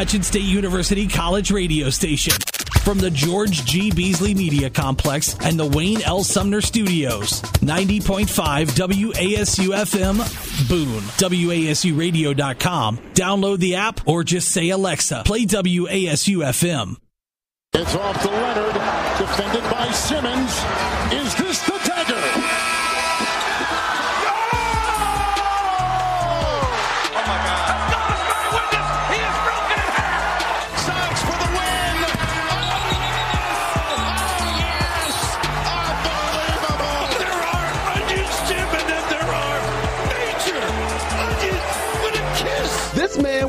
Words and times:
Appalachian 0.00 0.22
State 0.22 0.44
University 0.44 1.08
College 1.08 1.50
radio 1.50 1.90
station. 1.90 2.32
From 2.84 2.98
the 2.98 3.10
George 3.10 3.64
G. 3.64 3.90
Beasley 3.90 4.32
Media 4.32 4.70
Complex 4.70 5.36
and 5.40 5.58
the 5.58 5.66
Wayne 5.66 6.02
L. 6.02 6.22
Sumner 6.22 6.60
Studios. 6.60 7.42
90.5 7.42 8.68
WASU 8.76 9.74
FM, 9.74 10.68
Boone. 10.68 11.02
WASUradio.com. 11.02 12.98
Download 13.14 13.58
the 13.58 13.74
app 13.74 14.06
or 14.06 14.22
just 14.22 14.52
say 14.52 14.68
Alexa, 14.68 15.24
play 15.26 15.44
WASU 15.44 16.46
FM. 16.46 16.94
It's 17.72 17.96
off 17.96 18.22
to 18.22 18.28
Leonard, 18.28 18.74
defended 19.18 19.68
by 19.68 19.90
Simmons. 19.90 20.52
Is 21.12 21.34
this 21.34 21.60
the 21.62 21.80
dagger? 21.84 22.67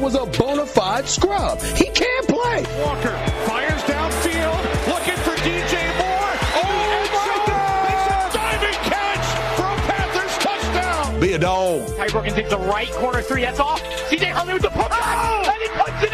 Was 0.09 0.15
a 0.15 0.39
bona 0.39 0.65
fide 0.65 1.07
scrub. 1.07 1.61
He 1.61 1.85
can't 1.85 2.27
play. 2.27 2.65
Walker 2.81 3.15
fires 3.45 3.81
downfield, 3.83 4.61
looking 4.87 5.17
for 5.21 5.35
DJ 5.45 5.85
Moore. 6.01 6.33
Oh, 6.57 6.65
oh 6.65 7.05
my 7.13 7.37
God! 7.45 7.83
Makes 7.85 8.07
a 8.09 8.37
diving 8.37 8.79
catch 8.89 9.25
for 9.55 9.69
a 9.69 9.77
Panthers 9.85 10.37
touchdown. 10.39 11.19
Be 11.19 11.33
a 11.33 11.37
dog. 11.37 11.95
Ty 11.95 12.07
Brookins 12.07 12.37
into 12.37 12.49
the 12.49 12.57
right 12.57 12.89
corner 12.93 13.21
three. 13.21 13.41
That's 13.41 13.59
off. 13.59 13.83
CJ 14.09 14.31
Huntley 14.31 14.53
with 14.55 14.63
the 14.63 14.69
push. 14.69 14.87
Oh! 14.89 15.45
And 15.45 15.61
he 15.61 15.69
puts 15.77 16.03
it 16.03 16.08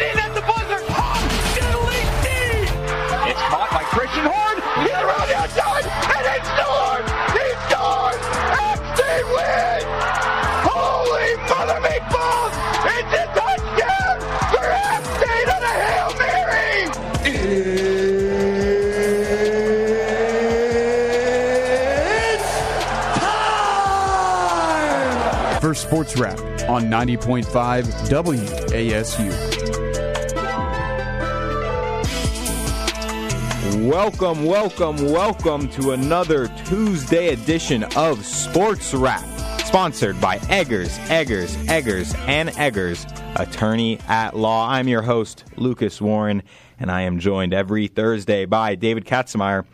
Sports 25.76 26.16
Wrap 26.16 26.38
on 26.68 26.84
90.5 26.84 27.84
WASU. 28.08 29.66
Welcome, 33.88 34.44
welcome, 34.44 34.96
welcome 35.12 35.68
to 35.70 35.92
another 35.92 36.48
Tuesday 36.64 37.28
edition 37.28 37.84
of 37.94 38.24
Sports 38.24 38.94
Wrap, 38.94 39.24
sponsored 39.60 40.20
by 40.20 40.38
Eggers, 40.48 40.98
Eggers, 41.10 41.54
Eggers, 41.68 42.14
and 42.26 42.48
Eggers, 42.56 43.06
attorney 43.36 44.00
at 44.08 44.34
law. 44.34 44.68
I'm 44.68 44.88
your 44.88 45.02
host, 45.02 45.44
Lucas 45.56 46.00
Warren, 46.00 46.42
and 46.80 46.90
I 46.90 47.02
am 47.02 47.20
joined 47.20 47.52
every 47.54 47.86
Thursday 47.86 48.44
by 48.44 48.74
David 48.74 49.04
Katzenmaier, 49.04 49.64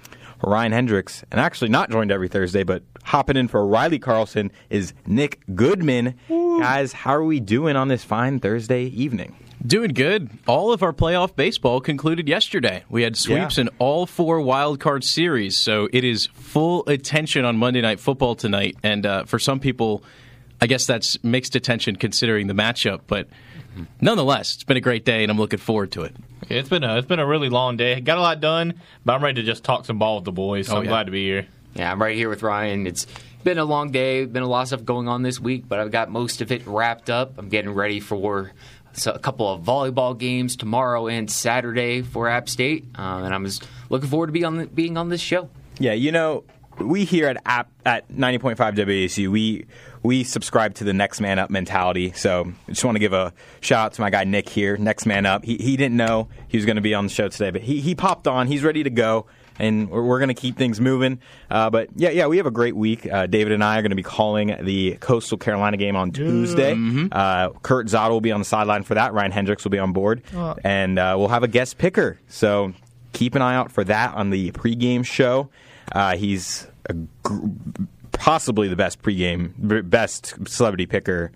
Ryan 0.42 0.72
Hendrix, 0.72 1.24
and 1.30 1.40
actually 1.40 1.70
not 1.70 1.90
joined 1.90 2.10
every 2.10 2.28
Thursday, 2.28 2.64
but 2.64 2.82
hopping 3.12 3.36
in 3.36 3.46
for 3.46 3.66
Riley 3.66 3.98
Carlson 3.98 4.50
is 4.70 4.94
Nick 5.06 5.40
Goodman. 5.54 6.14
Guys, 6.30 6.94
how 6.94 7.14
are 7.14 7.22
we 7.24 7.40
doing 7.40 7.76
on 7.76 7.88
this 7.88 8.02
fine 8.02 8.40
Thursday 8.40 8.84
evening? 8.84 9.36
Doing 9.64 9.90
good. 9.92 10.30
All 10.46 10.72
of 10.72 10.82
our 10.82 10.94
playoff 10.94 11.36
baseball 11.36 11.82
concluded 11.82 12.26
yesterday. 12.26 12.84
We 12.88 13.02
had 13.02 13.16
sweeps 13.18 13.58
Yeah. 13.58 13.62
in 13.64 13.70
all 13.78 14.06
four 14.06 14.40
wild 14.40 14.80
card 14.80 15.04
series, 15.04 15.58
so 15.58 15.90
it 15.92 16.04
is 16.04 16.26
full 16.32 16.84
attention 16.88 17.44
on 17.44 17.58
Monday 17.58 17.82
Night 17.82 18.00
Football 18.00 18.34
tonight. 18.34 18.76
And 18.82 19.04
uh, 19.04 19.24
for 19.24 19.38
some 19.38 19.60
people, 19.60 20.02
I 20.62 20.66
guess 20.66 20.86
that's 20.86 21.22
mixed 21.22 21.54
attention 21.54 21.96
considering 21.96 22.46
the 22.46 22.54
matchup. 22.54 23.02
But 23.06 23.28
nonetheless, 24.00 24.54
it's 24.54 24.64
been 24.64 24.78
a 24.78 24.80
great 24.80 25.04
day, 25.04 25.22
and 25.22 25.30
I'm 25.30 25.38
looking 25.38 25.58
forward 25.60 25.92
to 25.92 26.02
it. 26.04 26.16
It's 26.48 26.70
been 26.70 26.82
a 26.82 26.96
it's 26.96 27.06
been 27.06 27.20
a 27.20 27.26
really 27.26 27.50
long 27.50 27.76
day. 27.76 28.00
Got 28.00 28.16
a 28.16 28.20
lot 28.22 28.40
done, 28.40 28.80
but 29.04 29.12
I'm 29.12 29.22
ready 29.22 29.42
to 29.42 29.46
just 29.46 29.64
talk 29.64 29.84
some 29.84 29.98
ball 29.98 30.16
with 30.16 30.24
the 30.24 30.32
boys. 30.32 30.66
So 30.68 30.74
Oh, 30.74 30.78
I'm 30.78 30.84
yeah. 30.84 30.90
glad 30.90 31.06
to 31.06 31.12
be 31.12 31.24
here. 31.24 31.46
Yeah, 31.74 31.90
I'm 31.90 32.00
right 32.00 32.16
here 32.16 32.28
with 32.28 32.42
Ryan. 32.42 32.86
It's 32.86 33.06
been 33.44 33.58
a 33.58 33.64
long 33.64 33.90
day, 33.90 34.24
been 34.24 34.42
a 34.42 34.48
lot 34.48 34.62
of 34.62 34.68
stuff 34.68 34.84
going 34.84 35.08
on 35.08 35.22
this 35.22 35.40
week, 35.40 35.64
but 35.68 35.78
I've 35.78 35.90
got 35.90 36.10
most 36.10 36.40
of 36.40 36.52
it 36.52 36.66
wrapped 36.66 37.10
up. 37.10 37.38
I'm 37.38 37.48
getting 37.48 37.72
ready 37.72 38.00
for 38.00 38.52
a 39.06 39.18
couple 39.18 39.50
of 39.50 39.62
volleyball 39.62 40.16
games 40.16 40.56
tomorrow 40.56 41.08
and 41.08 41.30
Saturday 41.30 42.02
for 42.02 42.28
App 42.28 42.48
State, 42.48 42.84
um, 42.94 43.24
and 43.24 43.34
I'm 43.34 43.44
just 43.44 43.66
looking 43.88 44.08
forward 44.08 44.26
to 44.26 44.32
be 44.32 44.44
on 44.44 44.56
the, 44.56 44.66
being 44.66 44.96
on 44.96 45.08
this 45.08 45.20
show. 45.20 45.48
Yeah, 45.78 45.92
you 45.92 46.12
know, 46.12 46.44
we 46.78 47.04
here 47.04 47.26
at 47.26 47.38
app 47.46 47.70
at 47.84 48.08
90.5 48.10 48.56
WASU, 48.56 49.28
we 49.28 49.66
we 50.02 50.24
subscribe 50.24 50.74
to 50.74 50.84
the 50.84 50.92
next 50.92 51.20
man 51.20 51.38
up 51.38 51.48
mentality. 51.48 52.12
So 52.12 52.52
I 52.68 52.72
just 52.72 52.84
want 52.84 52.96
to 52.96 53.00
give 53.00 53.12
a 53.12 53.32
shout 53.60 53.86
out 53.86 53.92
to 53.94 54.00
my 54.00 54.10
guy 54.10 54.24
Nick 54.24 54.48
here, 54.48 54.76
next 54.76 55.06
man 55.06 55.26
up. 55.26 55.44
He 55.44 55.56
he 55.56 55.76
didn't 55.76 55.96
know 55.96 56.28
he 56.48 56.58
was 56.58 56.66
going 56.66 56.76
to 56.76 56.82
be 56.82 56.94
on 56.94 57.06
the 57.06 57.12
show 57.12 57.28
today, 57.28 57.50
but 57.50 57.62
he 57.62 57.80
he 57.80 57.94
popped 57.94 58.26
on. 58.26 58.46
He's 58.46 58.62
ready 58.62 58.82
to 58.82 58.90
go. 58.90 59.26
And 59.58 59.90
we're, 59.90 60.02
we're 60.02 60.18
going 60.18 60.28
to 60.28 60.34
keep 60.34 60.56
things 60.56 60.80
moving. 60.80 61.20
Uh, 61.50 61.70
but 61.70 61.88
yeah, 61.96 62.10
yeah, 62.10 62.26
we 62.26 62.36
have 62.38 62.46
a 62.46 62.50
great 62.50 62.74
week. 62.76 63.10
Uh, 63.10 63.26
David 63.26 63.52
and 63.52 63.62
I 63.62 63.78
are 63.78 63.82
going 63.82 63.90
to 63.90 63.96
be 63.96 64.02
calling 64.02 64.56
the 64.62 64.96
Coastal 65.00 65.38
Carolina 65.38 65.76
game 65.76 65.94
on 65.96 66.10
Tuesday. 66.12 66.74
Uh, 67.12 67.50
Kurt 67.62 67.86
Zott 67.86 68.10
will 68.10 68.20
be 68.20 68.32
on 68.32 68.40
the 68.40 68.44
sideline 68.44 68.82
for 68.82 68.94
that. 68.94 69.12
Ryan 69.12 69.30
Hendrix 69.32 69.64
will 69.64 69.70
be 69.70 69.78
on 69.78 69.92
board. 69.92 70.22
And 70.64 70.98
uh, 70.98 71.14
we'll 71.18 71.28
have 71.28 71.42
a 71.42 71.48
guest 71.48 71.78
picker. 71.78 72.18
So 72.28 72.72
keep 73.12 73.34
an 73.34 73.42
eye 73.42 73.54
out 73.54 73.70
for 73.70 73.84
that 73.84 74.14
on 74.14 74.30
the 74.30 74.52
pregame 74.52 75.04
show. 75.04 75.50
Uh, 75.92 76.16
he's 76.16 76.66
a 76.86 76.94
gr- 77.22 77.46
possibly 78.12 78.68
the 78.68 78.76
best 78.76 79.02
pregame, 79.02 79.52
b- 79.68 79.80
best 79.82 80.48
celebrity 80.48 80.86
picker. 80.86 81.30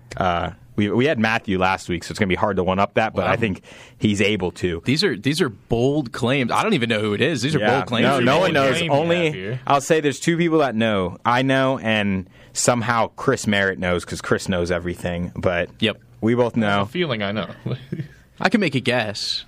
We 0.77 0.89
we 0.89 1.05
had 1.05 1.19
Matthew 1.19 1.57
last 1.59 1.89
week, 1.89 2.03
so 2.05 2.11
it's 2.11 2.19
going 2.19 2.27
to 2.29 2.31
be 2.31 2.37
hard 2.39 2.55
to 2.57 2.63
one 2.63 2.79
up 2.79 2.93
that, 2.93 3.13
but 3.13 3.27
I 3.27 3.35
think 3.35 3.63
he's 3.97 4.21
able 4.21 4.51
to. 4.51 4.81
These 4.85 5.03
are 5.03 5.17
these 5.17 5.41
are 5.41 5.49
bold 5.49 6.11
claims. 6.13 6.51
I 6.51 6.63
don't 6.63 6.73
even 6.75 6.87
know 6.87 6.99
who 7.01 7.13
it 7.13 7.19
is. 7.21 7.41
These 7.41 7.55
are 7.55 7.59
Yeah, 7.59 7.77
bold 7.79 7.87
claims. 7.87 8.03
no, 8.03 8.19
no 8.19 8.39
one 8.39 8.53
knows. 8.53 8.77
claims 8.77 8.81
you 8.85 8.91
have 8.91 8.99
Only. 8.99 9.59
I'll 9.67 9.81
say 9.81 9.99
there's 9.99 10.19
two 10.19 10.37
people 10.37 10.59
that 10.59 10.75
know. 10.75 11.17
I 11.25 11.41
know, 11.41 11.79
and 11.79 12.29
somehow 12.53 13.07
Chris 13.15 13.45
Merritt 13.47 13.79
knows 13.79 14.05
because 14.05 14.21
Chris 14.21 14.47
knows 14.47 14.71
everything. 14.71 15.31
But 15.35 15.69
Yep. 15.79 15.99
we 16.21 16.35
both 16.35 16.55
know. 16.55 16.67
have 16.69 16.87
a 16.89 16.91
feeling 16.91 17.21
I 17.23 17.31
know. 17.31 17.49
I 18.39 18.49
can 18.49 18.61
make 18.61 18.75
a 18.75 18.79
guess. 18.79 19.45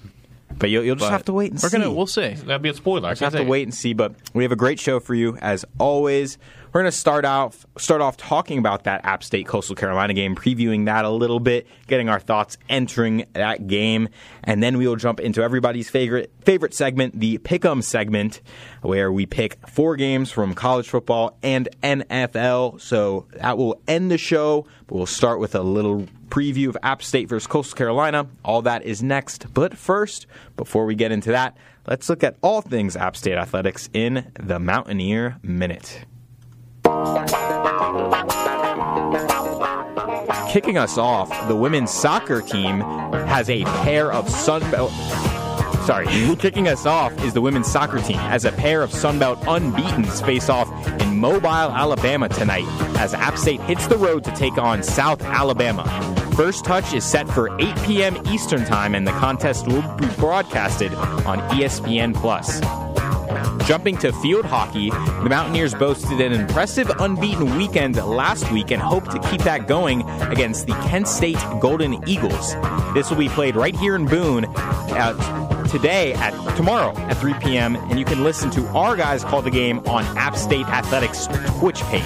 But 0.57 0.72
you'll, 0.72 0.84
you'll 0.84 0.96
just 0.96 1.07
but 1.07 1.11
have 1.11 1.25
to 1.25 1.34
wait 1.34 1.51
and 1.51 1.61
we're 1.61 1.69
see. 1.69 1.78
gonna 1.78 1.91
we'll 1.91 2.07
see. 2.07 2.34
That'd 2.34 2.63
be 2.63 2.69
a 2.69 2.73
spoiler. 2.73 3.07
I 3.07 3.11
Just 3.11 3.22
have 3.22 3.34
to 3.34 3.44
wait 3.44 3.63
and 3.63 3.73
see, 3.73 3.94
but 3.94 4.13
we 4.34 4.44
have 4.44 4.51
a 4.51 4.56
great 4.57 4.79
show 4.79 5.00
for 5.00 5.13
you 5.13 5.38
as 5.38 5.63
always. 5.78 6.38
We're 6.72 6.81
going 6.81 6.91
to 6.91 6.97
start 6.97 7.25
off 7.25 7.66
start 7.80 8.02
off 8.02 8.16
talking 8.16 8.59
about 8.59 8.84
that 8.84 9.03
App 9.03 9.24
State 9.24 9.47
Coastal 9.47 9.75
Carolina 9.75 10.13
game, 10.13 10.35
previewing 10.35 10.85
that 10.85 11.03
a 11.03 11.09
little 11.09 11.40
bit, 11.40 11.66
getting 11.88 12.09
our 12.09 12.19
thoughts 12.19 12.59
entering 12.69 13.25
that 13.34 13.66
game, 13.66 14.07
and 14.44 14.62
then 14.62 14.78
we 14.78 14.88
will 14.88 14.96
jump 14.96 15.19
into 15.19 15.41
everybody's 15.41 15.90
favorite 15.90 16.31
favorite 16.41 16.75
segment, 16.75 17.19
the 17.19 17.40
Pick'em 17.40 17.84
segment, 17.84 18.41
where 18.84 19.12
we 19.12 19.25
pick 19.25 19.68
four 19.68 19.96
games 19.96 20.29
from 20.29 20.53
college 20.53 20.88
football 20.88 21.35
and 21.41 21.69
NFL. 21.81 22.79
So 22.79 23.25
that 23.34 23.58
will 23.58 23.81
end 23.88 24.12
the 24.12 24.19
show, 24.19 24.68
but 24.85 24.96
we'll 24.96 25.08
start 25.08 25.40
with 25.40 25.56
a 25.56 25.63
little 25.63 26.06
preview 26.28 26.69
of 26.69 26.78
App 26.84 27.02
State 27.02 27.29
versus 27.29 27.47
Coastal 27.47 27.75
Carolina. 27.75 28.28
All 28.46 28.62
that 28.62 28.84
is 28.84 29.02
next. 29.02 29.52
But 29.56 29.75
first, 29.75 30.28
before 30.56 30.85
we 30.85 30.94
get 30.94 31.12
into 31.12 31.31
that, 31.31 31.58
let's 31.88 32.08
look 32.09 32.24
at 32.24 32.35
all 32.44 32.62
things 32.62 32.96
App 32.96 33.18
State 33.18 33.40
athletics 33.40 33.90
in 33.91 34.31
the 34.40 34.59
Mountaineer 34.59 35.40
Minute. 35.41 36.06
Kicking 40.50 40.77
us 40.77 40.97
off, 40.97 41.29
the 41.47 41.55
women's 41.55 41.91
soccer 41.91 42.41
team 42.41 42.79
has 42.79 43.50
a 43.50 43.63
pair 43.83 44.11
of 44.11 44.27
Sunbelt. 44.27 44.91
Sorry, 45.85 46.08
kicking 46.40 46.67
us 46.67 46.85
off 46.85 47.17
is 47.23 47.34
the 47.34 47.41
women's 47.41 47.72
soccer 47.72 47.99
team 47.99 48.17
as 48.17 48.46
a 48.46 48.52
pair 48.52 48.81
of 48.81 48.91
Sunbelt 48.91 49.37
unbeatens 49.47 50.22
face 50.22 50.49
off 50.49 50.67
in 51.02 51.19
Mobile, 51.19 51.47
Alabama 51.47 52.29
tonight 52.29 52.66
as 52.97 53.14
App 53.14 53.37
State 53.37 53.61
hits 53.61 53.87
the 53.87 53.97
road 53.97 54.23
to 54.23 54.31
take 54.31 54.58
on 54.58 54.84
South 54.84 55.22
Alabama. 55.22 55.84
First 56.35 56.66
touch 56.66 56.93
is 56.93 57.03
set 57.05 57.28
for 57.29 57.49
8 57.59 57.75
p.m. 57.84 58.17
Eastern 58.28 58.66
Time, 58.66 58.96
and 58.96 59.08
the 59.08 59.11
contest 59.11 59.67
will 59.67 59.81
be 59.97 60.08
broadcasted 60.16 60.93
on 60.93 61.40
ESPN 61.52 62.16
Plus. 62.16 62.59
Jumping 63.66 63.97
to 63.97 64.11
field 64.14 64.46
hockey, 64.46 64.90
the 64.90 65.28
Mountaineers 65.29 65.73
boasted 65.73 66.20
an 66.22 66.34
impressive 66.34 66.90
unbeaten 66.99 67.55
weekend 67.58 67.96
last 67.97 68.52
week 68.52 68.72
and 68.72 68.81
hope 68.81 69.08
to 69.09 69.20
keep 69.29 69.41
that 69.41 69.67
going 69.67 70.02
against 70.22 70.66
the 70.66 70.73
Kent 70.87 71.08
State 71.08 71.37
Golden 71.59 72.08
Eagles. 72.08 72.55
This 72.93 73.09
will 73.09 73.17
be 73.17 73.29
played 73.29 73.55
right 73.55 73.76
here 73.76 73.96
in 73.96 74.05
Boone 74.05 74.46
uh, 74.46 75.67
today 75.67 76.14
at 76.14 76.31
tomorrow 76.55 76.97
at 76.97 77.17
3 77.17 77.34
p.m. 77.35 77.76
and 77.76 77.99
you 77.99 78.05
can 78.05 78.23
listen 78.23 78.49
to 78.52 78.66
our 78.70 78.96
guys 78.96 79.23
call 79.23 79.41
the 79.41 79.52
game 79.52 79.79
on 79.87 80.03
App 80.17 80.35
State 80.35 80.66
Athletics 80.67 81.28
Twitch 81.59 81.81
page. 81.84 82.03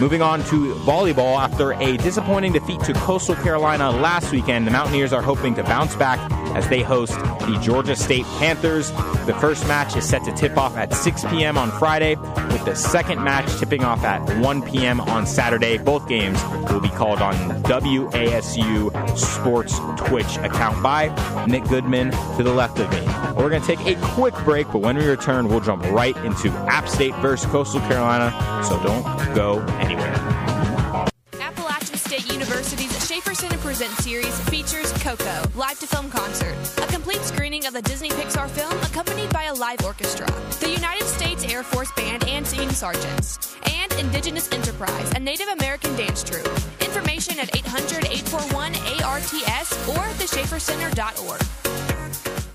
Moving 0.00 0.20
on 0.20 0.40
to 0.46 0.74
volleyball, 0.84 1.38
after 1.38 1.74
a 1.74 1.96
disappointing 1.98 2.52
defeat 2.52 2.80
to 2.80 2.92
Coastal 2.94 3.36
Carolina 3.36 3.90
last 3.90 4.32
weekend, 4.32 4.66
the 4.66 4.72
Mountaineers 4.72 5.12
are 5.12 5.22
hoping 5.22 5.54
to 5.54 5.62
bounce 5.62 5.94
back 5.94 6.18
as 6.54 6.68
they 6.68 6.82
host 6.82 7.12
the 7.12 7.58
Georgia 7.62 7.96
State 7.96 8.24
Panthers. 8.38 8.90
The 9.26 9.36
first 9.40 9.66
match 9.66 9.96
is 9.96 10.08
set 10.08 10.24
to 10.24 10.32
tip 10.32 10.56
off 10.56 10.76
at 10.76 10.92
6 10.94 11.24
p.m. 11.26 11.56
on 11.56 11.70
Friday, 11.72 12.16
with 12.16 12.64
the 12.64 12.74
second 12.74 13.22
match 13.22 13.58
tipping 13.58 13.84
off 13.84 14.02
at 14.04 14.20
1 14.38 14.62
p.m. 14.62 15.00
on 15.00 15.26
Saturday. 15.26 15.78
Both 15.78 16.08
games 16.08 16.42
will 16.70 16.80
be 16.80 16.88
called 16.88 17.20
on 17.20 17.34
WASU 17.62 19.18
Sports 19.18 19.78
Twitch 19.96 20.36
account 20.38 20.82
by 20.82 21.08
Nick 21.46 21.64
Goodman 21.64 22.10
to 22.36 22.42
the 22.42 22.52
left 22.52 22.78
of 22.78 22.90
me. 22.90 23.00
We're 23.36 23.48
going 23.48 23.62
to 23.62 23.76
take 23.76 23.86
a 23.86 24.00
quick 24.00 24.34
break, 24.44 24.66
but 24.72 24.78
when 24.78 24.96
we 24.96 25.06
return, 25.06 25.48
we'll 25.48 25.60
jump 25.60 25.84
right 25.84 26.16
into 26.18 26.50
App 26.68 26.88
State 26.88 27.14
versus 27.16 27.50
Coastal 27.50 27.80
Carolina, 27.80 28.32
so 28.64 28.82
don't 28.82 29.04
go 29.34 29.60
anywhere. 29.78 30.31
Center 33.42 33.58
Presents 33.58 34.04
series 34.04 34.38
features 34.42 34.92
Coco, 35.02 35.42
live 35.56 35.76
to 35.80 35.86
film 35.88 36.08
concert, 36.08 36.54
a 36.80 36.86
complete 36.86 37.20
screening 37.22 37.66
of 37.66 37.72
the 37.72 37.82
Disney 37.82 38.08
Pixar 38.10 38.48
film 38.48 38.72
accompanied 38.82 39.32
by 39.32 39.46
a 39.46 39.54
live 39.54 39.84
orchestra, 39.84 40.28
the 40.60 40.70
United 40.70 41.08
States 41.08 41.42
Air 41.52 41.64
Force 41.64 41.90
Band 41.96 42.22
and 42.28 42.46
singing 42.46 42.70
sergeants, 42.70 43.56
and 43.66 43.92
Indigenous 43.94 44.48
Enterprise, 44.52 45.10
a 45.16 45.18
Native 45.18 45.48
American 45.48 45.96
dance 45.96 46.22
troupe. 46.22 46.46
Information 46.82 47.40
at 47.40 47.52
800 47.56 48.06
841 48.06 48.76
ARTS 49.02 49.88
or 49.88 50.04
theschaefercenter.org. 50.20 52.51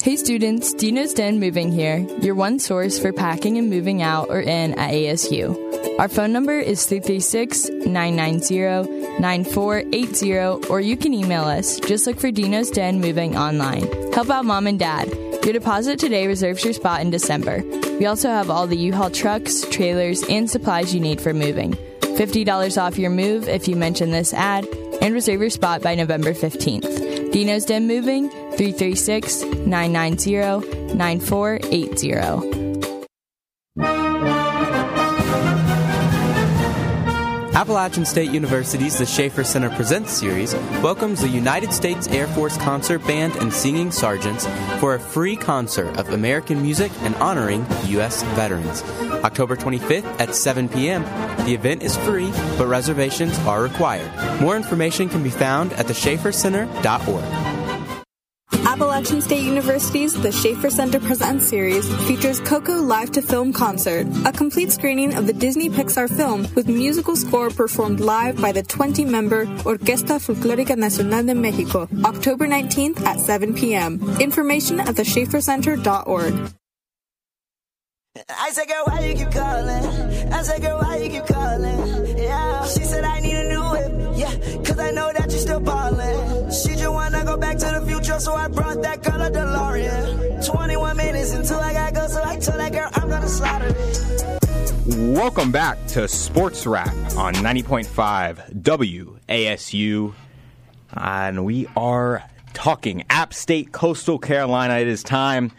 Hey 0.00 0.16
students, 0.16 0.72
Dino's 0.72 1.12
Den 1.12 1.38
Moving 1.38 1.70
here, 1.70 1.98
your 2.20 2.34
one 2.34 2.58
source 2.58 2.98
for 2.98 3.12
packing 3.12 3.58
and 3.58 3.68
moving 3.68 4.02
out 4.02 4.30
or 4.30 4.40
in 4.40 4.74
at 4.74 4.92
ASU. 4.92 5.98
Our 5.98 6.08
phone 6.08 6.32
number 6.32 6.58
is 6.58 6.86
336 6.86 7.68
990 7.86 9.20
9480, 9.20 10.68
or 10.68 10.80
you 10.80 10.96
can 10.96 11.14
email 11.14 11.44
us. 11.44 11.78
Just 11.80 12.06
look 12.06 12.18
for 12.18 12.30
Dino's 12.30 12.70
Den 12.70 13.00
Moving 13.00 13.36
online. 13.36 13.86
Help 14.12 14.30
out 14.30 14.44
mom 14.44 14.66
and 14.66 14.78
dad. 14.78 15.08
Your 15.44 15.52
deposit 15.52 15.98
today 15.98 16.26
reserves 16.26 16.64
your 16.64 16.72
spot 16.72 17.00
in 17.00 17.10
December. 17.10 17.62
We 17.98 18.06
also 18.06 18.28
have 18.28 18.50
all 18.50 18.66
the 18.66 18.76
U 18.76 18.92
Haul 18.92 19.10
trucks, 19.10 19.64
trailers, 19.70 20.22
and 20.28 20.50
supplies 20.50 20.94
you 20.94 21.00
need 21.00 21.20
for 21.20 21.34
moving. 21.34 21.72
$50 22.00 22.80
off 22.80 22.98
your 22.98 23.10
move 23.10 23.48
if 23.48 23.68
you 23.68 23.76
mention 23.76 24.10
this 24.10 24.34
ad, 24.34 24.66
and 25.00 25.14
reserve 25.14 25.40
your 25.40 25.50
spot 25.50 25.82
by 25.82 25.94
November 25.94 26.32
15th. 26.32 27.32
Dino's 27.32 27.64
Den 27.64 27.86
Moving, 27.86 28.30
336 28.56 29.44
990 29.66 30.94
9480. 30.94 32.62
Appalachian 37.54 38.04
State 38.04 38.32
University's 38.32 38.98
The 38.98 39.06
Schaefer 39.06 39.44
Center 39.44 39.70
Presents 39.70 40.10
series 40.10 40.52
welcomes 40.82 41.20
the 41.20 41.28
United 41.28 41.72
States 41.72 42.08
Air 42.08 42.26
Force 42.26 42.56
Concert 42.56 43.06
Band 43.06 43.36
and 43.36 43.52
Singing 43.52 43.92
Sergeants 43.92 44.48
for 44.80 44.94
a 44.94 44.98
free 44.98 45.36
concert 45.36 45.96
of 45.96 46.08
American 46.08 46.60
music 46.60 46.90
and 47.02 47.14
honoring 47.16 47.64
U.S. 47.84 48.24
veterans. 48.34 48.82
October 49.22 49.54
25th 49.54 50.06
at 50.18 50.34
7 50.34 50.68
p.m. 50.70 51.04
The 51.44 51.54
event 51.54 51.84
is 51.84 51.96
free, 51.98 52.32
but 52.58 52.66
reservations 52.66 53.38
are 53.40 53.62
required. 53.62 54.10
More 54.40 54.56
information 54.56 55.08
can 55.08 55.22
be 55.22 55.30
found 55.30 55.72
at 55.74 55.86
theschaefercenter.org. 55.86 57.51
Appalachian 58.72 59.20
State 59.20 59.44
University's 59.44 60.14
The 60.14 60.32
Schaefer 60.32 60.70
Center 60.70 60.98
Presents 60.98 61.46
series 61.46 61.86
features 62.06 62.40
Coco 62.40 62.80
Live 62.80 63.12
to 63.12 63.20
Film 63.20 63.52
Concert, 63.52 64.06
a 64.24 64.32
complete 64.32 64.72
screening 64.72 65.12
of 65.14 65.26
the 65.26 65.34
Disney 65.34 65.68
Pixar 65.68 66.08
film 66.08 66.48
with 66.54 66.68
musical 66.68 67.14
score 67.14 67.50
performed 67.50 68.00
live 68.00 68.40
by 68.40 68.50
the 68.50 68.62
20 68.62 69.04
member 69.04 69.44
Orquesta 69.68 70.16
Folclórica 70.18 70.74
Nacional 70.74 71.22
de 71.22 71.34
Mexico, 71.34 71.86
October 72.06 72.46
19th 72.46 73.02
at 73.02 73.20
7 73.20 73.52
p.m. 73.52 74.00
Information 74.18 74.80
at 74.80 74.94
theschaefercenter.org. 74.94 76.32
I 78.30 78.50
said, 78.52 78.68
girl, 78.68 78.84
why 78.86 79.00
you 79.00 79.14
keep 79.14 79.32
calling? 79.32 80.32
I 80.32 80.42
said, 80.42 80.62
girl, 80.62 80.78
why 80.80 80.96
you 80.96 81.10
keep 81.10 81.26
calling? 81.26 82.16
Yeah. 82.16 82.64
She 82.64 82.84
said, 82.84 83.04
I 83.04 83.20
need. 83.20 83.41
Yeah, 84.22 84.36
cause 84.62 84.78
I 84.78 84.92
know 84.92 85.12
that 85.12 85.30
you're 85.30 85.40
still 85.40 85.58
ballin'. 85.58 86.52
She 86.52 86.76
just 86.76 86.88
wanna 86.88 87.24
go 87.24 87.36
back 87.36 87.58
to 87.58 87.66
the 87.66 87.84
future, 87.84 88.20
so 88.20 88.34
I 88.34 88.46
brought 88.46 88.80
that 88.82 89.02
girl 89.02 89.20
a 89.20 89.28
DeLorean. 89.28 90.46
21 90.46 90.96
minutes 90.96 91.32
until 91.32 91.58
I 91.58 91.72
gotta 91.72 91.92
go, 91.92 92.06
so 92.06 92.22
I 92.24 92.36
told 92.38 92.60
that 92.60 92.72
girl 92.72 92.88
I'm 92.94 93.08
gonna 93.08 93.28
slaughter 93.28 93.66
it. 93.66 94.38
Welcome 94.86 95.50
back 95.50 95.84
to 95.88 96.06
Sports 96.06 96.68
Wrap 96.68 96.94
on 97.16 97.34
90.5 97.34 98.62
WASU. 98.62 100.14
And 100.92 101.44
we 101.44 101.66
are 101.76 102.22
talking 102.54 103.02
App 103.10 103.34
State, 103.34 103.72
Coastal 103.72 104.20
Carolina. 104.20 104.74
It 104.78 104.86
is 104.86 105.02
time. 105.02 105.50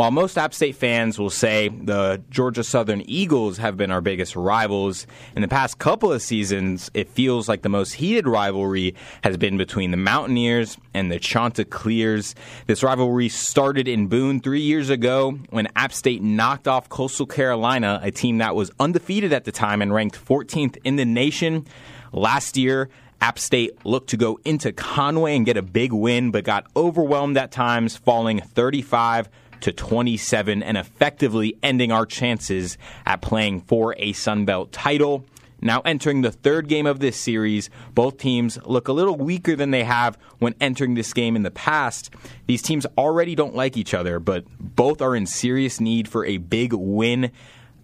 While 0.00 0.12
most 0.12 0.38
App 0.38 0.54
State 0.54 0.76
fans 0.76 1.18
will 1.18 1.28
say 1.28 1.68
the 1.68 2.22
Georgia 2.30 2.64
Southern 2.64 3.02
Eagles 3.04 3.58
have 3.58 3.76
been 3.76 3.90
our 3.90 4.00
biggest 4.00 4.34
rivals, 4.34 5.06
in 5.36 5.42
the 5.42 5.46
past 5.46 5.78
couple 5.78 6.10
of 6.10 6.22
seasons, 6.22 6.90
it 6.94 7.10
feels 7.10 7.50
like 7.50 7.60
the 7.60 7.68
most 7.68 7.92
heated 7.92 8.26
rivalry 8.26 8.94
has 9.22 9.36
been 9.36 9.58
between 9.58 9.90
the 9.90 9.98
Mountaineers 9.98 10.78
and 10.94 11.12
the 11.12 11.18
Chanticleers. 11.18 12.34
This 12.66 12.82
rivalry 12.82 13.28
started 13.28 13.88
in 13.88 14.06
Boone 14.06 14.40
three 14.40 14.62
years 14.62 14.88
ago 14.88 15.32
when 15.50 15.68
App 15.76 15.92
State 15.92 16.22
knocked 16.22 16.66
off 16.66 16.88
Coastal 16.88 17.26
Carolina, 17.26 18.00
a 18.02 18.10
team 18.10 18.38
that 18.38 18.56
was 18.56 18.70
undefeated 18.80 19.34
at 19.34 19.44
the 19.44 19.52
time 19.52 19.82
and 19.82 19.92
ranked 19.92 20.16
14th 20.16 20.78
in 20.82 20.96
the 20.96 21.04
nation. 21.04 21.66
Last 22.10 22.56
year, 22.56 22.88
App 23.20 23.38
State 23.38 23.84
looked 23.84 24.08
to 24.08 24.16
go 24.16 24.40
into 24.46 24.72
Conway 24.72 25.36
and 25.36 25.44
get 25.44 25.58
a 25.58 25.62
big 25.62 25.92
win, 25.92 26.30
but 26.30 26.44
got 26.44 26.68
overwhelmed 26.74 27.36
at 27.36 27.52
times, 27.52 27.98
falling 27.98 28.40
35 28.40 29.28
to 29.60 29.72
27 29.72 30.62
and 30.62 30.76
effectively 30.76 31.56
ending 31.62 31.92
our 31.92 32.06
chances 32.06 32.78
at 33.06 33.22
playing 33.22 33.60
for 33.62 33.94
a 33.98 34.12
Sun 34.12 34.44
Belt 34.44 34.72
title. 34.72 35.24
Now 35.62 35.80
entering 35.80 36.22
the 36.22 36.32
third 36.32 36.68
game 36.68 36.86
of 36.86 37.00
this 37.00 37.18
series, 37.18 37.68
both 37.94 38.16
teams 38.18 38.58
look 38.64 38.88
a 38.88 38.92
little 38.92 39.16
weaker 39.16 39.56
than 39.56 39.70
they 39.70 39.84
have 39.84 40.16
when 40.38 40.54
entering 40.60 40.94
this 40.94 41.12
game 41.12 41.36
in 41.36 41.42
the 41.42 41.50
past. 41.50 42.10
These 42.46 42.62
teams 42.62 42.86
already 42.96 43.34
don't 43.34 43.54
like 43.54 43.76
each 43.76 43.92
other, 43.92 44.18
but 44.18 44.44
both 44.58 45.02
are 45.02 45.14
in 45.14 45.26
serious 45.26 45.80
need 45.80 46.08
for 46.08 46.24
a 46.24 46.38
big 46.38 46.72
win. 46.72 47.30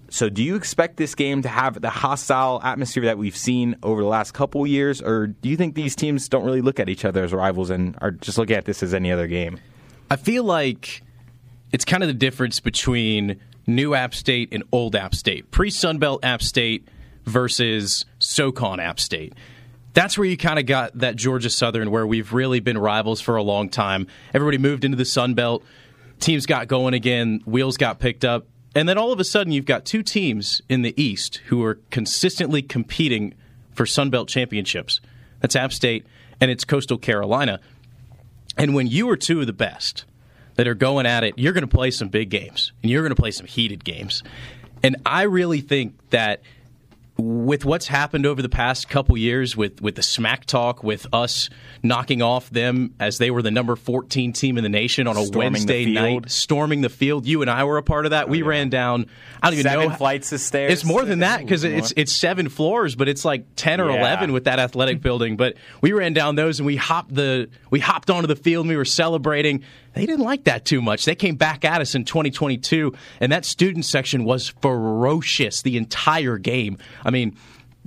So, 0.08 0.28
do 0.28 0.42
you 0.42 0.54
expect 0.54 0.96
this 0.96 1.14
game 1.16 1.42
to 1.42 1.48
have 1.48 1.80
the 1.80 1.90
hostile 1.90 2.60
atmosphere 2.62 3.04
that 3.04 3.18
we've 3.18 3.36
seen 3.36 3.76
over 3.82 4.00
the 4.00 4.08
last 4.08 4.32
couple 4.32 4.64
years, 4.66 5.02
or 5.02 5.26
do 5.26 5.48
you 5.48 5.56
think 5.56 5.74
these 5.74 5.96
teams 5.96 6.28
don't 6.28 6.44
really 6.44 6.60
look 6.60 6.78
at 6.78 6.88
each 6.88 7.04
other 7.04 7.24
as 7.24 7.32
rivals 7.32 7.70
and 7.70 7.98
are 8.00 8.12
just 8.12 8.38
looking 8.38 8.56
at 8.56 8.66
this 8.66 8.84
as 8.84 8.94
any 8.94 9.10
other 9.10 9.26
game? 9.26 9.58
I 10.08 10.14
feel 10.14 10.44
like 10.44 11.02
it's 11.76 11.84
kind 11.84 12.02
of 12.02 12.06
the 12.06 12.14
difference 12.14 12.58
between 12.58 13.38
new 13.66 13.92
App 13.92 14.14
State 14.14 14.48
and 14.50 14.64
old 14.72 14.96
App 14.96 15.14
State, 15.14 15.50
pre 15.50 15.68
Sunbelt 15.68 16.20
App 16.22 16.40
State 16.40 16.88
versus 17.26 18.06
SoCon 18.18 18.80
App 18.80 18.98
State. 18.98 19.34
That's 19.92 20.16
where 20.16 20.26
you 20.26 20.38
kind 20.38 20.58
of 20.58 20.64
got 20.64 20.96
that 21.00 21.16
Georgia 21.16 21.50
Southern, 21.50 21.90
where 21.90 22.06
we've 22.06 22.32
really 22.32 22.60
been 22.60 22.78
rivals 22.78 23.20
for 23.20 23.36
a 23.36 23.42
long 23.42 23.68
time. 23.68 24.06
Everybody 24.32 24.56
moved 24.56 24.86
into 24.86 24.96
the 24.96 25.04
Sun 25.04 25.34
Belt, 25.34 25.62
teams 26.18 26.46
got 26.46 26.66
going 26.66 26.94
again, 26.94 27.42
wheels 27.44 27.76
got 27.76 27.98
picked 27.98 28.24
up, 28.24 28.46
and 28.74 28.88
then 28.88 28.96
all 28.96 29.12
of 29.12 29.20
a 29.20 29.24
sudden 29.24 29.52
you've 29.52 29.66
got 29.66 29.84
two 29.84 30.02
teams 30.02 30.62
in 30.70 30.80
the 30.80 30.98
East 30.98 31.42
who 31.48 31.62
are 31.62 31.74
consistently 31.90 32.62
competing 32.62 33.34
for 33.74 33.84
Sun 33.84 34.08
Belt 34.08 34.30
championships. 34.30 35.02
That's 35.40 35.54
App 35.54 35.74
State 35.74 36.06
and 36.40 36.50
it's 36.50 36.64
Coastal 36.64 36.96
Carolina. 36.96 37.60
And 38.56 38.74
when 38.74 38.86
you 38.86 39.10
are 39.10 39.16
two 39.18 39.42
of 39.42 39.46
the 39.46 39.52
best, 39.52 40.06
that 40.56 40.66
are 40.68 40.74
going 40.74 41.06
at 41.06 41.24
it, 41.24 41.34
you're 41.38 41.52
going 41.52 41.66
to 41.68 41.74
play 41.74 41.90
some 41.90 42.08
big 42.08 42.28
games 42.30 42.72
and 42.82 42.90
you're 42.90 43.02
going 43.02 43.14
to 43.14 43.20
play 43.20 43.30
some 43.30 43.46
heated 43.46 43.84
games. 43.84 44.22
And 44.82 44.96
I 45.06 45.22
really 45.22 45.60
think 45.60 45.94
that 46.10 46.42
with 47.18 47.64
what's 47.64 47.86
happened 47.86 48.26
over 48.26 48.42
the 48.42 48.48
past 48.50 48.90
couple 48.90 49.16
years 49.16 49.56
with, 49.56 49.80
with 49.80 49.94
the 49.94 50.02
smack 50.02 50.44
talk, 50.44 50.84
with 50.84 51.06
us 51.14 51.48
knocking 51.82 52.20
off 52.20 52.50
them 52.50 52.92
as 53.00 53.16
they 53.16 53.30
were 53.30 53.40
the 53.40 53.50
number 53.50 53.74
14 53.74 54.34
team 54.34 54.58
in 54.58 54.62
the 54.62 54.68
nation 54.68 55.06
on 55.06 55.16
a 55.16 55.24
Storming 55.24 55.52
Wednesday 55.54 55.86
night, 55.86 56.30
storming 56.30 56.82
the 56.82 56.90
field. 56.90 57.26
You 57.26 57.40
and 57.40 57.50
I 57.50 57.64
were 57.64 57.78
a 57.78 57.82
part 57.82 58.04
of 58.04 58.10
that. 58.10 58.26
Oh, 58.26 58.30
we 58.32 58.42
ran 58.42 58.68
down, 58.68 59.06
I 59.42 59.46
don't 59.46 59.54
even 59.58 59.62
Seven 59.70 59.88
know. 59.88 59.94
flights 59.94 60.30
of 60.32 60.40
stairs. 60.40 60.70
It's 60.74 60.84
more 60.84 61.06
than 61.06 61.20
that 61.20 61.40
because 61.40 61.64
it's 61.64 61.90
it's 61.96 62.12
seven 62.12 62.50
floors, 62.50 62.94
but 62.96 63.08
it's 63.08 63.24
like 63.24 63.46
ten 63.56 63.80
or 63.80 63.90
Yeah. 63.90 64.00
eleven 64.00 64.32
with 64.34 64.44
that 64.44 64.58
athletic 64.58 65.00
building. 65.00 65.38
But 65.38 65.54
we 65.80 65.92
ran 65.92 66.12
down 66.12 66.34
those 66.34 66.58
and 66.60 66.66
we 66.66 66.76
hopped 66.76 67.14
the 67.14 67.48
we 67.70 67.80
hopped 67.80 68.10
onto 68.10 68.26
the 68.26 68.36
field 68.36 68.66
and 68.66 68.68
we 68.68 68.76
were 68.76 68.84
celebrating. 68.84 69.62
They 69.96 70.04
didn't 70.04 70.24
like 70.24 70.44
that 70.44 70.66
too 70.66 70.82
much. 70.82 71.06
They 71.06 71.14
came 71.14 71.36
back 71.36 71.64
at 71.64 71.80
us 71.80 71.94
in 71.94 72.04
2022, 72.04 72.94
and 73.18 73.32
that 73.32 73.46
student 73.46 73.86
section 73.86 74.24
was 74.24 74.50
ferocious 74.60 75.62
the 75.62 75.76
entire 75.76 76.38
game. 76.38 76.78
I 77.04 77.10
mean. 77.10 77.36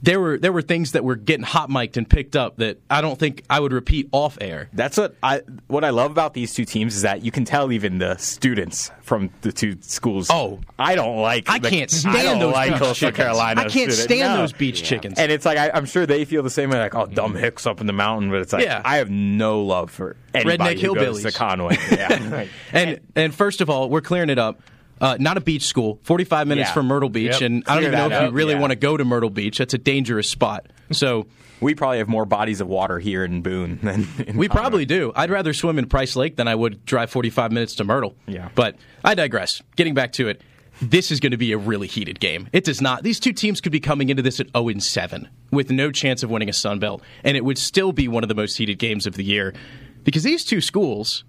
There 0.02 0.20
were 0.20 0.38
there 0.38 0.54
were 0.54 0.62
things 0.62 0.94
that 0.94 1.04
were 1.04 1.16
getting 1.16 1.44
hot 1.44 1.70
mic'd 1.70 1.98
and 1.98 2.10
picked 2.10 2.36
up 2.36 2.58
that 2.58 2.80
I 2.90 3.02
don't 3.02 3.20
think 3.20 3.44
I 3.50 3.60
would 3.60 3.74
repeat 3.74 4.08
off 4.12 4.38
air. 4.40 4.70
That's 4.74 4.98
what 4.98 5.16
I 5.22 5.42
what 5.68 5.84
I 5.84 5.90
love 5.90 6.12
about 6.12 6.34
these 6.34 6.54
two 6.54 6.66
teams 6.66 6.96
is 6.96 7.02
that 7.02 7.24
you 7.24 7.32
can 7.32 7.46
tell 7.46 7.72
even 7.72 7.98
the 7.98 8.16
students 8.18 8.92
from 9.02 9.30
the 9.42 9.52
two 9.52 9.78
schools. 9.82 10.30
Oh, 10.30 10.60
I 10.78 10.96
don't 10.96 11.18
like. 11.18 11.50
I 11.50 11.60
the- 11.60 11.70
can't 11.70 11.92
stand 12.00 12.16
I 12.16 12.24
don't 12.24 12.40
those 12.40 12.54
like 12.54 12.70
beach 12.70 12.80
Coastal 12.80 12.96
chickens. 12.96 13.18
Carolina. 13.18 13.62
I 13.62 13.64
can't 13.64 13.92
student. 13.92 14.10
stand 14.10 14.34
No. 14.36 14.38
those 14.38 14.54
beach 14.54 14.84
chickens. 14.84 15.20
And 15.20 15.32
it's 15.32 15.46
like 15.46 15.58
I, 15.58 15.72
I'm 15.72 15.86
sure 15.86 16.06
they 16.06 16.26
feel 16.26 16.44
the 16.44 16.50
same 16.50 16.70
way. 16.70 16.80
Like, 16.80 16.96
oh, 16.96 17.06
dumb 17.06 17.34
mm-hmm. 17.34 17.40
hicks 17.42 17.66
up 17.68 17.82
in 17.82 17.88
the 17.88 17.94
mountain, 17.94 18.30
but 18.30 18.42
it's 18.42 18.54
like 18.54 18.64
Yeah. 18.64 18.82
I 18.86 18.98
have 18.98 19.10
no 19.10 19.62
love 19.64 19.92
for 19.92 20.16
anybody 20.34 20.76
Redneck 20.76 20.80
who 20.82 20.96
goes 20.96 21.24
hillbillies. 21.24 21.32
to 21.32 21.38
Conway. 21.38 21.78
Yeah. 21.92 22.46
and 22.72 23.00
and 23.16 23.36
first 23.36 23.62
of 23.62 23.70
all, 23.70 23.90
we're 23.90 24.02
clearing 24.02 24.30
it 24.30 24.40
up. 24.40 24.62
Uh, 25.02 25.16
not 25.20 25.38
a 25.38 25.42
beach 25.42 25.64
school. 25.66 26.00
Forty-five 26.04 26.48
minutes 26.48 26.70
Yeah. 26.70 26.74
from 26.74 26.88
Myrtle 26.88 27.10
Beach, 27.10 27.34
Yep. 27.34 27.42
and 27.42 27.64
I 27.68 27.76
don't 27.76 27.84
Clear 27.84 27.88
even 27.94 28.00
know 28.00 28.06
if 28.16 28.22
up, 28.24 28.30
you 28.32 28.36
really 28.36 28.54
yeah. 28.54 28.60
want 28.60 28.72
to 28.72 28.76
go 28.76 28.98
to 28.98 29.06
Myrtle 29.06 29.30
Beach. 29.30 29.58
That's 29.60 29.74
a 29.74 29.78
dangerous 29.78 30.30
spot. 30.30 30.68
So 30.92 31.28
we 31.62 31.74
probably 31.76 32.00
have 32.00 32.08
more 32.10 32.26
bodies 32.26 32.60
of 32.62 32.68
water 32.68 33.00
here 33.00 33.24
in 33.24 33.42
Boone 33.42 33.80
than 33.82 34.08
in 34.20 34.38
we 34.38 34.48
Conway. 34.48 34.62
probably 34.62 34.86
do. 34.86 35.12
I'd 35.16 35.30
rather 35.30 35.54
swim 35.54 35.80
in 35.80 35.88
Price 35.88 36.16
Lake 36.16 36.36
than 36.36 36.48
I 36.48 36.56
would 36.56 36.86
drive 36.86 37.10
forty-five 37.12 37.52
minutes 37.52 37.76
to 37.76 37.84
Myrtle. 37.84 38.16
Yeah. 38.28 38.50
but 38.56 38.76
I 39.04 39.16
digress. 39.16 39.62
Getting 39.78 39.94
back 39.94 40.12
to 40.14 40.28
it, 40.28 40.42
this 40.82 41.12
is 41.12 41.20
going 41.22 41.32
to 41.32 41.38
be 41.38 41.52
a 41.54 41.58
really 41.58 41.88
heated 41.88 42.20
game. 42.20 42.50
It 42.52 42.64
does 42.66 42.82
not. 42.82 43.04
These 43.04 43.20
two 43.22 43.32
teams 43.34 43.62
could 43.62 43.72
be 43.72 43.80
coming 43.80 44.10
into 44.10 44.22
this 44.22 44.40
at 44.42 44.48
zero 44.52 44.68
and 44.70 44.84
seven 44.84 45.30
with 45.52 45.72
no 45.72 45.92
chance 45.92 46.24
of 46.24 46.30
winning 46.30 46.50
a 46.50 46.54
Sun 46.54 46.80
Belt, 46.80 47.02
and 47.24 47.38
it 47.38 47.46
would 47.46 47.58
still 47.58 47.92
be 47.94 48.08
one 48.10 48.24
of 48.24 48.30
the 48.30 48.36
most 48.36 48.58
heated 48.58 48.80
games 48.80 49.06
of 49.08 49.16
the 49.16 49.24
year 49.24 49.54
because 50.04 50.24
these 50.24 50.44
two 50.46 50.62
schools 50.62 51.24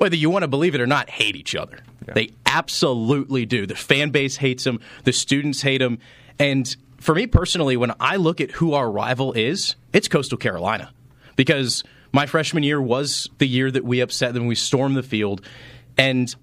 whether 0.00 0.16
you 0.16 0.30
want 0.30 0.44
to 0.44 0.48
believe 0.48 0.74
it 0.74 0.80
or 0.80 0.86
not, 0.86 1.10
hate 1.10 1.36
each 1.36 1.54
other. 1.54 1.80
They 2.14 2.30
absolutely 2.46 3.44
do. 3.44 3.66
The 3.66 3.74
fan 3.74 4.08
base 4.08 4.36
hates 4.36 4.64
them, 4.64 4.80
the 5.04 5.12
students 5.12 5.60
hate 5.60 5.78
them. 5.78 5.98
And 6.38 6.74
for 6.96 7.14
me 7.14 7.26
personally, 7.26 7.76
when 7.76 7.92
I 8.00 8.16
look 8.16 8.40
at 8.40 8.50
who 8.52 8.72
our 8.72 8.90
rival 8.90 9.34
is, 9.34 9.76
it's 9.92 10.08
Coastal 10.08 10.38
Carolina. 10.38 10.90
Because 11.36 11.84
my 12.12 12.24
freshman 12.24 12.62
year 12.62 12.80
was 12.80 13.28
the 13.36 13.46
year 13.46 13.70
that 13.70 13.84
we 13.84 14.00
upset 14.00 14.32
them, 14.32 14.46
we 14.46 14.54
stormed 14.54 14.96
the 14.96 15.02
field. 15.02 15.42
And 15.98 16.34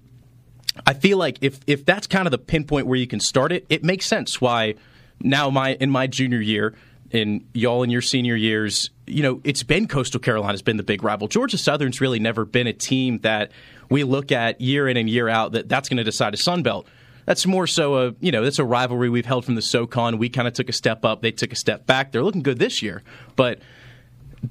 I 0.86 0.94
feel 0.94 1.18
like 1.18 1.38
if 1.40 1.58
if 1.66 1.84
that's 1.84 2.06
kind 2.06 2.28
of 2.28 2.30
the 2.30 2.38
pinpoint 2.38 2.86
where 2.86 2.96
you 2.96 3.08
can 3.08 3.18
start 3.18 3.50
it, 3.50 3.66
it 3.68 3.82
makes 3.82 4.06
sense 4.06 4.40
why 4.40 4.76
now 5.20 5.50
my 5.50 5.74
in 5.74 5.90
my 5.90 6.06
junior 6.06 6.40
year 6.40 6.76
in 7.10 7.46
y'all 7.54 7.82
in 7.82 7.90
your 7.90 8.02
senior 8.02 8.36
years, 8.36 8.90
you 9.06 9.22
know, 9.22 9.40
it's 9.44 9.62
been 9.62 9.88
Coastal 9.88 10.20
Carolina's 10.20 10.62
been 10.62 10.76
the 10.76 10.82
big 10.82 11.02
rival. 11.02 11.28
Georgia 11.28 11.58
Southern's 11.58 12.00
really 12.00 12.18
never 12.18 12.44
been 12.44 12.66
a 12.66 12.72
team 12.72 13.18
that 13.20 13.52
we 13.90 14.04
look 14.04 14.30
at 14.32 14.60
year 14.60 14.88
in 14.88 14.96
and 14.96 15.08
year 15.08 15.28
out 15.28 15.52
that 15.52 15.68
that's 15.68 15.88
going 15.88 15.98
to 15.98 16.04
decide 16.04 16.34
a 16.34 16.36
Sun 16.36 16.62
Belt. 16.62 16.86
That's 17.24 17.46
more 17.46 17.66
so 17.66 17.96
a 17.96 18.14
you 18.20 18.32
know 18.32 18.42
that's 18.42 18.58
a 18.58 18.64
rivalry 18.64 19.10
we've 19.10 19.26
held 19.26 19.44
from 19.44 19.54
the 19.54 19.62
SoCon. 19.62 20.18
We 20.18 20.28
kind 20.28 20.48
of 20.48 20.54
took 20.54 20.68
a 20.68 20.72
step 20.72 21.04
up, 21.04 21.22
they 21.22 21.32
took 21.32 21.52
a 21.52 21.56
step 21.56 21.86
back. 21.86 22.12
They're 22.12 22.22
looking 22.22 22.42
good 22.42 22.58
this 22.58 22.82
year, 22.82 23.02
but 23.36 23.60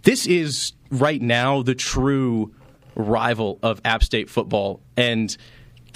this 0.03 0.27
is 0.27 0.73
right 0.91 1.21
now 1.21 1.63
the 1.63 1.75
true 1.75 2.53
rival 2.95 3.59
of 3.63 3.81
App 3.85 4.03
State 4.03 4.29
football. 4.29 4.81
And 4.95 5.35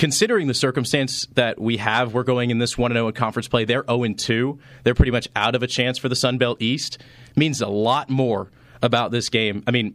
considering 0.02 0.48
the 0.48 0.54
circumstance 0.56 1.28
that 1.36 1.62
we 1.62 1.78
have, 1.78 2.16
we're 2.16 2.24
going 2.24 2.50
in 2.50 2.58
this 2.58 2.76
1 2.76 2.92
0 2.92 3.08
in 3.08 3.14
conference 3.14 3.48
play. 3.48 3.66
They're 3.66 3.86
0 3.88 4.16
2. 4.18 4.60
They're 4.84 4.96
pretty 4.96 5.12
much 5.12 5.28
out 5.36 5.54
of 5.54 5.62
a 5.62 5.68
chance 5.68 6.00
for 6.00 6.10
the 6.10 6.16
Sun 6.16 6.40
Belt 6.40 6.60
East. 6.60 6.98
Means 7.36 7.62
a 7.62 7.68
lot 7.68 8.10
more 8.10 8.50
about 8.82 9.12
this 9.12 9.30
game. 9.30 9.64
I 9.68 9.72
mean, 9.72 9.94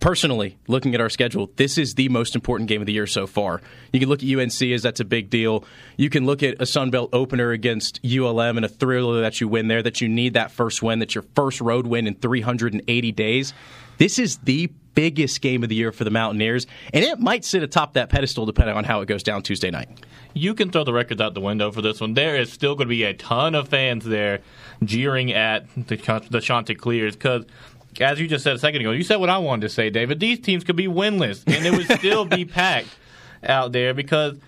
personally, 0.00 0.58
looking 0.68 0.94
at 0.94 1.00
our 1.00 1.08
schedule, 1.08 1.50
this 1.56 1.78
is 1.78 1.94
the 1.94 2.10
most 2.10 2.34
important 2.34 2.68
game 2.68 2.82
of 2.82 2.86
the 2.86 2.92
year 2.92 3.06
so 3.06 3.26
far. 3.26 3.62
You 3.90 4.00
can 4.00 4.10
look 4.10 4.22
at 4.22 4.28
UNC 4.28 4.60
as 4.60 4.82
that's 4.82 5.00
a 5.00 5.06
big 5.06 5.30
deal. 5.30 5.64
You 5.96 6.10
can 6.10 6.26
look 6.26 6.42
at 6.42 6.60
a 6.60 6.66
Sun 6.66 6.90
Belt 6.90 7.08
opener 7.14 7.52
against 7.52 8.00
ULM 8.04 8.58
and 8.58 8.66
a 8.66 8.68
thriller 8.68 9.22
that 9.22 9.40
you 9.40 9.48
win 9.48 9.68
there, 9.68 9.82
that 9.82 10.02
you 10.02 10.10
need 10.10 10.34
that 10.34 10.50
first 10.50 10.82
win, 10.82 10.98
that's 10.98 11.14
your 11.14 11.24
first 11.34 11.62
road 11.62 11.86
win 11.86 12.06
in 12.06 12.16
380 12.16 13.12
days. 13.12 13.54
This 13.96 14.18
is 14.18 14.36
the 14.44 14.70
biggest 14.94 15.40
game 15.40 15.62
of 15.62 15.68
the 15.68 15.74
year 15.74 15.92
for 15.92 16.04
the 16.04 16.10
Mountaineers, 16.10 16.66
and 16.92 17.04
it 17.04 17.18
might 17.20 17.44
sit 17.44 17.62
atop 17.62 17.94
that 17.94 18.08
pedestal 18.08 18.46
depending 18.46 18.76
on 18.76 18.84
how 18.84 19.00
it 19.00 19.06
goes 19.06 19.22
down 19.22 19.42
Tuesday 19.42 19.70
night. 19.70 19.88
You 20.34 20.54
can 20.54 20.70
throw 20.70 20.84
the 20.84 20.92
records 20.92 21.20
out 21.20 21.34
the 21.34 21.40
window 21.40 21.70
for 21.70 21.82
this 21.82 22.00
one. 22.00 22.14
There 22.14 22.36
is 22.36 22.52
still 22.52 22.74
going 22.74 22.88
to 22.88 22.90
be 22.90 23.04
a 23.04 23.14
ton 23.14 23.54
of 23.54 23.68
fans 23.68 24.04
there 24.04 24.40
jeering 24.82 25.32
at 25.32 25.66
the, 25.76 25.96
the 26.30 26.40
Chanticleers 26.40 27.14
because, 27.14 27.44
as 28.00 28.18
you 28.18 28.26
just 28.26 28.42
said 28.42 28.56
a 28.56 28.58
second 28.58 28.80
ago, 28.80 28.90
you 28.90 29.04
said 29.04 29.16
what 29.16 29.30
I 29.30 29.38
wanted 29.38 29.62
to 29.62 29.68
say, 29.68 29.90
David. 29.90 30.20
These 30.20 30.40
teams 30.40 30.64
could 30.64 30.76
be 30.76 30.86
winless, 30.88 31.44
and 31.46 31.64
it 31.64 31.72
would 31.72 31.98
still 31.98 32.24
be 32.24 32.44
packed 32.44 32.96
out 33.44 33.72
there 33.72 33.94
because 33.94 34.38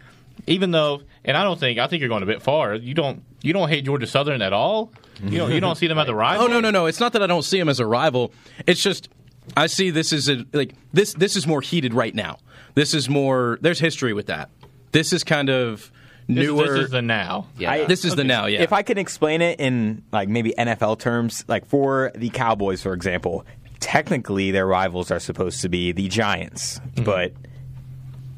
even 0.47 0.71
though, 0.71 1.03
and 1.25 1.37
I 1.37 1.45
don't 1.45 1.59
think 1.59 1.79
I 1.79 1.87
think 1.87 2.01
you're 2.01 2.09
going 2.09 2.23
a 2.23 2.27
bit 2.27 2.43
far. 2.43 2.75
You 2.75 2.95
don't 2.95 3.23
you 3.43 3.53
don't 3.53 3.69
hate 3.69 3.85
Georgia 3.85 4.07
Southern 4.07 4.43
at 4.43 4.53
all. 4.53 4.93
You 5.23 5.39
don't 5.39 5.53
you 5.53 5.61
don't 5.61 5.77
see 5.77 5.87
them 5.87 5.99
as 5.99 6.09
a 6.09 6.15
rival. 6.15 6.45
Oh 6.47 6.49
no 6.49 6.61
no 6.61 6.71
no! 6.71 6.87
It's 6.87 7.01
not 7.01 7.13
that 7.15 7.23
I 7.23 7.27
don't 7.27 7.43
see 7.43 7.59
them 7.59 7.69
as 7.69 7.81
a 7.81 7.87
rival. 7.87 8.33
It's 8.67 8.83
just 8.83 9.09
I 9.57 9.67
see 9.67 9.91
this 9.91 10.13
as 10.13 10.29
a 10.29 10.45
like 10.53 10.75
this. 10.93 11.13
This 11.15 11.37
is 11.37 11.47
more 11.47 11.61
heated 11.61 11.93
right 11.95 12.15
now. 12.15 12.39
This 12.75 12.95
is 12.95 13.09
more. 13.09 13.59
There's 13.61 13.79
history 13.81 14.13
with 14.13 14.27
that. 14.27 14.51
This 14.93 15.13
is 15.13 15.25
kind 15.25 15.51
of 15.51 15.91
This, 16.29 16.47
newer. 16.47 16.67
this 16.75 16.85
is 16.87 16.91
the 16.91 17.03
now. 17.03 17.47
I- 17.61 17.85
this 17.85 18.05
is 18.05 18.17
the 18.17 18.25
now. 18.25 18.47
Yeah. 18.47 18.63
If 18.63 18.73
I 18.73 18.83
can 18.83 18.99
explain 18.99 19.43
it 19.43 19.61
in 19.61 20.03
like 20.13 20.29
maybe 20.29 20.55
NFL 20.57 20.99
terms, 20.99 21.45
like 21.49 21.67
for 21.67 22.13
the 22.15 22.31
Cowboys, 22.31 22.83
for 22.83 22.93
example, 22.95 23.45
technically 23.81 24.51
their 24.51 24.67
rivals 24.67 25.11
are 25.11 25.21
supposed 25.21 25.61
to 25.63 25.69
be 25.69 25.93
the 25.93 26.09
Giants, 26.09 26.81
Mm-hmm. 26.81 27.05
but 27.05 27.33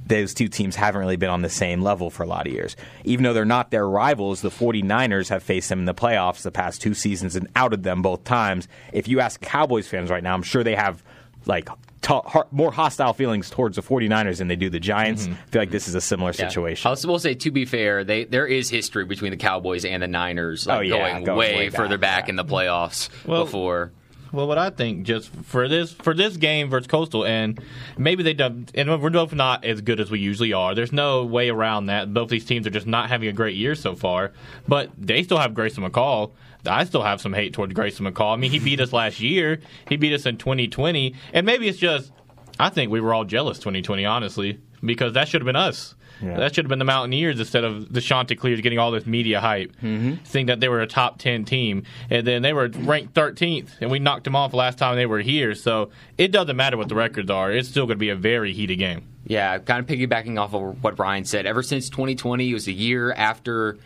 those 0.08 0.34
two 0.34 0.48
teams 0.48 0.74
haven't 0.74 1.00
really 1.00 1.16
been 1.16 1.30
on 1.30 1.42
the 1.42 1.48
same 1.50 1.82
level 1.82 2.10
for 2.10 2.22
a 2.22 2.26
lot 2.26 2.46
of 2.46 2.52
years. 2.52 2.76
Even 3.04 3.24
though 3.24 3.32
they're 3.32 3.44
not 3.44 3.70
their 3.70 3.88
rivals, 3.88 4.40
the 4.40 4.50
49ers 4.50 5.28
have 5.28 5.42
faced 5.42 5.68
them 5.68 5.78
in 5.80 5.84
the 5.84 5.94
playoffs 5.94 6.42
the 6.42 6.50
past 6.50 6.80
two 6.82 6.94
seasons 6.94 7.36
and 7.36 7.46
outed 7.54 7.82
them 7.82 8.02
both 8.02 8.24
times. 8.24 8.68
If 8.92 9.06
you 9.08 9.20
ask 9.20 9.40
Cowboys 9.40 9.86
fans 9.86 10.10
right 10.10 10.22
now, 10.22 10.34
I'm 10.34 10.42
sure 10.42 10.64
they 10.64 10.74
have 10.74 11.02
like 11.46 11.68
t- 12.02 12.20
more 12.50 12.72
hostile 12.72 13.12
feelings 13.12 13.48
towards 13.50 13.76
the 13.76 13.82
49ers 13.82 14.38
than 14.38 14.48
they 14.48 14.56
do 14.56 14.70
the 14.70 14.80
Giants. 14.80 15.24
Mm-hmm. 15.24 15.32
I 15.34 15.50
feel 15.50 15.62
like 15.62 15.70
this 15.70 15.88
is 15.88 15.94
a 15.94 16.00
similar 16.00 16.30
Yeah. 16.30 16.48
situation. 16.48 16.88
I 16.90 17.06
will 17.06 17.18
say, 17.18 17.34
to 17.34 17.50
be 17.50 17.64
fair, 17.64 18.02
they 18.04 18.24
there 18.24 18.46
is 18.46 18.68
history 18.70 19.04
between 19.04 19.30
the 19.30 19.36
Cowboys 19.36 19.84
and 19.84 20.02
the 20.02 20.08
Niners, 20.08 20.66
like 20.66 20.78
Oh, 20.78 20.80
yeah, 20.80 21.10
going, 21.12 21.24
going 21.24 21.38
way, 21.38 21.54
way 21.56 21.68
further 21.70 21.98
back, 21.98 22.22
back 22.22 22.28
in 22.28 22.36
the 22.36 22.44
playoffs 22.44 23.08
Well- 23.26 23.44
before. 23.44 23.92
Well, 24.32 24.46
what 24.46 24.58
I 24.58 24.70
think 24.70 25.04
just 25.04 25.30
for 25.30 25.68
this 25.68 25.92
for 25.92 26.12
this 26.12 26.36
game 26.36 26.68
versus 26.68 26.86
Coastal, 26.86 27.24
and 27.24 27.60
maybe 27.96 28.22
they 28.22 28.34
done, 28.34 28.66
and 28.74 29.02
we're 29.02 29.10
both 29.10 29.32
not 29.32 29.64
as 29.64 29.80
good 29.80 30.00
as 30.00 30.10
we 30.10 30.20
usually 30.20 30.52
are. 30.52 30.74
There's 30.74 30.92
no 30.92 31.24
way 31.24 31.48
around 31.48 31.86
that. 31.86 32.12
Both 32.12 32.28
these 32.28 32.44
teams 32.44 32.66
are 32.66 32.70
just 32.70 32.86
not 32.86 33.08
having 33.08 33.28
a 33.28 33.32
great 33.32 33.56
year 33.56 33.74
so 33.74 33.94
far, 33.94 34.32
but 34.66 34.90
they 34.98 35.22
still 35.22 35.38
have 35.38 35.54
Grayson 35.54 35.82
McCall. 35.82 36.32
I 36.66 36.84
still 36.84 37.02
have 37.02 37.20
some 37.20 37.32
hate 37.32 37.54
towards 37.54 37.72
Grayson 37.72 38.04
McCall. 38.04 38.34
I 38.34 38.36
mean, 38.36 38.50
he 38.50 38.58
beat 38.58 38.80
us 38.80 38.92
last 38.92 39.20
year. 39.20 39.60
He 39.88 39.96
beat 39.96 40.12
us 40.12 40.26
in 40.26 40.36
2020, 40.36 41.14
and 41.32 41.46
maybe 41.46 41.68
it's 41.68 41.78
just 41.78 42.12
I 42.60 42.70
think 42.70 42.90
we 42.90 43.00
were 43.00 43.14
all 43.14 43.24
jealous 43.24 43.58
2020, 43.58 44.04
honestly, 44.04 44.60
because 44.82 45.12
that 45.14 45.28
should 45.28 45.40
have 45.40 45.46
been 45.46 45.56
us. 45.56 45.94
That 46.20 46.54
should 46.54 46.64
have 46.64 46.68
been 46.68 46.78
the 46.78 46.84
Mountaineers 46.84 47.38
instead 47.38 47.64
of 47.64 47.92
the 47.92 48.00
Chanticleers 48.00 48.60
getting 48.60 48.78
all 48.78 48.90
this 48.90 49.06
media 49.06 49.40
hype, 49.40 49.72
mm-hmm. 49.76 50.24
saying 50.24 50.46
that 50.46 50.60
they 50.60 50.68
were 50.68 50.80
a 50.80 50.86
top 50.86 51.18
10 51.18 51.44
team. 51.44 51.84
And 52.10 52.26
then 52.26 52.42
they 52.42 52.52
were 52.52 52.68
ranked 52.68 53.14
13th, 53.14 53.70
and 53.80 53.90
we 53.90 53.98
knocked 53.98 54.24
them 54.24 54.36
off 54.36 54.54
last 54.54 54.78
time 54.78 54.96
they 54.96 55.06
were 55.06 55.20
here. 55.20 55.54
So 55.54 55.90
it 56.16 56.32
doesn't 56.32 56.56
matter 56.56 56.76
what 56.76 56.88
the 56.88 56.94
records 56.94 57.30
are. 57.30 57.52
It's 57.52 57.68
still 57.68 57.86
going 57.86 57.96
to 57.96 58.00
be 58.00 58.10
a 58.10 58.16
very 58.16 58.52
heated 58.52 58.76
game. 58.76 59.06
Yeah, 59.24 59.58
kind 59.58 59.80
of 59.80 59.86
piggybacking 59.86 60.40
off 60.40 60.54
of 60.54 60.82
what 60.82 60.98
Ryan 60.98 61.24
said. 61.24 61.46
Ever 61.46 61.62
since 61.62 61.90
2020, 61.90 62.50
it 62.50 62.54
was 62.54 62.66
a 62.66 62.72
year 62.72 63.12
after 63.12 63.76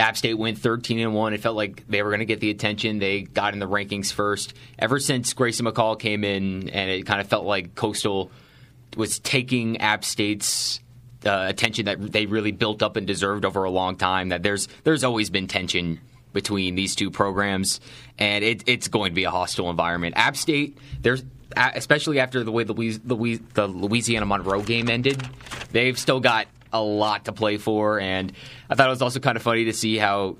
App 0.00 0.16
State 0.16 0.34
went 0.34 0.58
13 0.58 0.98
and 0.98 1.14
one. 1.14 1.34
It 1.34 1.40
felt 1.40 1.56
like 1.56 1.84
they 1.88 2.02
were 2.02 2.10
going 2.10 2.20
to 2.20 2.26
get 2.26 2.40
the 2.40 2.50
attention. 2.50 2.98
They 2.98 3.22
got 3.22 3.52
in 3.52 3.60
the 3.60 3.68
rankings 3.68 4.12
first. 4.12 4.54
Ever 4.78 4.98
since 4.98 5.32
Grayson 5.32 5.66
McCall 5.66 5.98
came 5.98 6.24
in, 6.24 6.68
and 6.68 6.90
it 6.90 7.06
kind 7.06 7.20
of 7.20 7.28
felt 7.28 7.44
like 7.44 7.74
Coastal 7.74 8.30
was 8.96 9.18
taking 9.18 9.78
App 9.78 10.04
State's 10.04 10.80
uh, 11.28 11.46
attention 11.48 11.84
that 11.84 12.00
they 12.12 12.26
really 12.26 12.52
built 12.52 12.82
up 12.82 12.96
and 12.96 13.06
deserved 13.06 13.44
over 13.44 13.64
a 13.64 13.70
long 13.70 13.96
time. 13.96 14.30
That 14.30 14.42
there's 14.42 14.68
there's 14.84 15.04
always 15.04 15.30
been 15.30 15.46
tension 15.46 16.00
between 16.32 16.74
these 16.74 16.94
two 16.94 17.10
programs, 17.10 17.80
and 18.18 18.44
it, 18.44 18.64
it's 18.66 18.88
going 18.88 19.12
to 19.12 19.14
be 19.14 19.24
a 19.24 19.30
hostile 19.30 19.70
environment. 19.70 20.14
App 20.16 20.36
State, 20.36 20.76
there's 21.00 21.22
especially 21.56 22.20
after 22.20 22.44
the 22.44 22.52
way 22.52 22.64
the, 22.64 22.74
the 23.54 23.66
Louisiana 23.66 24.26
Monroe 24.26 24.62
game 24.62 24.88
ended, 24.90 25.22
they've 25.72 25.98
still 25.98 26.20
got 26.20 26.46
a 26.72 26.80
lot 26.80 27.24
to 27.24 27.32
play 27.32 27.56
for. 27.56 27.98
And 28.00 28.32
I 28.68 28.74
thought 28.74 28.86
it 28.86 28.90
was 28.90 29.02
also 29.02 29.20
kind 29.20 29.36
of 29.36 29.42
funny 29.42 29.66
to 29.66 29.72
see 29.72 29.96
how. 29.96 30.36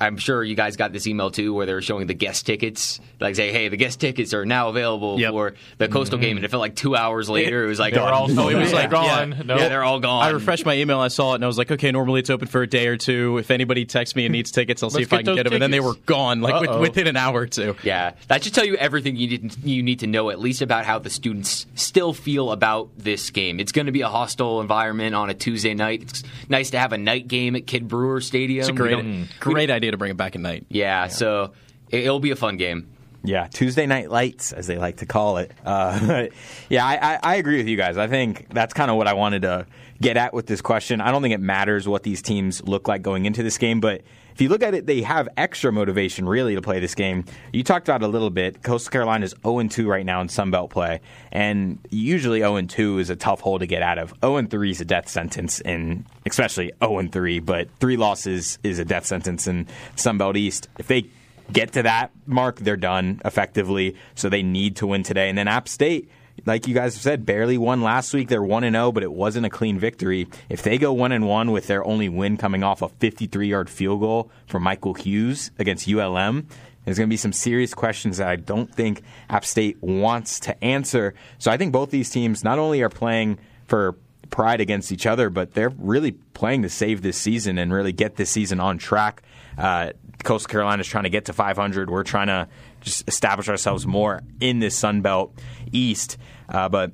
It, 0.00 0.04
I'm 0.04 0.16
sure 0.16 0.42
you 0.42 0.54
guys 0.54 0.76
got 0.76 0.92
this 0.92 1.06
email 1.06 1.30
too, 1.30 1.54
where 1.54 1.66
they 1.66 1.74
were 1.74 1.82
showing 1.82 2.06
the 2.06 2.14
guest 2.14 2.46
tickets, 2.46 3.00
like 3.20 3.36
say, 3.36 3.52
"Hey, 3.52 3.68
the 3.68 3.76
guest 3.76 4.00
tickets 4.00 4.34
are 4.34 4.44
now 4.44 4.68
available 4.68 5.18
for 5.18 5.54
the 5.78 5.88
Coastal 5.88 6.18
mm-hmm. 6.18 6.22
game." 6.22 6.36
And 6.36 6.44
it 6.44 6.50
felt 6.50 6.60
like 6.60 6.76
two 6.76 6.96
hours 6.96 7.28
later, 7.28 7.64
it 7.64 7.68
was 7.68 7.78
like, 7.78 7.94
They 7.94 8.00
were 8.00 8.06
all- 8.06 8.28
gone. 8.28 8.38
oh, 8.38 8.48
it 8.48 8.56
was 8.56 8.72
like 8.72 8.90
gone. 8.90 9.32
Yeah, 9.32 9.42
No. 9.44 9.56
yeah, 9.58 9.68
they're 9.68 9.84
all 9.84 10.00
gone. 10.00 10.24
I 10.24 10.30
refreshed 10.30 10.64
my 10.66 10.76
email. 10.76 10.98
I 11.00 11.08
saw 11.08 11.32
it 11.32 11.36
and 11.36 11.44
I 11.44 11.46
was 11.46 11.58
like, 11.58 11.70
okay, 11.70 11.90
normally 11.92 12.20
it's 12.20 12.30
open 12.30 12.48
for 12.48 12.62
a 12.62 12.66
day 12.66 12.86
or 12.86 12.96
two. 12.96 13.38
If 13.38 13.50
anybody 13.50 13.84
texts 13.84 14.16
me 14.16 14.26
and 14.26 14.32
needs 14.32 14.50
tickets, 14.50 14.82
I'll 14.82 14.90
see 14.90 15.02
if 15.02 15.12
I 15.12 15.18
can 15.18 15.26
those 15.26 15.36
get 15.36 15.44
them. 15.44 15.54
And 15.54 15.62
then 15.62 15.70
they 15.70 15.80
were 15.80 15.94
gone, 16.06 16.40
like 16.40 16.60
with, 16.60 16.80
within 16.80 17.06
an 17.06 17.16
hour 17.16 17.40
or 17.40 17.46
two. 17.46 17.76
Yeah, 17.82 18.12
that 18.28 18.44
should 18.44 18.54
tell 18.54 18.64
you 18.64 18.76
everything 18.76 19.16
you 19.16 19.28
need 19.28 19.64
you 19.64 19.82
need 19.82 20.00
to 20.00 20.06
know 20.06 20.30
at 20.30 20.38
least 20.38 20.62
about 20.62 20.84
how 20.84 20.98
the 20.98 21.10
students 21.10 21.66
still 21.74 22.12
feel 22.12 22.52
about 22.52 22.90
this 22.96 23.30
game. 23.30 23.60
It's 23.60 23.72
going 23.72 23.86
to 23.86 23.92
be 23.92 24.00
a 24.02 24.08
hostile 24.08 24.60
environment 24.60 25.14
on 25.14 25.30
a 25.30 25.34
Tuesday 25.34 25.74
night. 25.74 26.02
It's 26.02 26.22
nice 26.48 26.70
to 26.70 26.78
have 26.78 26.92
a 26.92 26.98
night 26.98 27.28
game 27.28 27.56
at 27.56 27.66
Kidd 27.66 27.88
Brewer 27.88 28.20
Stadium. 28.20 28.60
It's 28.60 28.68
a 28.68 28.72
great, 28.72 28.92
don't- 28.92 29.28
great 29.40 29.70
idea 29.70 29.89
idea 29.90 29.92
to 29.92 29.98
bring 29.98 30.10
it 30.10 30.16
back 30.16 30.34
at 30.34 30.40
night. 30.40 30.66
Yeah, 30.68 31.08
so 31.08 31.52
it, 31.90 32.04
it'll 32.04 32.20
be 32.20 32.30
a 32.30 32.36
fun 32.36 32.56
game. 32.56 32.88
Yeah, 33.22 33.48
Tuesday 33.48 33.86
night 33.86 34.10
lights, 34.10 34.52
as 34.52 34.66
they 34.66 34.78
like 34.78 34.98
to 34.98 35.06
call 35.06 35.36
it. 35.38 35.52
Uh, 35.64 36.26
yeah, 36.70 36.86
I, 36.86 37.14
I, 37.14 37.18
I 37.22 37.34
agree 37.36 37.58
with 37.58 37.68
you 37.68 37.76
guys. 37.76 37.98
I 37.98 38.06
think 38.06 38.46
that's 38.48 38.72
kind 38.72 38.90
of 38.90 38.96
what 38.96 39.06
I 39.06 39.12
wanted 39.12 39.42
to 39.42 39.66
get 40.00 40.16
at 40.16 40.32
with 40.32 40.46
this 40.46 40.62
question. 40.62 41.02
I 41.02 41.10
don't 41.10 41.20
think 41.20 41.34
it 41.34 41.40
matters 41.40 41.86
what 41.86 42.02
these 42.02 42.22
teams 42.22 42.62
look 42.66 42.88
like 42.88 43.02
going 43.02 43.26
into 43.26 43.42
this 43.42 43.58
game, 43.58 43.80
but 43.80 44.00
if 44.40 44.44
you 44.44 44.48
look 44.48 44.62
at 44.62 44.72
it, 44.72 44.86
they 44.86 45.02
have 45.02 45.28
extra 45.36 45.70
motivation 45.70 46.26
really 46.26 46.54
to 46.54 46.62
play 46.62 46.80
this 46.80 46.94
game. 46.94 47.26
You 47.52 47.62
talked 47.62 47.86
about 47.90 48.02
a 48.02 48.08
little 48.08 48.30
bit. 48.30 48.62
Coastal 48.62 48.90
Carolina 48.90 49.26
is 49.26 49.34
0 49.44 49.68
2 49.68 49.86
right 49.86 50.06
now 50.06 50.22
in 50.22 50.28
Sunbelt 50.28 50.70
play, 50.70 51.02
and 51.30 51.78
usually 51.90 52.38
0 52.38 52.62
2 52.62 53.00
is 53.00 53.10
a 53.10 53.16
tough 53.16 53.40
hole 53.40 53.58
to 53.58 53.66
get 53.66 53.82
out 53.82 53.98
of. 53.98 54.14
0 54.24 54.46
3 54.46 54.70
is 54.70 54.80
a 54.80 54.86
death 54.86 55.10
sentence, 55.10 55.60
in 55.60 56.06
especially 56.24 56.72
0 56.82 57.08
3, 57.08 57.40
but 57.40 57.68
three 57.80 57.98
losses 57.98 58.58
is 58.62 58.78
a 58.78 58.84
death 58.86 59.04
sentence 59.04 59.46
in 59.46 59.66
Sunbelt 59.96 60.38
East. 60.38 60.70
If 60.78 60.86
they 60.86 61.04
get 61.52 61.72
to 61.72 61.82
that 61.82 62.10
mark, 62.24 62.60
they're 62.60 62.78
done 62.78 63.20
effectively. 63.26 63.94
So 64.14 64.30
they 64.30 64.42
need 64.42 64.76
to 64.76 64.86
win 64.86 65.02
today. 65.02 65.28
And 65.28 65.36
then 65.36 65.48
App 65.48 65.68
State, 65.68 66.08
like 66.46 66.66
you 66.66 66.74
guys 66.74 66.94
have 66.94 67.02
said, 67.02 67.26
barely 67.26 67.58
won 67.58 67.82
last 67.82 68.12
week. 68.14 68.28
They're 68.28 68.42
one 68.42 68.64
and 68.64 68.74
zero, 68.74 68.92
but 68.92 69.02
it 69.02 69.12
wasn't 69.12 69.46
a 69.46 69.50
clean 69.50 69.78
victory. 69.78 70.28
If 70.48 70.62
they 70.62 70.78
go 70.78 70.92
one 70.92 71.12
and 71.12 71.26
one 71.26 71.50
with 71.50 71.66
their 71.66 71.84
only 71.84 72.08
win 72.08 72.36
coming 72.36 72.62
off 72.62 72.82
a 72.82 72.88
53 72.88 73.48
yard 73.48 73.70
field 73.70 74.00
goal 74.00 74.30
from 74.46 74.62
Michael 74.62 74.94
Hughes 74.94 75.50
against 75.58 75.88
ULM. 75.88 76.46
There's 76.84 76.96
going 76.96 77.08
to 77.08 77.12
be 77.12 77.18
some 77.18 77.32
serious 77.32 77.74
questions 77.74 78.16
that 78.16 78.28
I 78.28 78.36
don't 78.36 78.74
think 78.74 79.02
App 79.28 79.44
State 79.44 79.82
wants 79.82 80.40
to 80.40 80.64
answer. 80.64 81.14
So 81.38 81.50
I 81.50 81.56
think 81.56 81.72
both 81.72 81.90
these 81.90 82.10
teams 82.10 82.42
not 82.42 82.58
only 82.58 82.80
are 82.82 82.88
playing 82.88 83.38
for 83.66 83.96
pride 84.30 84.60
against 84.60 84.90
each 84.90 85.06
other, 85.06 85.28
but 85.28 85.52
they're 85.52 85.72
really 85.76 86.12
playing 86.12 86.62
to 86.62 86.68
save 86.70 87.02
this 87.02 87.18
season 87.18 87.58
and 87.58 87.72
really 87.72 87.92
get 87.92 88.16
this 88.16 88.30
season 88.30 88.60
on 88.60 88.78
track. 88.78 89.22
Uh, 89.58 89.90
Coastal 90.24 90.50
Carolina 90.50 90.80
is 90.80 90.86
trying 90.86 91.04
to 91.04 91.10
get 91.10 91.26
to 91.26 91.32
500. 91.32 91.90
We're 91.90 92.02
trying 92.02 92.28
to 92.28 92.48
just 92.80 93.06
establish 93.08 93.48
ourselves 93.48 93.86
more 93.86 94.22
in 94.40 94.58
this 94.58 94.76
Sun 94.76 95.02
Belt 95.02 95.32
East. 95.72 96.16
Uh, 96.48 96.68
but 96.68 96.92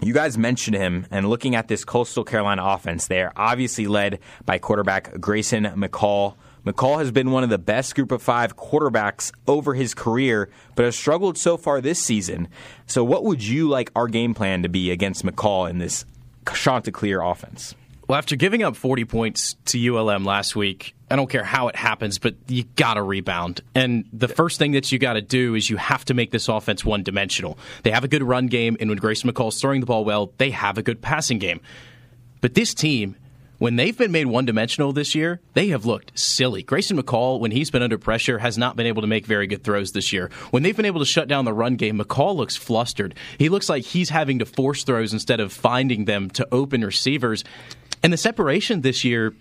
you 0.00 0.14
guys 0.14 0.38
mentioned 0.38 0.76
him, 0.76 1.06
and 1.10 1.28
looking 1.28 1.56
at 1.56 1.68
this 1.68 1.84
Coastal 1.84 2.24
Carolina 2.24 2.62
offense, 2.64 3.08
they 3.08 3.20
are 3.20 3.32
obviously 3.36 3.86
led 3.86 4.20
by 4.44 4.58
quarterback 4.58 5.20
Grayson 5.20 5.64
McCall. 5.64 6.36
McCall 6.64 6.98
has 6.98 7.10
been 7.10 7.30
one 7.30 7.42
of 7.42 7.50
the 7.50 7.58
best 7.58 7.94
group 7.94 8.12
of 8.12 8.22
five 8.22 8.56
quarterbacks 8.56 9.32
over 9.46 9.74
his 9.74 9.94
career, 9.94 10.50
but 10.76 10.84
has 10.84 10.96
struggled 10.96 11.36
so 11.36 11.56
far 11.56 11.80
this 11.80 11.98
season. 11.98 12.46
So, 12.86 13.02
what 13.02 13.24
would 13.24 13.42
you 13.42 13.68
like 13.68 13.90
our 13.96 14.06
game 14.06 14.34
plan 14.34 14.62
to 14.62 14.68
be 14.68 14.90
against 14.90 15.24
McCall 15.24 15.68
in 15.68 15.78
this 15.78 16.04
Chanticleer 16.52 17.20
offense? 17.20 17.74
Well, 18.08 18.16
after 18.16 18.36
giving 18.36 18.62
up 18.62 18.74
40 18.74 19.04
points 19.04 19.54
to 19.66 19.94
ULM 19.94 20.24
last 20.24 20.56
week, 20.56 20.94
I 21.10 21.16
don't 21.16 21.28
care 21.28 21.44
how 21.44 21.68
it 21.68 21.76
happens, 21.76 22.18
but 22.18 22.36
you 22.46 22.64
got 22.64 22.94
to 22.94 23.02
rebound. 23.02 23.60
And 23.74 24.08
the 24.14 24.28
first 24.28 24.58
thing 24.58 24.72
that 24.72 24.90
you 24.90 24.98
got 24.98 25.12
to 25.12 25.20
do 25.20 25.54
is 25.54 25.68
you 25.68 25.76
have 25.76 26.06
to 26.06 26.14
make 26.14 26.30
this 26.30 26.48
offense 26.48 26.86
one 26.86 27.02
dimensional. 27.02 27.58
They 27.82 27.90
have 27.90 28.04
a 28.04 28.08
good 28.08 28.22
run 28.22 28.46
game, 28.46 28.78
and 28.80 28.88
when 28.88 28.98
Grayson 28.98 29.30
McCall's 29.30 29.60
throwing 29.60 29.80
the 29.80 29.86
ball 29.86 30.06
well, 30.06 30.32
they 30.38 30.50
have 30.52 30.78
a 30.78 30.82
good 30.82 31.02
passing 31.02 31.38
game. 31.38 31.60
But 32.40 32.54
this 32.54 32.72
team, 32.72 33.14
when 33.58 33.76
they've 33.76 33.96
been 33.96 34.12
made 34.12 34.26
one 34.26 34.44
dimensional 34.46 34.92
this 34.92 35.14
year, 35.14 35.40
they 35.54 35.68
have 35.68 35.84
looked 35.84 36.16
silly. 36.16 36.62
Grayson 36.62 36.96
McCall, 36.96 37.40
when 37.40 37.50
he's 37.50 37.70
been 37.70 37.82
under 37.82 37.98
pressure, 37.98 38.38
has 38.38 38.56
not 38.56 38.76
been 38.76 38.86
able 38.86 39.02
to 39.02 39.08
make 39.08 39.26
very 39.26 39.46
good 39.48 39.64
throws 39.64 39.92
this 39.92 40.12
year. 40.12 40.30
When 40.50 40.62
they've 40.62 40.76
been 40.76 40.86
able 40.86 41.00
to 41.00 41.06
shut 41.06 41.28
down 41.28 41.44
the 41.44 41.52
run 41.52 41.74
game, 41.76 41.98
McCall 41.98 42.36
looks 42.36 42.56
flustered. 42.56 43.16
He 43.36 43.48
looks 43.48 43.68
like 43.68 43.84
he's 43.84 44.10
having 44.10 44.38
to 44.38 44.46
force 44.46 44.84
throws 44.84 45.12
instead 45.12 45.40
of 45.40 45.52
finding 45.52 46.04
them 46.04 46.30
to 46.30 46.46
open 46.52 46.84
receivers. 46.84 47.42
And 48.02 48.12
the 48.12 48.16
separation 48.16 48.80
this 48.82 49.04
year 49.04 49.34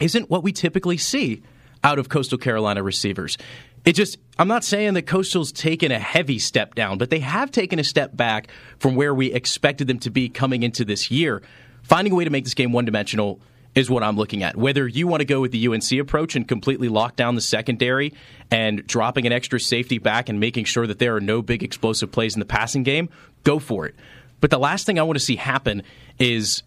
isn't 0.00 0.30
what 0.30 0.42
we 0.42 0.52
typically 0.52 0.96
see 0.96 1.42
out 1.82 1.98
of 1.98 2.08
Coastal 2.08 2.38
Carolina 2.38 2.82
receivers. 2.82 3.38
It 3.84 3.92
just, 3.92 4.18
I'm 4.38 4.48
not 4.48 4.64
saying 4.64 4.94
that 4.94 5.02
Coastal's 5.02 5.52
taken 5.52 5.92
a 5.92 5.98
heavy 5.98 6.38
step 6.38 6.74
down, 6.74 6.98
but 6.98 7.10
they 7.10 7.20
have 7.20 7.50
taken 7.50 7.78
a 7.78 7.84
step 7.84 8.16
back 8.16 8.48
from 8.78 8.96
where 8.96 9.14
we 9.14 9.32
expected 9.32 9.86
them 9.86 9.98
to 10.00 10.10
be 10.10 10.28
coming 10.28 10.62
into 10.62 10.84
this 10.84 11.10
year. 11.10 11.42
Finding 11.82 12.12
a 12.12 12.16
way 12.16 12.24
to 12.24 12.30
make 12.30 12.44
this 12.44 12.54
game 12.54 12.72
one 12.72 12.84
dimensional 12.84 13.40
is 13.74 13.88
what 13.88 14.02
I'm 14.02 14.16
looking 14.16 14.42
at. 14.42 14.56
Whether 14.56 14.88
you 14.88 15.06
want 15.06 15.20
to 15.20 15.24
go 15.24 15.40
with 15.40 15.52
the 15.52 15.68
UNC 15.68 15.92
approach 15.92 16.34
and 16.34 16.46
completely 16.46 16.88
lock 16.88 17.16
down 17.16 17.34
the 17.34 17.40
secondary 17.40 18.12
and 18.50 18.86
dropping 18.86 19.26
an 19.26 19.32
extra 19.32 19.60
safety 19.60 19.98
back 19.98 20.28
and 20.28 20.40
making 20.40 20.64
sure 20.64 20.86
that 20.86 20.98
there 20.98 21.14
are 21.16 21.20
no 21.20 21.42
big 21.42 21.62
explosive 21.62 22.10
plays 22.10 22.34
in 22.34 22.40
the 22.40 22.46
passing 22.46 22.82
game, 22.82 23.08
go 23.44 23.58
for 23.58 23.86
it. 23.86 23.94
But 24.40 24.50
the 24.50 24.58
last 24.58 24.86
thing 24.86 24.98
I 24.98 25.02
want 25.02 25.18
to 25.18 25.24
see 25.24 25.36
happen 25.36 25.82
is 26.18 26.62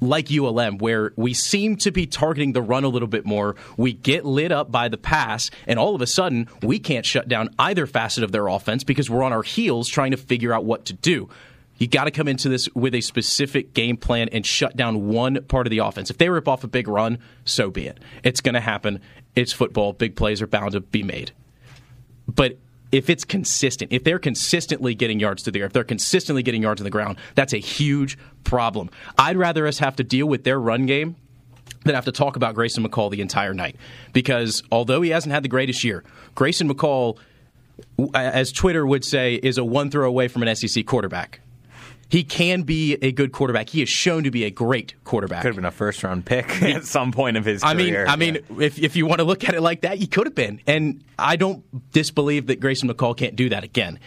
like 0.00 0.30
ULM, 0.30 0.78
where 0.78 1.12
we 1.16 1.34
seem 1.34 1.76
to 1.76 1.90
be 1.90 2.06
targeting 2.06 2.52
the 2.52 2.62
run 2.62 2.84
a 2.84 2.88
little 2.88 3.08
bit 3.08 3.24
more. 3.24 3.56
We 3.76 3.92
get 3.92 4.24
lit 4.24 4.52
up 4.52 4.70
by 4.70 4.88
the 4.88 4.98
pass, 4.98 5.50
and 5.66 5.78
all 5.78 5.94
of 5.94 6.02
a 6.02 6.06
sudden, 6.06 6.48
we 6.62 6.78
can't 6.78 7.06
shut 7.06 7.28
down 7.28 7.50
either 7.58 7.86
facet 7.86 8.22
of 8.24 8.32
their 8.32 8.48
offense 8.48 8.84
because 8.84 9.08
we're 9.08 9.22
on 9.22 9.32
our 9.32 9.42
heels 9.42 9.88
trying 9.88 10.10
to 10.10 10.16
figure 10.16 10.52
out 10.52 10.64
what 10.64 10.84
to 10.86 10.92
do. 10.92 11.28
You 11.78 11.86
got 11.86 12.04
to 12.04 12.10
come 12.10 12.26
into 12.26 12.48
this 12.48 12.68
with 12.74 12.94
a 12.94 13.00
specific 13.02 13.74
game 13.74 13.96
plan 13.96 14.28
and 14.30 14.46
shut 14.46 14.76
down 14.76 15.08
one 15.08 15.42
part 15.44 15.66
of 15.66 15.70
the 15.70 15.78
offense. 15.78 16.10
If 16.10 16.18
they 16.18 16.28
rip 16.28 16.48
off 16.48 16.64
a 16.64 16.68
big 16.68 16.88
run, 16.88 17.18
so 17.44 17.70
be 17.70 17.86
it. 17.86 17.98
It's 18.22 18.40
going 18.40 18.54
to 18.54 18.60
happen. 18.60 19.00
It's 19.34 19.52
football. 19.52 19.92
Big 19.92 20.16
plays 20.16 20.40
are 20.40 20.46
bound 20.46 20.72
to 20.72 20.80
be 20.80 21.02
made. 21.02 21.32
But 22.26 22.56
if 22.92 23.10
it's 23.10 23.24
consistent, 23.24 23.92
if 23.92 24.04
they're 24.04 24.18
consistently 24.18 24.94
getting 24.94 25.20
yards 25.20 25.42
to 25.44 25.50
the 25.50 25.60
air, 25.60 25.66
if 25.66 25.72
they're 25.72 25.84
consistently 25.84 26.42
getting 26.42 26.62
yards 26.62 26.80
on 26.80 26.84
the 26.84 26.90
ground, 26.90 27.18
that's 27.34 27.52
a 27.52 27.58
huge 27.58 28.16
problem. 28.44 28.90
I'd 29.18 29.36
rather 29.36 29.66
us 29.66 29.78
have 29.78 29.96
to 29.96 30.04
deal 30.04 30.26
with 30.26 30.44
their 30.44 30.58
run 30.60 30.86
game 30.86 31.16
than 31.84 31.94
have 31.94 32.04
to 32.04 32.12
talk 32.12 32.36
about 32.36 32.54
Grayson 32.54 32.84
McCall 32.84 33.10
the 33.10 33.20
entire 33.20 33.54
night. 33.54 33.76
Because 34.12 34.62
although 34.70 35.02
he 35.02 35.10
hasn't 35.10 35.32
had 35.32 35.42
the 35.42 35.48
greatest 35.48 35.84
year, 35.84 36.04
Grayson 36.34 36.68
McCall, 36.68 37.18
as 38.14 38.52
Twitter 38.52 38.86
would 38.86 39.04
say, 39.04 39.34
is 39.34 39.58
a 39.58 39.64
one 39.64 39.90
throw 39.90 40.06
away 40.06 40.28
from 40.28 40.42
an 40.42 40.54
SEC 40.54 40.86
quarterback. 40.86 41.40
He 42.08 42.22
can 42.22 42.62
be 42.62 42.94
a 43.02 43.10
good 43.10 43.32
quarterback. 43.32 43.68
He 43.70 43.82
is 43.82 43.88
shown 43.88 44.24
to 44.24 44.30
be 44.30 44.44
a 44.44 44.50
great 44.50 44.94
quarterback. 45.04 45.42
Could 45.42 45.48
have 45.48 45.56
been 45.56 45.64
a 45.64 45.70
first 45.72 46.02
round 46.04 46.24
pick 46.24 46.62
at 46.62 46.84
some 46.84 47.10
point 47.12 47.36
of 47.36 47.44
his 47.44 47.62
I 47.62 47.74
career. 47.74 48.04
mean, 48.04 48.08
I 48.08 48.16
mean, 48.16 48.38
if 48.60 48.78
if 48.78 48.94
you 48.96 49.06
want 49.06 49.18
to 49.18 49.24
look 49.24 49.48
at 49.48 49.54
it 49.54 49.60
like 49.60 49.80
that, 49.80 49.98
he 49.98 50.06
could 50.06 50.26
have 50.26 50.34
been. 50.34 50.60
And 50.66 51.02
I 51.18 51.36
don't 51.36 51.64
disbelieve 51.92 52.46
that 52.46 52.60
Grayson 52.60 52.88
McCall 52.88 53.16
can't 53.16 53.34
do 53.34 53.48
that 53.48 53.64
again. 53.64 53.98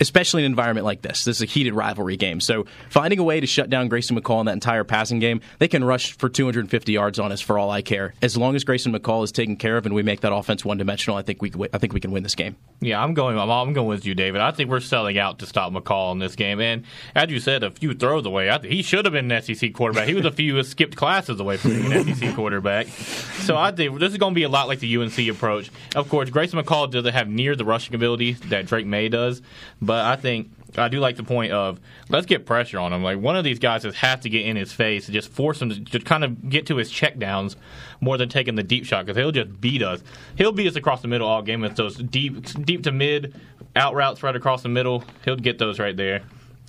Especially 0.00 0.42
in 0.42 0.46
an 0.46 0.52
environment 0.52 0.84
like 0.84 1.02
this. 1.02 1.24
This 1.24 1.36
is 1.36 1.42
a 1.42 1.46
heated 1.46 1.74
rivalry 1.74 2.16
game. 2.16 2.40
So 2.40 2.66
finding 2.90 3.18
a 3.18 3.22
way 3.22 3.40
to 3.40 3.46
shut 3.46 3.70
down 3.70 3.88
Grayson 3.88 4.18
McCall 4.18 4.40
in 4.40 4.46
that 4.46 4.52
entire 4.52 4.84
passing 4.84 5.18
game, 5.18 5.40
they 5.58 5.68
can 5.68 5.84
rush 5.84 6.16
for 6.16 6.28
250 6.28 6.92
yards 6.92 7.18
on 7.18 7.32
us 7.32 7.40
for 7.40 7.58
all 7.58 7.70
I 7.70 7.82
care. 7.82 8.14
As 8.22 8.36
long 8.36 8.56
as 8.56 8.64
Grayson 8.64 8.92
McCall 8.92 9.24
is 9.24 9.32
taken 9.32 9.56
care 9.56 9.76
of 9.76 9.86
and 9.86 9.94
we 9.94 10.02
make 10.02 10.20
that 10.20 10.32
offense 10.32 10.64
one 10.64 10.78
dimensional, 10.78 11.16
I 11.16 11.22
think 11.22 11.42
we 11.42 11.52
I 11.72 11.78
think 11.78 11.92
we 11.92 12.00
can 12.00 12.10
win 12.10 12.22
this 12.22 12.34
game. 12.34 12.56
Yeah, 12.80 13.02
I'm 13.02 13.14
going. 13.14 13.38
I'm, 13.38 13.72
going 13.72 13.88
with 13.88 14.04
you, 14.04 14.14
David. 14.14 14.40
I 14.40 14.50
think 14.50 14.68
we're 14.68 14.80
selling 14.80 15.16
out 15.16 15.38
to 15.38 15.46
stop 15.46 15.72
McCall 15.72 16.12
in 16.12 16.18
this 16.18 16.36
game. 16.36 16.60
And 16.60 16.84
as 17.14 17.30
you 17.30 17.40
said, 17.40 17.62
a 17.62 17.70
few 17.70 17.94
throws 17.94 18.26
away. 18.26 18.50
I, 18.50 18.58
he 18.58 18.82
should 18.82 19.06
have 19.06 19.12
been 19.12 19.30
an 19.30 19.42
SEC 19.42 19.72
quarterback. 19.72 20.06
He 20.06 20.14
was 20.14 20.26
a 20.26 20.30
few 20.30 20.62
skipped 20.64 20.96
classes 20.96 21.40
away 21.40 21.56
from 21.56 21.70
being 21.70 21.92
an 21.92 22.14
SEC 22.14 22.34
quarterback. 22.34 22.88
So 22.88 23.56
I 23.56 23.70
think 23.70 23.98
this 23.98 24.12
is 24.12 24.18
going 24.18 24.32
to 24.32 24.34
be 24.34 24.42
a 24.42 24.48
lot 24.48 24.68
like 24.68 24.80
the 24.80 24.96
UNC 24.96 25.18
approach. 25.28 25.70
Of 25.96 26.08
course, 26.08 26.28
Grayson 26.30 26.62
McCall 26.62 26.90
doesn't 26.90 27.12
have 27.12 27.28
near 27.28 27.56
the 27.56 27.64
rushing 27.64 27.94
ability 27.94 28.32
that 28.48 28.66
Drake 28.66 28.86
Maye 28.86 29.08
does, 29.08 29.40
but 29.84 30.04
I 30.04 30.16
think 30.16 30.50
I 30.76 30.88
do 30.88 30.98
like 30.98 31.16
the 31.16 31.22
point 31.22 31.52
of 31.52 31.80
let's 32.08 32.26
get 32.26 32.46
pressure 32.46 32.78
on 32.78 32.92
him. 32.92 33.02
Like 33.02 33.18
one 33.18 33.36
of 33.36 33.44
these 33.44 33.58
guys 33.58 33.84
has 33.84 33.94
has 33.96 34.20
to 34.20 34.28
get 34.28 34.46
in 34.46 34.56
his 34.56 34.72
face 34.72 35.06
and 35.06 35.14
just 35.14 35.30
force 35.30 35.60
him 35.62 35.70
to 35.70 35.76
just 35.76 36.06
kind 36.06 36.24
of 36.24 36.48
get 36.48 36.66
to 36.66 36.76
his 36.76 36.90
checkdowns 36.90 37.56
more 38.00 38.18
than 38.18 38.28
taking 38.28 38.54
the 38.54 38.62
deep 38.62 38.84
shot 38.84 39.06
because 39.06 39.16
he'll 39.16 39.32
just 39.32 39.60
beat 39.60 39.82
us. 39.82 40.02
He'll 40.36 40.52
beat 40.52 40.68
us 40.68 40.76
across 40.76 41.02
the 41.02 41.08
middle 41.08 41.28
all 41.28 41.42
game 41.42 41.60
with 41.60 41.76
those 41.76 41.96
deep, 41.96 42.42
deep 42.64 42.82
to 42.84 42.92
mid 42.92 43.34
out 43.76 43.94
routes 43.94 44.22
right 44.22 44.34
across 44.34 44.62
the 44.62 44.68
middle. 44.68 45.04
He'll 45.24 45.36
get 45.36 45.58
those 45.58 45.78
right 45.78 45.96
there. 45.96 46.22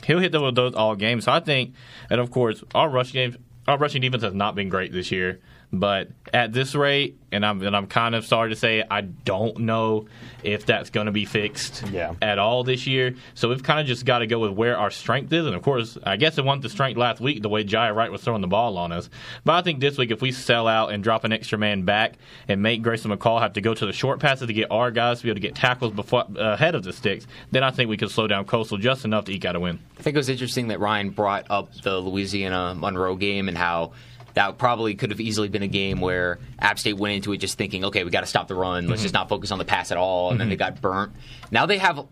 He'll 0.06 0.20
hit 0.20 0.32
those, 0.32 0.54
those 0.54 0.76
all 0.76 0.96
game. 0.96 1.22
So 1.22 1.32
I 1.32 1.40
think, 1.40 1.74
and 2.10 2.20
of 2.20 2.30
course, 2.32 2.64
our 2.74 2.90
rush 2.90 3.12
games, 3.12 3.38
our 3.68 3.78
rushing 3.78 4.02
defense 4.02 4.24
has 4.24 4.34
not 4.34 4.56
been 4.56 4.70
great 4.70 4.92
this 4.92 5.12
year. 5.12 5.40
But 5.72 6.10
at 6.34 6.54
this 6.54 6.76
rate, 6.76 7.18
and 7.32 7.46
I'm 7.46 7.62
and 7.62 7.76
I'm 7.76 7.88
kind 7.88 8.16
of 8.16 8.26
sorry 8.26 8.52
to 8.52 8.56
say, 8.56 8.84
I 8.90 9.02
don't 9.02 9.60
know 9.60 10.08
if 10.44 10.66
that's 10.66 10.90
going 10.90 11.08
to 11.08 11.12
be 11.12 11.26
fixed 11.26 11.84
yeah. 11.92 12.14
at 12.22 12.40
all 12.40 12.64
this 12.64 12.88
year. 12.88 13.16
So 13.34 13.50
we've 13.50 13.64
kind 13.64 13.80
of 13.80 13.88
just 13.88 14.06
got 14.06 14.20
to 14.20 14.28
go 14.28 14.40
with 14.40 14.52
where 14.52 14.78
our 14.78 14.90
strength 14.90 15.34
is. 15.34 15.46
And 15.46 15.56
of 15.56 15.62
course, 15.62 15.98
I 16.04 16.16
guess 16.16 16.38
it 16.38 16.46
wasn't 16.46 16.64
the 16.64 16.70
strength 16.70 16.98
last 16.98 17.20
week 17.20 17.42
the 17.42 17.50
way 17.50 17.64
Jiya 17.64 17.94
Wright 17.94 18.12
was 18.12 18.22
throwing 18.22 18.42
the 18.42 18.48
ball 18.48 18.78
on 18.78 18.92
us. 18.92 19.10
But 19.44 19.54
I 19.54 19.62
think 19.62 19.80
this 19.80 19.98
week, 19.98 20.12
if 20.12 20.22
we 20.22 20.32
sell 20.32 20.68
out 20.68 20.94
and 20.94 21.04
drop 21.04 21.24
an 21.26 21.34
extra 21.34 21.58
man 21.58 21.84
back 21.84 22.14
and 22.48 22.62
make 22.62 22.82
Grayson 22.82 23.12
McCall 23.12 23.42
have 23.42 23.54
to 23.54 23.62
go 23.62 23.74
to 23.74 23.86
the 23.86 23.94
short 23.94 24.20
passes 24.20 24.48
to 24.48 24.54
get 24.54 24.72
our 24.72 24.92
guys 24.92 25.20
to 25.20 25.24
be 25.24 25.30
able 25.30 25.36
to 25.36 25.42
get 25.42 25.56
tackles 25.56 25.94
before 25.94 26.26
ahead 26.38 26.76
of 26.76 26.84
the 26.84 26.94
sticks, 26.94 27.28
then 27.52 27.64
I 27.64 27.72
think 27.72 27.90
we 27.90 27.98
could 27.98 28.12
slow 28.12 28.28
down 28.28 28.46
Coastal 28.46 28.78
just 28.78 29.04
enough 29.04 29.26
to 29.26 29.34
eke 29.34 29.46
out 29.46 29.56
a 29.56 29.60
win. 29.60 29.80
I 30.00 30.04
think 30.04 30.16
it 30.16 30.20
was 30.20 30.30
interesting 30.30 30.70
that 30.70 30.80
Ryan 30.80 31.10
brought 31.10 31.48
up 31.50 31.74
the 31.82 32.00
Louisiana 32.00 32.76
Monroe 32.76 33.16
game 33.16 33.48
and 33.48 33.58
how 33.58 33.94
that 34.36 34.58
probably 34.58 34.96
could 34.96 35.10
have 35.12 35.20
easily 35.20 35.50
been 35.50 35.64
a 35.64 35.68
game 35.68 36.00
where 36.02 36.40
App 36.60 36.78
State 36.80 36.98
went 36.98 37.16
into 37.16 37.32
it 37.34 37.38
just 37.38 37.58
thinking, 37.58 37.86
okay, 37.86 38.04
we 38.04 38.12
got 38.12 38.22
to 38.22 38.26
stop 38.28 38.48
the 38.48 38.56
run. 38.56 38.88
Let's 38.88 39.02
Mhm. 39.02 39.06
just 39.06 39.14
not 39.14 39.28
focus 39.30 39.52
on 39.52 39.58
the 39.58 39.66
pass 39.66 39.92
at 39.92 39.98
all. 39.98 40.30
And 40.30 40.34
Mm-hmm. 40.34 40.40
then 40.40 40.50
they 40.50 40.56
got 40.58 40.82
burnt. 40.82 41.14
Now 41.52 41.66
they 41.66 41.78
have 41.78 42.06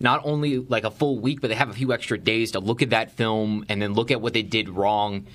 not 0.00 0.20
only 0.24 0.58
like 0.58 0.84
a 0.84 0.90
full 0.90 1.18
week, 1.18 1.40
but 1.40 1.48
they 1.48 1.56
have 1.56 1.70
a 1.70 1.72
few 1.72 1.92
extra 1.92 2.18
days 2.18 2.52
to 2.52 2.60
look 2.60 2.82
at 2.82 2.90
that 2.90 3.12
film 3.12 3.64
and 3.68 3.80
then 3.82 3.94
look 3.94 4.10
at 4.10 4.20
what 4.20 4.32
they 4.32 4.42
did 4.42 4.68
wrong 4.68 5.26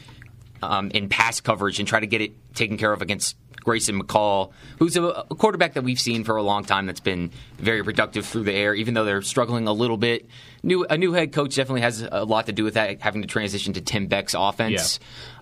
um, 0.62 0.90
in 0.92 1.10
pass 1.10 1.42
coverage 1.42 1.80
and 1.80 1.88
try 1.88 2.00
to 2.00 2.08
get 2.08 2.22
it 2.22 2.32
taken 2.56 2.78
care 2.78 2.94
of 2.94 3.02
against 3.02 3.36
Grayson 3.66 4.02
McCall, 4.02 4.52
who's 4.80 4.96
a, 4.98 5.04
a 5.04 5.24
quarterback 5.36 5.74
that 5.74 5.84
we've 5.84 6.00
seen 6.00 6.24
for 6.26 6.36
a 6.38 6.44
long 6.44 6.64
time 6.66 6.86
that's 6.86 7.00
been 7.00 7.32
very 7.58 7.82
productive 7.84 8.26
through 8.26 8.44
the 8.44 8.54
air, 8.54 8.74
even 8.74 8.94
though 8.94 9.06
they're 9.06 9.22
struggling 9.22 9.68
a 9.68 9.74
little 9.74 9.96
bit. 9.98 10.26
New 10.64 10.86
a 10.86 10.98
new 10.98 11.14
head 11.14 11.32
coach 11.34 11.56
definitely 11.56 11.82
has 11.82 12.06
a 12.10 12.24
lot 12.26 12.46
to 12.48 12.52
do 12.54 12.64
with 12.66 12.74
that, 12.76 13.02
having 13.02 13.22
to 13.22 13.28
transition 13.28 13.74
to 13.74 13.82
Tim 13.82 14.08
Beck's 14.08 14.34
offense. 14.38 15.00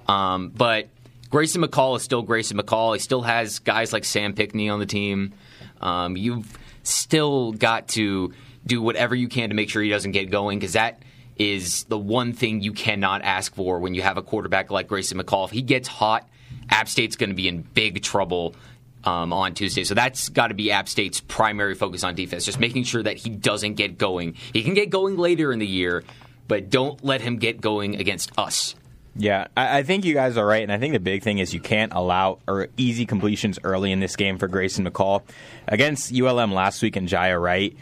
Um, 0.07 0.49
but 0.49 0.89
Grayson 1.29 1.61
McCall 1.61 1.95
is 1.95 2.03
still 2.03 2.21
Grayson 2.21 2.57
McCall. 2.57 2.93
He 2.93 2.99
still 2.99 3.21
has 3.21 3.59
guys 3.59 3.93
like 3.93 4.03
Sam 4.05 4.33
Pinckney 4.33 4.69
on 4.69 4.79
the 4.79 4.85
team. 4.85 5.33
Um, 5.79 6.17
you've 6.17 6.57
still 6.83 7.53
got 7.53 7.87
to 7.89 8.33
do 8.65 8.81
whatever 8.81 9.15
you 9.15 9.27
can 9.27 9.49
to 9.49 9.55
make 9.55 9.69
sure 9.69 9.81
he 9.81 9.89
doesn't 9.89 10.11
get 10.11 10.29
going 10.29 10.59
because 10.59 10.73
that 10.73 11.01
is 11.37 11.85
the 11.85 11.97
one 11.97 12.33
thing 12.33 12.61
you 12.61 12.73
cannot 12.73 13.23
ask 13.23 13.55
for 13.55 13.79
when 13.79 13.95
you 13.95 14.01
have 14.01 14.17
a 14.17 14.21
quarterback 14.21 14.69
like 14.69 14.87
Grayson 14.87 15.17
McCall. 15.19 15.45
If 15.45 15.51
he 15.51 15.61
gets 15.61 15.87
hot, 15.87 16.27
App 16.69 16.87
State's 16.87 17.15
going 17.15 17.29
to 17.29 17.35
be 17.35 17.47
in 17.47 17.61
big 17.61 18.03
trouble 18.03 18.55
um, 19.03 19.33
on 19.33 19.53
Tuesday. 19.53 19.83
So 19.83 19.95
that's 19.95 20.29
got 20.29 20.47
to 20.47 20.53
be 20.53 20.71
App 20.71 20.87
State's 20.87 21.21
primary 21.21 21.75
focus 21.75 22.03
on 22.03 22.15
defense, 22.15 22.45
just 22.45 22.59
making 22.59 22.83
sure 22.83 23.01
that 23.01 23.17
he 23.17 23.29
doesn't 23.29 23.75
get 23.75 23.97
going. 23.97 24.35
He 24.53 24.63
can 24.63 24.73
get 24.73 24.89
going 24.89 25.17
later 25.17 25.51
in 25.51 25.59
the 25.59 25.67
year, 25.67 26.03
but 26.47 26.69
don't 26.69 27.03
let 27.03 27.21
him 27.21 27.37
get 27.37 27.61
going 27.61 27.95
against 27.95 28.37
us. 28.37 28.75
Yeah, 29.15 29.47
I, 29.57 29.79
I 29.79 29.83
think 29.83 30.05
you 30.05 30.13
guys 30.13 30.37
are 30.37 30.45
right, 30.45 30.63
and 30.63 30.71
I 30.71 30.77
think 30.77 30.93
the 30.93 30.99
big 30.99 31.21
thing 31.21 31.39
is 31.39 31.53
you 31.53 31.59
can't 31.59 31.91
allow 31.93 32.39
or 32.47 32.69
easy 32.77 33.05
completions 33.05 33.59
early 33.63 33.91
in 33.91 33.99
this 33.99 34.15
game 34.15 34.37
for 34.37 34.47
Grayson 34.47 34.85
McCall 34.89 35.23
against 35.67 36.13
ULM 36.13 36.53
last 36.53 36.81
week 36.81 36.95
and 36.95 37.07
Jiya 37.09 37.39
Wright. 37.41 37.75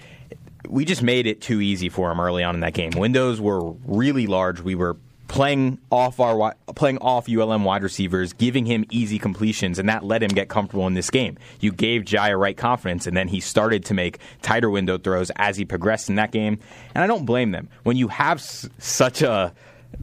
We 0.68 0.86
just 0.86 1.04
made 1.04 1.28
it 1.28 1.40
too 1.42 1.62
easy 1.62 1.90
for 1.90 2.12
him 2.12 2.20
early 2.20 2.44
on 2.44 2.56
in 2.56 2.62
that 2.62 2.74
game. 2.74 2.92
Windows 2.96 3.40
were 3.40 3.72
really 3.86 4.26
large. 4.28 4.60
We 4.62 4.76
were 4.76 4.98
playing 5.28 5.78
off 5.92 6.20
our 6.20 6.56
playing 6.76 6.98
off 6.98 7.30
ULM 7.30 7.64
wide 7.64 7.84
receivers, 7.84 8.34
giving 8.34 8.66
him 8.66 8.84
easy 8.90 9.20
completions, 9.20 9.78
and 9.78 9.88
that 9.88 10.04
let 10.04 10.24
him 10.24 10.30
get 10.30 10.50
comfortable 10.50 10.88
in 10.88 10.96
this 10.96 11.12
game. 11.12 11.38
You 11.60 11.72
gave 11.72 12.02
Jiya 12.02 12.38
Wright 12.38 12.58
confidence, 12.58 13.06
and 13.06 13.16
then 13.16 13.28
he 13.28 13.40
started 13.40 13.86
to 13.86 13.94
make 13.94 14.18
tighter 14.42 14.70
window 14.70 14.98
throws 14.98 15.32
as 15.36 15.56
he 15.58 15.64
progressed 15.66 16.10
in 16.10 16.16
that 16.16 16.32
game. 16.32 16.58
And 16.96 17.04
I 17.04 17.08
don't 17.08 17.26
blame 17.26 17.52
them 17.52 17.70
when 17.84 17.96
you 17.98 18.08
have 18.08 18.40
s- 18.40 18.68
such 18.80 19.22
a 19.22 19.54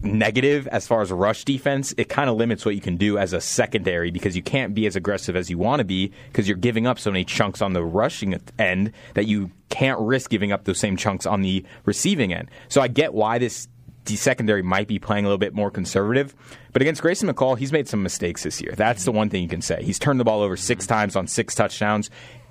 negative 0.02 0.66
as 0.68 0.86
far 0.86 1.00
as 1.00 1.10
rush 1.10 1.44
defense, 1.44 1.94
it 1.96 2.08
kind 2.08 2.28
of 2.28 2.36
limits 2.36 2.64
what 2.64 2.74
you 2.74 2.80
can 2.80 2.96
do 2.96 3.18
as 3.18 3.32
a 3.32 3.40
secondary 3.40 4.10
because 4.10 4.36
you 4.36 4.42
can't 4.42 4.74
be 4.74 4.86
as 4.86 4.96
aggressive 4.96 5.36
as 5.36 5.50
you 5.50 5.58
want 5.58 5.80
to 5.80 5.84
be 5.84 6.12
because 6.28 6.48
you're 6.48 6.56
giving 6.56 6.86
up 6.86 6.98
so 6.98 7.10
many 7.10 7.24
chunks 7.24 7.62
on 7.62 7.72
the 7.72 7.82
rushing 7.82 8.40
end 8.58 8.92
that 9.14 9.26
you 9.26 9.50
can't 9.68 9.98
risk 10.00 10.30
giving 10.30 10.52
up 10.52 10.64
those 10.64 10.78
same 10.78 10.96
chunks 10.96 11.26
on 11.26 11.42
the 11.42 11.64
receiving 11.84 12.32
end. 12.32 12.50
So 12.68 12.80
I 12.80 12.88
get 12.88 13.14
why 13.14 13.38
this 13.38 13.68
the 14.06 14.16
secondary 14.16 14.62
might 14.62 14.86
be 14.86 14.98
playing 14.98 15.24
a 15.24 15.28
little 15.28 15.38
bit 15.38 15.52
more 15.52 15.70
conservative. 15.70 16.34
But 16.72 16.80
against 16.80 17.02
Grayson 17.02 17.28
McCall, 17.28 17.58
he's 17.58 17.72
made 17.72 17.88
some 17.88 18.02
mistakes 18.02 18.44
this 18.44 18.60
year. 18.60 18.72
That's 18.76 19.04
the 19.04 19.12
one 19.12 19.30
thing 19.30 19.42
you 19.42 19.48
can 19.48 19.62
say. 19.62 19.82
He's 19.82 19.98
turned 19.98 20.20
the 20.20 20.24
ball 20.24 20.42
over 20.42 20.56
six 20.56 20.84
mm-hmm. 20.84 20.94
times 20.94 21.16
on 21.16 21.26
six 21.26 21.54
touchdowns. 21.54 22.08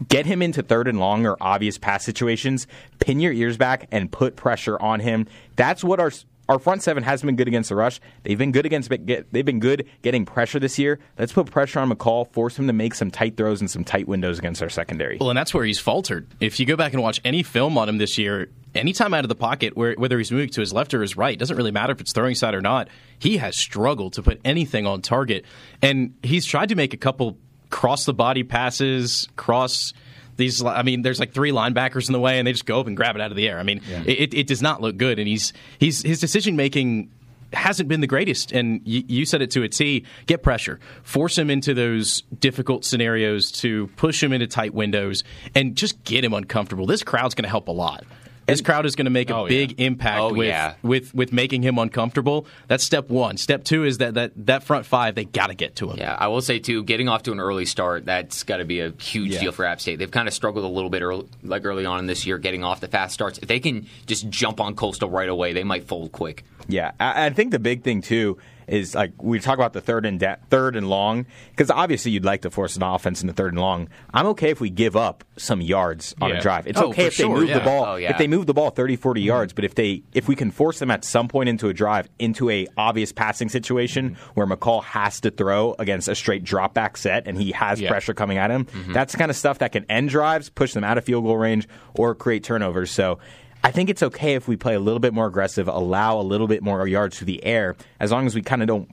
Get 0.08 0.26
him 0.26 0.41
into 0.41 0.62
third 0.62 0.88
and 0.88 1.00
long 1.00 1.26
or 1.26 1.38
obvious 1.39 1.78
pass 1.78 2.04
situations, 2.04 2.67
pin 3.00 3.19
your 3.19 3.32
ears 3.32 3.56
back, 3.56 3.88
and 3.91 4.12
put 4.12 4.36
pressure 4.36 4.78
on 4.82 5.00
him. 5.00 5.28
That's 5.56 5.84
what 5.84 6.00
our 6.00 6.12
our 6.47 6.60
front 6.60 6.84
seven 6.84 7.03
hasn't 7.03 7.27
been 7.27 7.36
good 7.36 7.47
against 7.47 7.69
the 7.69 7.75
rush. 7.75 7.99
They've 8.23 8.38
been 8.38 8.51
good 8.51 8.65
against 8.65 8.89
they've 8.89 9.45
been 9.45 9.60
good 9.60 9.88
getting 10.01 10.25
pressure 10.25 10.60
this 10.60 10.77
year. 10.77 10.99
Let's 11.17 11.34
put 11.34 11.49
pressure 11.49 11.79
on 11.79 11.91
McCall, 11.91 12.31
force 12.31 12.58
him 12.58 12.67
to 12.67 12.73
make 12.73 12.93
some 12.95 13.12
tight 13.12 13.38
throws 13.38 13.62
and 13.62 13.69
some 13.69 13.84
tight 13.84 14.08
windows 14.08 14.39
against 14.39 14.62
our 14.62 14.69
secondary. 14.69 15.17
Well, 15.19 15.29
and 15.29 15.38
that's 15.38 15.53
where 15.53 15.65
he's 15.65 15.79
faltered. 15.79 16.27
If 16.39 16.60
you 16.60 16.65
go 16.65 16.75
back 16.75 16.93
and 16.93 17.01
watch 17.01 17.19
any 17.25 17.43
film 17.43 17.77
on 17.77 17.89
him 17.89 17.97
this 17.97 18.17
year, 18.17 18.49
anytime 18.75 19.13
out 19.13 19.23
of 19.23 19.29
the 19.29 19.36
pocket, 19.36 19.75
where, 19.75 19.93
whether 19.95 20.17
he's 20.17 20.31
moving 20.31 20.49
to 20.49 20.62
his 20.62 20.73
left 20.73 20.93
or 20.93 21.01
his 21.01 21.17
right, 21.17 21.38
doesn't 21.38 21.55
really 21.55 21.71
matter 21.71 21.93
if 21.93 22.01
it's 22.01 22.13
throwing 22.13 22.36
side 22.36 22.53
or 22.53 22.62
not. 22.62 22.89
He 23.17 23.38
has 23.38 23.55
struggled 23.55 24.13
to 24.13 24.23
put 24.23 24.39
anything 24.45 24.86
on 24.86 25.01
target, 25.01 25.45
and 25.81 26.15
he's 26.21 26.45
tried 26.45 26.69
to 26.69 26.75
make 26.75 26.93
a 26.93 26.97
couple 26.97 27.38
cross 27.69 28.05
the 28.05 28.13
body 28.13 28.43
passes, 28.43 29.27
cross 29.36 29.93
these 30.38 30.63
i 30.63 30.84
mean 30.84 31.02
there's 31.02 31.19
like 31.19 31.34
three 31.34 31.52
linebackers 31.52 32.08
in 32.08 32.13
the 32.13 32.19
way 32.19 32.38
and 32.38 32.48
they 32.48 32.52
just 32.52 32.65
go 32.65 32.80
up 32.80 32.88
and 32.88 32.98
grab 32.98 33.15
it 33.15 33.21
out 33.21 33.32
of 33.32 33.38
the 33.38 33.48
air. 33.48 33.60
I 33.60 33.63
mean 33.63 33.82
yeah. 33.89 34.04
it, 34.06 34.34
it 34.34 34.48
does 34.48 34.62
not 34.62 34.82
look 34.82 34.98
good 34.98 35.19
and 35.19 35.28
he's 35.28 35.54
he's 35.80 36.02
his 36.02 36.19
decision 36.19 36.56
making 36.56 37.12
hasn't 37.54 37.88
been 37.88 38.02
the 38.02 38.08
greatest 38.08 38.52
and 38.52 38.82
you, 38.86 39.04
you 39.08 39.26
said 39.26 39.41
it 39.41 39.52
to 39.52 39.63
a 39.63 39.69
t. 39.69 40.06
Get 40.26 40.43
pressure. 40.43 40.80
Force 41.04 41.38
him 41.38 41.50
into 41.50 41.74
those 41.74 42.21
difficult 42.39 42.84
scenarios 42.86 43.52
to 43.54 43.88
push 43.95 44.21
him 44.21 44.34
into 44.34 44.48
tight 44.48 44.74
windows 44.74 45.24
and 45.54 45.76
just 45.76 46.04
get 46.04 46.24
him 46.24 46.34
uncomfortable. 46.34 46.86
This 46.86 47.04
crowd's 47.04 47.36
going 47.36 47.43
to 47.43 47.50
help 47.50 47.67
a 47.67 47.71
lot 47.71 48.04
this 48.47 48.62
crowd 48.62 48.86
is 48.86 48.95
going 48.95 49.05
to 49.05 49.12
make 49.12 49.29
a 49.29 49.36
Oh, 49.36 49.47
big 49.47 49.79
yeah. 49.79 49.88
impact 49.88 50.19
Oh, 50.21 50.34
with, 50.34 50.47
yeah. 50.47 50.75
with 50.84 51.13
with 51.15 51.34
making 51.34 51.62
him 51.63 51.77
uncomfortable. 51.77 52.45
That's 52.67 52.84
step 52.84 53.10
one. 53.10 53.38
Step 53.38 53.63
two 53.63 53.84
is 53.84 53.97
that 53.99 54.13
that, 54.15 54.31
that 54.45 54.63
front 54.63 54.86
five 54.86 55.15
they 55.15 55.25
got 55.25 55.47
to 55.47 55.55
get 55.55 55.75
to 55.77 55.89
him. 55.89 55.97
Yeah, 55.97 56.15
I 56.17 56.27
will 56.27 56.41
say 56.41 56.60
too, 56.60 56.84
getting 56.84 57.08
off 57.10 57.23
to 57.23 57.31
an 57.31 57.39
early 57.39 57.65
start, 57.65 58.05
that's 58.05 58.43
got 58.43 58.58
to 58.58 58.65
be 58.65 58.79
a 58.81 58.91
huge 58.91 59.31
Yeah. 59.31 59.39
deal 59.41 59.51
for 59.51 59.65
App 59.65 59.81
State. 59.81 59.97
They've 59.99 60.12
kind 60.12 60.27
of 60.27 60.34
struggled 60.34 60.63
a 60.65 60.67
little 60.67 60.89
bit 60.89 61.01
early, 61.01 61.27
like 61.43 61.65
early 61.65 61.86
on 61.86 61.99
in 61.99 62.05
this 62.08 62.25
year, 62.25 62.38
getting 62.38 62.63
off 62.63 62.81
the 62.81 62.88
fast 62.88 63.13
starts. 63.13 63.39
If 63.39 63.47
they 63.47 63.60
can 63.60 63.88
just 64.05 64.29
jump 64.29 64.60
on 64.62 64.75
Coastal 64.75 65.10
right 65.10 65.29
away, 65.29 65.53
they 65.53 65.63
might 65.63 65.88
fold 65.88 66.12
quick. 66.12 66.43
Yeah, 66.67 66.91
I, 66.99 67.25
I 67.27 67.29
think 67.31 67.51
the 67.51 67.60
big 67.60 67.84
thing 67.84 68.01
too 68.01 68.38
is 68.67 68.95
like 68.95 69.12
we 69.21 69.39
talk 69.39 69.56
about 69.56 69.73
the 69.73 69.82
third 69.82 70.06
and 70.06 70.19
da- 70.19 70.38
third 70.49 70.75
and 70.75 70.89
long 70.89 71.25
because 71.51 71.69
obviously 71.71 72.12
you'd 72.12 72.25
like 72.25 72.41
to 72.41 72.49
force 72.51 72.75
an 72.75 72.84
offense 72.84 73.21
in 73.21 73.28
the 73.28 73.34
third 73.34 73.54
and 73.54 73.62
long. 73.62 73.89
I'm 74.13 74.25
okay 74.28 74.49
if 74.49 74.60
we 74.62 74.69
give 74.69 74.95
up 74.95 75.23
some 75.38 75.62
yards 75.62 76.15
on 76.21 76.30
Yeah. 76.30 76.38
a 76.38 76.41
drive. 76.41 76.67
It's 76.67 76.80
Oh, 76.80 76.89
okay 76.89 77.06
if 77.06 77.17
they 77.17 77.28
move 77.28 77.49
yeah. 77.49 77.60
the 77.60 77.65
ball. 77.65 77.86
Oh, 77.86 77.95
yeah. 77.95 78.12
If 78.12 78.17
they 78.17 78.28
move 78.28 78.45
the 78.45 78.54
ball 78.54 78.69
30, 78.69 78.95
40 78.95 79.21
mm-hmm. 79.21 79.28
yards, 79.28 79.54
but 79.54 79.65
if 79.65 79.75
they 79.75 80.04
if 80.13 80.28
we 80.28 80.36
can 80.36 80.51
force 80.51 80.80
them 80.80 80.91
at 80.91 81.04
some 81.04 81.28
point 81.28 81.49
into 81.49 81.67
a 81.69 81.73
drive 81.73 82.10
into 82.19 82.49
a 82.49 82.67
obvious 82.78 83.12
passing 83.12 83.49
situation 83.49 84.12
mm-hmm. 84.12 84.32
where 84.34 84.47
McCall 84.47 84.84
has 84.84 85.19
to 85.21 85.32
throw 85.32 85.75
against 85.80 86.08
a 86.08 86.15
straight 86.15 86.43
drop 86.43 86.73
back 86.73 86.97
set 86.97 87.28
and 87.28 87.38
he 87.38 87.51
has 87.51 87.82
pressure 87.82 88.13
coming 88.13 88.38
at 88.38 88.51
him, 88.51 88.65
mm-hmm. 88.65 88.93
that's 88.93 89.12
the 89.13 89.17
kind 89.17 89.32
of 89.32 89.38
stuff 89.38 89.60
that 89.60 89.71
can 89.71 89.86
end 89.89 90.10
drives, 90.10 90.49
push 90.49 90.73
them 90.73 90.84
out 90.84 90.97
of 90.97 91.04
field 91.06 91.23
goal 91.23 91.38
range, 91.38 91.67
or 91.93 92.15
create 92.15 92.43
turnovers. 92.43 92.91
So. 92.91 93.19
I 93.65 93.71
think 93.71 93.89
it's 93.89 94.04
okay 94.04 94.36
if 94.36 94.47
we 94.47 94.58
play 94.58 94.75
a 94.75 94.80
little 94.80 94.99
bit 94.99 95.12
more 95.12 95.25
aggressive, 95.25 95.67
allow 95.67 96.19
a 96.19 96.21
little 96.21 96.45
bit 96.45 96.62
more 96.62 96.88
yards 96.88 97.17
to 97.17 97.25
the 97.25 97.43
air, 97.43 97.75
as 97.99 98.12
long 98.12 98.28
as 98.28 98.36
we 98.36 98.43
kind 98.43 98.62
of 98.62 98.67
don't. 98.67 98.88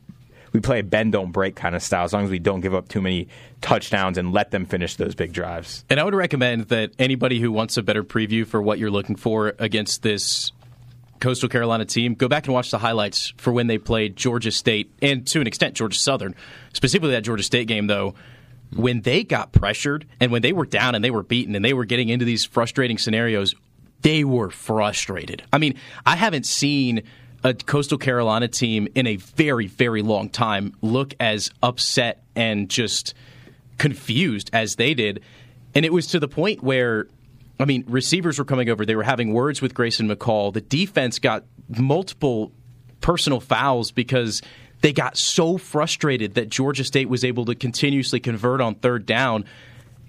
We 0.54 0.60
play 0.60 0.78
a 0.78 0.82
bend 0.82 1.12
don't 1.12 1.30
break 1.30 1.56
kind 1.56 1.74
of 1.74 1.82
style, 1.82 2.04
as 2.04 2.14
long 2.14 2.24
as 2.24 2.30
we 2.30 2.38
don't 2.38 2.62
give 2.62 2.74
up 2.74 2.88
too 2.88 3.02
many 3.02 3.28
touchdowns 3.60 4.16
and 4.16 4.32
let 4.32 4.50
them 4.50 4.64
finish 4.64 4.96
those 4.96 5.14
big 5.14 5.34
drives. 5.34 5.84
And 5.90 6.00
I 6.00 6.04
would 6.04 6.14
recommend 6.14 6.68
that 6.68 6.92
anybody 6.98 7.38
who 7.38 7.52
wants 7.52 7.76
a 7.76 7.82
better 7.82 8.02
preview 8.02 8.46
for 8.46 8.62
what 8.62 8.78
you're 8.78 8.90
looking 8.90 9.16
for 9.16 9.54
against 9.58 10.02
this 10.02 10.52
Coastal 11.20 11.50
Carolina 11.50 11.84
team, 11.84 12.14
go 12.14 12.26
back 12.26 12.46
and 12.46 12.54
watch 12.54 12.70
the 12.70 12.78
highlights 12.78 13.34
for 13.36 13.52
when 13.52 13.66
they 13.66 13.76
played 13.76 14.16
Georgia 14.16 14.50
State 14.50 14.90
and 15.02 15.26
to 15.26 15.40
an 15.42 15.46
extent 15.46 15.74
Georgia 15.74 15.98
Southern. 15.98 16.34
Specifically 16.72 17.12
that 17.12 17.24
Georgia 17.24 17.44
State 17.44 17.68
game 17.68 17.88
though, 17.88 18.14
when 18.74 19.02
they 19.02 19.22
got 19.22 19.52
pressured 19.52 20.06
and 20.18 20.32
when 20.32 20.40
they 20.40 20.52
were 20.52 20.66
down 20.66 20.94
and 20.94 21.04
they 21.04 21.10
were 21.10 21.22
beaten 21.22 21.54
and 21.54 21.62
they 21.62 21.74
were 21.74 21.84
getting 21.84 22.08
into 22.08 22.24
these 22.24 22.46
frustrating 22.46 22.96
scenarios, 22.96 23.54
they 24.02 24.24
were 24.24 24.50
frustrated. 24.50 25.42
I 25.52 25.58
mean, 25.58 25.74
I 26.04 26.16
haven't 26.16 26.46
seen 26.46 27.02
a 27.44 27.54
Coastal 27.54 27.98
Carolina 27.98 28.48
team 28.48 28.88
in 28.94 29.06
a 29.06 29.16
very, 29.16 29.66
very 29.66 30.02
long 30.02 30.28
time 30.28 30.74
look 30.80 31.14
as 31.18 31.50
upset 31.62 32.22
and 32.36 32.68
just 32.68 33.14
confused 33.78 34.50
as 34.52 34.76
they 34.76 34.94
did. 34.94 35.22
And 35.74 35.84
it 35.84 35.92
was 35.92 36.08
to 36.08 36.20
the 36.20 36.28
point 36.28 36.62
where, 36.62 37.08
I 37.58 37.64
mean, 37.64 37.84
receivers 37.88 38.38
were 38.38 38.44
coming 38.44 38.68
over. 38.68 38.86
They 38.86 38.94
were 38.94 39.02
having 39.02 39.32
words 39.32 39.60
with 39.60 39.74
Grayson 39.74 40.08
McCall. 40.08 40.52
The 40.52 40.60
defense 40.60 41.18
got 41.18 41.44
multiple 41.68 42.52
personal 43.00 43.40
fouls 43.40 43.90
because 43.90 44.42
they 44.82 44.92
got 44.92 45.16
so 45.16 45.58
frustrated 45.58 46.34
that 46.34 46.48
Georgia 46.48 46.84
State 46.84 47.08
was 47.08 47.24
able 47.24 47.44
to 47.46 47.54
continuously 47.54 48.20
convert 48.20 48.60
on 48.60 48.74
third 48.76 49.06
down. 49.06 49.44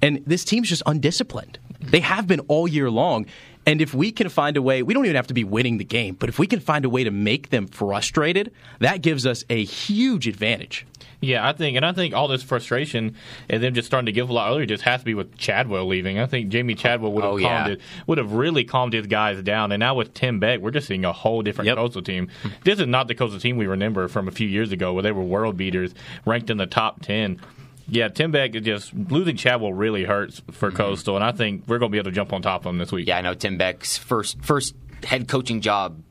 And 0.01 0.23
this 0.25 0.43
team's 0.43 0.69
just 0.69 0.83
undisciplined. 0.85 1.57
They 1.79 2.01
have 2.01 2.27
been 2.27 2.41
all 2.41 2.67
year 2.67 2.89
long. 2.89 3.25
And 3.65 3.81
if 3.81 3.93
we 3.93 4.11
can 4.11 4.27
find 4.29 4.57
a 4.57 4.61
way, 4.61 4.83
we 4.83 4.93
don't 4.93 5.05
even 5.05 5.15
have 5.15 5.27
to 5.27 5.33
be 5.33 5.45
winning 5.45 5.77
the 5.77 5.85
game, 5.85 6.15
but 6.15 6.27
if 6.27 6.37
we 6.37 6.47
can 6.47 6.59
find 6.59 6.83
a 6.83 6.89
way 6.89 7.03
to 7.05 7.11
make 7.11 7.49
them 7.49 7.67
frustrated, 7.67 8.51
that 8.79 9.01
gives 9.01 9.25
us 9.25 9.45
a 9.49 9.63
huge 9.63 10.27
advantage. 10.27 10.85
Yeah, 11.21 11.47
I 11.47 11.53
think, 11.53 11.77
and 11.77 11.85
I 11.85 11.93
think 11.93 12.13
all 12.13 12.27
this 12.27 12.43
frustration 12.43 13.15
and 13.49 13.63
them 13.63 13.73
just 13.73 13.85
starting 13.85 14.07
to 14.07 14.11
give 14.11 14.29
a 14.29 14.33
lot 14.33 14.49
earlier 14.51 14.65
just 14.65 14.83
has 14.83 14.99
to 14.99 15.05
be 15.05 15.13
with 15.13 15.37
Chadwell 15.37 15.85
leaving. 15.87 16.19
I 16.19 16.25
think 16.25 16.49
Jamie 16.49 16.75
Chadwell 16.75 17.13
would 17.13 17.23
have 17.23 17.33
Oh, 17.35 17.39
calmed 17.39 17.67
yeah. 17.67 17.73
it, 17.75 17.81
would 18.07 18.17
have 18.17 18.33
really 18.33 18.65
calmed 18.65 18.91
his 18.91 19.07
guys 19.07 19.41
down. 19.41 19.71
And 19.71 19.79
now 19.79 19.95
with 19.95 20.13
Tim 20.13 20.41
Beck, 20.41 20.59
we're 20.59 20.71
just 20.71 20.87
seeing 20.87 21.05
a 21.05 21.13
whole 21.13 21.41
different 21.41 21.73
Coastal 21.73 22.01
team. 22.01 22.27
This 22.65 22.79
is 22.81 22.87
not 22.87 23.07
the 23.07 23.15
Coastal 23.15 23.39
team 23.39 23.55
we 23.55 23.67
remember 23.67 24.09
from 24.09 24.27
a 24.27 24.31
few 24.31 24.49
years 24.49 24.73
ago 24.73 24.91
where 24.91 25.03
they 25.03 25.13
were 25.13 25.23
world 25.23 25.55
beaters, 25.55 25.95
ranked 26.25 26.49
in 26.49 26.57
the 26.57 26.65
top 26.65 27.01
ten. 27.01 27.39
Yeah, 27.87 28.07
Tim 28.07 28.31
Beck 28.31 28.55
is 28.55 28.63
just 28.63 28.93
losing 28.93 29.35
Chadwell 29.35 29.73
really 29.73 30.05
hurts 30.05 30.41
for 30.51 30.71
Coastal, 30.71 31.15
and 31.15 31.23
I 31.23 31.31
think 31.31 31.65
we're 31.67 31.79
going 31.79 31.91
to 31.91 31.93
be 31.93 31.97
able 31.97 32.11
to 32.11 32.15
jump 32.15 32.31
on 32.31 32.41
top 32.41 32.61
of 32.61 32.63
them 32.63 32.77
this 32.77 32.91
week. 32.91 33.07
Yeah, 33.07 33.17
I 33.17 33.21
know 33.21 33.33
Tim 33.33 33.57
Beck's 33.57 33.97
first 33.97 34.41
first 34.41 34.73
head 35.03 35.27
coaching 35.27 35.59
job, 35.61 36.01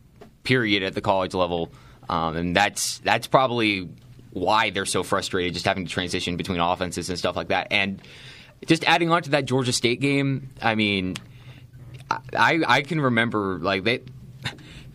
period, 0.44 0.82
at 0.82 0.94
the 0.94 1.00
college 1.00 1.34
level, 1.34 1.72
um, 2.08 2.36
and 2.36 2.54
that's 2.54 2.98
that's 2.98 3.26
probably 3.26 3.88
why 4.32 4.70
they're 4.70 4.86
so 4.86 5.02
frustrated, 5.02 5.54
just 5.54 5.66
having 5.66 5.86
to 5.86 5.90
transition 5.90 6.36
between 6.36 6.60
offenses 6.60 7.08
and 7.08 7.18
stuff 7.18 7.36
like 7.36 7.48
that. 7.48 7.68
And 7.70 8.02
just 8.66 8.84
adding 8.84 9.10
on 9.10 9.22
to 9.22 9.30
that 9.30 9.46
Georgia 9.46 9.72
State 9.72 10.00
game, 10.00 10.50
I 10.60 10.74
mean, 10.74 11.16
I 12.10 12.60
I 12.66 12.82
can 12.82 13.00
remember 13.00 13.58
like 13.60 13.84
they 13.84 14.02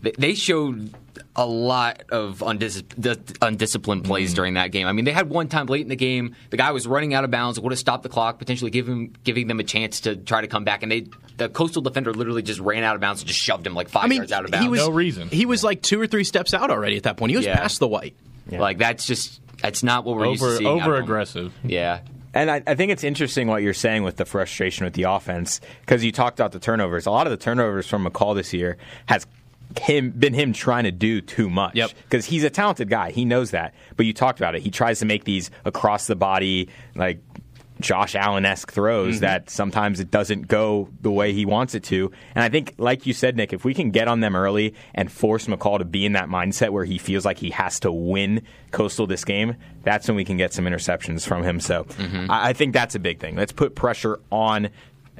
they 0.18 0.34
showed 0.34 0.94
a 1.38 1.46
lot 1.46 2.02
of 2.10 2.40
undis- 2.40 3.38
undisciplined 3.40 4.04
plays 4.04 4.30
mm-hmm. 4.30 4.36
during 4.36 4.54
that 4.54 4.72
game. 4.72 4.88
I 4.88 4.92
mean, 4.92 5.04
they 5.04 5.12
had 5.12 5.30
one 5.30 5.48
time 5.48 5.66
late 5.66 5.82
in 5.82 5.88
the 5.88 5.96
game, 5.96 6.34
the 6.50 6.56
guy 6.56 6.72
was 6.72 6.86
running 6.86 7.14
out 7.14 7.22
of 7.22 7.30
bounds, 7.30 7.60
would 7.60 7.70
have 7.72 7.78
stopped 7.78 8.02
the 8.02 8.08
clock, 8.08 8.40
potentially 8.40 8.72
giving 8.72 9.16
giving 9.22 9.46
them 9.46 9.60
a 9.60 9.64
chance 9.64 10.00
to 10.00 10.16
try 10.16 10.40
to 10.40 10.48
come 10.48 10.64
back, 10.64 10.82
and 10.82 10.90
they 10.90 11.06
the 11.36 11.48
coastal 11.48 11.80
defender 11.80 12.12
literally 12.12 12.42
just 12.42 12.58
ran 12.58 12.82
out 12.82 12.96
of 12.96 13.00
bounds 13.00 13.20
and 13.20 13.28
just 13.28 13.40
shoved 13.40 13.66
him 13.66 13.74
like 13.74 13.88
five 13.88 14.04
I 14.04 14.08
mean, 14.08 14.16
yards 14.18 14.32
out 14.32 14.44
of 14.44 14.50
bounds. 14.50 14.64
he 14.64 14.68
was 14.68 15.30
He 15.30 15.46
was 15.46 15.62
like 15.62 15.80
two 15.80 16.00
or 16.00 16.08
three 16.08 16.24
steps 16.24 16.52
out 16.52 16.70
already 16.70 16.96
at 16.96 17.04
that 17.04 17.16
point. 17.16 17.30
He 17.30 17.36
was 17.36 17.46
Yeah. 17.46 17.56
past 17.56 17.78
the 17.78 17.88
white. 17.88 18.16
Like 18.50 18.78
that's 18.78 19.06
just 19.06 19.40
that's 19.62 19.82
not 19.84 20.04
what 20.04 20.16
we're 20.16 20.26
used 20.26 20.42
to 20.42 20.46
Over- 20.48 20.56
seeing. 20.56 20.66
out 20.68 20.76
of 20.76 20.82
him. 20.82 20.88
over-aggressive. 20.92 21.52
Yeah. 21.62 22.00
And 22.34 22.50
I, 22.50 22.62
I 22.66 22.74
think 22.74 22.92
it's 22.92 23.04
interesting 23.04 23.48
what 23.48 23.62
you're 23.62 23.72
saying 23.74 24.02
with 24.02 24.16
the 24.16 24.24
frustration 24.24 24.84
with 24.84 24.94
the 24.94 25.04
offense 25.04 25.60
because 25.80 26.04
you 26.04 26.12
talked 26.12 26.38
about 26.38 26.52
the 26.52 26.58
turnovers. 26.58 27.06
A 27.06 27.10
lot 27.10 27.26
of 27.26 27.30
the 27.30 27.36
turnovers 27.38 27.86
from 27.86 28.06
McCall 28.06 28.34
this 28.34 28.52
year 28.52 28.76
has 29.06 29.26
him 29.80 30.10
been 30.10 30.34
him 30.34 30.52
trying 30.52 30.84
to 30.84 30.92
do 30.92 31.20
too 31.20 31.50
much. 31.50 31.74
Yep. 31.74 31.90
Because 32.04 32.24
he's 32.26 32.44
a 32.44 32.50
talented 32.50 32.88
guy, 32.88 33.10
he 33.10 33.24
knows 33.24 33.50
that. 33.52 33.74
But 33.96 34.06
you 34.06 34.12
talked 34.12 34.38
about 34.40 34.54
it. 34.54 34.62
He 34.62 34.70
tries 34.70 34.98
to 35.00 35.04
make 35.06 35.24
these 35.24 35.50
across 35.64 36.06
the 36.06 36.16
body 36.16 36.68
like 36.94 37.20
Josh 37.80 38.16
Allen 38.16 38.44
esque 38.44 38.72
throws 38.72 39.16
Mm-hmm. 39.16 39.20
that 39.20 39.50
sometimes 39.50 40.00
it 40.00 40.10
doesn't 40.10 40.48
go 40.48 40.88
the 41.00 41.12
way 41.12 41.32
he 41.32 41.46
wants 41.46 41.76
it 41.76 41.84
to. 41.84 42.10
And 42.34 42.42
I 42.42 42.48
think, 42.48 42.74
like 42.76 43.06
you 43.06 43.12
said, 43.12 43.36
Nick, 43.36 43.52
if 43.52 43.64
we 43.64 43.72
can 43.72 43.90
get 43.92 44.08
on 44.08 44.18
them 44.18 44.34
early 44.34 44.74
and 44.94 45.12
force 45.12 45.46
McCall 45.46 45.78
to 45.78 45.84
be 45.84 46.04
in 46.04 46.12
that 46.14 46.28
mindset 46.28 46.70
where 46.70 46.84
he 46.84 46.98
feels 46.98 47.24
like 47.24 47.38
he 47.38 47.50
has 47.50 47.78
to 47.80 47.92
win 47.92 48.42
Coastal 48.72 49.06
this 49.06 49.24
game, 49.24 49.54
that's 49.84 50.08
when 50.08 50.16
we 50.16 50.24
can 50.24 50.36
get 50.36 50.52
some 50.52 50.64
interceptions 50.64 51.24
from 51.24 51.44
him. 51.44 51.60
So 51.60 51.84
Mm-hmm. 51.84 52.28
I, 52.30 52.48
I 52.48 52.52
think 52.52 52.72
that's 52.72 52.96
a 52.96 52.98
big 52.98 53.20
thing. 53.20 53.36
Let's 53.36 53.52
put 53.52 53.76
pressure 53.76 54.18
on 54.32 54.70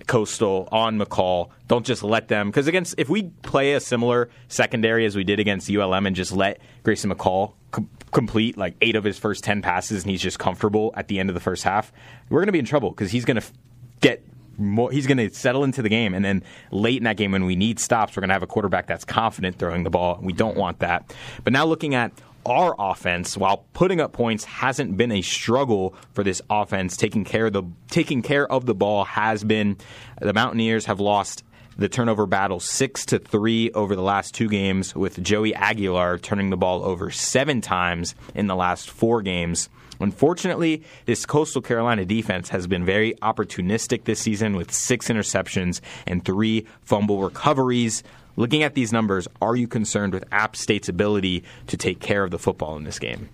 Coastal, 0.06 0.68
on 0.70 0.98
McCall. 0.98 1.50
Don't 1.66 1.84
just 1.84 2.02
let 2.02 2.28
them 2.28 2.48
because 2.48 2.66
against 2.66 2.94
if 2.98 3.08
we 3.08 3.24
play 3.42 3.74
a 3.74 3.80
similar 3.80 4.30
secondary 4.48 5.04
as 5.04 5.16
we 5.16 5.24
did 5.24 5.40
against 5.40 5.70
ULM 5.70 6.06
and 6.06 6.14
just 6.14 6.32
let 6.32 6.60
Grayson 6.82 7.10
McCall 7.10 7.54
com- 7.70 7.90
complete 8.12 8.56
like 8.56 8.76
eight 8.80 8.96
of 8.96 9.04
his 9.04 9.18
first 9.18 9.44
ten 9.44 9.62
passes 9.62 10.02
and 10.02 10.10
he's 10.10 10.22
just 10.22 10.38
comfortable 10.38 10.92
at 10.96 11.08
the 11.08 11.18
end 11.18 11.30
of 11.30 11.34
the 11.34 11.40
first 11.40 11.64
half, 11.64 11.92
we're 12.28 12.40
going 12.40 12.46
to 12.46 12.52
be 12.52 12.58
in 12.58 12.64
trouble 12.64 12.90
because 12.90 13.10
he's 13.10 13.24
going 13.24 13.36
to 13.36 13.42
f- 13.42 13.52
get 14.00 14.24
more. 14.58 14.90
He's 14.90 15.06
going 15.06 15.18
to 15.18 15.30
settle 15.30 15.64
into 15.64 15.82
the 15.82 15.88
game, 15.88 16.14
and 16.14 16.24
then 16.24 16.42
late 16.70 16.98
in 16.98 17.04
that 17.04 17.16
game 17.16 17.32
when 17.32 17.44
we 17.44 17.56
need 17.56 17.78
stops, 17.78 18.16
we're 18.16 18.22
going 18.22 18.30
to 18.30 18.34
have 18.34 18.42
a 18.42 18.46
quarterback 18.48 18.86
that's 18.86 19.04
confident 19.04 19.58
throwing 19.58 19.84
the 19.84 19.90
ball. 19.90 20.18
We 20.20 20.32
don't 20.32 20.56
want 20.56 20.80
that. 20.80 21.14
But 21.44 21.52
now 21.52 21.64
looking 21.64 21.94
at 21.94 22.12
our 22.48 22.74
offense, 22.78 23.36
while 23.36 23.64
putting 23.72 24.00
up 24.00 24.12
points 24.12 24.44
hasn't 24.44 24.96
been 24.96 25.12
a 25.12 25.22
struggle 25.22 25.94
for 26.12 26.24
this 26.24 26.40
offense, 26.48 26.96
taking 26.96 27.24
care 27.24 27.46
of 27.46 27.52
the 27.52 27.62
taking 27.90 28.22
care 28.22 28.50
of 28.50 28.66
the 28.66 28.74
ball 28.74 29.04
has 29.04 29.44
been. 29.44 29.76
The 30.20 30.32
Mountaineers 30.32 30.86
have 30.86 31.00
lost 31.00 31.44
the 31.76 31.88
turnover 31.88 32.26
battle 32.26 32.58
six 32.58 33.06
to 33.06 33.18
three 33.20 33.70
over 33.70 33.94
the 33.94 34.02
last 34.02 34.34
two 34.34 34.48
games, 34.48 34.96
with 34.96 35.22
Joey 35.22 35.54
Aguilar 35.54 36.18
turning 36.18 36.50
the 36.50 36.56
ball 36.56 36.82
over 36.84 37.10
seven 37.10 37.60
times 37.60 38.14
in 38.34 38.48
the 38.48 38.56
last 38.56 38.90
four 38.90 39.22
games. 39.22 39.68
Unfortunately, 40.00 40.84
this 41.06 41.26
Coastal 41.26 41.62
Carolina 41.62 42.04
defense 42.04 42.48
has 42.50 42.66
been 42.66 42.84
very 42.84 43.14
opportunistic 43.14 44.04
this 44.04 44.20
season 44.20 44.54
with 44.54 44.72
six 44.72 45.08
interceptions 45.08 45.80
and 46.06 46.24
three 46.24 46.66
fumble 46.82 47.20
recoveries. 47.22 48.02
Looking 48.38 48.62
at 48.62 48.74
these 48.74 48.92
numbers, 48.92 49.26
are 49.42 49.56
you 49.56 49.66
concerned 49.66 50.12
with 50.12 50.24
App 50.30 50.54
State's 50.54 50.88
ability 50.88 51.42
to 51.66 51.76
take 51.76 51.98
care 51.98 52.22
of 52.22 52.30
the 52.30 52.38
football 52.38 52.76
in 52.76 52.84
this 52.84 53.00
game? 53.00 53.30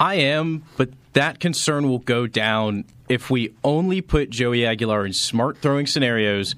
I 0.00 0.16
am, 0.16 0.64
but 0.76 0.90
that 1.12 1.38
concern 1.38 1.88
will 1.88 2.00
go 2.00 2.26
down 2.26 2.84
if 3.08 3.30
we 3.30 3.54
only 3.62 4.00
put 4.00 4.30
Joey 4.30 4.66
Aguilar 4.66 5.06
in 5.06 5.12
smart 5.12 5.58
throwing 5.58 5.86
scenarios 5.86 6.56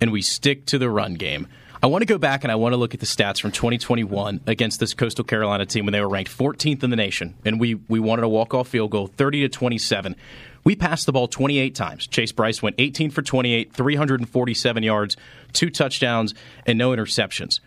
and 0.00 0.10
we 0.10 0.22
stick 0.22 0.66
to 0.66 0.78
the 0.78 0.90
run 0.90 1.14
game. 1.14 1.46
I 1.80 1.86
want 1.86 2.02
to 2.02 2.06
go 2.06 2.18
back 2.18 2.42
and 2.42 2.50
I 2.50 2.56
want 2.56 2.72
to 2.72 2.78
look 2.78 2.94
at 2.94 3.00
the 3.00 3.06
stats 3.06 3.40
from 3.40 3.52
2021 3.52 4.40
against 4.48 4.80
this 4.80 4.92
Coastal 4.92 5.24
Carolina 5.24 5.66
team 5.66 5.86
when 5.86 5.92
they 5.92 6.00
were 6.00 6.08
ranked 6.08 6.36
14th 6.36 6.82
in 6.82 6.90
the 6.90 6.96
nation 6.96 7.36
and 7.44 7.60
we 7.60 7.76
we 7.88 8.00
wanted 8.00 8.24
a 8.24 8.28
walk-off 8.28 8.66
field 8.66 8.90
goal 8.90 9.06
30 9.06 9.42
to 9.42 9.48
27. 9.48 10.16
We 10.64 10.74
passed 10.74 11.06
the 11.06 11.12
ball 11.12 11.28
28 11.28 11.76
times. 11.76 12.08
Chase 12.08 12.32
Brice 12.32 12.60
went 12.60 12.74
18 12.78 13.10
for 13.10 13.22
28, 13.22 13.72
347 13.72 14.82
yards, 14.82 15.16
two 15.52 15.70
touchdowns 15.70 16.34
and 16.66 16.78
no 16.78 16.90
interceptions. 16.90 17.60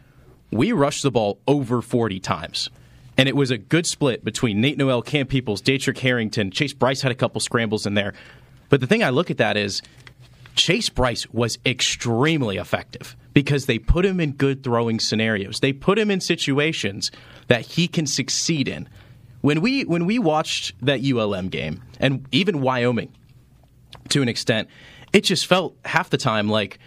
We 0.51 0.71
rushed 0.71 1.03
the 1.03 1.11
ball 1.11 1.39
over 1.47 1.81
40 1.81 2.19
times. 2.19 2.69
And 3.17 3.27
it 3.27 3.35
was 3.35 3.51
a 3.51 3.57
good 3.57 3.85
split 3.85 4.23
between 4.23 4.61
Nate 4.61 4.77
Noel, 4.77 5.01
Cam 5.01 5.27
Peoples, 5.27 5.61
Daetrich 5.61 5.99
Harrington. 5.99 6.51
Chase 6.51 6.73
Brice 6.73 7.01
had 7.01 7.11
a 7.11 7.15
couple 7.15 7.41
scrambles 7.41 7.85
in 7.85 7.93
there. 7.93 8.13
But 8.69 8.79
the 8.79 8.87
thing 8.87 9.03
I 9.03 9.09
look 9.09 9.29
at 9.29 9.37
that 9.37 9.57
is 9.57 9.81
Chase 10.55 10.89
Brice 10.89 11.29
was 11.29 11.57
extremely 11.65 12.57
effective 12.57 13.15
because 13.33 13.65
they 13.65 13.79
put 13.79 14.05
him 14.05 14.19
in 14.19 14.31
good 14.33 14.63
throwing 14.63 14.99
scenarios. 14.99 15.59
They 15.59 15.73
put 15.73 15.99
him 15.99 16.09
in 16.09 16.21
situations 16.21 17.11
that 17.47 17.61
he 17.61 17.87
can 17.87 18.05
succeed 18.05 18.67
in. 18.67 18.87
When 19.41 19.61
we 19.61 19.85
when 19.85 20.05
we 20.05 20.19
watched 20.19 20.73
that 20.85 20.99
ULM 21.01 21.47
game 21.49 21.81
and 21.99 22.27
even 22.31 22.61
Wyoming 22.61 23.13
to 24.09 24.21
an 24.21 24.29
extent, 24.29 24.67
it 25.13 25.21
just 25.21 25.45
felt 25.45 25.77
half 25.85 26.09
the 26.09 26.17
time 26.17 26.49
like 26.49 26.79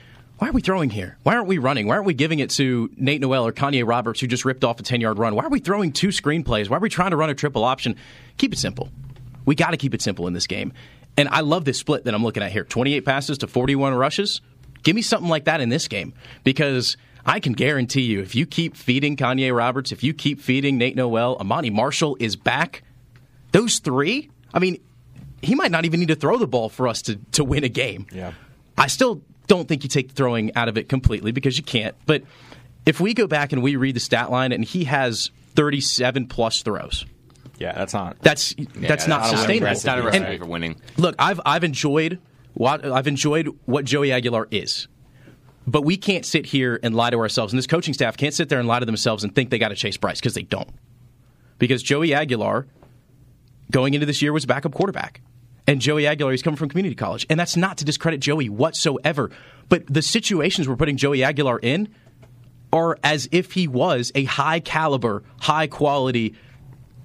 why 0.42 0.48
are 0.48 0.52
we 0.52 0.60
throwing 0.60 0.90
here? 0.90 1.16
Why 1.22 1.36
aren't 1.36 1.46
we 1.46 1.58
running? 1.58 1.86
Why 1.86 1.94
aren't 1.94 2.06
we 2.08 2.14
giving 2.14 2.40
it 2.40 2.50
to 2.50 2.90
Nate 2.96 3.20
Noel 3.20 3.46
or 3.46 3.52
Kanye 3.52 3.86
Roberts 3.86 4.18
who 4.18 4.26
just 4.26 4.44
ripped 4.44 4.64
off 4.64 4.80
a 4.80 4.82
10 4.82 5.00
yard 5.00 5.16
run? 5.16 5.36
Why 5.36 5.44
are 5.44 5.48
we 5.48 5.60
throwing 5.60 5.92
two 5.92 6.08
screenplays? 6.08 6.68
Why 6.68 6.78
are 6.78 6.80
we 6.80 6.88
trying 6.88 7.12
to 7.12 7.16
run 7.16 7.30
a 7.30 7.34
triple 7.36 7.62
option? 7.62 7.94
Keep 8.38 8.54
it 8.54 8.58
simple. 8.58 8.88
We 9.44 9.54
got 9.54 9.70
to 9.70 9.76
keep 9.76 9.94
it 9.94 10.02
simple 10.02 10.26
in 10.26 10.32
this 10.32 10.48
game. 10.48 10.72
And 11.16 11.28
I 11.28 11.42
love 11.42 11.64
this 11.64 11.78
split 11.78 12.06
that 12.06 12.14
I'm 12.14 12.24
looking 12.24 12.42
at 12.42 12.50
here 12.50 12.64
28 12.64 13.04
passes 13.04 13.38
to 13.38 13.46
41 13.46 13.94
rushes. 13.94 14.40
Give 14.82 14.96
me 14.96 15.02
something 15.02 15.28
like 15.28 15.44
that 15.44 15.60
in 15.60 15.68
this 15.68 15.86
game 15.86 16.12
because 16.42 16.96
I 17.24 17.38
can 17.38 17.52
guarantee 17.52 18.02
you 18.02 18.20
if 18.20 18.34
you 18.34 18.44
keep 18.44 18.76
feeding 18.76 19.16
Kanye 19.16 19.56
Roberts, 19.56 19.92
if 19.92 20.02
you 20.02 20.12
keep 20.12 20.40
feeding 20.40 20.76
Nate 20.76 20.96
Noel, 20.96 21.38
Ahmani 21.38 21.70
Marshall 21.70 22.16
is 22.18 22.34
back. 22.34 22.82
Those 23.52 23.78
three, 23.78 24.28
I 24.52 24.58
mean, 24.58 24.82
he 25.40 25.54
might 25.54 25.70
not 25.70 25.84
even 25.84 26.00
need 26.00 26.08
to 26.08 26.16
throw 26.16 26.36
the 26.36 26.48
ball 26.48 26.68
for 26.68 26.88
us 26.88 27.00
to, 27.02 27.14
to 27.30 27.44
win 27.44 27.62
a 27.62 27.68
game. 27.68 28.08
Yeah. 28.10 28.32
I 28.76 28.88
still 28.88 29.22
don't 29.46 29.68
think 29.68 29.82
you 29.82 29.88
take 29.88 30.08
the 30.08 30.14
throwing 30.14 30.54
out 30.54 30.68
of 30.68 30.76
it 30.78 30.88
completely 30.88 31.32
because 31.32 31.56
you 31.56 31.64
can't. 31.64 31.94
But 32.06 32.22
if 32.86 33.00
we 33.00 33.14
go 33.14 33.26
back 33.26 33.52
and 33.52 33.62
we 33.62 33.76
read 33.76 33.96
the 33.96 34.00
stat 34.00 34.30
line 34.30 34.52
and 34.52 34.64
he 34.64 34.84
has 34.84 35.30
37 35.54 36.26
plus 36.26 36.62
throws. 36.62 37.04
Yeah, 37.58 37.72
that's 37.72 37.94
not. 37.94 38.18
That's 38.20 38.54
that's 38.74 39.06
not 39.06 39.26
sustainable. 39.26 39.66
That's 39.66 39.84
not 39.84 39.98
a 39.98 40.06
And 40.08 40.24
recipe 40.24 40.38
for 40.38 40.46
winning. 40.46 40.80
Look, 40.96 41.14
I've 41.18 41.40
I've 41.46 41.64
enjoyed 41.64 42.18
what 42.54 42.84
I've 42.84 43.06
enjoyed 43.06 43.48
what 43.66 43.84
Joey 43.84 44.12
Aguilar 44.12 44.48
is. 44.50 44.88
But 45.64 45.82
we 45.82 45.96
can't 45.96 46.26
sit 46.26 46.46
here 46.46 46.80
and 46.82 46.92
lie 46.94 47.10
to 47.10 47.18
ourselves, 47.18 47.52
and 47.52 47.58
this 47.58 47.68
coaching 47.68 47.94
staff 47.94 48.16
can't 48.16 48.34
sit 48.34 48.48
there 48.48 48.58
and 48.58 48.66
lie 48.66 48.80
to 48.80 48.86
themselves 48.86 49.22
and 49.22 49.32
think 49.32 49.50
they 49.50 49.58
got 49.58 49.68
to 49.68 49.76
chase 49.76 49.96
Brice 49.96 50.18
because 50.18 50.34
they 50.34 50.42
don't. 50.42 50.68
Because 51.58 51.84
Joey 51.84 52.12
Aguilar, 52.14 52.66
going 53.70 53.94
into 53.94 54.06
this 54.06 54.22
year, 54.22 54.32
was 54.32 54.44
backup 54.44 54.72
quarterback. 54.74 55.20
And 55.66 55.80
Joey 55.80 56.06
Aguilar, 56.06 56.32
he's 56.32 56.42
coming 56.42 56.56
from 56.56 56.68
community 56.68 56.94
college. 56.94 57.26
And 57.30 57.38
that's 57.38 57.56
not 57.56 57.78
to 57.78 57.84
discredit 57.84 58.20
Joey 58.20 58.48
whatsoever. 58.48 59.30
But 59.68 59.86
the 59.86 60.02
situations 60.02 60.68
we're 60.68 60.76
putting 60.76 60.96
Joey 60.96 61.22
Aguilar 61.22 61.58
in 61.60 61.88
are 62.72 62.98
as 63.04 63.28
if 63.32 63.52
he 63.52 63.68
was 63.68 64.10
a 64.14 64.24
high 64.24 64.60
caliber, 64.60 65.22
high 65.40 65.66
quality, 65.66 66.34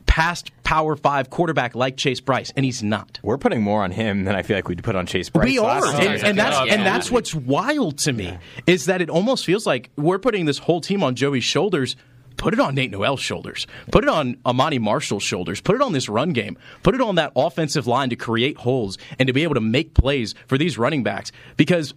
past 0.06 0.52
Power 0.64 0.96
Five 0.96 1.30
quarterback 1.30 1.76
like 1.76 1.98
Chase 1.98 2.20
Brice, 2.20 2.52
and 2.56 2.66
he's 2.66 2.82
not. 2.82 3.20
We're 3.22 3.38
putting 3.38 3.62
more 3.62 3.84
on 3.84 3.92
him 3.92 4.24
than 4.24 4.36
I 4.36 4.42
feel 4.42 4.58
like 4.58 4.68
we'd 4.68 4.84
put 4.84 4.96
on 4.96 5.06
Chase 5.06 5.30
Brice. 5.30 5.46
We 5.46 5.60
are, 5.60 5.86
and, 5.86 6.24
and 6.24 6.38
that's 6.38 6.66
Yeah. 6.66 6.74
and 6.74 6.86
that's 6.86 7.12
what's 7.12 7.36
wild 7.36 8.00
to 8.00 8.14
me 8.14 8.38
is 8.66 8.86
that 8.86 9.02
it 9.02 9.10
almost 9.10 9.46
feels 9.46 9.68
like 9.68 9.92
we're 9.96 10.18
putting 10.20 10.46
this 10.46 10.58
whole 10.58 10.82
team 10.82 11.04
on 11.04 11.16
Joey's 11.16 11.44
shoulders. 11.44 11.96
Put 12.38 12.54
it 12.54 12.60
on 12.60 12.76
Nate 12.76 12.92
Noel's 12.92 13.20
shoulders. 13.20 13.68
Put 13.92 14.04
it 14.04 14.10
on 14.10 14.36
Ahmani 14.46 14.80
Marshall's 14.80 15.24
shoulders. 15.24 15.60
Put 15.60 15.76
it 15.76 15.82
on 15.82 15.92
this 15.92 16.08
run 16.08 16.34
game. 16.34 16.58
Put 16.84 16.96
it 16.96 17.02
on 17.02 17.16
that 17.16 17.32
offensive 17.36 17.88
line 17.88 18.10
to 18.12 18.16
create 18.16 18.58
holes 18.58 18.98
and 19.20 19.28
to 19.28 19.34
be 19.34 19.44
able 19.44 19.56
to 19.56 19.62
make 19.62 19.94
plays 19.94 20.36
for 20.46 20.58
these 20.58 20.78
running 20.78 21.04
backs. 21.04 21.32
Because 21.58 21.94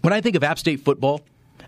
when 0.00 0.12
I 0.12 0.20
think 0.20 0.36
of 0.36 0.42
App 0.42 0.58
State 0.58 0.80
football 0.80 1.20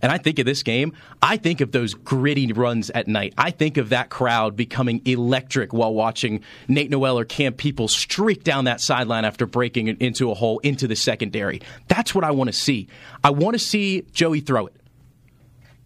and 0.02 0.10
I 0.10 0.18
think 0.18 0.40
of 0.40 0.44
this 0.44 0.64
game, 0.64 0.92
I 1.22 1.36
think 1.36 1.60
of 1.60 1.70
those 1.70 1.94
gritty 1.94 2.52
runs 2.52 2.90
at 2.90 3.06
night. 3.06 3.32
I 3.38 3.52
think 3.52 3.76
of 3.76 3.90
that 3.90 4.10
crowd 4.10 4.56
becoming 4.56 5.00
electric 5.04 5.72
while 5.72 5.94
watching 5.94 6.42
Nate 6.66 6.90
Noel 6.90 7.18
or 7.18 7.24
Cam 7.24 7.52
People 7.52 7.86
streak 7.86 8.42
down 8.42 8.64
that 8.64 8.80
sideline 8.80 9.24
after 9.24 9.46
breaking 9.46 9.86
into 9.86 10.32
a 10.32 10.34
hole 10.34 10.58
into 10.58 10.88
the 10.88 10.96
secondary. 10.96 11.62
That's 11.86 12.12
what 12.12 12.24
I 12.24 12.32
want 12.32 12.48
to 12.48 12.52
see. 12.52 12.88
I 13.22 13.30
want 13.30 13.54
to 13.54 13.60
see 13.60 14.02
Joey 14.12 14.40
throw 14.40 14.66
it. 14.66 14.76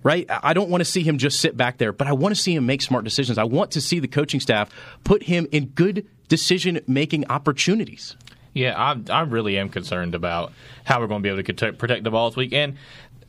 Right? 0.08 0.24
I 0.30 0.54
don't 0.54 0.70
want 0.70 0.80
to 0.80 0.86
see 0.86 1.02
him 1.02 1.18
just 1.18 1.38
sit 1.38 1.54
back 1.54 1.76
there, 1.76 1.92
but 1.92 2.06
I 2.06 2.14
want 2.14 2.34
to 2.34 2.40
see 2.40 2.54
him 2.54 2.64
make 2.64 2.80
smart 2.80 3.04
decisions. 3.04 3.36
I 3.36 3.44
want 3.44 3.72
to 3.72 3.82
see 3.82 4.00
the 4.00 4.08
coaching 4.08 4.40
staff 4.40 4.70
put 5.04 5.24
him 5.24 5.46
in 5.52 5.66
good 5.66 6.06
decision 6.28 6.80
making 6.86 7.28
opportunities. 7.28 8.16
Yeah, 8.54 8.72
I, 8.74 8.98
I 9.12 9.20
really 9.24 9.58
am 9.58 9.68
concerned 9.68 10.14
about 10.14 10.54
how 10.84 10.98
we're 11.00 11.08
going 11.08 11.22
to 11.22 11.26
be 11.26 11.28
able 11.28 11.42
to 11.42 11.72
protect, 11.74 12.04
the 12.04 12.10
ball 12.10 12.30
this 12.30 12.38
week. 12.38 12.54
And 12.54 12.78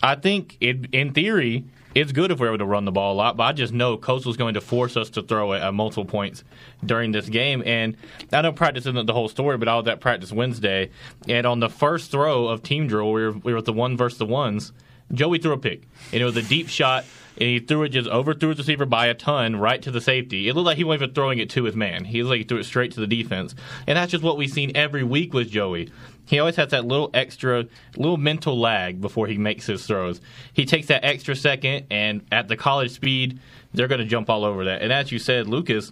I 0.01 0.15
think, 0.15 0.55
it, 0.61 0.85
in 0.93 1.11
theory, 1.11 1.65
it's 1.95 2.13
good 2.13 2.31
if 2.31 2.39
we're 2.39 2.47
able 2.47 2.59
to 2.59 2.65
run 2.65 2.85
the 2.85 2.93
ball 2.93 3.11
a 3.13 3.17
lot, 3.17 3.35
but 3.35 3.43
I 3.43 3.51
just 3.51 3.73
know 3.73 3.97
Coastal's 3.97 4.37
going 4.37 4.53
to 4.53 4.61
force 4.61 4.95
us 4.95 5.09
to 5.09 5.21
throw 5.21 5.51
it 5.51 5.59
at 5.61 5.73
multiple 5.73 6.05
points 6.05 6.45
during 6.85 7.11
this 7.11 7.27
game. 7.27 7.61
And 7.65 7.97
I 8.31 8.41
know 8.41 8.53
practice 8.53 8.85
isn't 8.85 9.05
the 9.05 9.11
whole 9.11 9.27
story, 9.27 9.57
but 9.57 9.67
I 9.67 9.75
was 9.75 9.85
at 9.89 9.99
practice 9.99 10.31
Wednesday, 10.31 10.91
and 11.27 11.45
on 11.45 11.59
the 11.59 11.67
first 11.67 12.09
throw 12.09 12.47
of 12.47 12.63
team 12.63 12.87
drill, 12.87 13.11
we 13.11 13.23
were, 13.23 13.31
we 13.33 13.51
were 13.51 13.59
at 13.59 13.65
the 13.65 13.73
one 13.73 13.97
versus 13.97 14.17
the 14.17 14.25
ones. 14.25 14.71
Joey 15.13 15.39
threw 15.39 15.53
a 15.53 15.57
pick, 15.57 15.83
and 16.11 16.21
it 16.21 16.25
was 16.25 16.37
a 16.37 16.43
deep 16.43 16.69
shot 16.69 17.05
and 17.39 17.47
he 17.47 17.59
threw 17.59 17.83
it 17.83 17.89
just 17.89 18.09
overthrew 18.09 18.49
his 18.49 18.57
receiver 18.57 18.85
by 18.85 19.07
a 19.07 19.13
ton 19.13 19.55
right 19.55 19.81
to 19.81 19.91
the 19.91 20.01
safety. 20.01 20.49
It 20.49 20.55
looked 20.55 20.65
like 20.65 20.77
he 20.77 20.83
wasn't 20.83 21.03
even 21.03 21.15
throwing 21.15 21.39
it 21.39 21.49
to 21.51 21.63
his 21.63 21.75
man. 21.75 22.03
He 22.03 22.21
looked 22.21 22.31
like 22.31 22.37
he 22.39 22.43
threw 22.43 22.57
it 22.57 22.65
straight 22.65 22.91
to 22.93 22.99
the 22.99 23.07
defense, 23.07 23.55
and 23.87 23.97
that's 23.97 24.11
just 24.11 24.23
what 24.23 24.37
we've 24.37 24.49
seen 24.49 24.73
every 24.75 25.03
week 25.03 25.33
with 25.33 25.49
Joey. 25.49 25.89
He 26.25 26.37
always 26.39 26.57
has 26.57 26.71
that 26.71 26.85
little 26.85 27.09
extra, 27.13 27.65
little 27.95 28.17
mental 28.17 28.59
lag 28.59 29.01
before 29.01 29.27
he 29.27 29.37
makes 29.37 29.65
his 29.65 29.85
throws. 29.85 30.19
He 30.53 30.65
takes 30.65 30.87
that 30.87 31.05
extra 31.05 31.35
second, 31.35 31.87
and 31.89 32.25
at 32.31 32.49
the 32.49 32.57
college 32.57 32.91
speed, 32.91 33.39
they're 33.73 33.87
going 33.87 34.01
to 34.01 34.05
jump 34.05 34.29
all 34.29 34.43
over 34.43 34.65
that. 34.65 34.81
And 34.81 34.91
as 34.91 35.11
you 35.11 35.17
said, 35.17 35.47
Lucas, 35.47 35.91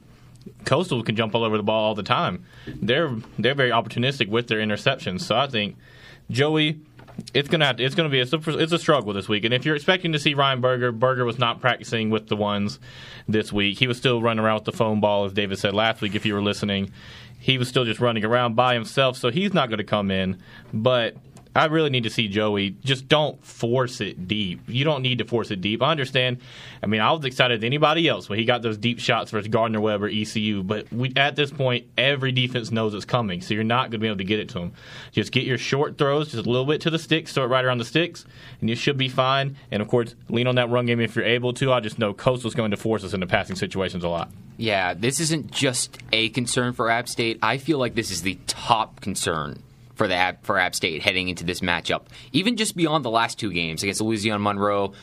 Coastal 0.66 1.02
can 1.04 1.16
jump 1.16 1.34
all 1.34 1.44
over 1.44 1.58
the 1.58 1.64
ball 1.64 1.86
all 1.86 1.96
the 1.96 2.04
time. 2.04 2.46
They're 2.68 3.16
they're 3.40 3.56
very 3.56 3.72
opportunistic 3.72 4.30
with 4.30 4.48
their 4.48 4.60
interceptions. 4.60 5.22
So 5.22 5.36
I 5.36 5.48
think 5.48 5.76
Joey, 6.30 6.80
it's 7.34 7.50
gonna 7.50 7.66
have 7.66 7.78
to, 7.78 7.84
it's 7.84 7.96
gonna 7.96 8.10
be 8.10 8.20
a, 8.20 8.28
it's 8.32 8.74
a 8.74 8.80
struggle 8.80 9.14
this 9.14 9.28
week. 9.28 9.44
And 9.46 9.54
if 9.54 9.66
you're 9.66 9.76
expecting 9.76 10.14
to 10.14 10.20
see 10.20 10.34
Ryan 10.34 10.62
Burger, 10.62 10.92
Burger 10.92 11.26
was 11.26 11.40
not 11.40 11.62
practicing 11.62 12.10
with 12.10 12.28
the 12.28 12.36
ones 12.36 12.80
this 13.28 13.52
week. 13.52 13.80
He 13.80 13.88
was 13.88 13.98
still 13.98 14.22
running 14.22 14.44
around 14.44 14.56
with 14.56 14.66
the 14.66 14.72
foam 14.72 15.02
ball, 15.02 15.26
as 15.26 15.34
David 15.34 15.60
said 15.60 15.74
last 15.74 16.02
week. 16.02 16.16
If 16.16 16.26
you 16.26 16.34
were 16.34 16.42
listening, 16.42 16.92
he 17.40 17.58
was 17.58 17.68
still 17.68 17.86
just 17.86 18.00
running 18.00 18.26
around 18.26 18.56
by 18.56 18.74
himself, 18.74 19.18
so 19.18 19.30
he's 19.30 19.54
not 19.54 19.70
going 19.70 19.78
to 19.78 19.84
come 19.84 20.12
in. 20.12 20.42
But 20.74 21.16
I 21.58 21.66
really 21.66 21.90
need 21.90 22.04
to 22.04 22.12
see 22.12 22.28
Joey. 22.28 22.70
Just 22.84 23.08
don't 23.08 23.44
force 23.44 24.00
it 24.00 24.28
deep. 24.28 24.62
You 24.68 24.86
don't 24.86 25.02
need 25.02 25.18
to 25.18 25.26
force 25.26 25.50
it 25.50 25.60
deep. 25.60 25.82
I 25.82 25.90
understand. 25.90 26.38
I 26.84 26.86
mean, 26.86 27.02
I 27.02 27.12
was 27.12 27.26
excited 27.26 27.58
as 27.58 27.64
anybody 27.64 28.08
else 28.08 28.30
when 28.30 28.38
he 28.38 28.46
got 28.46 28.62
those 28.62 28.78
deep 28.78 29.00
shots 29.00 29.32
versus 29.32 29.48
Gardner 29.48 29.82
Webb 29.82 30.04
or 30.04 30.08
ECU. 30.08 30.62
But 30.62 30.94
we, 30.94 31.12
at 31.16 31.36
this 31.36 31.50
point, 31.50 31.88
every 31.98 32.32
defense 32.32 32.72
knows 32.72 32.94
it's 32.94 33.06
coming, 33.06 33.42
so 33.42 33.56
you're 33.56 33.64
not 33.64 33.90
going 33.90 33.92
to 33.94 33.98
be 33.98 34.08
able 34.08 34.18
to 34.18 34.24
get 34.24 34.40
it 34.40 34.50
to 34.50 34.60
them. 34.60 34.74
Just 35.12 35.32
get 35.32 35.46
your 35.46 35.58
short 35.58 35.98
throws, 35.98 36.32
just 36.32 36.46
a 36.46 36.50
little 36.50 36.68
bit 36.68 36.82
to 36.82 36.92
the 36.92 37.00
sticks, 37.00 37.34
throw 37.34 37.46
it 37.46 37.48
right 37.48 37.66
around 37.66 37.80
the 37.80 37.86
sticks, 37.86 38.26
and 38.62 38.70
you 38.70 38.76
should 38.76 38.98
be 38.98 39.10
fine. 39.10 39.58
And 39.72 39.82
of 39.82 39.88
course, 39.88 40.14
lean 40.30 40.46
on 40.46 40.56
that 40.56 40.70
run 40.70 40.86
game 40.86 41.00
if 41.00 41.16
you're 41.16 41.26
able 41.26 41.54
to. 41.54 41.74
I 41.74 41.80
just 41.80 41.98
know 41.98 42.14
Coastal's 42.14 42.54
going 42.54 42.70
to 42.70 42.78
force 42.78 43.04
us 43.04 43.16
into 43.16 43.26
passing 43.26 43.56
situations 43.56 44.04
a 44.04 44.10
lot. 44.10 44.30
Yeah, 44.58 44.94
this 44.94 45.20
isn't 45.20 45.50
just 45.52 45.98
a 46.12 46.30
concern 46.30 46.74
for 46.74 46.92
App 46.92 47.10
State. 47.10 47.40
I 47.42 47.58
feel 47.58 47.80
like 47.80 47.96
this 47.96 48.12
is 48.12 48.22
the 48.22 48.38
top 48.46 49.02
concern 49.02 49.64
for 49.98 50.08
the 50.08 50.16
App, 50.16 50.46
for 50.46 50.58
App 50.58 50.76
State 50.76 51.02
heading 51.02 51.28
into 51.28 51.44
this 51.44 51.60
matchup. 51.60 52.04
Even 52.32 52.56
just 52.56 52.76
beyond 52.76 53.04
the 53.04 53.10
last 53.10 53.40
two 53.40 53.52
games 53.52 53.84
against 53.84 54.00
Louisiana 54.00 54.40
Monroe, 54.40 54.94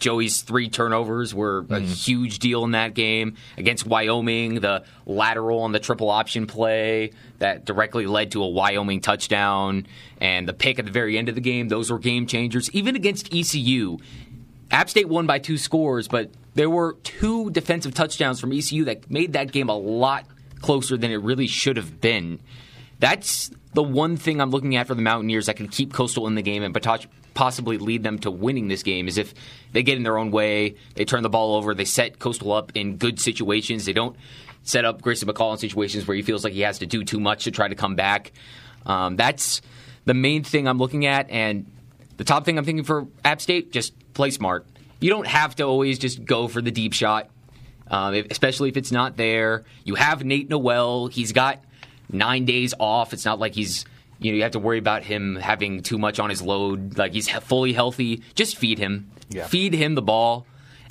Joey's 0.00 0.42
three 0.42 0.68
turnovers 0.68 1.34
were 1.34 1.58
a 1.58 1.62
mm-hmm. 1.62 1.84
huge 1.86 2.38
deal 2.38 2.64
in 2.64 2.72
that 2.72 2.94
game. 2.94 3.34
Against 3.56 3.86
Wyoming, 3.86 4.60
the 4.60 4.84
lateral 5.06 5.60
on 5.60 5.72
the 5.72 5.80
triple 5.80 6.10
option 6.10 6.46
play 6.46 7.12
that 7.38 7.64
directly 7.64 8.06
led 8.06 8.32
to 8.32 8.42
a 8.42 8.48
Wyoming 8.48 9.00
touchdown, 9.00 9.86
and 10.20 10.48
the 10.48 10.52
pick 10.52 10.78
at 10.78 10.86
the 10.86 10.92
very 10.92 11.18
end 11.18 11.28
of 11.28 11.34
the 11.34 11.40
game, 11.40 11.68
those 11.68 11.90
were 11.90 11.98
game 11.98 12.26
changers. 12.26 12.70
Even 12.70 12.96
against 12.96 13.34
ECU, 13.34 13.98
App 14.70 14.88
State 14.90 15.08
won 15.08 15.26
by 15.26 15.38
two 15.38 15.58
scores, 15.58 16.08
but 16.08 16.30
there 16.54 16.70
were 16.70 16.94
two 17.02 17.50
defensive 17.50 17.94
touchdowns 17.94 18.40
from 18.40 18.52
ECU 18.52 18.84
that 18.84 19.10
made 19.10 19.32
that 19.34 19.52
game 19.52 19.68
a 19.68 19.76
lot 19.76 20.24
closer 20.60 20.96
than 20.96 21.10
it 21.10 21.16
really 21.16 21.46
should 21.46 21.76
have 21.76 22.00
been. 22.00 22.40
That's 22.98 23.50
the 23.74 23.82
one 23.82 24.16
thing 24.16 24.40
I'm 24.40 24.50
looking 24.50 24.76
at 24.76 24.86
for 24.86 24.94
the 24.94 25.02
Mountaineers 25.02 25.46
that 25.46 25.56
can 25.56 25.68
keep 25.68 25.92
Coastal 25.92 26.26
in 26.26 26.34
the 26.34 26.42
game 26.42 26.62
and 26.62 26.76
possibly 27.34 27.78
lead 27.78 28.02
them 28.02 28.18
to 28.20 28.30
winning 28.30 28.68
this 28.68 28.82
game 28.82 29.06
is 29.08 29.18
if 29.18 29.34
they 29.72 29.82
get 29.82 29.96
in 29.96 30.02
their 30.02 30.18
own 30.18 30.30
way, 30.30 30.76
they 30.94 31.04
turn 31.04 31.22
the 31.22 31.28
ball 31.28 31.54
over, 31.54 31.74
they 31.74 31.84
set 31.84 32.18
Coastal 32.18 32.52
up 32.52 32.72
in 32.74 32.96
good 32.96 33.20
situations, 33.20 33.84
they 33.84 33.92
don't 33.92 34.16
set 34.62 34.84
up 34.84 35.02
Grayson 35.02 35.28
McCall 35.28 35.52
in 35.52 35.58
situations 35.58 36.06
where 36.06 36.16
he 36.16 36.22
feels 36.22 36.44
like 36.44 36.52
he 36.52 36.60
has 36.62 36.80
to 36.80 36.86
do 36.86 37.04
too 37.04 37.20
much 37.20 37.44
to 37.44 37.50
try 37.50 37.68
to 37.68 37.74
come 37.74 37.94
back. 37.94 38.32
Um, 38.86 39.16
that's 39.16 39.60
the 40.04 40.14
main 40.14 40.42
thing 40.42 40.66
I'm 40.66 40.78
looking 40.78 41.06
at, 41.06 41.30
and 41.30 41.70
the 42.16 42.24
top 42.24 42.44
thing 42.44 42.58
I'm 42.58 42.64
thinking 42.64 42.84
for 42.84 43.06
App 43.24 43.40
State, 43.40 43.70
just 43.70 43.92
play 44.14 44.30
smart. 44.30 44.66
You 45.00 45.10
don't 45.10 45.26
have 45.26 45.54
to 45.56 45.64
always 45.64 45.98
just 45.98 46.24
go 46.24 46.48
for 46.48 46.60
the 46.60 46.70
deep 46.70 46.92
shot, 46.92 47.28
um, 47.88 48.14
especially 48.30 48.68
if 48.68 48.76
it's 48.76 48.90
not 48.90 49.16
there. 49.16 49.64
You 49.84 49.94
have 49.94 50.24
Nate 50.24 50.48
Noel. 50.48 51.06
He's 51.06 51.32
got 51.32 51.60
nine 52.10 52.44
days 52.44 52.74
off. 52.78 53.12
It's 53.12 53.24
not 53.24 53.38
like 53.38 53.54
he's 53.54 53.84
you 54.18 54.32
know 54.32 54.36
you 54.36 54.42
have 54.42 54.52
to 54.52 54.58
worry 54.58 54.78
about 54.78 55.04
him 55.04 55.36
having 55.36 55.82
too 55.82 55.98
much 55.98 56.18
on 56.18 56.30
his 56.30 56.42
load. 56.42 56.98
Like 56.98 57.12
he's 57.12 57.28
fully 57.28 57.72
healthy. 57.72 58.22
Just 58.34 58.56
feed 58.56 58.78
him. 58.78 59.10
Yeah. 59.30 59.46
Feed 59.46 59.74
him 59.74 59.94
the 59.94 60.02
ball. 60.02 60.46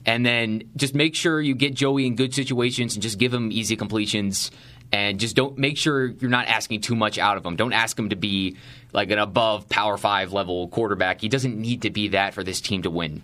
And 0.06 0.26
then 0.26 0.64
just 0.78 0.96
make 0.96 1.16
sure 1.16 1.42
you 1.42 1.54
get 1.54 1.74
Joey 1.74 2.08
in 2.08 2.16
good 2.16 2.34
situations 2.34 2.96
and 2.96 3.04
just 3.04 3.20
give 3.20 3.34
him 3.34 3.52
easy 3.52 3.76
completions. 3.76 4.52
And 4.90 5.20
just 5.20 5.36
don't 5.36 5.58
make 5.58 5.78
sure 5.78 6.06
you're 6.06 6.30
not 6.30 6.48
asking 6.48 6.80
too 6.80 6.96
much 6.96 7.18
out 7.18 7.36
of 7.36 7.46
him. 7.46 7.58
Don't 7.58 7.74
ask 7.74 8.00
him 8.00 8.10
to 8.10 8.16
be 8.16 8.56
like 8.94 9.12
an 9.12 9.20
above 9.20 9.68
power 9.68 9.98
five 9.98 10.32
level 10.32 10.70
quarterback. 10.70 11.20
He 11.20 11.28
doesn't 11.28 11.60
need 11.60 11.82
to 11.82 11.90
be 11.90 12.10
that 12.10 12.34
for 12.34 12.42
this 12.42 12.62
team 12.62 12.84
to 12.84 12.90
win. 12.90 13.24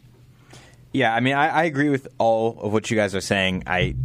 Yeah, 0.92 1.16
I 1.16 1.22
mean, 1.22 1.34
I, 1.36 1.48
I 1.48 1.64
agree 1.64 1.90
with 1.90 2.08
all 2.18 2.60
of 2.60 2.74
what 2.74 2.92
you 2.92 2.98
guys 2.98 3.16
are 3.16 3.22
saying. 3.22 3.64
I 3.66 3.96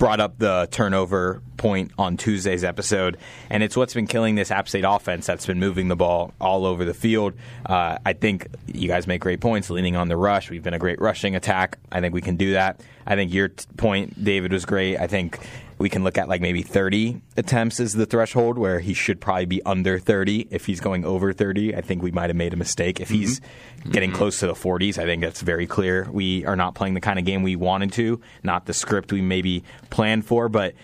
brought 0.00 0.18
up 0.18 0.38
the 0.38 0.66
turnover 0.70 1.42
point 1.58 1.92
on 1.98 2.16
Tuesday's 2.16 2.64
episode, 2.64 3.18
and 3.50 3.62
it's 3.62 3.76
what's 3.76 3.92
been 3.92 4.06
killing 4.06 4.34
this 4.34 4.50
App 4.50 4.66
State 4.66 4.84
offense 4.88 5.26
that's 5.26 5.44
been 5.44 5.60
moving 5.60 5.88
the 5.88 5.94
ball 5.94 6.32
all 6.40 6.64
over 6.64 6.86
the 6.86 6.94
field. 6.94 7.34
Uh, 7.66 7.98
I 8.04 8.14
think 8.14 8.48
you 8.66 8.88
guys 8.88 9.06
make 9.06 9.20
great 9.20 9.40
points 9.40 9.68
leaning 9.68 9.96
on 9.96 10.08
the 10.08 10.16
rush. 10.16 10.48
We've 10.50 10.62
been 10.62 10.72
a 10.72 10.78
great 10.78 11.02
rushing 11.02 11.36
attack. 11.36 11.78
I 11.92 12.00
think 12.00 12.14
we 12.14 12.22
can 12.22 12.36
do 12.36 12.54
that. 12.54 12.80
I 13.06 13.14
think 13.14 13.32
your 13.32 13.48
t- 13.48 13.66
point, 13.76 14.24
David, 14.24 14.52
was 14.52 14.64
great. 14.64 14.96
I 14.96 15.06
think 15.06 15.38
we 15.80 15.88
can 15.88 16.04
look 16.04 16.18
at 16.18 16.28
like 16.28 16.42
maybe 16.42 16.62
30 16.62 17.22
attempts 17.38 17.80
as 17.80 17.94
the 17.94 18.04
threshold 18.04 18.58
where 18.58 18.80
he 18.80 18.92
should 18.92 19.18
probably 19.18 19.46
be 19.46 19.62
under 19.64 19.98
30. 19.98 20.48
If 20.50 20.66
he's 20.66 20.78
going 20.78 21.06
over 21.06 21.32
30, 21.32 21.74
I 21.74 21.80
think 21.80 22.02
we 22.02 22.10
might 22.10 22.28
have 22.28 22.36
made 22.36 22.52
a 22.52 22.56
mistake. 22.56 23.00
If 23.00 23.08
he's 23.08 23.40
mm-hmm. 23.40 23.90
getting 23.90 24.10
mm-hmm. 24.10 24.18
close 24.18 24.40
to 24.40 24.46
the 24.46 24.52
40s, 24.52 24.98
I 24.98 25.06
think 25.06 25.22
that's 25.22 25.40
very 25.40 25.66
clear. 25.66 26.06
We 26.12 26.44
are 26.44 26.54
not 26.54 26.74
playing 26.74 26.92
the 26.92 27.00
kind 27.00 27.18
of 27.18 27.24
game 27.24 27.42
we 27.42 27.56
wanted 27.56 27.94
to, 27.94 28.20
not 28.42 28.66
the 28.66 28.74
script 28.74 29.10
we 29.10 29.22
maybe 29.22 29.64
planned 29.88 30.26
for. 30.26 30.50
But 30.50 30.74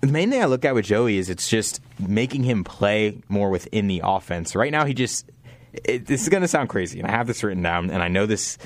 the 0.00 0.06
main 0.06 0.30
thing 0.30 0.40
I 0.40 0.46
look 0.46 0.64
at 0.64 0.74
with 0.74 0.86
Joey 0.86 1.18
is 1.18 1.28
it's 1.28 1.50
just 1.50 1.82
making 1.98 2.44
him 2.44 2.64
play 2.64 3.20
more 3.28 3.50
within 3.50 3.88
the 3.88 4.00
offense. 4.02 4.56
Right 4.56 4.72
now, 4.72 4.86
he 4.86 4.94
just. 4.94 5.30
It, 5.84 6.06
this 6.06 6.22
is 6.22 6.30
going 6.30 6.40
to 6.40 6.48
sound 6.48 6.70
crazy, 6.70 6.98
and 7.00 7.06
I 7.06 7.10
have 7.10 7.26
this 7.26 7.44
written 7.44 7.62
down, 7.62 7.90
and 7.90 8.02
I 8.02 8.08
know 8.08 8.24
this 8.24 8.56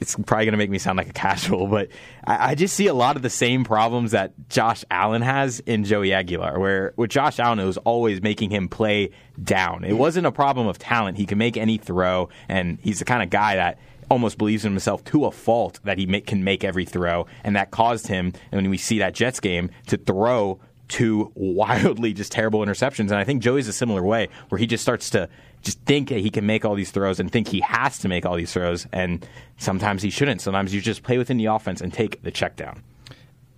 it's 0.00 0.14
probably 0.14 0.44
going 0.44 0.52
to 0.52 0.58
make 0.58 0.70
me 0.70 0.78
sound 0.78 0.96
like 0.96 1.08
a 1.08 1.12
casual, 1.12 1.66
but 1.66 1.88
I, 2.24 2.50
I, 2.50 2.54
just 2.54 2.74
see 2.74 2.86
a 2.86 2.94
lot 2.94 3.16
of 3.16 3.22
the 3.22 3.30
same 3.30 3.64
problems 3.64 4.12
that 4.12 4.32
Josh 4.48 4.84
Allen 4.90 5.22
has 5.22 5.60
in 5.60 5.84
Joey 5.84 6.12
Aguilar, 6.12 6.58
where 6.58 6.92
with 6.96 7.10
Josh 7.10 7.38
Allen, 7.38 7.58
it 7.58 7.64
was 7.64 7.78
always 7.78 8.22
making 8.22 8.50
him 8.50 8.68
play 8.68 9.10
down. 9.42 9.84
It 9.84 9.94
wasn't 9.94 10.26
a 10.26 10.32
problem 10.32 10.66
of 10.66 10.78
talent. 10.78 11.16
He 11.16 11.26
can 11.26 11.38
make 11.38 11.56
any 11.56 11.78
throw, 11.78 12.28
and 12.48 12.78
he's 12.82 12.98
the 12.98 13.04
kind 13.04 13.22
of 13.22 13.30
guy 13.30 13.56
that 13.56 13.78
almost 14.10 14.38
believes 14.38 14.64
in 14.64 14.72
himself 14.72 15.04
to 15.04 15.26
a 15.26 15.30
fault 15.30 15.80
that 15.84 15.98
he 15.98 16.06
make, 16.06 16.26
can 16.26 16.42
make 16.44 16.64
every 16.64 16.84
throw, 16.84 17.26
and 17.44 17.56
that 17.56 17.70
caused 17.70 18.06
him, 18.06 18.32
and 18.50 18.62
when 18.62 18.70
we 18.70 18.78
see 18.78 18.98
that 18.98 19.14
Jets 19.14 19.40
game, 19.40 19.70
to 19.86 19.96
throw 19.96 20.60
two 20.88 21.30
wildly 21.34 22.12
just 22.12 22.32
terrible 22.32 22.60
interceptions. 22.60 23.10
And 23.10 23.16
I 23.16 23.24
think 23.24 23.42
Joey's 23.42 23.68
a 23.68 23.72
similar 23.72 24.02
way, 24.02 24.28
where 24.48 24.58
he 24.58 24.66
just 24.66 24.82
starts 24.82 25.10
to 25.10 25.28
just 25.62 25.80
think 25.80 26.08
that 26.10 26.20
he 26.20 26.30
can 26.30 26.46
make 26.46 26.64
all 26.64 26.74
these 26.74 26.90
throws 26.90 27.20
and 27.20 27.30
think 27.30 27.48
he 27.48 27.60
has 27.60 27.98
to 27.98 28.08
make 28.08 28.24
all 28.24 28.36
these 28.36 28.52
throws. 28.52 28.86
And 28.92 29.26
sometimes 29.56 30.02
he 30.02 30.10
shouldn't. 30.10 30.40
Sometimes 30.40 30.74
you 30.74 30.80
just 30.80 31.02
play 31.02 31.18
within 31.18 31.36
the 31.36 31.46
offense 31.46 31.80
and 31.80 31.92
take 31.92 32.22
the 32.22 32.30
check 32.30 32.56
down. 32.56 32.82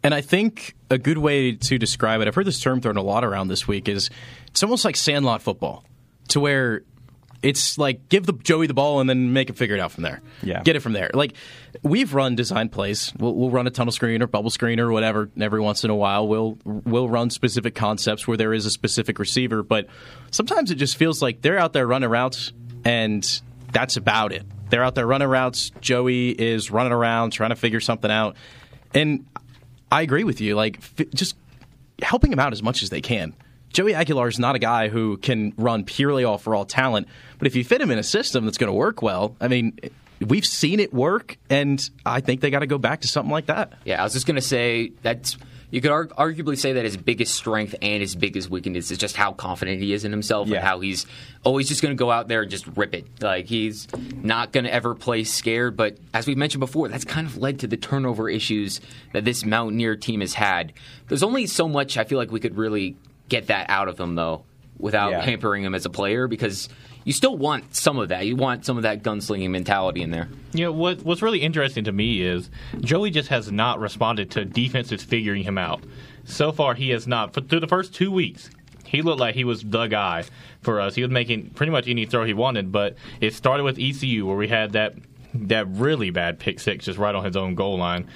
And 0.02 0.14
I 0.14 0.22
think 0.22 0.76
a 0.88 0.96
good 0.96 1.18
way 1.18 1.52
to 1.52 1.78
describe 1.78 2.20
it, 2.20 2.28
I've 2.28 2.34
heard 2.34 2.46
this 2.46 2.60
term 2.60 2.80
thrown 2.80 2.96
a 2.96 3.02
lot 3.02 3.24
around 3.24 3.48
this 3.48 3.68
week, 3.68 3.88
is 3.88 4.08
it's 4.48 4.62
almost 4.62 4.84
like 4.84 4.96
sandlot 4.96 5.42
football, 5.42 5.84
to 6.28 6.40
where 6.40 6.82
it's 7.42 7.78
like 7.78 8.08
give 8.08 8.26
the 8.26 8.32
Joey 8.32 8.66
the 8.66 8.74
ball 8.74 9.00
and 9.00 9.08
then 9.08 9.32
make 9.32 9.48
him 9.48 9.54
figure 9.54 9.74
it 9.74 9.80
out 9.80 9.92
from 9.92 10.02
there. 10.02 10.20
Yeah. 10.42 10.62
Get 10.62 10.76
it 10.76 10.80
from 10.80 10.92
there. 10.92 11.10
Like 11.14 11.34
we've 11.82 12.12
run 12.12 12.34
design 12.34 12.68
plays. 12.68 13.12
We'll, 13.18 13.34
we'll 13.34 13.50
run 13.50 13.66
a 13.66 13.70
tunnel 13.70 13.92
screen 13.92 14.22
or 14.22 14.26
bubble 14.26 14.50
screen 14.50 14.78
or 14.80 14.90
whatever. 14.90 15.30
Every 15.40 15.60
once 15.60 15.84
in 15.84 15.90
a 15.90 15.96
while, 15.96 16.28
we'll 16.28 16.58
we'll 16.64 17.08
run 17.08 17.30
specific 17.30 17.74
concepts 17.74 18.26
where 18.28 18.36
there 18.36 18.52
is 18.52 18.66
a 18.66 18.70
specific 18.70 19.18
receiver. 19.18 19.62
But 19.62 19.86
sometimes 20.30 20.70
it 20.70 20.76
just 20.76 20.96
feels 20.96 21.22
like 21.22 21.40
they're 21.42 21.58
out 21.58 21.72
there 21.72 21.86
running 21.86 22.10
routes, 22.10 22.52
and 22.84 23.26
that's 23.72 23.96
about 23.96 24.32
it. 24.32 24.44
They're 24.68 24.84
out 24.84 24.94
there 24.94 25.06
running 25.06 25.28
routes. 25.28 25.70
Joey 25.80 26.30
is 26.30 26.70
running 26.70 26.92
around 26.92 27.30
trying 27.30 27.50
to 27.50 27.56
figure 27.56 27.80
something 27.80 28.10
out, 28.10 28.36
and 28.94 29.26
I 29.90 30.02
agree 30.02 30.24
with 30.24 30.40
you. 30.40 30.54
Like 30.54 30.78
f- 30.78 31.06
just 31.14 31.36
helping 32.02 32.32
him 32.32 32.38
out 32.38 32.52
as 32.52 32.62
much 32.62 32.82
as 32.82 32.90
they 32.90 33.00
can. 33.00 33.34
Joey 33.72 33.94
Aguilar 33.94 34.28
is 34.28 34.38
not 34.38 34.56
a 34.56 34.58
guy 34.58 34.88
who 34.88 35.16
can 35.18 35.52
run 35.56 35.84
purely 35.84 36.24
off 36.24 36.46
raw 36.46 36.64
talent, 36.64 37.06
but 37.38 37.46
if 37.46 37.54
you 37.54 37.64
fit 37.64 37.80
him 37.80 37.90
in 37.90 37.98
a 37.98 38.02
system 38.02 38.44
that's 38.44 38.58
going 38.58 38.68
to 38.68 38.74
work 38.74 39.00
well, 39.02 39.36
I 39.40 39.48
mean, 39.48 39.78
we've 40.20 40.44
seen 40.46 40.80
it 40.80 40.92
work, 40.92 41.38
and 41.48 41.88
I 42.04 42.20
think 42.20 42.40
they 42.40 42.50
got 42.50 42.60
to 42.60 42.66
go 42.66 42.78
back 42.78 43.02
to 43.02 43.08
something 43.08 43.30
like 43.30 43.46
that. 43.46 43.72
Yeah, 43.84 44.00
I 44.00 44.04
was 44.04 44.12
just 44.12 44.26
going 44.26 44.34
to 44.36 44.40
say 44.42 44.92
that's 45.02 45.36
you 45.70 45.80
could 45.80 45.92
arg- 45.92 46.10
arguably 46.16 46.58
say 46.58 46.72
that 46.72 46.84
his 46.84 46.96
biggest 46.96 47.32
strength 47.36 47.76
and 47.80 48.00
his 48.02 48.16
biggest 48.16 48.50
weakness 48.50 48.90
is 48.90 48.98
just 48.98 49.14
how 49.14 49.30
confident 49.30 49.80
he 49.80 49.92
is 49.92 50.04
in 50.04 50.10
himself 50.10 50.48
Yeah. 50.48 50.56
and 50.56 50.66
how 50.66 50.80
he's 50.80 51.06
always 51.44 51.68
just 51.68 51.80
going 51.80 51.96
to 51.96 51.96
go 51.96 52.10
out 52.10 52.26
there 52.26 52.42
and 52.42 52.50
just 52.50 52.66
rip 52.76 52.92
it. 52.92 53.06
Like 53.22 53.46
he's 53.46 53.86
not 54.16 54.50
going 54.50 54.64
to 54.64 54.72
ever 54.74 54.96
play 54.96 55.22
scared. 55.22 55.76
But 55.76 55.96
as 56.12 56.26
we 56.26 56.34
mentioned 56.34 56.58
before, 56.58 56.88
that's 56.88 57.04
kind 57.04 57.24
of 57.24 57.36
led 57.36 57.60
to 57.60 57.68
the 57.68 57.76
turnover 57.76 58.28
issues 58.28 58.80
that 59.12 59.24
this 59.24 59.44
Mountaineer 59.44 59.94
team 59.94 60.22
has 60.22 60.34
had. 60.34 60.72
There's 61.06 61.22
only 61.22 61.46
so 61.46 61.68
much 61.68 61.96
I 61.96 62.02
feel 62.02 62.18
like 62.18 62.32
we 62.32 62.40
could 62.40 62.56
really 62.56 62.96
get 63.30 63.46
that 63.46 63.70
out 63.70 63.88
of 63.88 63.96
them 63.96 64.14
though. 64.14 64.44
without 64.78 65.10
Yeah. 65.10 65.20
hampering 65.22 65.62
him 65.64 65.74
as 65.74 65.84
a 65.84 65.90
player 65.90 66.26
because 66.26 66.68
you 67.04 67.12
still 67.12 67.36
want 67.36 67.74
some 67.74 67.98
of 67.98 68.08
that. 68.08 68.24
You 68.26 68.34
want 68.34 68.64
some 68.64 68.76
of 68.78 68.82
that 68.84 69.02
gunslinging 69.02 69.50
mentality 69.50 70.00
in 70.02 70.10
there. 70.10 70.28
You 70.54 70.64
know, 70.64 70.72
what, 70.72 71.02
what's 71.02 71.20
really 71.20 71.40
interesting 71.40 71.84
to 71.84 71.92
me 71.92 72.22
is 72.22 72.50
Joey 72.80 73.10
just 73.10 73.28
has 73.28 73.52
not 73.52 73.78
responded 73.78 74.30
to 74.32 74.44
defenses 74.46 75.02
figuring 75.02 75.42
him 75.44 75.58
out. 75.58 75.82
So 76.24 76.50
far, 76.50 76.74
he 76.74 76.90
has 76.90 77.06
not. 77.06 77.34
For, 77.34 77.42
through 77.42 77.60
the 77.60 77.66
first 77.68 77.94
two 77.94 78.10
weeks, 78.10 78.48
he 78.86 79.02
looked 79.02 79.20
like 79.20 79.34
he 79.34 79.44
was 79.44 79.62
the 79.62 79.86
guy 79.86 80.24
for 80.62 80.80
us. 80.80 80.94
He 80.94 81.02
was 81.02 81.10
making 81.10 81.50
pretty 81.50 81.72
much 81.72 81.86
any 81.86 82.06
throw 82.06 82.24
he 82.24 82.32
wanted, 82.34 82.72
but 82.72 82.96
it 83.20 83.34
started 83.34 83.64
with 83.64 83.78
ECU 83.78 84.26
where 84.26 84.36
we 84.36 84.48
had 84.48 84.72
that 84.72 84.94
that 85.34 85.68
really 85.68 86.08
bad 86.10 86.38
pick 86.38 86.58
six 86.58 86.86
just 86.86 86.98
right 86.98 87.14
on 87.14 87.22
his 87.24 87.36
own 87.36 87.54
goal 87.54 87.76
line. 87.78 88.08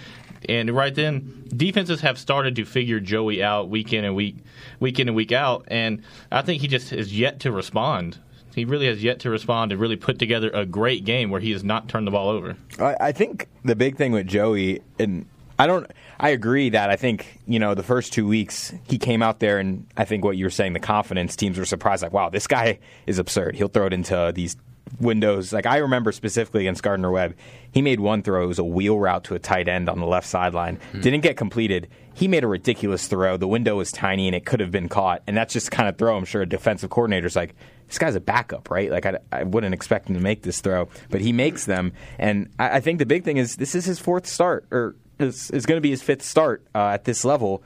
And 0.49 0.71
right 0.73 0.95
then, 0.95 1.45
defenses 1.57 2.03
have 2.03 2.19
started 2.19 2.57
to 2.57 2.65
figure 2.67 3.01
Joey 3.01 3.43
out 3.43 3.71
week 3.71 3.93
in 3.95 4.05
and 4.05 4.15
week 4.15 4.37
week 4.85 5.01
in 5.01 5.09
and 5.09 5.16
week 5.16 5.32
out, 5.32 5.64
and 5.68 6.03
I 6.30 6.43
think 6.43 6.61
he 6.61 6.68
just 6.68 6.91
has 6.91 7.18
yet 7.18 7.41
to 7.41 7.51
respond. 7.51 8.18
He 8.55 8.66
really 8.66 8.87
has 8.87 9.03
yet 9.03 9.18
to 9.20 9.30
respond 9.30 9.72
and 9.72 9.80
really 9.80 9.97
put 9.97 10.18
together 10.18 10.51
a 10.51 10.66
great 10.66 11.05
game 11.05 11.30
where 11.30 11.41
he 11.41 11.51
has 11.53 11.64
not 11.64 11.89
turned 11.89 12.07
the 12.07 12.11
ball 12.11 12.28
over. 12.28 12.57
I, 12.78 12.97
I 13.01 13.12
think 13.12 13.49
the 13.64 13.74
big 13.74 13.97
thing 13.97 14.12
with 14.12 14.28
Joey, 14.28 14.82
and 14.99 15.26
I 15.59 15.66
don't, 15.66 15.91
I 16.20 16.28
agree 16.28 16.68
that 16.68 16.91
I 16.91 16.97
think 16.97 17.41
you 17.47 17.59
know 17.59 17.74
the 17.74 17.82
first 17.82 18.12
two 18.12 18.28
weeks 18.28 18.74
he 18.85 18.99
came 18.99 19.22
out 19.22 19.41
there, 19.41 19.59
and 19.59 19.87
I 19.97 20.05
think 20.05 20.22
what 20.22 20.37
you 20.37 20.45
were 20.45 20.51
saying, 20.51 20.74
the 20.74 20.80
confidence 20.80 21.35
teams 21.35 21.59
were 21.59 21.64
surprised, 21.64 22.03
like, 22.03 22.12
wow, 22.12 22.28
this 22.28 22.47
guy 22.47 22.78
is 23.07 23.18
absurd. 23.18 23.57
He'll 23.57 23.68
throw 23.68 23.87
it 23.87 23.95
into 23.95 24.32
these 24.35 24.57
windows. 25.01 25.53
Like 25.53 25.66
I 25.66 25.78
remember 25.78 26.12
specifically 26.12 26.62
against 26.62 26.82
Gardner 26.82 27.11
Webb, 27.11 27.35
he 27.72 27.82
made 27.82 28.01
one 28.01 28.22
throw. 28.22 28.45
It 28.45 28.49
was 28.49 28.59
a 28.59 28.64
wheel 28.64 28.99
route 28.99 29.24
to 29.24 29.35
a 29.35 29.39
tight 29.39 29.66
end 29.66 29.89
on 29.89 29.99
the 29.99 30.07
left 30.07 30.26
sideline. 30.26 30.78
Hmm. 30.93 31.01
Didn't 31.01 31.22
get 31.22 31.37
completed. 31.37 31.89
He 32.15 32.29
made 32.29 32.45
a 32.45 32.47
ridiculous 32.47 33.09
throw. 33.09 33.37
The 33.37 33.49
window 33.49 33.77
was 33.77 33.91
tiny 33.93 34.27
and 34.29 34.35
it 34.35 34.47
could 34.47 34.61
have 34.61 34.71
been 34.71 34.89
caught. 34.89 35.23
And 35.27 35.37
that's 35.37 35.53
just 35.53 35.71
kind 35.71 35.89
of 35.89 35.99
throw. 35.99 36.17
I'm 36.17 36.25
sure 36.25 36.43
a 36.43 36.47
defensive 36.47 36.91
coordinator's 36.91 37.37
like, 37.37 37.55
this 37.89 37.99
guy's 37.99 38.15
a 38.15 38.21
backup, 38.21 38.71
right? 38.71 38.91
Like 38.91 39.07
I, 39.07 39.19
I 39.33 39.43
wouldn't 39.43 39.75
expect 39.75 40.09
him 40.09 40.15
to 40.15 40.21
make 40.21 40.43
this 40.43 40.61
throw, 40.61 40.89
but 41.11 41.21
he 41.21 41.33
makes 41.33 41.67
them. 41.67 41.93
And 42.19 42.51
I, 42.59 42.77
I 42.77 42.81
think 42.81 42.99
the 42.99 43.07
big 43.07 43.25
thing 43.25 43.37
is 43.37 43.57
this 43.57 43.75
is 43.75 43.85
his 43.85 43.99
fourth 43.99 44.27
start, 44.27 44.67
or 44.71 44.97
is, 45.19 45.51
going 45.51 45.77
to 45.77 45.81
be 45.81 45.91
his 45.91 46.03
fifth 46.03 46.23
start 46.23 46.65
uh, 46.75 46.89
at 46.89 47.05
this 47.05 47.25
level 47.25 47.62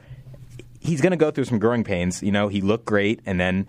he's 0.80 1.00
going 1.00 1.10
to 1.10 1.16
go 1.16 1.30
through 1.30 1.44
some 1.44 1.58
growing 1.58 1.84
pains. 1.84 2.22
You 2.22 2.32
know, 2.32 2.48
he 2.48 2.60
looked 2.60 2.84
great, 2.84 3.20
and 3.26 3.38
then 3.38 3.66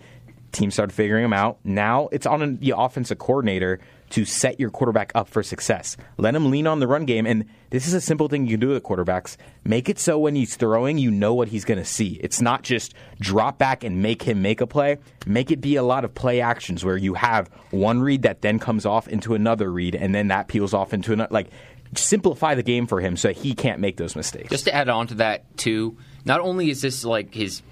teams 0.52 0.74
started 0.74 0.92
figuring 0.92 1.24
him 1.24 1.32
out. 1.32 1.58
Now 1.64 2.08
it's 2.12 2.26
on 2.26 2.56
the 2.56 2.74
offensive 2.76 3.18
coordinator 3.18 3.80
to 4.10 4.24
set 4.24 4.60
your 4.60 4.70
quarterback 4.70 5.12
up 5.14 5.28
for 5.28 5.42
success. 5.42 5.96
Let 6.16 6.34
him 6.34 6.50
lean 6.50 6.66
on 6.66 6.80
the 6.80 6.86
run 6.86 7.04
game, 7.04 7.26
and 7.26 7.46
this 7.70 7.86
is 7.86 7.94
a 7.94 8.00
simple 8.00 8.28
thing 8.28 8.44
you 8.44 8.52
can 8.52 8.60
do 8.60 8.68
with 8.68 8.82
quarterbacks. 8.82 9.36
Make 9.64 9.88
it 9.88 9.98
so 9.98 10.18
when 10.18 10.34
he's 10.34 10.56
throwing, 10.56 10.98
you 10.98 11.10
know 11.10 11.34
what 11.34 11.48
he's 11.48 11.64
going 11.64 11.78
to 11.78 11.84
see. 11.84 12.18
It's 12.22 12.40
not 12.40 12.62
just 12.62 12.94
drop 13.20 13.58
back 13.58 13.84
and 13.84 14.02
make 14.02 14.22
him 14.22 14.42
make 14.42 14.60
a 14.60 14.66
play. 14.66 14.98
Make 15.26 15.50
it 15.50 15.60
be 15.60 15.76
a 15.76 15.82
lot 15.82 16.04
of 16.04 16.14
play 16.14 16.40
actions 16.40 16.84
where 16.84 16.96
you 16.96 17.14
have 17.14 17.48
one 17.70 18.00
read 18.00 18.22
that 18.22 18.42
then 18.42 18.58
comes 18.58 18.84
off 18.84 19.08
into 19.08 19.34
another 19.34 19.70
read, 19.70 19.94
and 19.94 20.14
then 20.14 20.28
that 20.28 20.48
peels 20.48 20.74
off 20.74 20.92
into 20.92 21.12
another. 21.12 21.32
Like, 21.32 21.50
simplify 21.96 22.54
the 22.54 22.62
game 22.62 22.86
for 22.86 23.00
him 23.00 23.16
so 23.16 23.32
he 23.32 23.54
can't 23.54 23.80
make 23.80 23.96
those 23.96 24.14
mistakes. 24.14 24.50
Just 24.50 24.64
to 24.64 24.74
add 24.74 24.88
on 24.88 25.06
to 25.08 25.14
that 25.14 25.56
too, 25.56 25.96
not 26.24 26.40
only 26.40 26.70
is 26.70 26.82
this 26.82 27.04
like 27.04 27.34
his, 27.34 27.62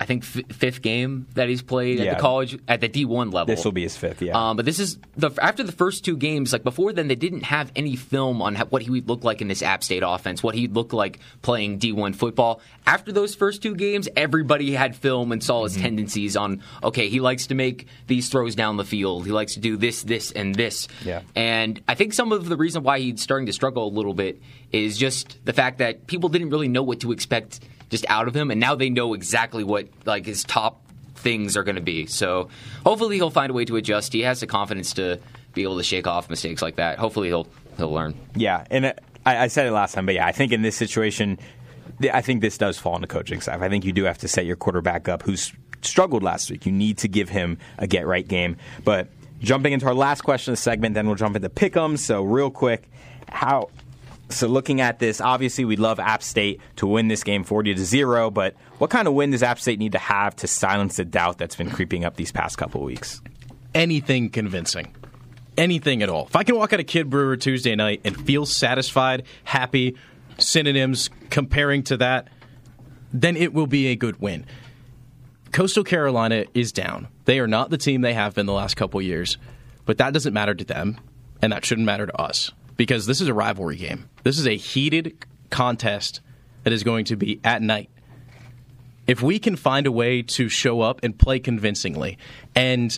I 0.00 0.06
think 0.06 0.24
f- 0.24 0.46
fifth 0.56 0.80
game 0.80 1.26
that 1.34 1.50
he's 1.50 1.60
played 1.60 2.00
at 2.00 2.16
the 2.16 2.20
college 2.22 2.58
at 2.66 2.80
the 2.80 2.88
D 2.88 3.04
one 3.04 3.30
level. 3.30 3.54
This 3.54 3.64
will 3.66 3.72
be 3.72 3.82
his 3.82 3.98
fifth, 3.98 4.22
yeah. 4.22 4.32
Um, 4.50 4.56
but 4.56 4.64
this 4.64 4.78
is 4.78 4.98
the 5.18 5.30
after 5.42 5.62
the 5.62 5.72
first 5.72 6.06
two 6.06 6.16
games. 6.16 6.54
Like 6.54 6.62
before 6.64 6.94
then, 6.94 7.06
they 7.08 7.14
didn't 7.14 7.42
have 7.42 7.70
any 7.76 7.96
film 7.96 8.40
on 8.40 8.54
how, 8.54 8.64
what 8.64 8.80
he 8.80 8.88
would 8.88 9.08
look 9.08 9.24
like 9.24 9.42
in 9.42 9.48
this 9.48 9.62
App 9.62 9.84
State 9.84 10.02
offense, 10.04 10.42
what 10.42 10.54
he'd 10.54 10.74
look 10.74 10.94
like 10.94 11.18
playing 11.42 11.78
D1 11.78 12.14
football. 12.16 12.62
After 12.86 13.12
those 13.12 13.34
first 13.34 13.62
two 13.62 13.74
games, 13.74 14.08
everybody 14.16 14.72
had 14.72 14.96
film 14.96 15.32
and 15.32 15.44
saw 15.44 15.64
his 15.64 15.74
Mm-hmm. 15.74 15.82
tendencies 15.82 16.36
on. 16.36 16.62
Okay, 16.82 17.08
he 17.10 17.20
likes 17.20 17.48
to 17.48 17.54
make 17.54 17.86
these 18.06 18.30
throws 18.30 18.54
down 18.54 18.78
the 18.78 18.84
field. 18.86 19.26
He 19.26 19.32
likes 19.32 19.52
to 19.54 19.60
do 19.60 19.76
this, 19.76 20.02
this, 20.02 20.32
and 20.32 20.54
this. 20.54 20.88
Yeah. 21.04 21.20
And 21.36 21.80
I 21.86 21.94
think 21.94 22.14
some 22.14 22.32
of 22.32 22.48
the 22.48 22.56
reason 22.56 22.82
why 22.82 23.00
he's 23.00 23.20
starting 23.20 23.46
to 23.46 23.52
struggle 23.52 23.86
a 23.86 23.92
little 23.94 24.14
bit 24.14 24.40
is 24.72 24.96
just 24.96 25.38
the 25.44 25.52
fact 25.52 25.78
that 25.78 26.06
people 26.06 26.30
didn't 26.30 26.48
really 26.50 26.68
know 26.68 26.82
what 26.82 27.00
to 27.00 27.12
expect 27.12 27.60
just 27.90 28.06
out 28.08 28.28
of 28.28 28.34
him, 28.34 28.50
and 28.50 28.60
now 28.60 28.74
they 28.74 28.88
know 28.88 29.14
exactly 29.14 29.64
what 29.64 29.88
like 30.06 30.24
his 30.24 30.44
top 30.44 30.82
things 31.16 31.56
are 31.56 31.64
going 31.64 31.76
to 31.76 31.82
be. 31.82 32.06
So 32.06 32.48
hopefully 32.84 33.16
he'll 33.16 33.30
find 33.30 33.50
a 33.50 33.52
way 33.52 33.64
to 33.66 33.76
adjust. 33.76 34.12
He 34.12 34.22
has 34.22 34.40
the 34.40 34.46
confidence 34.46 34.94
to 34.94 35.20
be 35.52 35.62
able 35.62 35.76
to 35.76 35.82
shake 35.82 36.06
off 36.06 36.30
mistakes 36.30 36.62
like 36.62 36.76
that. 36.76 36.98
Hopefully 36.98 37.28
he'll 37.28 37.46
he'll 37.76 37.92
learn. 37.92 38.14
Yeah, 38.34 38.64
and 38.70 38.86
uh, 38.86 38.92
I, 39.26 39.38
I 39.38 39.46
said 39.48 39.66
it 39.66 39.72
last 39.72 39.94
time, 39.94 40.06
but 40.06 40.14
yeah, 40.14 40.26
I 40.26 40.32
think 40.32 40.52
in 40.52 40.62
this 40.62 40.76
situation, 40.76 41.38
I 42.12 42.22
think 42.22 42.40
this 42.40 42.56
does 42.56 42.78
fall 42.78 42.98
the 42.98 43.06
coaching 43.06 43.40
staff. 43.40 43.60
I 43.60 43.68
think 43.68 43.84
you 43.84 43.92
do 43.92 44.04
have 44.04 44.18
to 44.18 44.28
set 44.28 44.46
your 44.46 44.56
quarterback 44.56 45.08
up 45.08 45.22
who's 45.22 45.52
struggled 45.82 46.22
last 46.22 46.50
week. 46.50 46.66
You 46.66 46.72
need 46.72 46.98
to 46.98 47.08
give 47.08 47.28
him 47.28 47.58
a 47.78 47.86
get 47.86 48.06
right 48.06 48.26
game. 48.26 48.56
But 48.84 49.08
jumping 49.40 49.72
into 49.72 49.86
our 49.86 49.94
last 49.94 50.22
question 50.22 50.52
of 50.52 50.58
the 50.58 50.62
segment, 50.62 50.94
then 50.94 51.06
we'll 51.06 51.16
jump 51.16 51.36
into 51.36 51.48
pick'em. 51.48 51.98
So 51.98 52.22
real 52.22 52.50
quick, 52.50 52.88
how? 53.28 53.70
So 54.30 54.46
looking 54.46 54.80
at 54.80 54.98
this, 54.98 55.20
obviously 55.20 55.64
we'd 55.64 55.80
love 55.80 55.98
App 56.00 56.22
State 56.22 56.60
to 56.76 56.86
win 56.86 57.08
this 57.08 57.24
game 57.24 57.44
40 57.44 57.74
to 57.74 57.84
0, 57.84 58.30
but 58.30 58.54
what 58.78 58.88
kind 58.88 59.06
of 59.08 59.14
win 59.14 59.32
does 59.32 59.42
App 59.42 59.58
State 59.58 59.78
need 59.78 59.92
to 59.92 59.98
have 59.98 60.36
to 60.36 60.46
silence 60.46 60.96
the 60.96 61.04
doubt 61.04 61.38
that's 61.38 61.56
been 61.56 61.70
creeping 61.70 62.04
up 62.04 62.16
these 62.16 62.30
past 62.30 62.56
couple 62.56 62.82
weeks? 62.82 63.20
anything 63.74 64.30
convincing. 64.30 64.94
Anything 65.56 66.02
at 66.02 66.08
all. 66.08 66.26
If 66.26 66.36
I 66.36 66.44
can 66.44 66.56
walk 66.56 66.72
out 66.72 66.80
of 66.80 66.86
Kidd 66.86 67.10
Brewer 67.10 67.36
Tuesday 67.36 67.74
night 67.74 68.00
and 68.04 68.16
feel 68.26 68.46
satisfied, 68.46 69.24
happy, 69.44 69.96
synonyms 70.38 71.10
comparing 71.28 71.82
to 71.84 71.96
that, 71.98 72.28
then 73.12 73.36
it 73.36 73.52
will 73.52 73.66
be 73.66 73.88
a 73.88 73.96
good 73.96 74.20
win. 74.20 74.46
Coastal 75.52 75.84
Carolina 75.84 76.44
is 76.54 76.72
down. 76.72 77.08
They 77.24 77.40
are 77.40 77.48
not 77.48 77.70
the 77.70 77.78
team 77.78 78.02
they 78.02 78.14
have 78.14 78.34
been 78.34 78.46
the 78.46 78.52
last 78.52 78.76
couple 78.76 79.02
years, 79.02 79.36
but 79.84 79.98
that 79.98 80.12
doesn't 80.12 80.32
matter 80.32 80.54
to 80.54 80.64
them, 80.64 80.98
and 81.42 81.52
that 81.52 81.64
shouldn't 81.64 81.86
matter 81.86 82.06
to 82.06 82.20
us 82.20 82.52
because 82.76 83.06
this 83.06 83.20
is 83.20 83.28
a 83.28 83.34
rivalry 83.34 83.76
game. 83.76 84.08
This 84.22 84.38
is 84.38 84.46
a 84.46 84.56
heated 84.56 85.24
contest 85.50 86.20
that 86.64 86.72
is 86.72 86.82
going 86.82 87.04
to 87.06 87.16
be 87.16 87.40
at 87.42 87.62
night 87.62 87.90
if 89.10 89.20
we 89.20 89.40
can 89.40 89.56
find 89.56 89.88
a 89.88 89.92
way 89.92 90.22
to 90.22 90.48
show 90.48 90.82
up 90.82 91.00
and 91.02 91.18
play 91.18 91.40
convincingly 91.40 92.16
and 92.54 92.96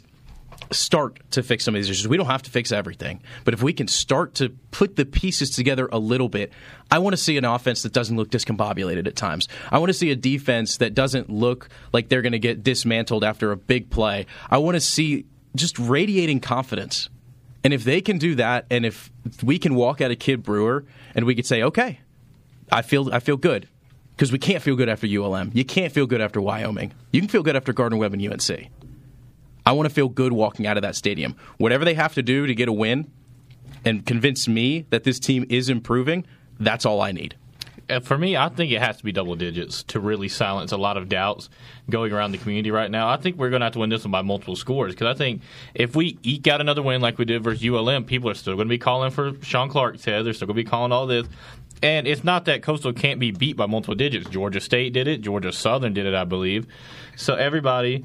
start 0.71 1.19
to 1.31 1.43
fix 1.43 1.65
some 1.65 1.75
of 1.75 1.79
these 1.79 1.89
issues, 1.89 2.07
we 2.07 2.19
don't 2.19 2.27
have 2.27 2.43
to 2.43 2.51
fix 2.51 2.71
everything. 2.71 3.23
But 3.45 3.55
if 3.55 3.63
we 3.63 3.73
can 3.73 3.89
start 3.89 4.35
to 4.35 4.51
put 4.73 4.97
the 4.97 5.07
pieces 5.07 5.49
together 5.49 5.89
a 5.91 5.99
little 5.99 6.29
bit, 6.29 6.53
I 6.91 6.99
want 6.99 7.15
to 7.15 7.17
see 7.17 7.39
an 7.39 7.47
offense 7.47 7.83
that 7.83 7.95
doesn't 7.95 8.15
look 8.15 8.29
discombobulated 8.31 9.07
at 9.07 9.17
times. 9.17 9.49
I 9.71 9.79
want 9.79 9.89
to 9.89 9.95
see 9.95 10.11
a 10.11 10.17
defense 10.17 10.77
that 10.79 10.93
doesn't 10.93 11.31
look 11.31 11.71
like 11.95 12.11
they're 12.11 12.21
going 12.21 12.33
to 12.33 12.39
get 12.39 12.63
dismantled 12.63 13.25
after 13.25 13.51
a 13.51 13.57
big 13.57 13.89
play. 13.89 14.27
I 14.51 14.59
want 14.59 14.75
to 14.75 14.81
see 14.81 15.25
just 15.57 15.79
radiating 15.79 16.41
confidence. 16.41 17.09
And 17.65 17.73
if 17.73 17.85
they 17.85 18.01
can 18.01 18.19
do 18.19 18.35
that, 18.35 18.67
and 18.71 18.85
if 18.85 19.11
we 19.43 19.59
can 19.59 19.75
walk 19.75 20.01
out 20.01 20.11
of 20.11 20.19
Kidd 20.19 20.43
Brewer 20.43 20.85
and 21.15 21.25
we 21.25 21.35
could 21.35 21.47
say, 21.47 21.63
okay, 21.63 22.01
I 22.71 22.83
feel 22.83 23.13
I 23.13 23.21
feel 23.21 23.37
good 23.37 23.69
because 24.17 24.33
we 24.33 24.39
can't 24.39 24.63
feel 24.63 24.77
good 24.77 24.89
after 24.89 25.07
ULM. 25.07 25.51
You 25.55 25.65
can't 25.65 25.93
feel 25.93 26.07
good 26.07 26.21
after 26.21 26.41
Wyoming. 26.41 26.93
You 27.13 27.21
can 27.21 27.29
feel 27.29 27.43
good 27.43 27.57
after 27.57 27.73
Gardner 27.73 27.99
Webb 27.99 28.15
and 28.15 28.23
UNC. 28.23 28.69
I 29.65 29.73
want 29.73 29.89
to 29.89 29.95
feel 29.95 30.09
good 30.09 30.33
walking 30.33 30.67
out 30.67 30.77
of 30.77 30.83
that 30.83 30.97
stadium. 30.97 31.37
Whatever 31.59 31.85
they 31.85 31.95
have 31.95 32.15
to 32.15 32.23
do 32.23 32.47
to 32.47 32.55
get 32.55 32.69
a 32.69 32.73
win 32.73 33.11
and 33.85 34.05
convince 34.05 34.49
me 34.49 34.87
that 34.91 35.05
this 35.05 35.21
team 35.21 35.47
is 35.49 35.69
improving, 35.69 36.27
that's 36.59 36.85
all 36.85 37.01
I 37.01 37.13
need. 37.13 37.37
Uh, 37.93 38.01
For 38.01 38.17
me, 38.17 38.37
I 38.37 38.49
think 38.49 38.73
it 38.73 38.81
has 38.81 38.97
to 38.97 39.05
be 39.05 39.13
double 39.13 39.35
digits 39.35 39.83
to 39.85 40.01
really 40.01 40.29
silence 40.29 40.73
a 40.73 40.77
lot 40.77 40.97
of 40.97 41.09
doubts 41.09 41.51
going 41.91 42.13
around 42.13 42.33
the 42.33 42.39
community 42.39 42.71
right 42.71 42.91
now. 42.91 43.09
I 43.09 43.17
think 43.17 43.37
we're 43.37 43.51
going 43.51 43.61
to 43.61 43.67
have 43.67 43.75
to 43.75 43.81
win 43.81 43.91
this 43.91 44.05
one 44.05 44.11
by 44.11 44.23
multiple 44.23 44.57
scores 44.57 44.95
because 44.95 45.15
I 45.15 45.19
think 45.19 45.43
if 45.75 45.95
we 45.95 46.19
eke 46.23 46.47
out 46.49 46.61
another 46.61 46.83
win 46.83 47.01
like 47.01 47.19
we 47.19 47.25
did 47.25 47.45
versus 47.45 47.65
ULM, 47.65 48.05
people 48.05 48.31
are 48.31 48.35
still 48.35 48.55
going 48.55 48.69
to 48.69 48.73
be 48.73 48.79
calling 48.79 49.11
for 49.11 49.33
Shawn 49.43 49.69
Clark's 49.69 50.05
head. 50.05 50.25
They're 50.25 50.33
still 50.33 50.47
going 50.47 50.57
to 50.57 50.65
be 50.65 50.69
calling 50.69 50.93
all 50.93 51.07
this. 51.07 51.27
And 51.83 52.07
it's 52.07 52.23
not 52.23 52.45
that 52.45 52.63
Coastal 52.63 52.93
can't 52.93 53.19
be 53.19 53.33
beat 53.33 53.57
by 53.57 53.67
multiple 53.67 53.97
digits. 53.97 54.31
Georgia 54.31 54.61
State 54.61 54.93
did 54.93 55.09
it. 55.09 55.21
Georgia 55.21 55.53
Southern 55.53 55.93
did 55.93 56.07
it, 56.07 56.15
I 56.15 56.25
believe. 56.25 56.67
So 57.17 57.35
everybody 57.35 58.05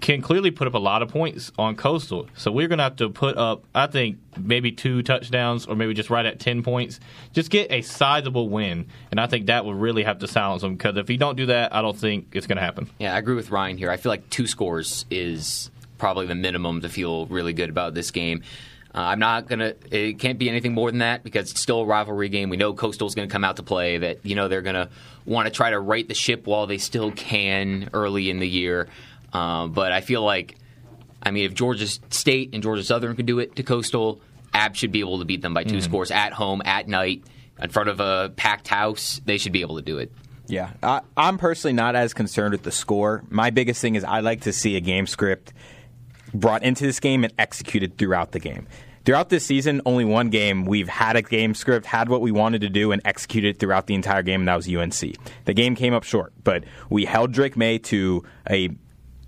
can 0.00 0.22
clearly 0.22 0.50
put 0.50 0.66
up 0.66 0.74
a 0.74 0.78
lot 0.78 1.02
of 1.02 1.08
points 1.08 1.52
on 1.58 1.76
Coastal. 1.76 2.28
So 2.36 2.50
we're 2.50 2.68
going 2.68 2.78
to 2.78 2.84
have 2.84 2.96
to 2.96 3.10
put 3.10 3.36
up, 3.36 3.64
I 3.74 3.86
think, 3.86 4.18
maybe 4.38 4.72
two 4.72 5.02
touchdowns 5.02 5.66
or 5.66 5.76
maybe 5.76 5.92
just 5.94 6.08
right 6.08 6.24
at 6.24 6.40
10 6.40 6.62
points. 6.62 7.00
Just 7.32 7.50
get 7.50 7.70
a 7.70 7.82
sizable 7.82 8.48
win. 8.48 8.86
And 9.10 9.20
I 9.20 9.26
think 9.26 9.46
that 9.46 9.64
will 9.64 9.74
really 9.74 10.04
have 10.04 10.20
to 10.20 10.28
silence 10.28 10.62
them 10.62 10.76
because 10.76 10.96
if 10.96 11.10
you 11.10 11.18
don't 11.18 11.36
do 11.36 11.46
that, 11.46 11.74
I 11.74 11.82
don't 11.82 11.96
think 11.96 12.28
it's 12.32 12.46
going 12.46 12.56
to 12.56 12.62
happen. 12.62 12.88
Yeah, 12.98 13.14
I 13.14 13.18
agree 13.18 13.34
with 13.34 13.50
Ryan 13.50 13.76
here. 13.76 13.90
I 13.90 13.96
feel 13.96 14.10
like 14.10 14.30
two 14.30 14.46
scores 14.46 15.04
is 15.10 15.70
probably 15.98 16.26
the 16.26 16.34
minimum 16.34 16.80
to 16.80 16.88
feel 16.88 17.26
really 17.26 17.52
good 17.52 17.70
about 17.70 17.94
this 17.94 18.10
game. 18.10 18.42
Uh, 18.94 19.00
I'm 19.00 19.20
not 19.20 19.48
gonna. 19.48 19.72
It 19.90 20.18
can't 20.18 20.38
be 20.38 20.50
anything 20.50 20.74
more 20.74 20.90
than 20.90 20.98
that 20.98 21.24
because 21.24 21.50
it's 21.50 21.62
still 21.62 21.80
a 21.80 21.86
rivalry 21.86 22.28
game. 22.28 22.50
We 22.50 22.58
know 22.58 22.74
Coastal's 22.74 23.14
going 23.14 23.26
to 23.26 23.32
come 23.32 23.42
out 23.42 23.56
to 23.56 23.62
play. 23.62 23.96
That 23.96 24.26
you 24.26 24.34
know 24.34 24.48
they're 24.48 24.60
going 24.60 24.74
to 24.74 24.90
want 25.24 25.46
to 25.46 25.50
try 25.50 25.70
to 25.70 25.80
right 25.80 26.06
the 26.06 26.14
ship 26.14 26.46
while 26.46 26.66
they 26.66 26.76
still 26.76 27.10
can 27.10 27.88
early 27.94 28.28
in 28.28 28.38
the 28.38 28.48
year. 28.48 28.88
Um, 29.32 29.72
but 29.72 29.92
I 29.92 30.00
feel 30.00 30.22
like, 30.22 30.56
I 31.22 31.30
mean, 31.30 31.44
if 31.46 31.54
Georgia 31.54 31.86
State 31.86 32.50
and 32.52 32.62
Georgia 32.62 32.84
Southern 32.84 33.16
can 33.16 33.26
do 33.26 33.38
it 33.38 33.56
to 33.56 33.62
Coastal, 33.62 34.20
App 34.54 34.74
should 34.74 34.92
be 34.92 35.00
able 35.00 35.18
to 35.18 35.24
beat 35.24 35.40
them 35.40 35.54
by 35.54 35.64
2 35.64 35.76
Mhm. 35.76 35.82
scores 35.82 36.10
at 36.10 36.32
home 36.34 36.60
at 36.64 36.86
night 36.88 37.22
in 37.60 37.70
front 37.70 37.88
of 37.88 38.00
a 38.00 38.30
packed 38.36 38.68
house. 38.68 39.20
They 39.24 39.38
should 39.38 39.52
be 39.52 39.62
able 39.62 39.76
to 39.76 39.82
do 39.82 39.96
it. 39.98 40.12
Yeah, 40.46 40.70
I, 40.82 41.00
I'm 41.16 41.38
personally 41.38 41.72
not 41.72 41.96
as 41.96 42.12
concerned 42.12 42.52
with 42.52 42.62
the 42.62 42.72
score. 42.72 43.22
My 43.30 43.48
biggest 43.50 43.80
thing 43.80 43.94
is 43.94 44.04
I 44.04 44.20
like 44.20 44.42
to 44.42 44.52
see 44.52 44.76
a 44.76 44.80
game 44.80 45.06
script 45.06 45.54
brought 46.34 46.62
into 46.62 46.84
this 46.84 47.00
game 47.00 47.24
and 47.24 47.32
executed 47.38 47.96
throughout 47.96 48.32
the 48.32 48.38
game. 48.40 48.66
Throughout 49.04 49.30
this 49.30 49.44
season, 49.44 49.80
only 49.84 50.04
one 50.04 50.30
game 50.30 50.64
we've 50.64 50.88
had 50.88 51.16
a 51.16 51.22
game 51.22 51.54
script, 51.54 51.86
had 51.86 52.08
what 52.08 52.20
we 52.20 52.30
wanted 52.30 52.60
to 52.60 52.68
do, 52.68 52.92
and 52.92 53.02
executed 53.04 53.58
throughout 53.58 53.86
the 53.88 53.94
entire 53.94 54.22
game, 54.22 54.42
and 54.42 54.48
that 54.48 54.54
was 54.56 54.68
UNC. 54.68 55.16
The 55.44 55.54
game 55.54 55.74
came 55.74 55.92
up 55.94 56.04
short, 56.04 56.32
but 56.44 56.64
we 56.88 57.04
held 57.04 57.32
Drake 57.32 57.56
Maye 57.56 57.78
to 57.78 58.22
a 58.48 58.68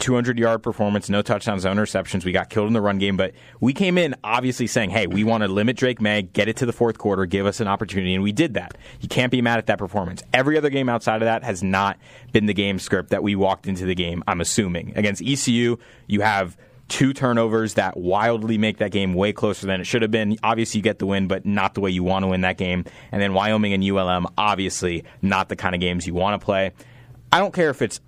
200 0.04 0.38
yard 0.38 0.62
performance, 0.62 1.08
no 1.08 1.22
touchdowns, 1.22 1.64
no 1.64 1.72
interceptions. 1.72 2.26
We 2.26 2.32
got 2.32 2.50
killed 2.50 2.66
in 2.66 2.74
the 2.74 2.82
run 2.82 2.98
game, 2.98 3.16
but 3.16 3.32
we 3.58 3.72
came 3.72 3.96
in 3.96 4.14
obviously 4.22 4.66
saying, 4.66 4.90
hey, 4.90 5.06
we 5.06 5.24
want 5.24 5.42
to 5.44 5.48
limit 5.48 5.78
Drake 5.78 5.98
Maye, 5.98 6.20
get 6.20 6.46
it 6.46 6.58
to 6.58 6.66
the 6.66 6.74
fourth 6.74 6.98
quarter, 6.98 7.24
give 7.24 7.46
us 7.46 7.58
an 7.58 7.68
opportunity, 7.68 8.14
and 8.14 8.22
we 8.22 8.30
did 8.30 8.52
that. 8.52 8.76
You 9.00 9.08
can't 9.08 9.32
be 9.32 9.40
mad 9.40 9.58
at 9.58 9.66
that 9.68 9.78
performance. 9.78 10.22
Every 10.34 10.58
other 10.58 10.68
game 10.68 10.90
outside 10.90 11.22
of 11.22 11.26
that 11.26 11.42
has 11.42 11.62
not 11.62 11.98
been 12.32 12.44
the 12.44 12.52
game 12.52 12.78
script 12.78 13.10
that 13.10 13.22
we 13.22 13.34
walked 13.34 13.66
into 13.66 13.86
the 13.86 13.94
game, 13.94 14.22
I'm 14.28 14.42
assuming. 14.42 14.92
Against 14.94 15.22
ECU, 15.22 15.78
you 16.06 16.20
have 16.20 16.58
two 16.88 17.14
turnovers 17.14 17.72
that 17.74 17.96
wildly 17.96 18.58
make 18.58 18.76
that 18.78 18.90
game 18.90 19.14
way 19.14 19.32
closer 19.32 19.66
than 19.66 19.80
it 19.80 19.84
should 19.84 20.02
have 20.02 20.10
been. 20.10 20.36
Obviously, 20.42 20.80
you 20.80 20.82
get 20.82 20.98
the 20.98 21.06
win, 21.06 21.28
but 21.28 21.46
not 21.46 21.72
the 21.72 21.80
way 21.80 21.90
you 21.90 22.04
want 22.04 22.24
to 22.24 22.26
win 22.26 22.42
that 22.42 22.58
game. 22.58 22.84
And 23.10 23.22
then 23.22 23.32
Wyoming 23.32 23.72
and 23.72 23.82
ULM, 23.82 24.26
obviously, 24.36 25.04
not 25.22 25.48
the 25.48 25.56
kind 25.56 25.74
of 25.74 25.80
games 25.80 26.06
you 26.06 26.12
want 26.12 26.38
to 26.38 26.44
play. 26.44 26.72
I 27.32 27.38
don't 27.38 27.54
care 27.54 27.70
if 27.70 27.80
it's 27.80 28.00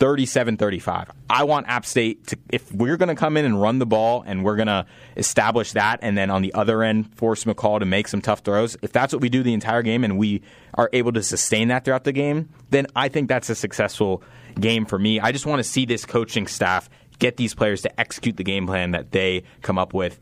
37 0.00 0.56
35. 0.56 1.10
I 1.28 1.44
want 1.44 1.68
App 1.68 1.84
State 1.84 2.26
to, 2.28 2.38
if 2.48 2.72
we're 2.72 2.96
going 2.96 3.10
to 3.10 3.14
come 3.14 3.36
in 3.36 3.44
and 3.44 3.60
run 3.60 3.78
the 3.78 3.86
ball 3.86 4.24
and 4.26 4.42
we're 4.42 4.56
going 4.56 4.66
to 4.66 4.86
establish 5.16 5.72
that, 5.72 6.00
and 6.02 6.16
then 6.16 6.30
on 6.30 6.40
the 6.40 6.54
other 6.54 6.82
end, 6.82 7.14
force 7.14 7.44
McCall 7.44 7.78
to 7.78 7.84
make 7.84 8.08
some 8.08 8.22
tough 8.22 8.40
throws, 8.40 8.76
if 8.80 8.92
that's 8.92 9.12
what 9.12 9.20
we 9.20 9.28
do 9.28 9.42
the 9.42 9.52
entire 9.52 9.82
game 9.82 10.02
and 10.02 10.18
we 10.18 10.42
are 10.74 10.88
able 10.94 11.12
to 11.12 11.22
sustain 11.22 11.68
that 11.68 11.84
throughout 11.84 12.04
the 12.04 12.12
game, 12.12 12.48
then 12.70 12.86
I 12.96 13.08
think 13.08 13.28
that's 13.28 13.50
a 13.50 13.54
successful 13.54 14.22
game 14.58 14.86
for 14.86 14.98
me. 14.98 15.20
I 15.20 15.32
just 15.32 15.44
want 15.44 15.60
to 15.60 15.64
see 15.64 15.84
this 15.84 16.06
coaching 16.06 16.46
staff 16.46 16.88
get 17.18 17.36
these 17.36 17.54
players 17.54 17.82
to 17.82 18.00
execute 18.00 18.38
the 18.38 18.44
game 18.44 18.66
plan 18.66 18.92
that 18.92 19.12
they 19.12 19.44
come 19.60 19.78
up 19.78 19.92
with 19.92 20.18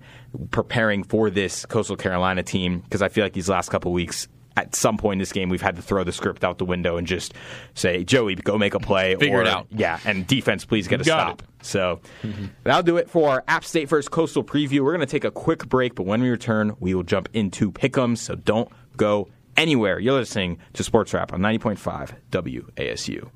preparing 0.51 1.05
for 1.05 1.31
this 1.31 1.65
Coastal 1.65 1.97
Carolina 1.97 2.43
team 2.43 2.81
because 2.81 3.01
I 3.01 3.09
feel 3.09 3.25
like 3.25 3.33
these 3.33 3.49
last 3.49 3.71
couple 3.71 3.93
weeks 3.93 4.27
at 4.59 4.75
some 4.75 4.97
point 4.97 5.15
in 5.15 5.19
this 5.21 5.33
game 5.33 5.49
we've 5.49 5.63
had 5.63 5.77
to 5.77 5.83
throw 5.83 6.03
the 6.03 6.13
script 6.13 6.43
out 6.43 6.59
the 6.59 6.65
window 6.65 6.97
and 6.97 7.07
just 7.07 7.33
say 7.75 8.03
Joey 8.03 8.35
go 8.35 8.59
make 8.59 8.75
a 8.75 8.81
play 8.81 9.15
Figure 9.15 9.39
or, 9.39 9.43
it 9.43 9.49
out. 9.49 9.69
yeah 9.71 10.01
and 10.05 10.27
defense 10.27 10.65
please 10.65 10.89
get 10.89 11.01
a 11.01 11.05
Got 11.05 11.41
stop. 11.41 11.43
so 11.63 12.01
mm-hmm. 12.23 12.47
that'll 12.65 12.83
do 12.83 12.97
it 12.97 13.09
for 13.09 13.31
our 13.31 13.45
App 13.47 13.65
State 13.65 13.89
versus 13.89 14.09
Coastal 14.09 14.43
preview. 14.43 14.81
We're 14.81 14.95
going 14.95 15.07
to 15.07 15.07
take 15.07 15.25
a 15.25 15.31
quick 15.31 15.69
break 15.69 15.95
but 15.95 16.05
when 16.05 16.21
we 16.21 16.29
return 16.29 16.77
we 16.81 16.95
will 16.95 17.05
jump 17.05 17.29
into 17.33 17.71
pick'ems 17.71 18.19
so 18.19 18.35
don't 18.35 18.71
go 18.97 19.29
anywhere. 19.57 19.99
You're 19.99 20.15
listening 20.15 20.59
to 20.75 20.83
Sports 20.83 21.15
Wrap 21.15 21.33
on 21.33 21.41
90.5 21.41 22.15
WASU 22.31 23.31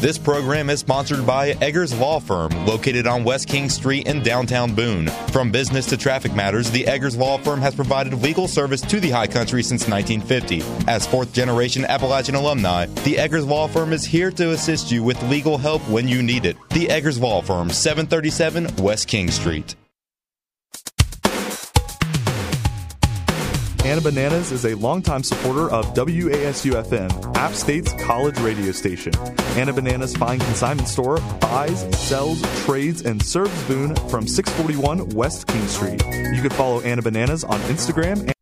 This 0.00 0.16
program 0.16 0.70
is 0.70 0.80
sponsored 0.80 1.26
by 1.26 1.50
Eggers 1.60 1.92
Law 1.92 2.20
Firm, 2.20 2.64
located 2.64 3.06
on 3.06 3.22
West 3.22 3.48
King 3.48 3.68
Street 3.68 4.06
in 4.06 4.22
downtown 4.22 4.74
Boone. 4.74 5.08
From 5.30 5.50
business 5.50 5.84
to 5.86 5.98
traffic 5.98 6.34
matters, 6.34 6.70
the 6.70 6.86
Eggers 6.86 7.18
Law 7.18 7.36
Firm 7.36 7.60
has 7.60 7.74
provided 7.74 8.14
legal 8.14 8.48
service 8.48 8.80
to 8.80 8.98
the 8.98 9.10
High 9.10 9.26
Country 9.26 9.62
since 9.62 9.86
1950. 9.86 10.62
As 10.90 11.06
fourth 11.06 11.34
generation 11.34 11.84
Appalachian 11.84 12.34
alumni, 12.34 12.86
the 13.04 13.18
Eggers 13.18 13.44
Law 13.44 13.68
Firm 13.68 13.92
is 13.92 14.02
here 14.02 14.30
to 14.30 14.52
assist 14.52 14.90
you 14.90 15.02
with 15.02 15.22
legal 15.24 15.58
help 15.58 15.82
when 15.82 16.08
you 16.08 16.22
need 16.22 16.46
it. 16.46 16.56
The 16.70 16.88
Eggers 16.88 17.20
Law 17.20 17.42
Firm, 17.42 17.68
737 17.68 18.76
West 18.82 19.06
King 19.06 19.30
Street. 19.30 19.74
Anna 23.90 24.00
Bananas 24.00 24.52
is 24.52 24.66
a 24.66 24.74
longtime 24.76 25.24
supporter 25.24 25.68
of 25.68 25.84
WASU 25.94 26.80
FM, 26.80 27.36
App 27.36 27.52
State's 27.54 27.92
college 27.94 28.38
radio 28.38 28.70
station. 28.70 29.12
Anna 29.56 29.72
Bananas 29.72 30.14
Fine 30.14 30.38
Consignment 30.38 30.86
Store 30.86 31.18
buys, 31.40 31.80
sells, 31.98 32.40
trades, 32.64 33.02
and 33.02 33.20
serves 33.20 33.64
Boone 33.64 33.96
from 34.08 34.28
641 34.28 35.08
West 35.08 35.48
King 35.48 35.66
Street. 35.66 36.04
You 36.06 36.40
can 36.40 36.50
follow 36.50 36.80
Anna 36.82 37.02
Bananas 37.02 37.42
on 37.42 37.58
Instagram. 37.62 38.32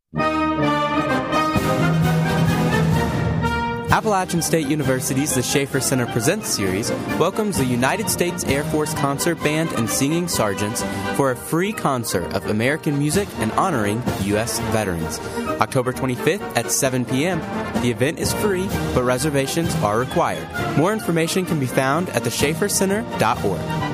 Appalachian 3.98 4.40
State 4.40 4.68
University's 4.68 5.34
The 5.34 5.42
Schaefer 5.42 5.80
Center 5.80 6.06
Presents 6.06 6.48
series 6.48 6.92
welcomes 7.18 7.58
the 7.58 7.64
United 7.64 8.08
States 8.08 8.44
Air 8.44 8.62
Force 8.62 8.94
Concert 8.94 9.42
Band 9.42 9.72
and 9.72 9.90
Singing 9.90 10.28
Sergeants 10.28 10.84
for 11.16 11.32
a 11.32 11.36
free 11.36 11.72
concert 11.72 12.32
of 12.32 12.46
American 12.46 12.96
music 12.96 13.26
and 13.38 13.50
honoring 13.52 14.00
U.S. 14.20 14.60
veterans. 14.70 15.18
October 15.60 15.92
25th 15.92 16.56
at 16.56 16.70
7 16.70 17.06
p.m. 17.06 17.40
The 17.82 17.90
event 17.90 18.20
is 18.20 18.32
free, 18.34 18.68
but 18.94 19.02
reservations 19.02 19.74
are 19.82 19.98
required. 19.98 20.46
More 20.78 20.92
information 20.92 21.44
can 21.44 21.58
be 21.58 21.66
found 21.66 22.08
at 22.10 22.22
theschaefercenter.org. 22.22 23.87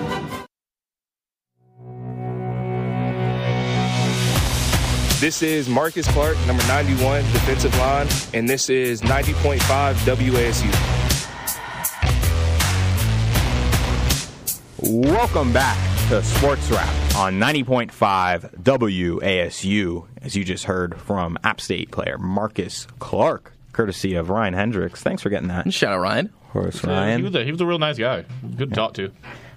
This 5.24 5.40
is 5.42 5.70
Marcus 5.70 6.06
Clark, 6.08 6.36
number 6.46 6.62
91, 6.66 7.22
defensive 7.32 7.74
line, 7.78 8.06
and 8.34 8.46
this 8.46 8.68
is 8.68 9.00
90.5 9.00 9.94
WASU. 10.04 10.70
Welcome 15.10 15.50
back 15.50 15.78
to 16.10 16.22
Sports 16.22 16.70
Wrap 16.70 17.16
on 17.16 17.40
90.5 17.40 18.64
WASU, 18.64 20.06
as 20.20 20.36
you 20.36 20.44
just 20.44 20.64
heard 20.64 21.00
from 21.00 21.38
App 21.42 21.58
State 21.58 21.90
player 21.90 22.18
Marcus 22.18 22.86
Clark, 22.98 23.54
courtesy 23.72 24.16
of 24.16 24.28
Ryan 24.28 24.52
Hendrix. 24.52 25.00
Thanks 25.02 25.22
for 25.22 25.30
getting 25.30 25.48
that. 25.48 25.72
Shout 25.72 25.94
out 25.94 26.00
Ryan. 26.00 26.26
Of 26.26 26.50
course, 26.50 26.84
Yeah, 26.84 26.90
Ryan. 26.90 27.20
He 27.20 27.24
was, 27.24 27.34
a, 27.34 27.44
he 27.46 27.50
was 27.50 27.62
a 27.62 27.66
real 27.66 27.78
nice 27.78 27.96
guy. 27.96 28.26
Good 28.58 28.68
to 28.68 28.74
talk 28.76 28.92
to. 28.92 29.10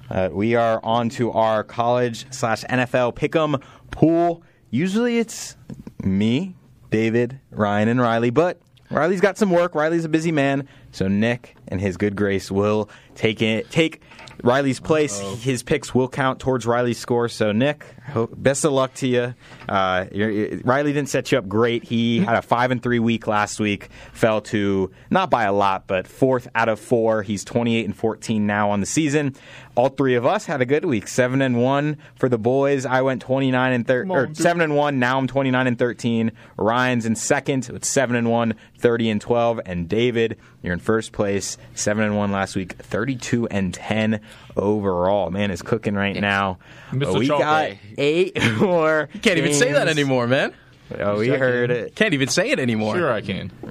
Uh, 0.09 0.30
we 0.32 0.55
are 0.55 0.80
on 0.82 1.09
to 1.09 1.34
our 1.34 1.65
college 1.65 2.26
slash 2.32 2.63
NFL 2.63 3.15
pick'em 3.15 3.61
pool. 3.91 4.45
Usually 4.70 5.18
it's 5.20 5.55
me, 6.03 6.55
David, 6.89 7.39
Ryan, 7.51 7.88
and 7.89 8.01
Riley, 8.01 8.30
but 8.30 8.59
Riley's 8.89 9.22
got 9.22 9.38
some 9.38 9.51
work. 9.51 9.76
Riley's 9.76 10.05
a 10.05 10.09
busy 10.09 10.32
man, 10.32 10.68
so 10.91 11.07
Nick 11.07 11.55
and 11.68 11.80
his 11.82 11.97
good 11.97 12.15
grace 12.15 12.49
will 12.51 12.89
take 13.15 13.41
it 13.41 13.70
take 13.72 14.01
Riley's 14.43 14.80
place. 14.80 15.20
His 15.20 15.63
picks 15.63 15.95
will 15.95 16.07
count 16.07 16.39
towards 16.39 16.65
Riley's 16.68 16.99
score. 16.99 17.28
So 17.28 17.51
Nick, 17.51 17.84
hope, 18.05 18.34
best 18.38 18.63
of 18.65 18.72
luck 18.72 18.93
to 18.95 19.07
you. 19.07 19.34
Uh, 19.68 20.05
you're- 20.11 20.36
you- 20.36 20.61
Riley 20.63 20.93
didn't 20.93 21.09
set 21.09 21.32
you 21.32 21.39
up 21.39 21.47
great. 21.49 21.84
He 21.86 22.20
had 22.24 22.36
a 22.36 22.41
five 22.43 22.70
and 22.72 22.82
three 22.84 22.99
week 22.99 23.26
last 23.26 23.59
week. 23.59 23.89
Fell 24.13 24.39
to 24.41 24.91
not 25.09 25.30
by 25.32 25.43
a 25.45 25.53
lot, 25.53 25.88
but 25.88 26.07
fourth 26.07 26.47
out 26.53 26.70
of 26.70 26.80
four. 26.80 27.24
He's 27.24 27.43
twenty 27.43 27.76
eight 27.78 27.86
and 27.86 27.95
fourteen 27.95 28.45
now 28.45 28.70
on 28.70 28.80
the 28.80 28.86
season. 28.86 29.34
All 29.78 29.89
three 29.89 30.15
of 30.15 30.25
us 30.25 30.47
had 30.47 30.59
a 30.59 30.65
good 30.65 30.86
week. 30.86 31.07
Seven 31.07 31.39
and 31.41 31.61
one 31.61 31.97
for 32.15 32.28
the 32.30 32.39
boys. 32.39 32.84
I 32.86 33.03
went 33.03 33.21
twenty 33.21 33.51
nine 33.51 33.73
and 33.73 33.86
thir- 33.86 34.07
or 34.09 34.34
seven 34.34 34.61
and 34.63 34.75
one. 34.75 34.97
Now 34.97 35.19
I'm 35.19 35.28
twenty 35.28 35.51
nine 35.51 35.67
and 35.67 35.78
thirteen. 35.78 36.32
Ryan's 36.57 37.05
in 37.05 37.15
second 37.15 37.69
with 37.71 37.86
seven 37.86 38.15
and 38.15 38.30
one, 38.32 38.55
30 38.80 39.09
and 39.11 39.21
twelve, 39.21 39.61
and 39.67 39.88
David, 39.88 40.38
you're 40.63 40.73
in 40.73 40.80
first 40.80 41.11
place, 41.11 41.57
seven 41.75 42.03
and 42.03 42.17
one 42.17 42.32
last 42.32 42.55
week, 42.55 42.73
thirty 42.73 43.15
two 43.15 43.47
and 43.49 43.71
ten 43.71 44.19
overall. 44.55 45.30
Man 45.30 45.51
is 45.51 45.61
cooking 45.61 45.93
right 45.93 46.19
now. 46.19 46.57
Mr. 46.91 47.19
We 47.19 47.28
Chalk 47.28 47.39
got 47.39 47.61
Day. 47.69 47.80
eight 47.99 48.41
more. 48.59 49.09
You 49.13 49.19
can't 49.19 49.38
even 49.38 49.53
say 49.53 49.73
that 49.73 49.88
anymore, 49.88 50.25
man. 50.25 50.53
Oh, 50.99 51.19
we 51.19 51.27
heard 51.27 51.69
it. 51.69 51.95
Can't 51.95 52.13
even 52.13 52.29
say 52.29 52.49
it 52.51 52.59
anymore. 52.59 52.95
Sure, 52.95 53.11
I 53.11 53.19
can. 53.21 53.51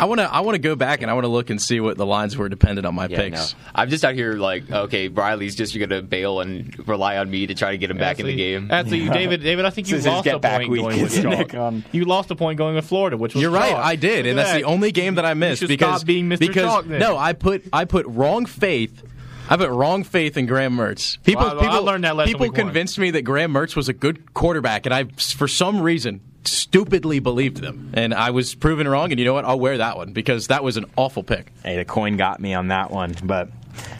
I 0.00 0.04
want 0.04 0.20
to. 0.20 0.30
I 0.30 0.40
want 0.40 0.54
to 0.54 0.58
go 0.58 0.76
back 0.76 1.00
and 1.00 1.10
I 1.10 1.14
want 1.14 1.24
to 1.24 1.28
look 1.28 1.48
and 1.48 1.60
see 1.60 1.80
what 1.80 1.96
the 1.96 2.04
lines 2.04 2.36
were 2.36 2.48
dependent 2.48 2.86
on 2.86 2.94
my 2.94 3.06
Yeah, 3.08 3.16
picks. 3.16 3.54
no. 3.54 3.58
I'm 3.74 3.88
just 3.88 4.04
out 4.04 4.14
here 4.14 4.34
like, 4.34 4.70
okay, 4.70 5.08
Riley's 5.08 5.54
just 5.56 5.76
going 5.76 5.88
to 5.88 6.02
bail 6.02 6.40
and 6.40 6.86
rely 6.86 7.16
on 7.16 7.30
me 7.30 7.46
to 7.46 7.54
try 7.54 7.70
to 7.70 7.78
get 7.78 7.90
him 7.90 7.96
back 7.96 8.20
in 8.20 8.26
the 8.26 8.36
game. 8.36 8.70
Actually, 8.70 9.08
David, 9.08 9.42
David, 9.42 9.64
I 9.64 9.70
think 9.70 9.88
you 9.88 9.96
This 9.96 10.04
is 10.04 10.12
lost 10.12 10.24
get 10.24 10.34
a 10.34 10.38
back 10.38 10.58
point 10.58 10.70
week, 10.70 10.80
going 10.82 11.02
with 11.02 11.12
isn't 11.16 11.32
it? 11.32 11.50
Chalk. 11.50 11.54
Um, 11.54 11.84
You 11.92 12.04
lost 12.04 12.30
a 12.30 12.36
point 12.36 12.58
going 12.58 12.74
with 12.74 12.84
Florida, 12.86 13.16
which 13.16 13.34
was 13.34 13.40
You're 13.42 13.50
right. 13.50 13.70
Chalk. 13.70 13.84
I 13.84 13.96
did, 13.96 14.26
and 14.26 14.36
Look 14.36 14.44
that's 14.44 14.50
at 14.54 14.58
the 14.58 14.64
only 14.64 14.92
game 14.92 15.14
that 15.14 15.24
I 15.24 15.32
missed 15.34 15.60
should 15.60 15.68
because 15.68 16.00
stop 16.00 16.06
being 16.06 16.28
Mr. 16.28 16.40
because 16.40 16.64
Chalk 16.64 16.84
then. 16.86 17.00
no, 17.00 17.16
I 17.16 17.32
put 17.32 17.64
I 17.72 17.86
put 17.86 18.04
wrong 18.06 18.44
faith. 18.46 19.02
I 19.48 19.56
put 19.56 19.70
wrong 19.70 20.04
faith 20.04 20.36
in 20.36 20.46
Graham 20.46 20.76
Mertz. 20.76 21.16
People, 21.24 21.44
Well, 21.44 21.56
I- 21.58 21.62
I 21.62 21.66
people, 21.68 21.82
learned 21.84 22.04
that 22.04 22.14
lesson 22.16 22.32
people 22.32 22.44
week 22.46 22.52
one. 22.52 22.66
convinced 22.66 22.98
me 22.98 23.10
that 23.12 23.22
Graham 23.22 23.52
Mertz 23.52 23.74
was 23.74 23.88
a 23.88 23.92
good 23.92 24.34
quarterback, 24.34 24.86
and 24.86 24.94
I, 24.94 25.04
for 25.04 25.48
some 25.48 25.80
reason, 25.80 26.20
stupidly 26.44 27.18
believed 27.18 27.58
them, 27.58 27.92
and 27.94 28.14
I 28.14 28.30
was 28.30 28.54
proven 28.54 28.88
wrong. 28.88 29.10
And 29.10 29.18
you 29.18 29.24
know 29.24 29.34
what? 29.34 29.44
I'll 29.44 29.60
wear 29.60 29.78
that 29.78 29.96
one 29.96 30.12
because 30.12 30.48
that 30.48 30.64
was 30.64 30.76
an 30.76 30.86
awful 30.96 31.22
pick. 31.22 31.52
Hey, 31.64 31.76
the 31.76 31.84
coin 31.84 32.16
got 32.16 32.40
me 32.40 32.54
on 32.54 32.68
that 32.68 32.90
one, 32.90 33.14
but 33.22 33.50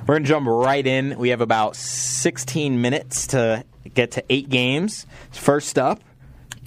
we're 0.07 0.17
gonna 0.17 0.27
jump 0.27 0.47
right 0.49 0.87
in. 0.87 1.19
We 1.19 1.31
have 1.31 1.41
about 1.41 1.77
16 1.77 2.81
minutes 2.81 3.29
to 3.29 3.65
get 3.95 4.13
to 4.13 4.25
eight 4.31 4.49
games. 4.49 5.07
First 5.31 5.79
up, 5.79 6.01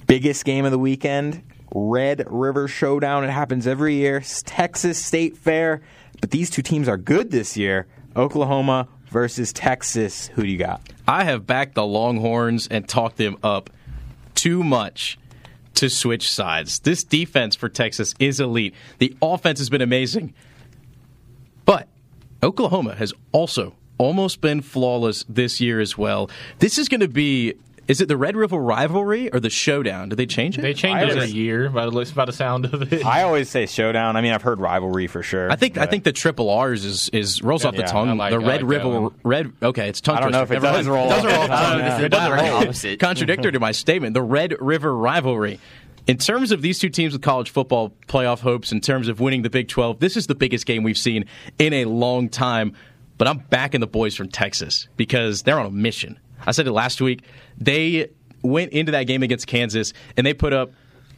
biggest 0.06 0.44
game 0.44 0.64
of 0.64 0.70
the 0.70 0.78
weekend, 0.78 1.42
Red 1.74 2.24
River 2.26 2.68
Showdown. 2.68 3.24
It 3.24 3.30
happens 3.30 3.66
every 3.66 3.94
year. 3.94 4.18
It's 4.18 4.42
Texas 4.44 5.04
State 5.04 5.36
Fair, 5.36 5.82
but 6.20 6.30
these 6.30 6.50
two 6.50 6.62
teams 6.62 6.88
are 6.88 6.96
good 6.96 7.30
this 7.30 7.56
year. 7.56 7.86
Oklahoma 8.14 8.88
versus 9.10 9.52
Texas. 9.52 10.28
Who 10.28 10.42
do 10.42 10.48
you 10.48 10.58
got? 10.58 10.80
I 11.06 11.24
have 11.24 11.46
backed 11.46 11.74
the 11.74 11.84
Longhorns 11.84 12.66
and 12.66 12.88
talked 12.88 13.16
them 13.16 13.36
up 13.42 13.70
too 14.34 14.62
much 14.64 15.18
to 15.76 15.88
switch 15.88 16.30
sides. 16.30 16.80
This 16.80 17.04
defense 17.04 17.56
for 17.56 17.68
Texas 17.68 18.14
is 18.18 18.40
elite. 18.40 18.74
The 18.98 19.16
offense 19.22 19.58
has 19.58 19.70
been 19.70 19.82
amazing. 19.82 20.34
But 21.64 21.88
Oklahoma 22.42 22.94
has 22.94 23.12
also 23.32 23.74
almost 23.98 24.40
been 24.40 24.60
flawless 24.60 25.24
this 25.28 25.60
year 25.60 25.80
as 25.80 25.96
well. 25.96 26.30
This 26.58 26.78
is 26.78 26.88
going 26.88 27.00
to 27.00 27.08
be. 27.08 27.54
Is 27.88 28.00
it 28.00 28.08
the 28.08 28.16
Red 28.16 28.36
River 28.36 28.56
rivalry 28.58 29.30
or 29.32 29.38
the 29.38 29.50
showdown? 29.50 30.08
Did 30.08 30.16
they 30.16 30.26
change 30.26 30.58
it? 30.58 30.62
They 30.62 30.74
change 30.74 31.00
it 31.02 31.10
every 31.10 31.30
year 31.30 31.68
by 31.70 31.86
the, 31.86 32.12
by 32.16 32.24
the 32.24 32.32
sound 32.32 32.64
of 32.66 32.92
it. 32.92 33.04
I 33.06 33.22
always 33.22 33.48
say 33.48 33.66
showdown. 33.66 34.16
I 34.16 34.22
mean, 34.22 34.32
I've 34.32 34.42
heard 34.42 34.58
rivalry 34.60 35.06
for 35.06 35.22
sure. 35.22 35.50
I 35.52 35.56
think 35.56 35.78
I 35.78 35.86
think 35.86 36.02
the 36.04 36.12
triple 36.12 36.50
R's 36.50 36.84
is, 36.84 37.08
is 37.10 37.42
rolls 37.42 37.64
off 37.64 37.74
the 37.76 37.82
Yeah, 37.82 37.86
tongue. 37.86 38.16
Like- 38.16 38.32
the 38.32 38.40
Red 38.40 38.62
like 38.62 38.70
River 38.70 39.00
one. 39.00 39.14
Red. 39.22 39.52
Okay, 39.62 39.88
it's 39.88 40.00
tongue 40.00 40.16
I 40.16 40.20
don't 40.20 40.32
know 40.32 40.44
twister. 40.44 40.54
if 40.54 40.62
it 40.62 40.66
Never 40.66 40.76
does 40.78 40.86
mind. 40.86 40.94
roll 40.96 41.08
Doesn't 41.10 41.30
roll 41.30 41.40
off 41.42 41.48
the 41.48 41.54
tongue. 41.56 41.70
tongue. 41.70 41.78
Yeah. 41.80 42.00
It 42.00 42.08
doesn't 42.08 42.32
roll. 42.32 42.62
Opposite. 42.62 42.98
Contradictory 43.00 43.52
to 43.52 43.60
my 43.60 43.72
statement. 43.72 44.14
The 44.14 44.22
Red 44.22 44.54
River 44.60 44.96
rivalry. 44.96 45.60
In 46.08 46.18
terms 46.18 46.52
of 46.52 46.62
these 46.62 46.78
two 46.78 46.88
teams 46.88 47.12
with 47.12 47.22
college 47.22 47.50
football 47.50 47.92
playoff 48.08 48.40
hopes, 48.40 48.70
in 48.72 48.80
terms 48.80 49.08
of 49.08 49.18
winning 49.20 49.42
the 49.42 49.50
Big 49.50 49.68
12, 49.68 49.98
this 49.98 50.16
is 50.16 50.26
the 50.28 50.36
biggest 50.36 50.64
game 50.66 50.82
we've 50.84 50.96
seen 50.98 51.24
in 51.58 51.72
a 51.72 51.84
long 51.84 52.28
time. 52.28 52.74
But 53.18 53.26
I'm 53.28 53.38
backing 53.38 53.80
the 53.80 53.86
boys 53.86 54.14
from 54.14 54.28
Texas 54.28 54.88
because 54.96 55.42
they're 55.42 55.58
on 55.58 55.66
a 55.66 55.70
mission. 55.70 56.18
I 56.44 56.52
said 56.52 56.66
it 56.66 56.72
last 56.72 57.00
week. 57.00 57.22
They 57.58 58.08
went 58.42 58.72
into 58.72 58.92
that 58.92 59.04
game 59.04 59.22
against 59.22 59.46
Kansas 59.46 59.92
and 60.16 60.26
they 60.26 60.34
put 60.34 60.52
up 60.52 60.72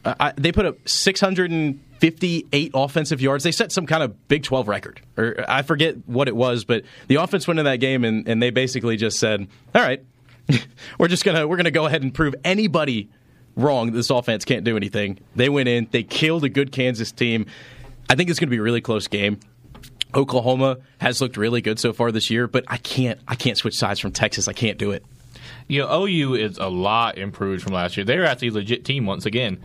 uh, 0.05 0.31
they 0.37 0.51
put 0.51 0.65
up 0.65 0.77
658 0.87 2.71
offensive 2.73 3.21
yards. 3.21 3.43
They 3.43 3.51
set 3.51 3.71
some 3.71 3.85
kind 3.85 4.01
of 4.01 4.27
Big 4.29 4.43
12 4.43 4.67
record, 4.69 5.01
or 5.17 5.43
I 5.47 5.61
forget 5.61 6.07
what 6.07 6.29
it 6.29 6.35
was, 6.35 6.63
but 6.63 6.83
the 7.07 7.15
offense 7.15 7.47
went 7.47 7.59
into 7.59 7.69
that 7.69 7.77
game 7.77 8.05
and, 8.05 8.27
and 8.27 8.41
they 8.41 8.49
basically 8.49 8.95
just 8.95 9.19
said, 9.19 9.47
"All 9.75 9.81
right, 9.81 10.01
we're 10.97 11.09
just 11.09 11.25
gonna 11.25 11.47
we're 11.47 11.57
gonna 11.57 11.71
go 11.71 11.85
ahead 11.85 12.01
and 12.01 12.13
prove 12.13 12.33
anybody 12.45 13.09
wrong. 13.57 13.91
This 13.91 14.09
offense 14.09 14.45
can't 14.45 14.63
do 14.63 14.77
anything." 14.77 15.19
They 15.35 15.49
went 15.49 15.67
in, 15.67 15.89
they 15.91 16.03
killed 16.03 16.45
a 16.45 16.49
good 16.49 16.71
Kansas 16.71 17.11
team. 17.11 17.45
I 18.09 18.15
think 18.15 18.29
it's 18.29 18.39
going 18.39 18.47
to 18.47 18.51
be 18.51 18.57
a 18.57 18.63
really 18.63 18.81
close 18.81 19.07
game. 19.07 19.39
Oklahoma 20.15 20.77
has 20.99 21.21
looked 21.21 21.37
really 21.37 21.61
good 21.61 21.79
so 21.79 21.93
far 21.93 22.11
this 22.11 22.29
year, 22.29 22.47
but 22.47 22.63
I 22.67 22.77
can't 22.77 23.19
I 23.27 23.35
can't 23.35 23.57
switch 23.57 23.77
sides 23.77 23.99
from 23.99 24.11
Texas. 24.11 24.47
I 24.47 24.53
can't 24.53 24.77
do 24.77 24.91
it. 24.91 25.05
You 25.67 25.81
know, 25.81 26.05
OU 26.05 26.35
is 26.35 26.57
a 26.57 26.67
lot 26.67 27.17
improved 27.17 27.63
from 27.63 27.73
last 27.73 27.95
year. 27.95 28.03
They're 28.03 28.25
actually 28.25 28.49
a 28.49 28.53
legit 28.53 28.85
team 28.85 29.05
once 29.05 29.25
again. 29.25 29.59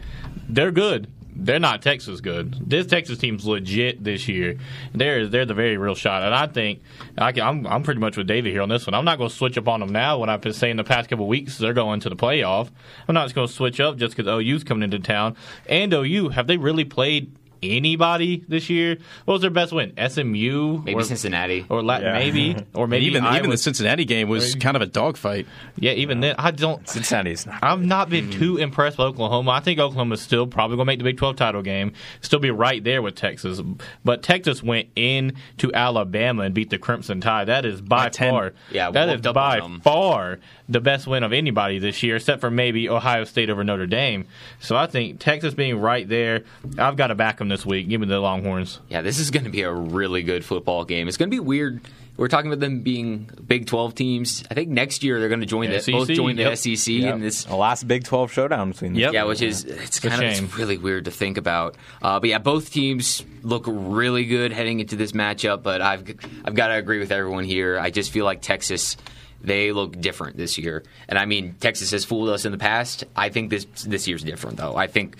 They're 0.48 0.70
good. 0.70 1.08
They're 1.36 1.58
not 1.58 1.82
Texas 1.82 2.20
good. 2.20 2.70
This 2.70 2.86
Texas 2.86 3.18
team's 3.18 3.44
legit 3.44 4.04
this 4.04 4.28
year. 4.28 4.58
They're 4.92 5.26
they're 5.26 5.46
the 5.46 5.54
very 5.54 5.76
real 5.76 5.94
shot, 5.94 6.22
and 6.22 6.34
I 6.34 6.46
think 6.46 6.82
I 7.18 7.32
can, 7.32 7.42
I'm 7.42 7.66
I'm 7.66 7.82
pretty 7.82 8.00
much 8.00 8.16
with 8.16 8.26
David 8.26 8.52
here 8.52 8.62
on 8.62 8.68
this 8.68 8.86
one. 8.86 8.94
I'm 8.94 9.04
not 9.04 9.18
going 9.18 9.30
to 9.30 9.34
switch 9.34 9.58
up 9.58 9.66
on 9.66 9.80
them 9.80 9.88
now. 9.90 10.18
When 10.18 10.28
I've 10.28 10.42
been 10.42 10.52
saying 10.52 10.76
the 10.76 10.84
past 10.84 11.08
couple 11.08 11.26
weeks 11.26 11.58
they're 11.58 11.72
going 11.72 12.00
to 12.00 12.08
the 12.08 12.16
playoff, 12.16 12.70
I'm 13.08 13.14
not 13.14 13.24
just 13.24 13.34
going 13.34 13.48
to 13.48 13.52
switch 13.52 13.80
up 13.80 13.96
just 13.96 14.16
because 14.16 14.30
OU's 14.30 14.62
coming 14.62 14.84
into 14.84 15.00
town. 15.00 15.36
And 15.68 15.92
OU 15.92 16.28
have 16.30 16.46
they 16.46 16.56
really 16.56 16.84
played 16.84 17.34
anybody 17.62 18.44
this 18.48 18.70
year? 18.70 18.96
What 19.24 19.34
was 19.34 19.40
their 19.42 19.50
best 19.50 19.72
win? 19.72 19.92
SMU, 19.96 20.82
Maybe 20.84 21.02
Cincinnati. 21.04 21.66
or 21.68 21.82
La- 21.82 21.98
Yeah. 21.98 22.12
maybe, 22.14 22.56
or 22.74 22.86
maybe 22.86 23.06
even 23.06 23.24
Iowa. 23.24 23.38
even 23.38 23.50
the 23.50 23.56
Cincinnati 23.56 24.04
game 24.04 24.28
was 24.28 24.54
kind 24.56 24.76
of 24.76 24.82
a 24.82 24.86
dogfight. 24.86 25.46
Yeah, 25.76 25.92
even 25.92 26.20
then, 26.20 26.34
I 26.38 26.50
don't. 26.50 26.88
Cincinnati's. 26.88 27.46
I've 27.62 27.80
not 27.84 28.08
been 28.10 28.26
hmm. 28.26 28.38
too 28.38 28.56
impressed 28.58 28.98
with 28.98 29.06
Oklahoma. 29.06 29.52
I 29.52 29.60
think 29.60 29.78
Oklahoma's 29.80 30.20
still 30.20 30.46
probably 30.46 30.76
going 30.76 30.86
to 30.86 30.90
make 30.90 30.98
the 30.98 31.04
Big 31.04 31.16
12 31.18 31.36
title 31.36 31.62
game, 31.62 31.92
still 32.20 32.38
be 32.38 32.50
right 32.50 32.82
there 32.82 33.02
with 33.02 33.14
Texas. 33.14 33.60
But 34.04 34.22
Texas 34.22 34.62
went 34.62 34.88
in 34.96 35.34
to 35.58 35.72
Alabama 35.72 36.42
and 36.42 36.54
beat 36.54 36.70
the 36.70 36.78
Crimson 36.78 37.20
Tide. 37.20 37.48
That 37.48 37.64
is 37.64 37.80
by, 37.80 38.04
By 38.04 38.08
10. 38.10 38.30
far, 38.30 38.52
Yeah, 38.70 38.90
that 38.90 39.08
whooped 39.08 39.26
is 39.26 39.32
by 39.32 39.58
on 39.60 39.74
'em. 39.74 39.80
far 39.80 40.38
the 40.68 40.80
best 40.80 41.06
win 41.06 41.22
of 41.22 41.32
anybody 41.32 41.78
this 41.78 42.02
year, 42.02 42.16
except 42.16 42.40
for 42.40 42.50
maybe 42.50 42.88
Ohio 42.88 43.24
State 43.24 43.50
over 43.50 43.62
Notre 43.64 43.86
Dame. 43.86 44.26
So 44.60 44.76
I 44.76 44.86
think 44.86 45.18
Texas 45.20 45.52
being 45.54 45.78
right 45.78 46.08
there, 46.08 46.44
I've 46.78 46.96
got 46.96 47.08
to 47.08 47.14
back 47.14 47.38
them 47.38 47.48
this 47.54 47.64
week. 47.64 47.88
Give 47.88 48.00
me 48.00 48.06
the 48.06 48.18
Longhorns. 48.20 48.80
Yeah, 48.88 49.02
this 49.02 49.18
is 49.18 49.30
going 49.30 49.44
to 49.44 49.50
be 49.50 49.62
a 49.62 49.72
really 49.72 50.22
good 50.22 50.44
football 50.44 50.84
game. 50.84 51.08
It's 51.08 51.16
going 51.16 51.30
to 51.30 51.34
be 51.34 51.40
weird. 51.40 51.80
We're 52.16 52.28
talking 52.28 52.50
about 52.50 52.60
them 52.60 52.82
being 52.82 53.28
Big 53.46 53.66
12 53.66 53.94
teams. 53.94 54.44
I 54.50 54.54
think 54.54 54.68
next 54.68 55.02
year 55.02 55.18
they're 55.18 55.28
going 55.28 55.40
to 55.40 55.46
join 55.46 55.70
the 55.70 55.80
SEC, 55.80 55.92
both 55.92 56.08
join 56.08 56.36
the 56.36 56.42
yep. 56.42 56.58
SEC 56.58 56.86
Yep. 56.94 57.14
and 57.14 57.22
this 57.22 57.44
The 57.44 57.56
last 57.56 57.88
Big 57.88 58.04
12 58.04 58.32
showdown 58.32 58.70
between 58.70 58.92
them. 58.92 59.12
Yeah, 59.12 59.24
which 59.24 59.42
is 59.42 59.64
it's 59.64 59.84
It's 59.84 60.00
kind 60.00 60.22
of 60.22 60.30
it's 60.30 60.56
really 60.56 60.78
weird 60.78 61.06
to 61.06 61.10
think 61.10 61.38
about. 61.38 61.76
Uh, 62.02 62.20
but 62.20 62.30
yeah, 62.30 62.38
both 62.38 62.70
teams 62.72 63.24
look 63.42 63.64
really 63.66 64.26
good 64.26 64.52
heading 64.52 64.80
into 64.80 64.94
this 64.96 65.12
matchup. 65.12 65.62
But 65.62 65.82
I've 65.82 66.08
I've 66.44 66.54
got 66.54 66.68
to 66.68 66.74
agree 66.74 66.98
with 67.00 67.10
everyone 67.10 67.44
here. 67.44 67.78
I 67.78 67.90
just 67.90 68.10
feel 68.12 68.24
like 68.24 68.42
Texas. 68.42 68.96
They 69.40 69.72
look 69.72 70.00
different 70.00 70.38
this 70.38 70.56
year, 70.56 70.84
and 71.06 71.18
I 71.18 71.26
mean 71.26 71.56
Texas 71.60 71.90
has 71.90 72.02
fooled 72.06 72.30
us 72.30 72.46
in 72.46 72.52
the 72.52 72.56
past. 72.56 73.04
I 73.14 73.28
think 73.28 73.50
this 73.50 73.66
this 73.86 74.08
year's 74.08 74.22
different, 74.22 74.56
though. 74.56 74.74
I 74.74 74.86
think 74.86 75.16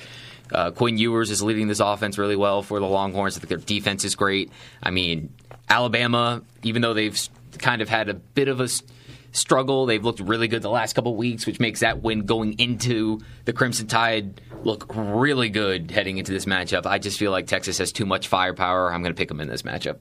uh, 0.53 0.71
Quinn 0.71 0.99
Ewers 0.99 1.31
is 1.31 1.43
leading 1.43 1.69
this 1.69 1.81
offense 1.81 2.19
really 2.19 2.37
well 2.37 2.63
for 2.63 2.79
the 2.81 2.87
Longhorns. 2.87 3.37
I 3.37 3.41
think 3.41 3.49
their 3.49 3.59
defense 3.59 4.05
is 4.05 4.15
great. 4.15 4.51
I 4.83 4.91
mean 4.91 5.33
Alabama, 5.69 6.43
even 6.63 6.83
though 6.83 6.95
they've 6.95 7.19
kind 7.59 7.83
of 7.83 7.89
had 7.89 8.09
a 8.09 8.15
bit 8.15 8.49
of 8.49 8.61
a 8.61 8.69
struggle. 9.35 9.87
They've 9.87 10.03
looked 10.03 10.21
really 10.21 10.49
good 10.49 10.63
the 10.63 10.71
last 10.71 10.95
couple 10.95 11.15
weeks, 11.17 11.47
which 11.47 11.61
makes 11.61 11.81
that 11.81 12.03
win 12.03 12.25
going 12.25 12.59
into 12.59 13.21
the 13.45 13.53
Crimson 13.53 13.87
Tide 13.87 14.41
look 14.63 14.87
really 14.95 15.51
good 15.51 15.91
heading 15.91 16.19
into 16.19 16.33
this 16.33 16.47
matchup. 16.47 16.87
I 16.87 16.99
just 16.99 17.19
feel 17.19 17.31
like 17.31 17.47
Texas 17.47 17.79
has 17.79 17.93
too 17.93 18.07
much 18.07 18.29
firepower. 18.29 18.93
I'm 18.93 19.03
going 19.03 19.13
to 19.13 19.19
pick 19.19 19.29
them 19.29 19.41
in 19.41 19.49
this 19.49 19.63
matchup. 19.63 19.99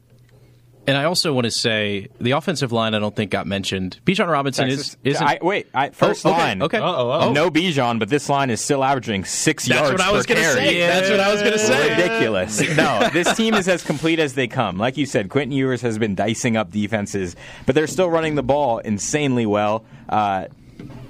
And 0.85 0.97
I 0.97 1.05
also 1.05 1.31
want 1.33 1.45
to 1.45 1.51
say 1.51 2.09
the 2.19 2.31
offensive 2.31 2.73
line 2.73 2.93
I 2.93 2.99
don't 2.99 3.15
think 3.15 3.31
got 3.31 3.47
mentioned. 3.47 3.99
Bijan 4.05 4.29
Robinson 4.29 4.67
Texas- 4.67 4.89
is 5.03 5.15
isn't 5.15 5.25
I, 5.25 5.39
wait, 5.41 5.67
I, 5.73 5.91
first 5.91 6.25
Oh, 6.25 6.31
okay, 6.31 6.39
line. 6.41 6.61
Okay. 6.61 6.77
Uh-oh, 6.77 7.31
No 7.31 7.49
Bijan, 7.49 7.99
but 7.99 8.09
this 8.09 8.27
line 8.27 8.49
is 8.49 8.59
still 8.59 8.83
averaging 8.83 9.23
six 9.23 9.65
That's 9.65 9.79
yards 9.79 9.91
what 9.93 10.01
I 10.01 10.11
was 10.11 10.25
per 10.25 10.33
gonna 10.35 10.45
carry. 10.45 10.55
say. 10.67 10.79
That's 10.81 11.09
what 11.09 11.19
I 11.21 11.31
was 11.31 11.41
gonna 11.41 11.57
say. 11.57 11.89
Ridiculous. 11.91 12.59
no, 12.77 13.09
this 13.13 13.33
team 13.37 13.53
is 13.53 13.67
as 13.69 13.81
complete 13.81 14.19
as 14.19 14.33
they 14.33 14.47
come. 14.47 14.77
Like 14.77 14.97
you 14.97 15.05
said, 15.05 15.29
Quentin 15.29 15.53
Ewers 15.53 15.81
has 15.83 15.97
been 15.97 16.15
dicing 16.15 16.57
up 16.57 16.71
defenses, 16.71 17.35
but 17.65 17.75
they're 17.75 17.87
still 17.87 18.09
running 18.09 18.35
the 18.35 18.43
ball 18.43 18.79
insanely 18.79 19.45
well. 19.45 19.85
Uh, 20.09 20.47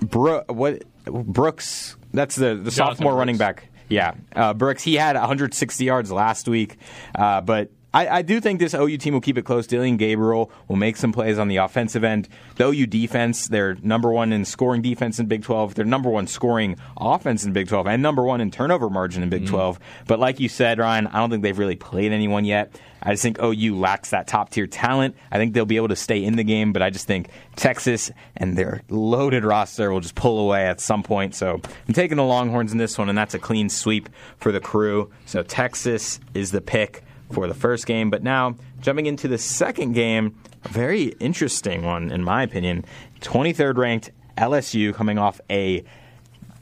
Bro- 0.01 0.43
what 0.49 0.83
Brooks? 1.05 1.95
That's 2.13 2.35
the 2.35 2.55
the 2.55 2.69
sophomore 2.71 3.13
Brooks. 3.13 3.19
running 3.19 3.37
back. 3.37 3.69
Yeah, 3.89 4.13
uh, 4.35 4.53
Brooks. 4.53 4.83
He 4.83 4.95
had 4.95 5.15
160 5.15 5.83
yards 5.83 6.11
last 6.11 6.47
week, 6.47 6.77
uh, 7.15 7.41
but 7.41 7.71
I, 7.93 8.07
I 8.07 8.21
do 8.23 8.41
think 8.41 8.59
this 8.59 8.73
OU 8.73 8.97
team 8.97 9.13
will 9.13 9.21
keep 9.21 9.37
it 9.37 9.43
close. 9.43 9.67
Dillon 9.67 9.97
Gabriel 9.97 10.51
will 10.67 10.75
make 10.75 10.97
some 10.97 11.11
plays 11.11 11.37
on 11.37 11.47
the 11.47 11.57
offensive 11.57 12.03
end. 12.03 12.27
The 12.55 12.67
OU 12.67 12.87
defense, 12.87 13.47
they're 13.47 13.75
number 13.75 14.11
one 14.11 14.33
in 14.33 14.45
scoring 14.45 14.81
defense 14.81 15.19
in 15.19 15.27
Big 15.27 15.43
12. 15.43 15.75
They're 15.75 15.85
number 15.85 16.09
one 16.09 16.25
scoring 16.25 16.77
offense 16.97 17.45
in 17.45 17.53
Big 17.53 17.67
12, 17.67 17.85
and 17.87 18.01
number 18.01 18.23
one 18.23 18.41
in 18.41 18.49
turnover 18.49 18.89
margin 18.89 19.21
in 19.21 19.29
Big 19.29 19.43
mm-hmm. 19.43 19.53
12. 19.53 19.79
But 20.07 20.19
like 20.19 20.39
you 20.39 20.49
said, 20.49 20.79
Ryan, 20.79 21.07
I 21.07 21.19
don't 21.19 21.29
think 21.29 21.43
they've 21.43 21.57
really 21.57 21.75
played 21.75 22.11
anyone 22.11 22.45
yet. 22.45 22.75
I 23.05 23.11
just 23.11 23.21
think 23.21 23.37
OU 23.43 23.77
lacks 23.77 24.11
that 24.11 24.27
top 24.27 24.49
tier 24.49 24.65
talent. 24.65 25.15
I 25.29 25.37
think 25.37 25.53
they'll 25.53 25.65
be 25.65 25.75
able 25.75 25.89
to 25.89 25.95
stay 25.95 26.23
in 26.23 26.37
the 26.37 26.43
game, 26.43 26.71
but 26.71 26.81
I 26.81 26.89
just 26.89 27.05
think 27.05 27.27
Texas 27.57 28.09
and 28.37 28.57
their 28.57 28.81
loaded 28.89 29.43
roster 29.43 29.91
will 29.91 29.99
just 29.99 30.15
pull 30.15 30.39
away 30.39 30.65
at 30.65 30.79
some 30.79 31.03
point. 31.03 31.35
So 31.35 31.59
I'm 31.87 31.93
taking 31.93 32.17
the 32.17 32.23
Longhorns 32.23 32.71
in 32.71 32.77
this 32.77 32.97
one, 32.97 33.09
and 33.09 33.17
that's 33.17 33.33
a 33.33 33.39
clean 33.39 33.69
sweep 33.69 34.07
for 34.37 34.51
the 34.53 34.61
crew. 34.61 35.11
So 35.25 35.43
Texas 35.43 36.21
is 36.33 36.51
the 36.51 36.61
pick 36.61 37.03
for 37.31 37.47
the 37.47 37.53
first 37.53 37.85
game. 37.85 38.09
But 38.09 38.23
now, 38.23 38.55
jumping 38.81 39.05
into 39.05 39.27
the 39.27 39.37
second 39.37 39.93
game, 39.93 40.35
a 40.63 40.69
very 40.69 41.05
interesting 41.19 41.83
one, 41.83 42.11
in 42.11 42.23
my 42.23 42.43
opinion. 42.43 42.85
23rd 43.21 43.77
ranked 43.77 44.11
LSU 44.37 44.93
coming 44.93 45.17
off 45.17 45.39
a 45.49 45.83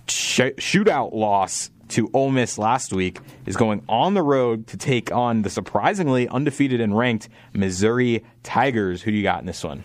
sh- 0.08 0.56
shootout 0.58 1.14
loss 1.14 1.72
to 1.90 2.10
Ole 2.14 2.32
Miss 2.32 2.58
last 2.58 2.94
week 2.94 3.20
is 3.46 3.58
going 3.58 3.84
on 3.90 4.14
the 4.14 4.22
road 4.22 4.68
to 4.68 4.78
take 4.78 5.12
on 5.12 5.42
the 5.42 5.50
surprisingly 5.50 6.28
undefeated 6.28 6.80
and 6.80 6.98
ranked 6.98 7.28
Missouri 7.54 8.24
Tigers. 8.44 9.02
Who 9.02 9.12
do 9.12 9.18
you 9.18 9.24
got 9.24 9.42
in 9.42 9.46
this 9.46 9.64
one? 9.64 9.84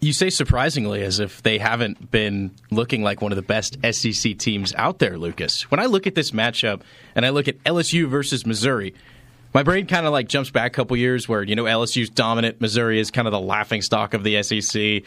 You 0.00 0.12
say 0.12 0.30
surprisingly 0.30 1.02
as 1.02 1.18
if 1.18 1.42
they 1.42 1.58
haven't 1.58 2.12
been 2.12 2.52
looking 2.70 3.02
like 3.02 3.20
one 3.20 3.32
of 3.32 3.36
the 3.36 3.42
best 3.42 3.76
SEC 3.90 4.38
teams 4.38 4.72
out 4.76 5.00
there, 5.00 5.18
Lucas. 5.18 5.68
When 5.72 5.80
I 5.80 5.86
look 5.86 6.06
at 6.06 6.14
this 6.14 6.30
matchup 6.30 6.82
and 7.16 7.26
I 7.26 7.30
look 7.30 7.48
at 7.48 7.60
LSU 7.64 8.08
versus 8.08 8.46
Missouri, 8.46 8.94
my 9.54 9.62
brain 9.62 9.86
kind 9.86 10.06
of 10.06 10.12
like 10.12 10.28
jumps 10.28 10.50
back 10.50 10.72
a 10.72 10.74
couple 10.74 10.96
years 10.96 11.28
where, 11.28 11.42
you 11.42 11.56
know, 11.56 11.64
LSU's 11.64 12.10
dominant, 12.10 12.60
Missouri 12.60 13.00
is 13.00 13.10
kind 13.10 13.26
of 13.26 13.32
the 13.32 13.40
laughing 13.40 13.82
stock 13.82 14.14
of 14.14 14.24
the 14.24 14.42
SEC. 14.42 15.02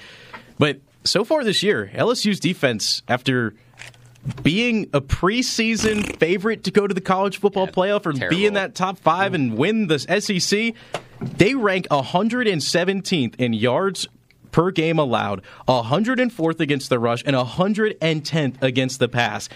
But 0.57 0.79
so 1.03 1.23
far 1.23 1.43
this 1.43 1.63
year, 1.63 1.91
LSU's 1.93 2.39
defense, 2.39 3.01
after 3.07 3.53
being 4.43 4.89
a 4.93 5.01
preseason 5.01 6.17
favorite 6.17 6.63
to 6.65 6.71
go 6.71 6.87
to 6.87 6.93
the 6.93 7.01
college 7.01 7.39
football 7.39 7.67
playoff 7.67 8.05
or 8.05 8.29
be 8.29 8.45
in 8.45 8.53
that 8.53 8.75
top 8.75 8.99
five 8.99 9.33
and 9.33 9.57
win 9.57 9.87
the 9.87 9.99
SEC, 9.99 10.73
they 11.19 11.55
rank 11.55 11.87
117th 11.89 13.35
in 13.35 13.53
yards 13.53 14.07
per 14.51 14.69
game 14.69 14.99
allowed, 14.99 15.41
104th 15.67 16.59
against 16.59 16.89
the 16.89 16.99
rush, 16.99 17.23
and 17.25 17.35
110th 17.35 18.61
against 18.61 18.99
the 18.99 19.07
pass. 19.07 19.49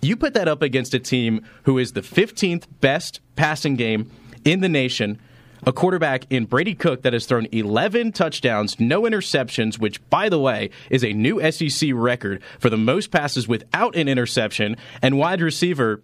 You 0.00 0.16
put 0.16 0.34
that 0.34 0.46
up 0.48 0.62
against 0.62 0.94
a 0.94 1.00
team 1.00 1.44
who 1.64 1.76
is 1.78 1.92
the 1.92 2.02
15th 2.02 2.64
best 2.80 3.20
passing 3.36 3.74
game 3.74 4.10
in 4.44 4.60
the 4.60 4.68
nation. 4.68 5.18
A 5.66 5.72
quarterback 5.72 6.24
in 6.30 6.44
Brady 6.44 6.74
Cook 6.74 7.02
that 7.02 7.12
has 7.12 7.26
thrown 7.26 7.46
11 7.50 8.12
touchdowns, 8.12 8.78
no 8.78 9.02
interceptions, 9.02 9.78
which, 9.78 10.00
by 10.08 10.28
the 10.28 10.38
way, 10.38 10.70
is 10.88 11.02
a 11.02 11.12
new 11.12 11.40
SEC 11.50 11.90
record 11.92 12.42
for 12.60 12.70
the 12.70 12.76
most 12.76 13.10
passes 13.10 13.48
without 13.48 13.96
an 13.96 14.08
interception, 14.08 14.76
and 15.02 15.18
wide 15.18 15.40
receiver 15.40 16.00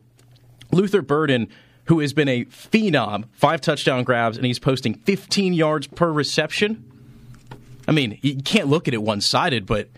Luther 0.73 1.03
Burden, 1.03 1.49
who 1.85 2.01
has 2.01 2.13
been 2.13 2.29
a 2.29 2.45
phenom, 2.47 3.27
five 3.33 3.61
touchdown 3.61 4.03
grabs, 4.03 4.37
and 4.37 4.45
he's 4.45 4.59
posting 4.59 4.95
15 4.95 5.53
yards 5.53 5.87
per 5.87 6.11
reception. 6.11 6.85
I 7.87 7.93
mean, 7.93 8.19
you 8.23 8.37
can't 8.43 8.69
look 8.69 8.89
at 8.89 8.95
it 8.95 9.03
one 9.03 9.21
sided, 9.21 9.67
but 9.67 9.89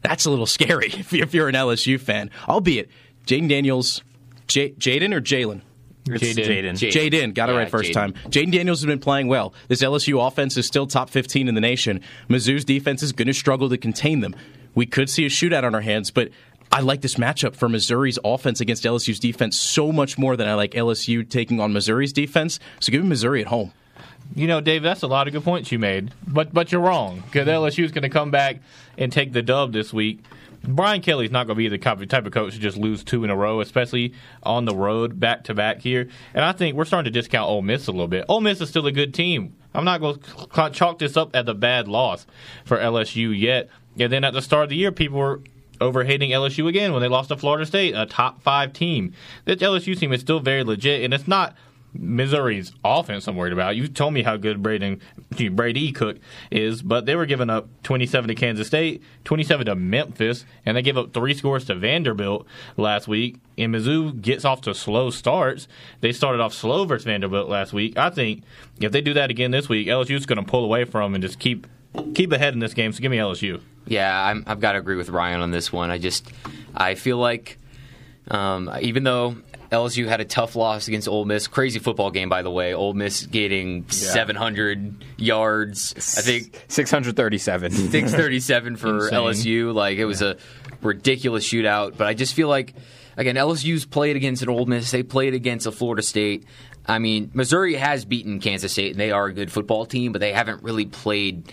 that's 0.00 0.24
a 0.24 0.30
little 0.30 0.46
scary 0.46 0.88
if 0.92 1.34
you're 1.34 1.48
an 1.48 1.54
LSU 1.54 2.00
fan. 2.00 2.30
Albeit, 2.48 2.90
Jayden 3.26 3.48
Daniels, 3.48 4.02
J- 4.48 4.72
Jayden 4.72 5.14
or 5.14 5.20
Jalen? 5.20 5.62
Jayden. 6.06 6.72
Jayden. 6.72 7.34
Got 7.34 7.48
it 7.48 7.52
Yeah, 7.52 7.58
right 7.58 7.70
first 7.70 7.90
Jayden. 7.90 7.94
time. 7.94 8.14
Jayden 8.28 8.52
Daniels 8.52 8.80
has 8.80 8.86
been 8.86 8.98
playing 8.98 9.28
well. 9.28 9.54
This 9.68 9.82
LSU 9.82 10.26
offense 10.26 10.56
is 10.56 10.66
still 10.66 10.86
top 10.86 11.10
15 11.10 11.48
in 11.48 11.54
the 11.54 11.60
nation. 11.60 12.00
Mizzou's 12.28 12.64
defense 12.64 13.02
is 13.02 13.12
going 13.12 13.28
to 13.28 13.34
struggle 13.34 13.68
to 13.68 13.78
contain 13.78 14.20
them. 14.20 14.34
We 14.74 14.86
could 14.86 15.08
see 15.10 15.24
a 15.26 15.28
shootout 15.28 15.64
on 15.64 15.74
our 15.74 15.80
hands, 15.80 16.10
but 16.10 16.30
I 16.72 16.80
like 16.80 17.02
this 17.02 17.16
matchup 17.16 17.54
for 17.54 17.68
Missouri's 17.68 18.18
offense 18.24 18.60
against 18.60 18.84
LSU's 18.84 19.20
defense 19.20 19.56
so 19.58 19.92
much 19.92 20.16
more 20.18 20.36
than 20.36 20.48
I 20.48 20.54
like 20.54 20.72
LSU 20.72 21.28
taking 21.28 21.60
on 21.60 21.72
Missouri's 21.72 22.12
defense. 22.12 22.58
So 22.80 22.90
give 22.90 23.02
me 23.02 23.08
Missouri 23.10 23.42
at 23.42 23.48
home. 23.48 23.72
You 24.34 24.46
know, 24.46 24.62
Dave, 24.62 24.82
that's 24.82 25.02
a 25.02 25.06
lot 25.06 25.26
of 25.26 25.34
good 25.34 25.44
points 25.44 25.70
you 25.70 25.78
made, 25.78 26.10
but 26.26 26.54
but 26.54 26.72
you're 26.72 26.80
wrong 26.80 27.22
because 27.26 27.46
LSU 27.46 27.84
is 27.84 27.92
going 27.92 28.02
to 28.04 28.08
come 28.08 28.30
back 28.30 28.60
and 28.96 29.12
take 29.12 29.32
the 29.34 29.42
dub 29.42 29.72
this 29.74 29.92
week. 29.92 30.24
Brian 30.64 31.00
Kelly's 31.00 31.30
not 31.30 31.46
going 31.46 31.56
to 31.56 31.58
be 31.58 31.68
the 31.68 31.78
type 31.78 32.26
of 32.26 32.32
coach 32.32 32.54
to 32.54 32.60
just 32.60 32.76
lose 32.76 33.02
two 33.02 33.24
in 33.24 33.30
a 33.30 33.36
row, 33.36 33.60
especially 33.60 34.14
on 34.42 34.64
the 34.64 34.74
road 34.74 35.18
back 35.18 35.44
to 35.44 35.54
back 35.54 35.80
here. 35.80 36.08
And 36.34 36.44
I 36.44 36.52
think 36.52 36.76
we're 36.76 36.84
starting 36.84 37.12
to 37.12 37.20
discount 37.20 37.48
Ole 37.48 37.62
Miss 37.62 37.88
a 37.88 37.92
little 37.92 38.08
bit. 38.08 38.24
Ole 38.28 38.40
Miss 38.40 38.60
is 38.60 38.68
still 38.68 38.86
a 38.86 38.92
good 38.92 39.12
team. 39.12 39.54
I'm 39.74 39.84
not 39.84 40.00
going 40.00 40.18
to 40.18 40.70
chalk 40.70 40.98
this 40.98 41.16
up 41.16 41.34
as 41.34 41.48
a 41.48 41.54
bad 41.54 41.88
loss 41.88 42.26
for 42.64 42.78
LSU 42.78 43.38
yet. 43.38 43.68
And 43.98 44.12
then 44.12 44.24
at 44.24 44.34
the 44.34 44.42
start 44.42 44.64
of 44.64 44.70
the 44.70 44.76
year, 44.76 44.92
people 44.92 45.18
were 45.18 45.40
overhating 45.80 46.30
LSU 46.30 46.68
again 46.68 46.92
when 46.92 47.02
they 47.02 47.08
lost 47.08 47.30
to 47.30 47.36
Florida 47.36 47.66
State, 47.66 47.94
a 47.96 48.06
top 48.06 48.40
five 48.42 48.72
team. 48.72 49.14
This 49.44 49.56
LSU 49.56 49.98
team 49.98 50.12
is 50.12 50.20
still 50.20 50.40
very 50.40 50.62
legit, 50.62 51.02
and 51.02 51.12
it's 51.12 51.26
not 51.26 51.56
Missouri's 51.94 52.72
offense 52.84 53.26
I'm 53.28 53.36
worried 53.36 53.52
about. 53.52 53.76
You 53.76 53.88
told 53.88 54.14
me 54.14 54.22
how 54.22 54.36
good 54.36 54.62
Braden 54.62 55.00
Brady 55.52 55.92
Cook 55.92 56.18
is, 56.50 56.82
but 56.82 57.06
they 57.06 57.14
were 57.14 57.26
giving 57.26 57.50
up 57.50 57.68
27 57.82 58.28
to 58.28 58.34
Kansas 58.34 58.66
State, 58.66 59.02
27 59.24 59.66
to 59.66 59.74
Memphis, 59.74 60.44
and 60.64 60.76
they 60.76 60.82
gave 60.82 60.96
up 60.96 61.12
three 61.12 61.34
scores 61.34 61.64
to 61.66 61.74
Vanderbilt 61.74 62.46
last 62.76 63.08
week. 63.08 63.36
And 63.58 63.74
Mizzou 63.74 64.20
gets 64.20 64.44
off 64.44 64.62
to 64.62 64.74
slow 64.74 65.10
starts. 65.10 65.68
They 66.00 66.12
started 66.12 66.40
off 66.40 66.54
slow 66.54 66.84
versus 66.84 67.04
Vanderbilt 67.04 67.48
last 67.48 67.72
week. 67.72 67.96
I 67.98 68.10
think 68.10 68.44
if 68.80 68.92
they 68.92 69.00
do 69.00 69.14
that 69.14 69.30
again 69.30 69.50
this 69.50 69.68
week, 69.68 69.88
LSU's 69.88 70.26
going 70.26 70.42
to 70.42 70.50
pull 70.50 70.64
away 70.64 70.84
from 70.84 71.14
and 71.14 71.22
just 71.22 71.38
keep 71.38 71.66
keep 72.14 72.32
ahead 72.32 72.54
in 72.54 72.60
this 72.60 72.74
game. 72.74 72.92
So 72.92 73.00
give 73.00 73.10
me 73.10 73.18
LSU. 73.18 73.60
Yeah, 73.86 74.26
I'm, 74.26 74.44
I've 74.46 74.60
got 74.60 74.72
to 74.72 74.78
agree 74.78 74.96
with 74.96 75.10
Ryan 75.10 75.40
on 75.40 75.50
this 75.50 75.72
one. 75.72 75.90
I 75.90 75.98
just, 75.98 76.30
I 76.74 76.94
feel 76.94 77.18
like, 77.18 77.58
um, 78.28 78.70
even 78.80 79.04
though 79.04 79.36
LSU 79.72 80.06
had 80.06 80.20
a 80.20 80.24
tough 80.24 80.54
loss 80.54 80.86
against 80.86 81.08
Ole 81.08 81.24
Miss, 81.24 81.48
crazy 81.48 81.78
football 81.78 82.10
game 82.10 82.28
by 82.28 82.42
the 82.42 82.50
way. 82.50 82.74
Ole 82.74 82.92
Miss 82.94 83.26
getting 83.26 83.88
700 83.90 85.04
yards. 85.16 85.94
I 86.18 86.20
think 86.20 86.64
637. 86.68 87.72
637 87.72 88.76
for 88.76 88.88
Insane. 89.06 89.18
LSU. 89.18 89.74
Like 89.74 89.98
it 89.98 90.04
was 90.04 90.22
a 90.22 90.36
ridiculous 90.82 91.48
shootout. 91.48 91.96
But 91.96 92.06
I 92.06 92.14
just 92.14 92.34
feel 92.34 92.48
like 92.48 92.74
again 93.16 93.36
LSU's 93.36 93.84
played 93.86 94.14
against 94.16 94.42
an 94.42 94.50
Ole 94.50 94.66
Miss. 94.66 94.90
They 94.90 95.02
played 95.02 95.34
against 95.34 95.66
a 95.66 95.72
Florida 95.72 96.02
State. 96.02 96.44
I 96.86 96.98
mean, 96.98 97.30
Missouri 97.32 97.74
has 97.74 98.04
beaten 98.04 98.40
Kansas 98.40 98.72
State, 98.72 98.90
and 98.90 99.00
they 99.00 99.12
are 99.12 99.26
a 99.26 99.32
good 99.32 99.52
football 99.52 99.86
team, 99.86 100.12
but 100.12 100.20
they 100.20 100.32
haven't 100.32 100.62
really 100.64 100.84
played 100.86 101.52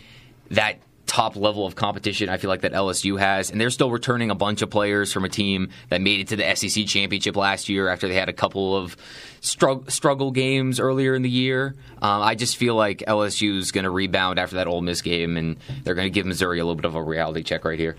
that 0.51 0.79
top 1.09 1.35
level 1.35 1.65
of 1.65 1.75
competition 1.75 2.29
I 2.29 2.37
feel 2.37 2.49
like 2.49 2.61
that 2.61 2.71
LSU 2.71 3.19
has. 3.19 3.49
And 3.49 3.59
they're 3.59 3.71
still 3.71 3.89
returning 3.89 4.29
a 4.29 4.35
bunch 4.35 4.61
of 4.61 4.69
players 4.69 5.11
from 5.11 5.25
a 5.25 5.29
team 5.29 5.69
that 5.89 6.01
made 6.01 6.19
it 6.19 6.27
to 6.29 6.35
the 6.35 6.55
SEC 6.55 6.85
championship 6.85 7.35
last 7.35 7.67
year 7.67 7.89
after 7.89 8.07
they 8.07 8.13
had 8.13 8.29
a 8.29 8.33
couple 8.33 8.75
of 8.75 8.95
struggle, 9.41 9.89
struggle 9.89 10.31
games 10.31 10.79
earlier 10.79 11.15
in 11.15 11.23
the 11.23 11.29
year. 11.29 11.75
Um, 12.01 12.21
I 12.21 12.35
just 12.35 12.57
feel 12.57 12.75
like 12.75 12.99
LSU 13.07 13.57
is 13.57 13.71
going 13.71 13.85
to 13.85 13.89
rebound 13.89 14.37
after 14.37 14.57
that 14.57 14.67
Ole 14.67 14.81
Miss 14.81 15.01
game, 15.01 15.35
and 15.35 15.57
they're 15.83 15.95
going 15.95 16.05
to 16.05 16.11
give 16.11 16.27
Missouri 16.27 16.59
a 16.59 16.63
little 16.63 16.75
bit 16.75 16.85
of 16.85 16.95
a 16.95 17.03
reality 17.03 17.41
check 17.41 17.65
right 17.65 17.79
here. 17.79 17.97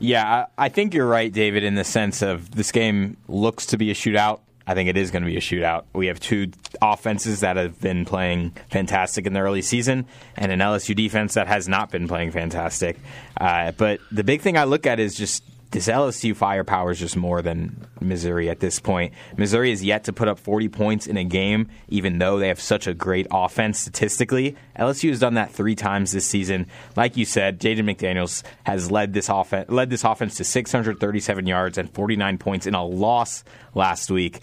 Yeah, 0.00 0.46
I 0.56 0.68
think 0.68 0.94
you're 0.94 1.06
right, 1.06 1.32
David, 1.32 1.62
in 1.64 1.76
the 1.76 1.84
sense 1.84 2.22
of 2.22 2.50
this 2.50 2.72
game 2.72 3.16
looks 3.28 3.66
to 3.66 3.78
be 3.78 3.90
a 3.90 3.94
shootout. 3.94 4.40
I 4.68 4.74
think 4.74 4.90
it 4.90 4.98
is 4.98 5.10
going 5.10 5.22
to 5.22 5.26
be 5.26 5.38
a 5.38 5.40
shootout. 5.40 5.84
We 5.94 6.08
have 6.08 6.20
two 6.20 6.52
offenses 6.82 7.40
that 7.40 7.56
have 7.56 7.80
been 7.80 8.04
playing 8.04 8.52
fantastic 8.70 9.26
in 9.26 9.32
the 9.32 9.40
early 9.40 9.62
season, 9.62 10.04
and 10.36 10.52
an 10.52 10.60
LSU 10.60 10.94
defense 10.94 11.34
that 11.34 11.48
has 11.48 11.68
not 11.68 11.90
been 11.90 12.06
playing 12.06 12.32
fantastic. 12.32 12.98
Uh, 13.40 13.72
but 13.72 13.98
the 14.12 14.22
big 14.22 14.42
thing 14.42 14.58
I 14.58 14.64
look 14.64 14.84
at 14.86 15.00
is 15.00 15.14
just 15.14 15.42
this 15.70 15.86
LSU 15.86 16.34
firepower 16.34 16.92
is 16.92 16.98
just 16.98 17.16
more 17.16 17.42
than 17.42 17.86
Missouri 18.00 18.48
at 18.48 18.60
this 18.60 18.80
point. 18.80 19.12
Missouri 19.36 19.70
is 19.70 19.84
yet 19.84 20.04
to 20.04 20.12
put 20.12 20.28
up 20.28 20.38
40 20.38 20.68
points 20.68 21.06
in 21.06 21.16
a 21.18 21.24
game, 21.24 21.68
even 21.88 22.18
though 22.18 22.38
they 22.38 22.48
have 22.48 22.60
such 22.60 22.86
a 22.86 22.94
great 22.94 23.26
offense 23.30 23.78
statistically. 23.78 24.56
LSU 24.78 25.10
has 25.10 25.18
done 25.18 25.34
that 25.34 25.52
three 25.52 25.74
times 25.74 26.12
this 26.12 26.24
season. 26.24 26.66
Like 26.96 27.16
you 27.16 27.26
said, 27.26 27.60
Jayden 27.60 27.80
McDaniels 27.80 28.42
has 28.64 28.90
led 28.90 29.12
this 29.12 29.28
offense 29.28 29.68
led 29.68 29.90
this 29.90 30.04
offense 30.04 30.36
to 30.36 30.44
637 30.44 31.46
yards 31.46 31.76
and 31.76 31.92
49 31.92 32.38
points 32.38 32.66
in 32.66 32.74
a 32.74 32.84
loss 32.84 33.44
last 33.74 34.10
week. 34.10 34.42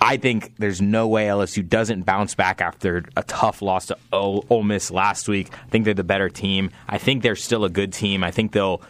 I 0.00 0.16
think 0.16 0.54
there's 0.58 0.82
no 0.82 1.06
way 1.08 1.26
LSU 1.26 1.66
doesn't 1.66 2.02
bounce 2.02 2.34
back 2.34 2.60
after 2.60 3.04
a 3.16 3.22
tough 3.22 3.62
loss 3.62 3.86
to 3.86 3.96
Ole 4.12 4.62
Miss 4.62 4.90
last 4.90 5.28
week. 5.28 5.50
I 5.52 5.70
think 5.70 5.84
they're 5.84 5.94
the 5.94 6.04
better 6.04 6.28
team. 6.28 6.70
I 6.88 6.98
think 6.98 7.22
they're 7.22 7.36
still 7.36 7.64
a 7.64 7.70
good 7.70 7.92
team. 7.92 8.24
I 8.24 8.30
think 8.30 8.52
they'll 8.52 8.82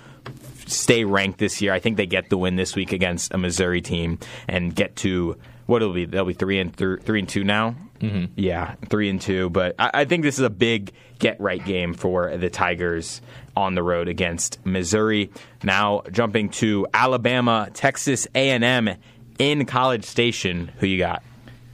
stay 0.68 1.04
ranked 1.04 1.38
this 1.38 1.60
year. 1.60 1.72
I 1.72 1.78
think 1.80 1.96
they 1.96 2.06
get 2.06 2.30
the 2.30 2.38
win 2.38 2.56
this 2.56 2.76
week 2.76 2.92
against 2.92 3.32
a 3.34 3.38
Missouri 3.38 3.80
team 3.80 4.18
and 4.46 4.74
get 4.74 4.96
to 4.96 5.36
what 5.66 5.82
it'll 5.82 5.94
be 5.94 6.06
they'll 6.06 6.24
be 6.24 6.32
three 6.32 6.58
and 6.58 6.74
th- 6.76 7.00
three 7.02 7.18
and 7.20 7.28
two 7.28 7.44
now. 7.44 7.74
Mm-hmm. 8.00 8.32
Yeah, 8.36 8.74
three 8.88 9.10
and 9.10 9.20
two. 9.20 9.50
But 9.50 9.74
I, 9.78 9.90
I 9.94 10.04
think 10.04 10.22
this 10.22 10.38
is 10.38 10.44
a 10.44 10.50
big 10.50 10.92
get 11.18 11.40
right 11.40 11.64
game 11.64 11.94
for 11.94 12.36
the 12.36 12.48
Tigers 12.48 13.20
on 13.56 13.74
the 13.74 13.82
road 13.82 14.08
against 14.08 14.64
Missouri. 14.64 15.30
Now 15.62 16.02
jumping 16.10 16.48
to 16.50 16.86
Alabama, 16.94 17.68
Texas 17.74 18.26
A 18.34 18.50
and 18.50 18.64
M 18.64 18.96
in 19.38 19.66
College 19.66 20.04
Station. 20.04 20.70
Who 20.78 20.86
you 20.86 20.98
got? 20.98 21.22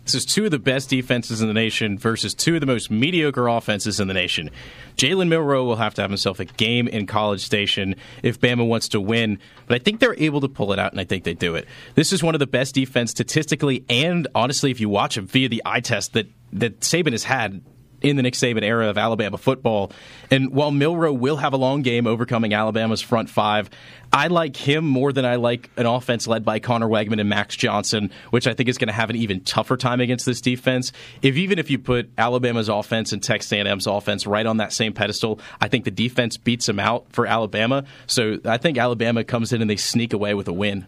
This 0.04 0.14
is 0.14 0.26
two 0.26 0.44
of 0.44 0.50
the 0.50 0.58
best 0.58 0.90
defenses 0.90 1.40
in 1.40 1.48
the 1.48 1.54
nation 1.54 1.98
versus 1.98 2.34
two 2.34 2.54
of 2.54 2.60
the 2.60 2.66
most 2.66 2.90
mediocre 2.90 3.48
offenses 3.48 4.00
in 4.00 4.08
the 4.08 4.14
nation. 4.14 4.50
Jalen 4.96 5.28
Milrow 5.28 5.64
will 5.64 5.76
have 5.76 5.94
to 5.94 6.02
have 6.02 6.10
himself 6.10 6.40
a 6.40 6.44
game 6.44 6.88
in 6.88 7.06
College 7.06 7.40
Station 7.40 7.96
if 8.22 8.38
Bama 8.38 8.66
wants 8.66 8.88
to 8.88 9.00
win, 9.00 9.38
but 9.66 9.76
I 9.76 9.78
think 9.78 10.00
they're 10.00 10.14
able 10.18 10.42
to 10.42 10.48
pull 10.48 10.74
it 10.74 10.78
out, 10.78 10.92
and 10.92 11.00
I 11.00 11.04
think 11.04 11.24
they 11.24 11.32
do 11.32 11.54
it. 11.54 11.66
This 11.94 12.12
is 12.12 12.22
one 12.22 12.34
of 12.34 12.38
the 12.38 12.46
best 12.46 12.74
defense 12.74 13.12
statistically, 13.12 13.84
and 13.88 14.28
honestly, 14.34 14.70
if 14.70 14.78
you 14.78 14.90
watch 14.90 15.16
it 15.16 15.22
via 15.22 15.48
the 15.48 15.62
eye 15.64 15.80
test 15.80 16.12
that 16.12 16.26
that 16.52 16.80
Saban 16.80 17.12
has 17.12 17.24
had 17.24 17.62
in 18.04 18.16
the 18.16 18.22
Nick 18.22 18.34
Saban 18.34 18.62
era 18.62 18.88
of 18.88 18.98
Alabama 18.98 19.38
football. 19.38 19.90
And 20.30 20.50
while 20.52 20.70
Milrow 20.70 21.16
will 21.16 21.36
have 21.36 21.54
a 21.54 21.56
long 21.56 21.82
game 21.82 22.06
overcoming 22.06 22.52
Alabama's 22.52 23.00
front 23.00 23.30
five, 23.30 23.70
I 24.12 24.28
like 24.28 24.56
him 24.56 24.86
more 24.86 25.12
than 25.12 25.24
I 25.24 25.36
like 25.36 25.70
an 25.76 25.86
offense 25.86 26.26
led 26.28 26.44
by 26.44 26.60
Conner 26.60 26.86
Weigman 26.86 27.18
and 27.18 27.28
Max 27.28 27.56
Johnson, 27.56 28.10
which 28.30 28.46
I 28.46 28.52
think 28.52 28.68
is 28.68 28.78
going 28.78 28.88
to 28.88 28.94
have 28.94 29.10
an 29.10 29.16
even 29.16 29.40
tougher 29.40 29.76
time 29.76 30.00
against 30.00 30.26
this 30.26 30.40
defense. 30.40 30.92
If 31.22 31.36
even 31.36 31.58
if 31.58 31.70
you 31.70 31.78
put 31.78 32.10
Alabama's 32.18 32.68
offense 32.68 33.12
and 33.12 33.22
Texas 33.22 33.52
A&M's 33.52 33.86
offense 33.86 34.26
right 34.26 34.46
on 34.46 34.58
that 34.58 34.72
same 34.72 34.92
pedestal, 34.92 35.40
I 35.60 35.68
think 35.68 35.84
the 35.84 35.90
defense 35.90 36.36
beats 36.36 36.66
them 36.66 36.78
out 36.78 37.06
for 37.10 37.26
Alabama. 37.26 37.84
So 38.06 38.38
I 38.44 38.58
think 38.58 38.76
Alabama 38.76 39.24
comes 39.24 39.52
in 39.52 39.62
and 39.62 39.70
they 39.70 39.76
sneak 39.76 40.12
away 40.12 40.34
with 40.34 40.46
a 40.46 40.52
win. 40.52 40.86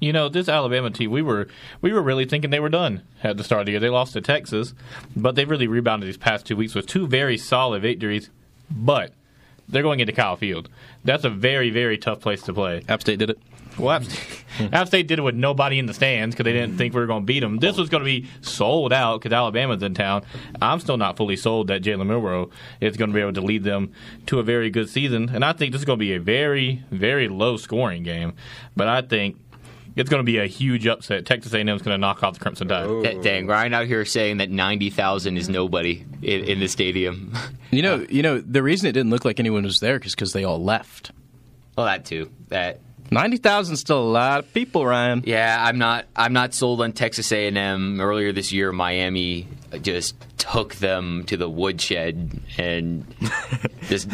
You 0.00 0.12
know, 0.12 0.28
this 0.28 0.48
Alabama 0.48 0.90
team, 0.90 1.10
we 1.10 1.22
were 1.22 1.48
we 1.80 1.92
were 1.92 2.02
really 2.02 2.24
thinking 2.24 2.50
they 2.50 2.60
were 2.60 2.68
done 2.68 3.02
at 3.22 3.36
the 3.36 3.44
start 3.44 3.60
of 3.60 3.66
the 3.66 3.72
year. 3.72 3.80
They 3.80 3.88
lost 3.88 4.12
to 4.12 4.20
Texas, 4.20 4.74
but 5.16 5.34
they've 5.34 5.48
really 5.48 5.66
rebounded 5.66 6.08
these 6.08 6.16
past 6.16 6.46
two 6.46 6.56
weeks 6.56 6.74
with 6.74 6.86
two 6.86 7.06
very 7.06 7.36
solid 7.36 7.82
victories. 7.82 8.30
But 8.70 9.12
they're 9.68 9.82
going 9.82 10.00
into 10.00 10.12
Kyle 10.12 10.36
Field. 10.36 10.68
That's 11.04 11.24
a 11.24 11.30
very 11.30 11.70
very 11.70 11.98
tough 11.98 12.20
place 12.20 12.42
to 12.42 12.54
play. 12.54 12.84
App 12.88 13.00
State 13.00 13.18
did 13.18 13.30
it. 13.30 13.38
Well, 13.78 13.90
App 13.90 14.04
State, 14.04 14.44
App 14.72 14.86
State 14.88 15.06
did 15.06 15.18
it 15.18 15.22
with 15.22 15.34
nobody 15.34 15.78
in 15.78 15.86
the 15.86 15.94
stands 15.94 16.34
because 16.34 16.44
they 16.44 16.52
didn't 16.52 16.78
think 16.78 16.94
we 16.94 17.00
were 17.00 17.06
going 17.06 17.22
to 17.22 17.26
beat 17.26 17.40
them. 17.40 17.58
This 17.58 17.76
was 17.76 17.88
going 17.88 18.02
to 18.02 18.04
be 18.04 18.28
sold 18.40 18.92
out 18.92 19.20
because 19.20 19.32
Alabama's 19.32 19.82
in 19.82 19.94
town. 19.94 20.24
I'm 20.60 20.80
still 20.80 20.96
not 20.96 21.16
fully 21.16 21.36
sold 21.36 21.68
that 21.68 21.82
Jalen 21.82 22.06
Milrow 22.06 22.50
is 22.80 22.96
going 22.96 23.10
to 23.10 23.14
be 23.14 23.20
able 23.20 23.34
to 23.34 23.40
lead 23.40 23.62
them 23.62 23.92
to 24.26 24.40
a 24.40 24.42
very 24.42 24.70
good 24.70 24.88
season, 24.88 25.30
and 25.32 25.44
I 25.44 25.52
think 25.52 25.72
this 25.72 25.80
is 25.80 25.84
going 25.84 25.98
to 25.98 26.04
be 26.04 26.14
a 26.14 26.20
very 26.20 26.84
very 26.90 27.28
low 27.28 27.56
scoring 27.56 28.02
game. 28.02 28.34
But 28.76 28.88
I 28.88 29.02
think 29.02 29.36
it's 29.98 30.08
going 30.08 30.20
to 30.20 30.24
be 30.24 30.38
a 30.38 30.46
huge 30.46 30.86
upset. 30.86 31.26
Texas 31.26 31.52
A&M 31.52 31.68
is 31.68 31.82
going 31.82 31.94
to 31.94 31.98
knock 31.98 32.22
off 32.22 32.34
the 32.34 32.40
Crimson 32.40 32.68
Tide. 32.68 32.86
Oh. 32.86 33.02
Da- 33.02 33.20
Dang, 33.20 33.46
Ryan 33.46 33.74
out 33.74 33.86
here 33.86 34.04
saying 34.04 34.38
that 34.38 34.50
90,000 34.50 35.36
is 35.36 35.48
nobody 35.48 36.04
in, 36.22 36.44
in 36.44 36.60
the 36.60 36.68
stadium. 36.68 37.32
You 37.70 37.82
know, 37.82 38.06
you 38.08 38.22
know 38.22 38.40
the 38.40 38.62
reason 38.62 38.88
it 38.88 38.92
didn't 38.92 39.10
look 39.10 39.26
like 39.26 39.38
anyone 39.38 39.62
was 39.62 39.80
there 39.80 39.96
is 39.98 40.14
because 40.14 40.32
they 40.32 40.42
all 40.44 40.62
left. 40.64 41.12
Well, 41.76 41.84
that 41.84 42.06
too. 42.06 42.30
That 42.48 42.80
ninety 43.10 43.36
thousand 43.36 43.76
still 43.76 44.00
a 44.00 44.08
lot 44.08 44.38
of 44.38 44.54
people, 44.54 44.86
Ryan. 44.86 45.22
Yeah, 45.26 45.54
I'm 45.60 45.76
not. 45.76 46.06
I'm 46.16 46.32
not 46.32 46.54
sold 46.54 46.80
on 46.80 46.92
Texas 46.92 47.30
A&M. 47.30 48.00
Earlier 48.00 48.32
this 48.32 48.52
year, 48.52 48.72
Miami 48.72 49.48
just 49.82 50.16
took 50.38 50.76
them 50.76 51.24
to 51.24 51.36
the 51.36 51.48
woodshed 51.48 52.40
and 52.56 53.04
just 53.82 54.08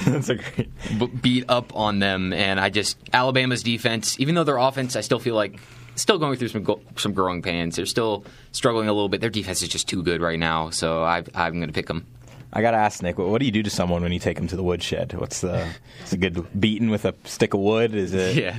b- 0.99 1.07
beat 1.22 1.45
up 1.49 1.74
on 1.76 2.01
them. 2.01 2.32
And 2.32 2.59
I 2.59 2.70
just 2.70 2.99
Alabama's 3.12 3.62
defense, 3.62 4.18
even 4.18 4.35
though 4.35 4.43
their 4.45 4.59
offense, 4.59 4.97
I 4.97 5.01
still 5.01 5.20
feel 5.20 5.37
like 5.37 5.61
still 5.97 6.18
going 6.18 6.38
through 6.38 6.49
some 6.49 6.62
go- 6.62 6.80
some 6.97 7.12
growing 7.12 7.42
pains. 7.42 7.76
They're 7.76 7.86
still 7.86 8.24
struggling 8.53 8.88
a 8.88 8.92
little 8.92 9.09
bit. 9.09 9.20
Their 9.20 9.30
defense 9.30 9.62
is 9.62 9.68
just 9.68 9.88
too 9.88 10.03
good 10.03 10.20
right 10.20 10.38
now, 10.38 10.70
so 10.70 11.03
I, 11.03 11.24
I'm 11.34 11.55
going 11.55 11.68
to 11.68 11.72
pick 11.72 11.86
them. 11.86 12.07
I 12.57 12.62
gotta 12.62 12.76
ask 12.76 13.03
Nick, 13.03 13.18
what 13.18 13.40
do 13.40 13.47
you 13.47 13.51
do 13.51 13.64
to 13.64 13.70
someone 13.70 14.03
when 14.03 14.12
you 14.12 14.20
take 14.20 14.36
them 14.36 14.47
to 14.47 14.55
the 14.55 14.62
woodshed? 14.62 15.12
What's 15.14 15.40
the? 15.40 15.66
Is 16.05 16.12
a 16.12 16.16
good 16.16 16.47
beating 16.59 16.88
with 16.88 17.05
a 17.05 17.12
stick 17.24 17.53
of 17.53 17.59
wood? 17.59 17.97
Is 17.97 18.14
it? 18.14 18.36
Yeah. 18.36 18.57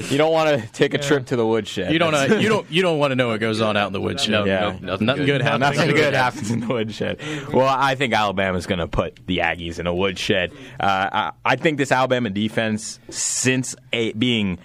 you 0.10 0.18
don't 0.18 0.32
want 0.32 0.60
to 0.60 0.66
take 0.72 0.92
a 0.92 0.98
trip 0.98 1.26
to 1.26 1.36
the 1.36 1.46
woodshed. 1.46 1.92
You 1.92 2.00
don't. 2.00 2.14
Uh, 2.16 2.38
you 2.40 2.48
don't. 2.48 2.68
You 2.68 2.82
don't 2.82 2.98
want 2.98 3.12
to 3.12 3.14
know 3.14 3.28
what 3.28 3.38
goes 3.38 3.60
on 3.60 3.76
out 3.76 3.86
in 3.86 3.92
the 3.92 4.00
woodshed. 4.00 4.44
yeah, 4.44 4.76
nothing, 4.80 5.06
good, 5.24 5.40
happens. 5.40 5.60
Nothing 5.60 5.94
good 5.94 6.14
happens 6.14 6.50
in 6.50 6.58
the 6.58 6.66
woodshed. 6.66 7.20
Well, 7.52 7.68
I 7.68 7.94
think 7.94 8.12
Alabama's 8.12 8.66
going 8.66 8.80
to 8.80 8.88
put 8.88 9.24
the 9.24 9.38
Aggies 9.38 9.78
in 9.78 9.86
a 9.86 9.94
woodshed. 9.94 10.50
Uh, 10.80 11.08
I, 11.12 11.32
I 11.44 11.54
think 11.54 11.78
this 11.78 11.92
Alabama 11.92 12.28
defense, 12.28 12.98
since 13.08 13.76
a, 13.92 14.14
being 14.14 14.58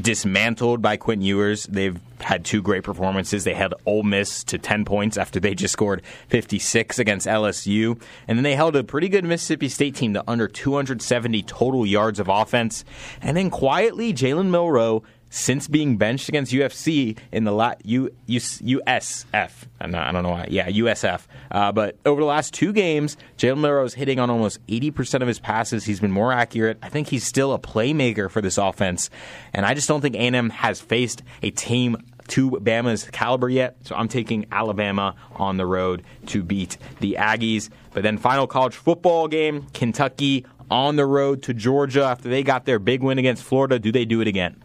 dismantled 0.00 0.82
by 0.82 0.96
Quentin 0.96 1.24
Ewers, 1.24 1.64
they've 1.66 1.98
had 2.20 2.44
two 2.44 2.62
great 2.62 2.84
performances. 2.84 3.44
They 3.44 3.54
held 3.54 3.74
Ole 3.86 4.02
Miss 4.02 4.44
to 4.44 4.58
10 4.58 4.84
points 4.84 5.16
after 5.16 5.40
they 5.40 5.54
just 5.54 5.72
scored 5.72 6.02
56 6.28 6.98
against 6.98 7.26
LSU. 7.26 8.00
And 8.28 8.38
then 8.38 8.42
they 8.42 8.54
held 8.54 8.76
a 8.76 8.84
pretty 8.84 9.08
good 9.08 9.24
Mississippi 9.24 9.68
State 9.68 9.94
team 9.94 10.14
to 10.14 10.24
under 10.28 10.48
270 10.48 11.42
total 11.44 11.86
yards 11.86 12.20
of 12.20 12.28
offense. 12.28 12.84
And 13.22 13.36
then 13.36 13.50
quietly, 13.50 14.12
Jalen 14.12 14.50
Milrow 14.50 15.02
since 15.30 15.68
being 15.68 15.96
benched 15.96 16.28
against 16.28 16.52
UFC 16.52 17.16
in 17.32 17.44
the 17.44 17.52
la- 17.52 17.74
U- 17.84 18.10
U- 18.26 18.40
USF. 18.40 19.50
Not, 19.80 19.94
I 19.94 20.12
don't 20.12 20.22
know 20.22 20.30
why. 20.30 20.48
Yeah, 20.50 20.68
USF. 20.68 21.22
Uh, 21.50 21.72
but 21.72 21.96
over 22.04 22.20
the 22.20 22.26
last 22.26 22.52
two 22.52 22.72
games, 22.72 23.16
Jalen 23.38 23.58
Milrow 23.60 23.84
is 23.86 23.94
hitting 23.94 24.18
on 24.18 24.28
almost 24.28 24.64
80% 24.66 25.22
of 25.22 25.28
his 25.28 25.38
passes. 25.38 25.84
He's 25.84 26.00
been 26.00 26.10
more 26.12 26.32
accurate. 26.32 26.78
I 26.82 26.88
think 26.88 27.08
he's 27.08 27.24
still 27.24 27.52
a 27.54 27.58
playmaker 27.58 28.30
for 28.30 28.40
this 28.40 28.58
offense. 28.58 29.08
And 29.54 29.64
I 29.64 29.74
just 29.74 29.88
don't 29.88 30.00
think 30.00 30.16
A&M 30.16 30.50
has 30.50 30.80
faced 30.80 31.22
a 31.42 31.50
team 31.50 31.96
to 32.28 32.50
Bama's 32.50 33.04
caliber 33.10 33.48
yet. 33.48 33.76
So 33.82 33.94
I'm 33.96 34.08
taking 34.08 34.46
Alabama 34.52 35.14
on 35.36 35.56
the 35.56 35.66
road 35.66 36.02
to 36.26 36.42
beat 36.42 36.76
the 37.00 37.16
Aggies. 37.18 37.70
But 37.92 38.02
then 38.02 38.18
final 38.18 38.46
college 38.46 38.74
football 38.76 39.26
game, 39.28 39.66
Kentucky 39.72 40.44
on 40.70 40.94
the 40.96 41.06
road 41.06 41.42
to 41.44 41.54
Georgia 41.54 42.04
after 42.04 42.28
they 42.28 42.42
got 42.44 42.64
their 42.64 42.78
big 42.78 43.02
win 43.02 43.18
against 43.18 43.42
Florida. 43.42 43.78
Do 43.78 43.90
they 43.90 44.04
do 44.04 44.20
it 44.20 44.28
again? 44.28 44.62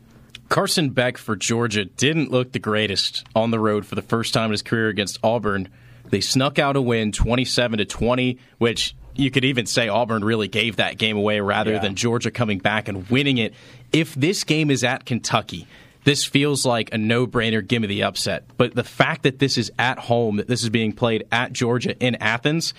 Carson 0.50 0.92
Beck 0.92 1.18
for 1.18 1.36
Georgia 1.36 1.86
didn't 1.86 2.32
look 2.32 2.52
the 2.52 2.60
greatest 2.60 3.26
on 3.36 3.52
the 3.52 3.60
road 3.60 3.86
for 3.86 3.96
the 3.96 4.02
first 4.02 4.34
time 4.34 4.46
in 4.46 4.52
his 4.52 4.62
career 4.62 4.90
against 4.90 5.20
Auburn. 5.24 5.70
They 6.10 6.22
snuck 6.22 6.60
out 6.60 6.76
a 6.76 6.82
win 6.82 7.12
27 7.12 7.80
to 7.80 7.86
20, 7.86 8.38
which 8.60 8.96
you 9.16 9.32
could 9.32 9.44
even 9.46 9.66
say 9.66 9.88
Auburn 9.88 10.24
really 10.24 10.48
gave 10.48 10.76
that 10.76 10.98
game 10.98 11.18
away 11.18 11.40
rather 11.40 11.74
Yeah. 11.74 11.80
than 11.80 11.96
Georgia 11.96 12.32
coming 12.32 12.60
back 12.60 12.88
and 12.88 13.10
winning 13.10 13.38
it. 13.38 13.54
If 13.92 14.14
this 14.14 14.44
game 14.44 14.70
is 14.70 14.84
at 14.84 15.06
Kentucky, 15.06 15.68
this 16.04 16.24
feels 16.26 16.66
like 16.66 16.94
a 16.94 16.98
no-brainer 16.98 17.66
give 17.66 17.82
me 17.82 17.88
the 17.88 18.04
upset. 18.04 18.44
But 18.58 18.76
the 18.76 18.84
fact 18.84 19.24
that 19.24 19.40
this 19.40 19.58
is 19.58 19.72
at 19.80 19.98
home, 19.98 20.38
that 20.38 20.48
this 20.48 20.62
is 20.62 20.70
being 20.70 20.94
played 20.94 21.24
at 21.32 21.54
Georgia 21.54 21.98
in 22.00 22.16
Athens, 22.16 22.74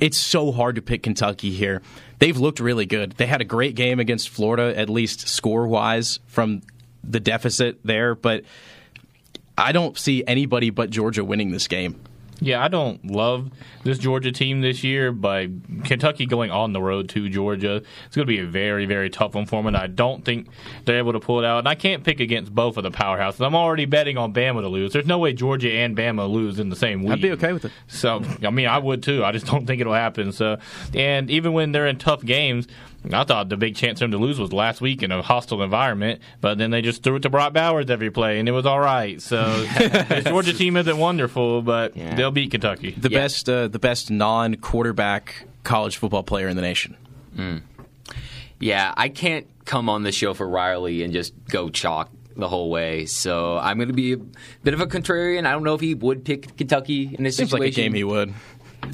it's 0.00 0.16
so 0.16 0.50
hard 0.52 0.76
to 0.76 0.82
pick 0.82 1.02
Kentucky 1.02 1.50
here. 1.50 1.82
They've 2.20 2.36
looked 2.36 2.60
really 2.60 2.86
good. 2.86 3.12
They 3.12 3.26
had 3.26 3.40
a 3.40 3.44
great 3.44 3.74
game 3.74 3.98
against 3.98 4.28
Florida, 4.28 4.78
at 4.78 4.88
least 4.88 5.26
score 5.26 5.66
wise, 5.66 6.20
from 6.26 6.62
the 7.02 7.18
deficit 7.18 7.80
there, 7.82 8.14
but 8.14 8.44
I 9.56 9.72
don't 9.72 9.98
see 9.98 10.22
anybody 10.26 10.70
but 10.70 10.90
Georgia 10.90 11.24
winning 11.24 11.50
this 11.50 11.66
game. 11.66 12.00
Yeah, 12.40 12.62
I 12.64 12.68
don't 12.68 13.04
love 13.04 13.50
this 13.84 13.98
Georgia 13.98 14.32
team 14.32 14.62
this 14.62 14.82
year, 14.82 15.12
but 15.12 15.48
Kentucky 15.84 16.24
going 16.24 16.50
on 16.50 16.72
the 16.72 16.80
road 16.80 17.10
to 17.10 17.28
Georgia, 17.28 17.82
it's 18.06 18.16
going 18.16 18.26
to 18.26 18.32
be 18.32 18.38
a 18.38 18.46
very, 18.46 18.86
very 18.86 19.10
tough 19.10 19.34
one 19.34 19.44
for 19.44 19.56
them, 19.56 19.66
and 19.66 19.76
I 19.76 19.86
don't 19.88 20.24
think 20.24 20.48
they're 20.86 20.98
able 20.98 21.12
to 21.12 21.20
pull 21.20 21.38
it 21.40 21.44
out. 21.44 21.58
And 21.58 21.68
I 21.68 21.74
can't 21.74 22.02
pick 22.02 22.18
against 22.18 22.54
both 22.54 22.78
of 22.78 22.82
the 22.82 22.90
powerhouses. 22.90 23.44
I'm 23.44 23.54
already 23.54 23.84
betting 23.84 24.16
on 24.16 24.32
Bama 24.32 24.62
to 24.62 24.68
lose. 24.68 24.92
There's 24.92 25.06
no 25.06 25.18
way 25.18 25.34
Georgia 25.34 25.70
and 25.70 25.94
Bama 25.96 26.30
lose 26.30 26.58
in 26.58 26.70
the 26.70 26.76
same 26.76 27.02
week. 27.02 27.12
I'd 27.12 27.22
be 27.22 27.32
okay 27.32 27.52
with 27.52 27.66
it. 27.66 27.72
So, 27.88 28.22
I 28.42 28.50
mean, 28.50 28.68
I 28.68 28.78
would 28.78 29.02
too. 29.02 29.22
I 29.22 29.32
just 29.32 29.46
don't 29.46 29.66
think 29.66 29.82
it'll 29.82 29.92
happen. 29.92 30.32
So, 30.32 30.58
and 30.94 31.30
even 31.30 31.52
when 31.52 31.72
they're 31.72 31.86
in 31.86 31.98
tough 31.98 32.24
games, 32.24 32.66
I 33.10 33.24
thought 33.24 33.48
the 33.48 33.56
big 33.56 33.76
chance 33.76 33.98
for 33.98 34.04
them 34.04 34.10
to 34.10 34.18
lose 34.18 34.38
was 34.38 34.52
last 34.52 34.80
week 34.80 35.02
in 35.02 35.10
a 35.10 35.22
hostile 35.22 35.62
environment, 35.62 36.20
but 36.40 36.58
then 36.58 36.70
they 36.70 36.82
just 36.82 37.02
threw 37.02 37.16
it 37.16 37.22
to 37.22 37.30
Brock 37.30 37.52
Bowers 37.54 37.88
every 37.88 38.10
play, 38.10 38.38
and 38.38 38.48
it 38.48 38.52
was 38.52 38.66
all 38.66 38.80
right. 38.80 39.20
So, 39.22 39.62
this 39.78 40.24
Georgia 40.24 40.52
team 40.52 40.76
isn't 40.76 40.98
wonderful, 40.98 41.62
but 41.62 41.94
they'll 41.94 42.30
beat 42.30 42.50
Kentucky. 42.50 42.90
The 42.92 43.08
best, 43.08 43.48
uh, 43.48 43.68
the 43.68 43.78
best 43.78 44.10
non-quarterback 44.10 45.46
college 45.64 45.96
football 45.96 46.22
player 46.22 46.48
in 46.48 46.56
the 46.56 46.62
nation. 46.62 46.96
Yeah, 48.58 48.92
I 48.96 49.08
can't 49.08 49.46
come 49.64 49.88
on 49.88 50.02
the 50.02 50.12
show 50.12 50.34
for 50.34 50.46
Riley 50.46 51.02
and 51.02 51.12
just 51.12 51.32
go 51.46 51.70
chalk 51.70 52.10
the 52.36 52.48
whole 52.48 52.70
way. 52.70 53.06
So 53.06 53.56
I'm 53.56 53.78
going 53.78 53.88
to 53.88 53.94
be 53.94 54.12
a 54.12 54.18
bit 54.62 54.74
of 54.74 54.80
a 54.80 54.86
contrarian. 54.86 55.46
I 55.46 55.52
don't 55.52 55.62
know 55.62 55.74
if 55.74 55.80
he 55.80 55.94
would 55.94 56.24
pick 56.24 56.56
Kentucky 56.56 57.14
in 57.16 57.24
this 57.24 57.36
Seems 57.36 57.52
like 57.52 57.62
a 57.62 57.70
game 57.70 57.94
he 57.94 58.04
would. 58.04 58.34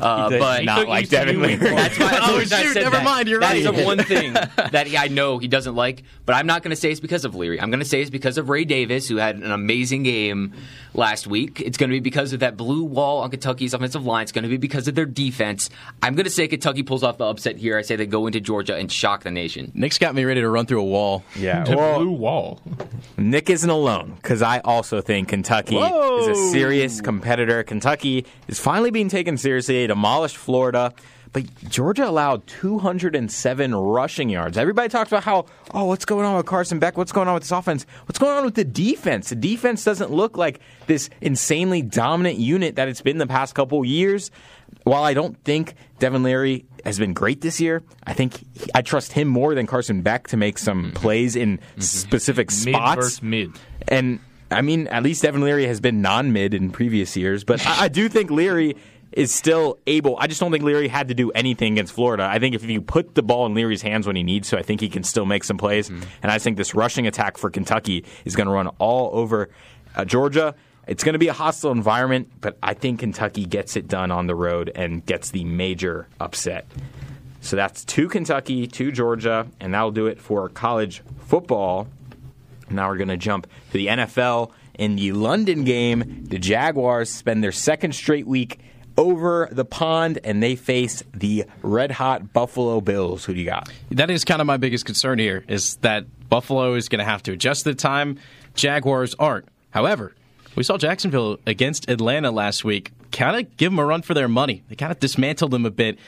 Uh, 0.01 0.31
He 0.31 0.39
but 0.39 0.65
not 0.65 0.89
like 0.89 1.09
Devin 1.09 1.41
Leary. 1.41 1.57
That's 1.57 1.99
why, 1.99 2.11
that's 2.11 2.27
the 2.27 2.33
Oh, 2.33 2.41
shoot, 2.63 2.75
never 2.75 2.91
that. 2.97 3.05
mind, 3.05 3.29
you're 3.29 3.41
That's 3.41 3.65
right. 3.65 3.75
the 3.77 3.85
one 3.85 3.99
thing 4.05 4.33
that 4.35 4.89
I 4.99 5.09
know 5.09 5.39
he 5.39 5.49
doesn't 5.49 5.75
like. 5.75 6.03
But 6.27 6.35
I'm 6.35 6.47
not 6.47 6.63
going 6.63 6.71
to 6.71 6.77
say 6.77 6.91
it's 6.91 7.01
because 7.01 7.25
of 7.25 7.35
Leary. 7.35 7.61
I'm 7.61 7.71
going 7.71 7.81
to 7.81 7.87
say 7.87 8.01
it's 8.01 8.11
because 8.11 8.37
of 8.37 8.49
Ray 8.49 8.65
Davis, 8.65 9.09
who 9.09 9.17
had 9.17 9.37
an 9.37 9.51
amazing 9.53 10.03
game 10.03 10.53
last 10.93 11.27
week. 11.27 11.61
It's 11.61 11.79
going 11.79 11.89
to 11.91 11.95
be 11.95 12.01
because 12.01 12.33
of 12.33 12.41
that 12.41 12.57
blue 12.57 12.83
wall 12.85 13.21
on 13.23 13.31
Kentucky's 13.31 13.75
offensive 13.75 14.05
line. 14.05 14.23
It's 14.25 14.33
going 14.33 14.43
to 14.43 14.49
be 14.49 14.57
because 14.57 14.89
of 14.89 14.95
their 14.97 15.07
defense. 15.07 15.71
I'm 16.03 16.15
going 16.15 16.25
to 16.25 16.31
say 16.31 16.49
Kentucky 16.49 16.83
pulls 16.83 17.03
off 17.03 17.19
the 17.19 17.25
upset 17.25 17.57
here. 17.57 17.79
I 17.79 17.83
say 17.83 17.97
they 17.97 18.07
go 18.07 18.27
into 18.27 18.41
Georgia 18.41 18.75
and 18.75 18.91
shock 18.91 19.23
the 19.23 19.31
nation. 19.31 19.71
Nick's 19.75 19.99
got 19.99 20.15
me 20.15 20.25
ready 20.25 20.41
to 20.41 20.49
run 20.49 20.67
through 20.67 20.81
a 20.81 20.85
wall. 20.85 21.23
Yeah, 21.37 21.65
The 21.65 21.77
well, 21.77 21.99
blue 22.01 22.11
wall. 22.11 22.61
Nick 23.17 23.49
isn't 23.51 23.71
alone 23.71 24.15
because 24.17 24.43
I 24.43 24.59
also 24.61 25.01
think 25.01 25.29
Kentucky 25.29 25.77
is 25.77 26.29
a 26.29 26.35
serious 26.51 27.01
competitor. 27.01 27.63
Kentucky 27.63 28.27
is 28.49 28.59
finally 28.59 28.91
being 28.91 29.09
taken 29.09 29.37
seriously. 29.37 29.76
They 29.77 29.87
demolished 29.87 30.37
Florida. 30.37 30.93
But 31.33 31.69
Georgia 31.69 32.09
allowed 32.09 32.47
207 32.47 33.75
rushing 33.75 34.31
yards. 34.31 34.57
Everybody 34.57 34.89
talks 34.89 35.11
about 35.11 35.23
how, 35.23 35.45
oh, 35.75 35.85
what's 35.85 36.07
going 36.07 36.25
on 36.25 36.35
with 36.39 36.47
Carson 36.47 36.79
Beck? 36.79 36.97
What's 36.97 37.13
going 37.13 37.29
on 37.29 37.35
with 37.35 37.43
this 37.43 37.53
offense? 37.53 37.85
What's 38.07 38.19
going 38.19 38.39
on 38.39 38.45
with 38.47 38.55
the 38.55 38.65
defense? 38.65 39.29
The 39.29 39.37
defense 39.37 39.85
doesn't 39.85 40.11
look 40.11 40.39
like 40.39 40.61
this 40.87 41.11
insanely 41.21 41.83
dominant 41.83 42.39
unit 42.39 42.77
that 42.77 42.89
it's 42.89 43.03
been 43.03 43.19
the 43.19 43.27
past 43.27 43.55
couple 43.55 43.85
years. 43.85 44.31
While 44.85 45.03
I 45.03 45.13
don't 45.13 45.37
think 45.45 45.75
Devin 45.99 46.23
Leary 46.23 46.65
has 46.87 46.99
been 46.99 47.13
great 47.13 47.43
this 47.43 47.61
year, 47.61 47.83
I 48.07 48.15
think 48.15 48.39
he- 48.39 48.71
I 48.75 48.81
trust 48.81 49.13
him 49.13 49.29
more 49.29 49.55
than 49.55 49.67
Carson 49.67 50.01
Beck 50.01 50.29
to 50.29 50.39
make 50.39 50.57
some 50.57 50.85
mm-hmm. 50.85 50.95
plays 50.95 51.37
in 51.37 51.59
mm-hmm. 51.59 51.81
specific 51.83 52.49
Mid 52.49 52.75
spots. 52.75 52.97
versus 52.97 53.23
mid. 53.23 53.53
And 53.89 54.21
I 54.51 54.63
mean, 54.63 54.87
at 54.87 55.03
least 55.03 55.23
Devin 55.23 55.43
Leary 55.43 55.67
has 55.67 55.81
been 55.81 56.01
non-mid 56.01 56.55
in 56.55 56.71
previous 56.71 57.17
years, 57.17 57.45
but 57.45 57.67
I, 57.67 57.85
I 57.85 57.89
do 57.89 58.09
think 58.09 58.31
Leary 58.31 58.77
is 59.17 59.35
still 59.35 59.79
able. 59.87 60.17
I 60.19 60.27
just 60.27 60.41
don't 60.41 60.53
think 60.53 60.63
Leary 60.63 60.89
had 60.89 61.09
to 61.09 61.15
do 61.15 61.31
anything 61.31 61.73
against 61.73 61.95
Florida. 61.95 62.29
I 62.31 62.39
think 62.39 62.55
if 62.55 62.63
you 62.63 62.83
put 62.83 63.15
the 63.15 63.23
ball 63.23 63.47
in 63.47 63.55
Leary's 63.55 63.81
hands 63.81 64.07
when 64.07 64.15
he 64.15 64.23
needs 64.23 64.51
to, 64.51 64.59
I 64.59 64.63
think 64.63 64.83
he 64.83 64.91
can 64.91 65.03
still 65.03 65.25
make 65.25 65.43
some 65.43 65.57
plays. 65.57 65.89
And 65.89 66.07
I 66.25 66.39
think 66.39 66.59
this 66.59 66.75
rushing 66.75 67.07
attack 67.07 67.39
for 67.39 67.49
Kentucky 67.49 68.05
is 68.27 68.37
going 68.37 68.47
to 68.47 68.53
run 68.53 68.69
all 68.79 69.11
over 69.19 69.49
uh, 69.97 70.05
Georgia. 70.05 70.55
It's 70.87 71.03
going 71.03 71.15
to 71.15 71.19
be 71.19 71.29
a 71.29 71.33
hostile 71.33 71.73
environment, 71.73 72.31
but 72.43 72.59
I 72.63 72.75
think 72.75 73.01
Kentucky 73.01 73.47
gets 73.47 73.75
it 73.75 73.89
done 73.89 74.11
on 74.13 74.27
the 74.27 74.35
road 74.35 74.71
and 74.75 75.05
gets 75.05 75.31
the 75.31 75.45
major 75.45 76.09
upset. 76.21 76.67
So 77.41 77.57
that's 77.57 77.87
two 77.87 78.09
Kentucky, 78.09 78.67
two 78.67 78.93
Georgia, 78.93 79.47
and 79.61 79.73
that'll 79.73 79.93
do 79.93 80.09
it 80.09 80.21
for 80.21 80.51
college 80.51 81.03
football. 81.27 81.89
Now 82.69 82.89
we're 82.91 82.99
going 82.99 83.09
to 83.09 83.17
jump 83.17 83.47
to 83.47 83.73
the 83.73 83.87
NFL. 83.87 84.53
In 84.75 84.97
the 84.97 85.13
London 85.13 85.65
game, 85.65 86.27
the 86.29 86.39
Jaguars 86.39 87.09
spend 87.09 87.43
their 87.43 87.53
second 87.53 87.95
straight 87.95 88.27
week 88.27 88.61
over 88.97 89.49
the 89.53 89.65
pond 89.65 90.19
and 90.25 90.43
they 90.43 90.57
face 90.57 91.03
the 91.13 91.45
red 91.63 91.91
hot 91.91 92.33
Buffalo 92.33 92.81
Bills. 92.81 93.25
Who 93.25 93.35
do 93.35 93.41
you 93.41 93.47
got? 93.47 93.71
That 93.91 94.11
is 94.11 94.25
kind 94.25 94.41
of 94.41 94.47
my 94.47 94.57
biggest 94.57 94.85
concern 94.85 95.19
here 95.19 95.45
is 95.49 95.77
that 95.77 96.07
Buffalo 96.29 96.75
is 96.75 96.89
going 96.89 97.01
to 97.01 97.05
have 97.05 97.23
to 97.25 97.33
adjust 97.33 97.65
the 97.65 97.75
time. 97.75 98.19
Jaguars 98.55 99.15
aren't. 99.19 99.49
However, 99.71 100.15
we 100.55 100.63
saw 100.63 100.79
Jacksonville 100.79 101.39
against 101.47 101.91
Atlanta 101.91 102.31
last 102.31 102.65
week 102.65 102.93
kind 103.13 103.37
of 103.37 103.57
give 103.57 103.73
them 103.73 103.79
a 103.79 103.85
run 103.85 104.03
for 104.03 104.15
their 104.15 104.29
money. 104.29 104.63
They 104.69 104.77
kind 104.77 104.93
of 104.93 105.01
dismantled 105.01 105.51
them 105.51 105.67
a 105.67 105.71
bit. 105.71 105.99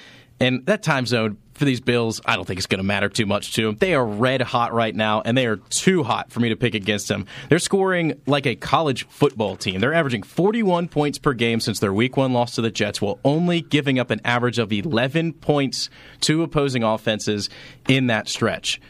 And 0.41 0.65
that 0.67 0.83
time 0.83 1.07
zone 1.07 1.37
for 1.59 1.65
these 1.65 1.81
Bills, 1.81 2.21
I 2.25 2.37
don't 2.37 2.45
think 2.45 2.59
it's 2.59 2.67
going 2.67 2.79
to 2.79 2.85
matter 2.85 3.09
too 3.09 3.27
much 3.27 3.55
to 3.55 3.67
them. 3.67 3.77
They 3.79 3.95
are 3.95 4.07
red 4.07 4.41
hot 4.41 4.73
right 4.73 4.95
now, 4.95 5.23
and 5.25 5.37
they 5.37 5.47
are 5.47 5.57
too 5.57 6.03
hot 6.03 6.31
for 6.31 6.41
me 6.41 6.49
to 6.49 6.57
pick 6.57 6.75
against 6.75 7.09
them. 7.09 7.27
They're 7.49 7.59
scoring 7.59 8.21
like 8.27 8.47
a 8.47 8.55
college 8.55 9.07
football 9.09 9.57
team. 9.57 9.81
They're 9.81 9.95
averaging 9.95 10.23
41 10.23 10.89
points 10.89 11.19
per 11.19 11.35
game 11.35 11.61
since 11.61 11.81
their 11.81 11.93
week 11.93 12.17
one 12.17 12.33
loss 12.33 12.55
to 12.55 12.63
the 12.63 12.71
Jets, 12.71 13.03
while 13.03 13.19
only 13.25 13.61
giving 13.61 13.99
up 13.99 14.11
an 14.11 14.21
average 14.25 14.59
of 14.59 14.73
11 14.73 15.35
points 15.35 15.91
to 16.23 16.43
opposing 16.43 16.83
offenses 16.83 17.51
in 17.89 18.07
that 18.07 18.29
stretch. 18.29 18.81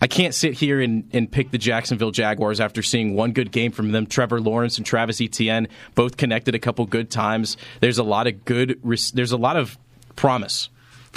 I 0.00 0.06
can't 0.06 0.32
sit 0.32 0.54
here 0.54 0.80
and, 0.80 1.08
and 1.12 1.30
pick 1.30 1.50
the 1.50 1.58
Jacksonville 1.58 2.12
Jaguars 2.12 2.60
after 2.60 2.82
seeing 2.82 3.14
one 3.14 3.32
good 3.32 3.50
game 3.50 3.72
from 3.72 3.90
them. 3.90 4.06
Trevor 4.06 4.40
Lawrence 4.40 4.78
and 4.78 4.86
Travis 4.86 5.20
Etienne 5.20 5.66
both 5.96 6.16
connected 6.16 6.54
a 6.54 6.60
couple 6.60 6.86
good 6.86 7.10
times. 7.10 7.56
There's 7.80 7.98
a 7.98 8.04
lot 8.04 8.28
of 8.28 8.44
good. 8.44 8.80
There's 8.84 9.32
a 9.32 9.36
lot 9.36 9.56
of 9.56 9.76
promise 10.14 10.68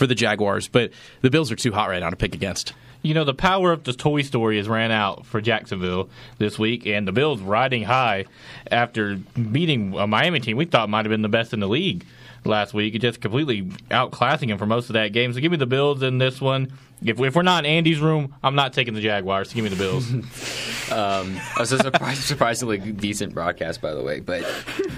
for 0.02 0.08
the 0.08 0.16
Jaguars, 0.16 0.68
but 0.68 0.90
the 1.22 1.30
Bills 1.30 1.52
are 1.52 1.56
too 1.56 1.72
hot 1.72 1.88
right 1.88 2.00
now 2.00 2.10
to 2.10 2.16
pick 2.16 2.34
against. 2.34 2.74
You 3.04 3.14
know, 3.14 3.24
the 3.24 3.36
power 3.36 3.72
of 3.72 3.84
the 3.84 3.94
Toy 3.94 4.24
Story 4.24 4.58
has 4.58 4.68
ran 4.68 4.90
out 4.90 5.28
for 5.28 5.42
Jacksonville 5.42 6.10
this 6.40 6.58
week, 6.58 6.88
and 6.88 7.08
the 7.08 7.12
Bills 7.12 7.40
riding 7.40 7.84
high 7.84 8.26
after 8.72 9.18
beating 9.18 9.94
a 9.96 10.08
Miami 10.08 10.40
team 10.40 10.58
we 10.58 10.66
thought 10.66 10.90
might 10.90 11.06
have 11.06 11.12
been 11.12 11.22
the 11.22 11.30
best 11.30 11.54
in 11.54 11.60
the 11.60 11.68
league 11.68 12.04
last 12.46 12.74
week, 12.74 13.00
just 13.00 13.22
completely 13.22 13.62
outclassing 13.92 14.48
him 14.48 14.58
for 14.58 14.66
most 14.66 14.90
of 14.90 14.94
that 14.94 15.14
game. 15.14 15.34
So 15.34 15.40
give 15.40 15.52
me 15.52 15.60
the 15.60 15.68
Bills 15.68 16.02
in 16.02 16.18
this 16.18 16.42
one. 16.42 16.74
If, 17.04 17.20
if 17.20 17.36
we're 17.36 17.44
not 17.44 17.64
in 17.64 17.70
Andy's 17.70 18.00
room, 18.00 18.34
I'm 18.42 18.56
not 18.56 18.74
taking 18.74 18.96
the 18.96 19.02
Jaguars. 19.02 19.50
So 19.50 19.56
give 19.56 19.64
me 19.64 19.70
the 19.70 19.76
Bills. 19.76 20.12
Um, 20.92 21.38
it 21.38 21.60
was 21.60 21.72
a 21.72 21.78
surprise, 21.78 22.20
surprisingly 22.20 22.78
decent 22.78 23.34
broadcast, 23.34 23.80
by 23.80 23.94
the 23.94 24.04
way. 24.04 24.20
But 24.20 24.44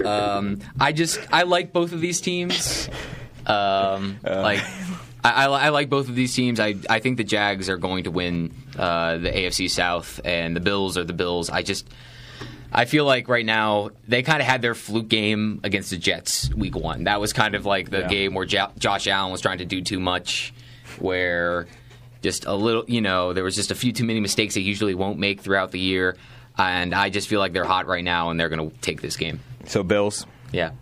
um, 0.04 0.58
I 0.80 0.90
just 0.90 1.20
I 1.30 1.44
like 1.44 1.72
both 1.72 1.92
of 1.92 2.00
these 2.00 2.20
teams. 2.20 2.88
Um, 3.46 4.18
like 4.24 4.60
I, 5.22 5.30
I, 5.30 5.44
I 5.46 5.68
like 5.70 5.88
both 5.90 6.08
of 6.08 6.14
these 6.14 6.34
teams. 6.34 6.60
I 6.60 6.74
I 6.88 7.00
think 7.00 7.16
the 7.16 7.24
Jags 7.24 7.68
are 7.68 7.76
going 7.76 8.04
to 8.04 8.10
win 8.10 8.54
uh, 8.78 9.18
the 9.18 9.30
AFC 9.30 9.70
South, 9.70 10.20
and 10.24 10.54
the 10.56 10.60
Bills 10.60 10.96
are 10.98 11.04
the 11.04 11.12
Bills. 11.12 11.50
I 11.50 11.62
just. 11.62 11.86
I 12.76 12.86
feel 12.86 13.04
like 13.04 13.28
right 13.28 13.46
now 13.46 13.90
they 14.08 14.24
kind 14.24 14.40
of 14.40 14.48
had 14.48 14.60
their 14.60 14.74
fluke 14.74 15.06
game 15.06 15.60
against 15.62 15.90
the 15.90 15.96
Jets 15.96 16.52
week 16.54 16.74
one. 16.74 17.04
That 17.04 17.20
was 17.20 17.32
kind 17.32 17.54
of 17.54 17.64
like 17.64 17.88
the 17.88 18.00
Yeah. 18.00 18.08
game 18.08 18.34
where 18.34 18.46
jo- 18.46 18.72
Josh 18.80 19.06
Allen 19.06 19.30
was 19.30 19.40
trying 19.40 19.58
to 19.58 19.64
do 19.64 19.80
too 19.80 20.00
much, 20.00 20.52
where 20.98 21.68
just 22.20 22.46
a 22.46 22.54
little, 22.54 22.84
you 22.88 23.00
know, 23.00 23.32
there 23.32 23.44
was 23.44 23.54
just 23.54 23.70
a 23.70 23.76
few 23.76 23.92
too 23.92 24.02
many 24.04 24.18
mistakes 24.18 24.54
they 24.56 24.60
usually 24.60 24.96
won't 24.96 25.20
make 25.20 25.40
throughout 25.40 25.70
the 25.70 25.78
year. 25.78 26.16
And 26.58 26.92
I 26.92 27.10
just 27.10 27.28
feel 27.28 27.38
like 27.38 27.52
they're 27.52 27.64
hot 27.64 27.86
right 27.86 28.02
now 28.02 28.30
and 28.30 28.40
they're 28.40 28.48
going 28.48 28.68
to 28.70 28.76
take 28.78 29.00
this 29.00 29.16
game. 29.16 29.38
So 29.66 29.84
Bills. 29.84 30.26
Yeah. 30.50 30.72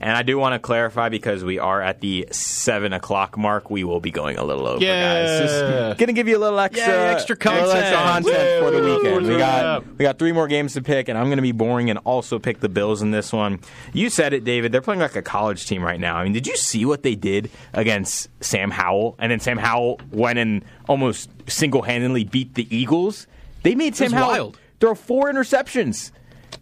And 0.00 0.16
I 0.16 0.22
do 0.22 0.38
want 0.38 0.54
to 0.54 0.58
clarify 0.58 1.08
because 1.08 1.42
we 1.44 1.58
are 1.58 1.80
at 1.82 2.00
the 2.00 2.28
seven 2.30 2.92
o'clock 2.92 3.36
mark. 3.36 3.70
We 3.70 3.84
will 3.84 4.00
be 4.00 4.10
going 4.10 4.36
a 4.36 4.44
little 4.44 4.66
over, 4.66 4.82
Yeah. 4.84 5.24
guys. 5.24 5.40
Just 5.50 5.98
gonna 5.98 6.12
give 6.12 6.28
you 6.28 6.36
a 6.36 6.40
little 6.40 6.58
extra, 6.60 6.86
Yay, 6.86 7.08
extra 7.08 7.36
little 7.36 7.70
extra 7.72 7.96
content. 7.96 8.24
content 8.24 8.64
for 8.64 8.70
the 8.70 8.82
weekend. 8.82 9.26
We 9.26 9.36
got 9.38 9.86
we 9.98 10.02
got 10.04 10.18
three 10.18 10.32
more 10.32 10.46
games 10.48 10.74
to 10.74 10.82
pick, 10.82 11.08
and 11.08 11.18
I'm 11.18 11.28
gonna 11.28 11.42
be 11.42 11.52
boring 11.52 11.90
and 11.90 11.98
also 12.04 12.38
pick 12.38 12.60
the 12.60 12.68
Bills 12.68 13.02
in 13.02 13.10
this 13.10 13.32
one. 13.32 13.58
You 13.92 14.10
said 14.10 14.32
it, 14.32 14.44
David. 14.44 14.72
They're 14.72 14.80
playing 14.80 15.00
like 15.00 15.16
a 15.16 15.22
college 15.22 15.66
team 15.66 15.82
right 15.82 16.00
now. 16.00 16.16
I 16.16 16.24
mean, 16.24 16.32
did 16.32 16.46
you 16.46 16.56
see 16.56 16.84
what 16.84 17.02
they 17.02 17.14
did 17.14 17.50
against 17.72 18.28
Sam 18.42 18.70
Howell? 18.70 19.16
And 19.18 19.32
then 19.32 19.40
Sam 19.40 19.58
Howell 19.58 20.00
went 20.12 20.38
and 20.38 20.64
almost 20.88 21.28
single 21.48 21.82
handedly 21.82 22.24
beat 22.24 22.54
the 22.54 22.66
Eagles. 22.74 23.26
They 23.62 23.74
made 23.74 23.96
Sam 23.96 24.12
Howell 24.12 24.28
wild. 24.28 24.58
throw 24.80 24.94
four 24.94 25.30
interceptions. 25.32 26.12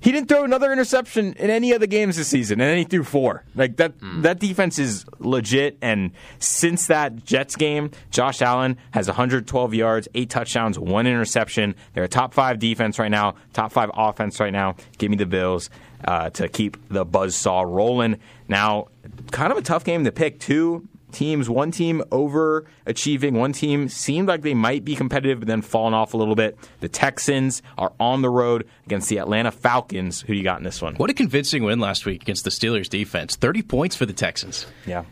He 0.01 0.13
didn't 0.13 0.29
throw 0.29 0.45
another 0.45 0.73
interception 0.73 1.35
in 1.35 1.51
any 1.51 1.73
of 1.73 1.81
the 1.81 1.87
games 1.87 2.17
this 2.17 2.29
season, 2.29 2.61
and 2.61 2.71
then 2.71 2.79
he 2.79 2.85
threw 2.85 3.05
four. 3.05 3.45
Like 3.55 3.77
that, 3.77 3.95
that 4.23 4.39
defense 4.39 4.79
is 4.79 5.05
legit. 5.19 5.79
And 5.83 6.13
since 6.39 6.87
that 6.89 7.25
Jets 7.25 7.57
game, 7.57 7.91
Josh 8.11 8.43
Allen 8.43 8.77
has 8.93 9.07
112 9.09 9.75
yards, 9.75 10.09
eight 10.15 10.31
touchdowns, 10.31 10.79
one 10.79 11.07
interception. 11.07 11.75
They're 11.95 12.05
a 12.05 12.09
top 12.09 12.35
five 12.35 12.59
defense 12.59 12.99
right 12.99 13.11
now, 13.11 13.35
top 13.53 13.73
five 13.73 13.91
offense 13.95 14.41
right 14.41 14.53
now. 14.53 14.77
Give 14.99 15.11
me 15.11 15.17
the 15.17 15.27
Bills 15.27 15.71
uh, 16.05 16.31
to 16.31 16.49
keep 16.49 16.77
the 16.89 17.05
buzzsaw 17.07 17.65
rolling. 17.67 18.19
Now, 18.49 18.89
kind 19.31 19.53
of 19.53 19.59
a 19.59 19.63
tough 19.63 19.85
game 19.85 20.05
to 20.05 20.13
pick. 20.13 20.39
Two 20.41 20.89
teams, 21.17 21.49
one 21.49 21.71
team 21.71 22.03
overachieving, 22.11 23.33
one 23.33 23.53
team 23.53 23.89
seemed 23.89 24.29
like 24.29 24.43
they 24.43 24.55
might 24.55 24.85
be 24.85 24.95
competitive, 24.95 25.41
but 25.41 25.49
then 25.49 25.63
falling 25.63 25.95
off 25.95 26.15
a 26.15 26.17
little 26.17 26.35
bit. 26.35 26.59
The 26.81 26.89
Texans 26.89 27.63
are 27.79 27.93
on 27.99 28.23
the 28.23 28.31
road 28.31 28.69
against 28.85 29.09
the 29.09 29.19
Atlanta 29.19 29.51
Falcons. 29.51 30.21
Who 30.21 30.35
do 30.35 30.35
you 30.35 30.45
got 30.45 30.59
in 30.59 30.65
this 30.65 30.83
one? 30.83 30.95
What 30.97 31.11
a 31.11 31.15
convincing 31.15 31.65
win 31.65 31.81
last 31.81 32.05
week 32.05 32.23
against 32.23 32.45
the 32.45 32.51
Steelers 32.51 32.89
defense. 32.89 33.35
30 33.37 33.63
points 33.63 33.97
for 33.97 34.07
the 34.07 34.13
Texans. 34.13 34.67
Yeah. 34.87 35.05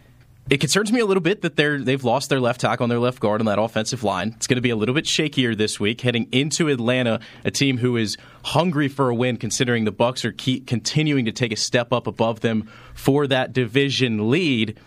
It 0.50 0.60
concerns 0.60 0.92
me 0.92 1.00
a 1.00 1.06
little 1.06 1.22
bit 1.22 1.40
that 1.40 1.56
they're 1.56 1.80
they've 1.80 2.04
lost 2.04 2.28
their 2.28 2.38
left 2.38 2.60
tackle 2.60 2.84
and 2.84 2.90
their 2.90 2.98
left 2.98 3.18
guard 3.18 3.40
on 3.40 3.46
that 3.46 3.58
offensive 3.58 4.04
line. 4.04 4.34
It's 4.36 4.46
going 4.46 4.56
to 4.56 4.62
be 4.62 4.68
a 4.68 4.76
little 4.76 4.94
bit 4.94 5.06
shakier 5.06 5.56
this 5.56 5.80
week 5.80 6.02
heading 6.02 6.28
into 6.32 6.68
Atlanta, 6.68 7.20
a 7.46 7.50
team 7.50 7.78
who 7.78 7.96
is 7.96 8.18
hungry 8.44 8.88
for 8.88 9.08
a 9.08 9.14
win 9.14 9.38
considering 9.38 9.84
the 9.84 9.92
Bucks 9.92 10.22
are 10.22 10.32
continuing 10.32 11.24
to 11.24 11.32
take 11.32 11.50
a 11.50 11.56
step 11.56 11.94
up 11.94 12.06
above 12.06 12.40
them 12.40 12.68
for 12.92 13.26
that 13.26 13.54
division 13.54 14.28
lead. 14.28 14.78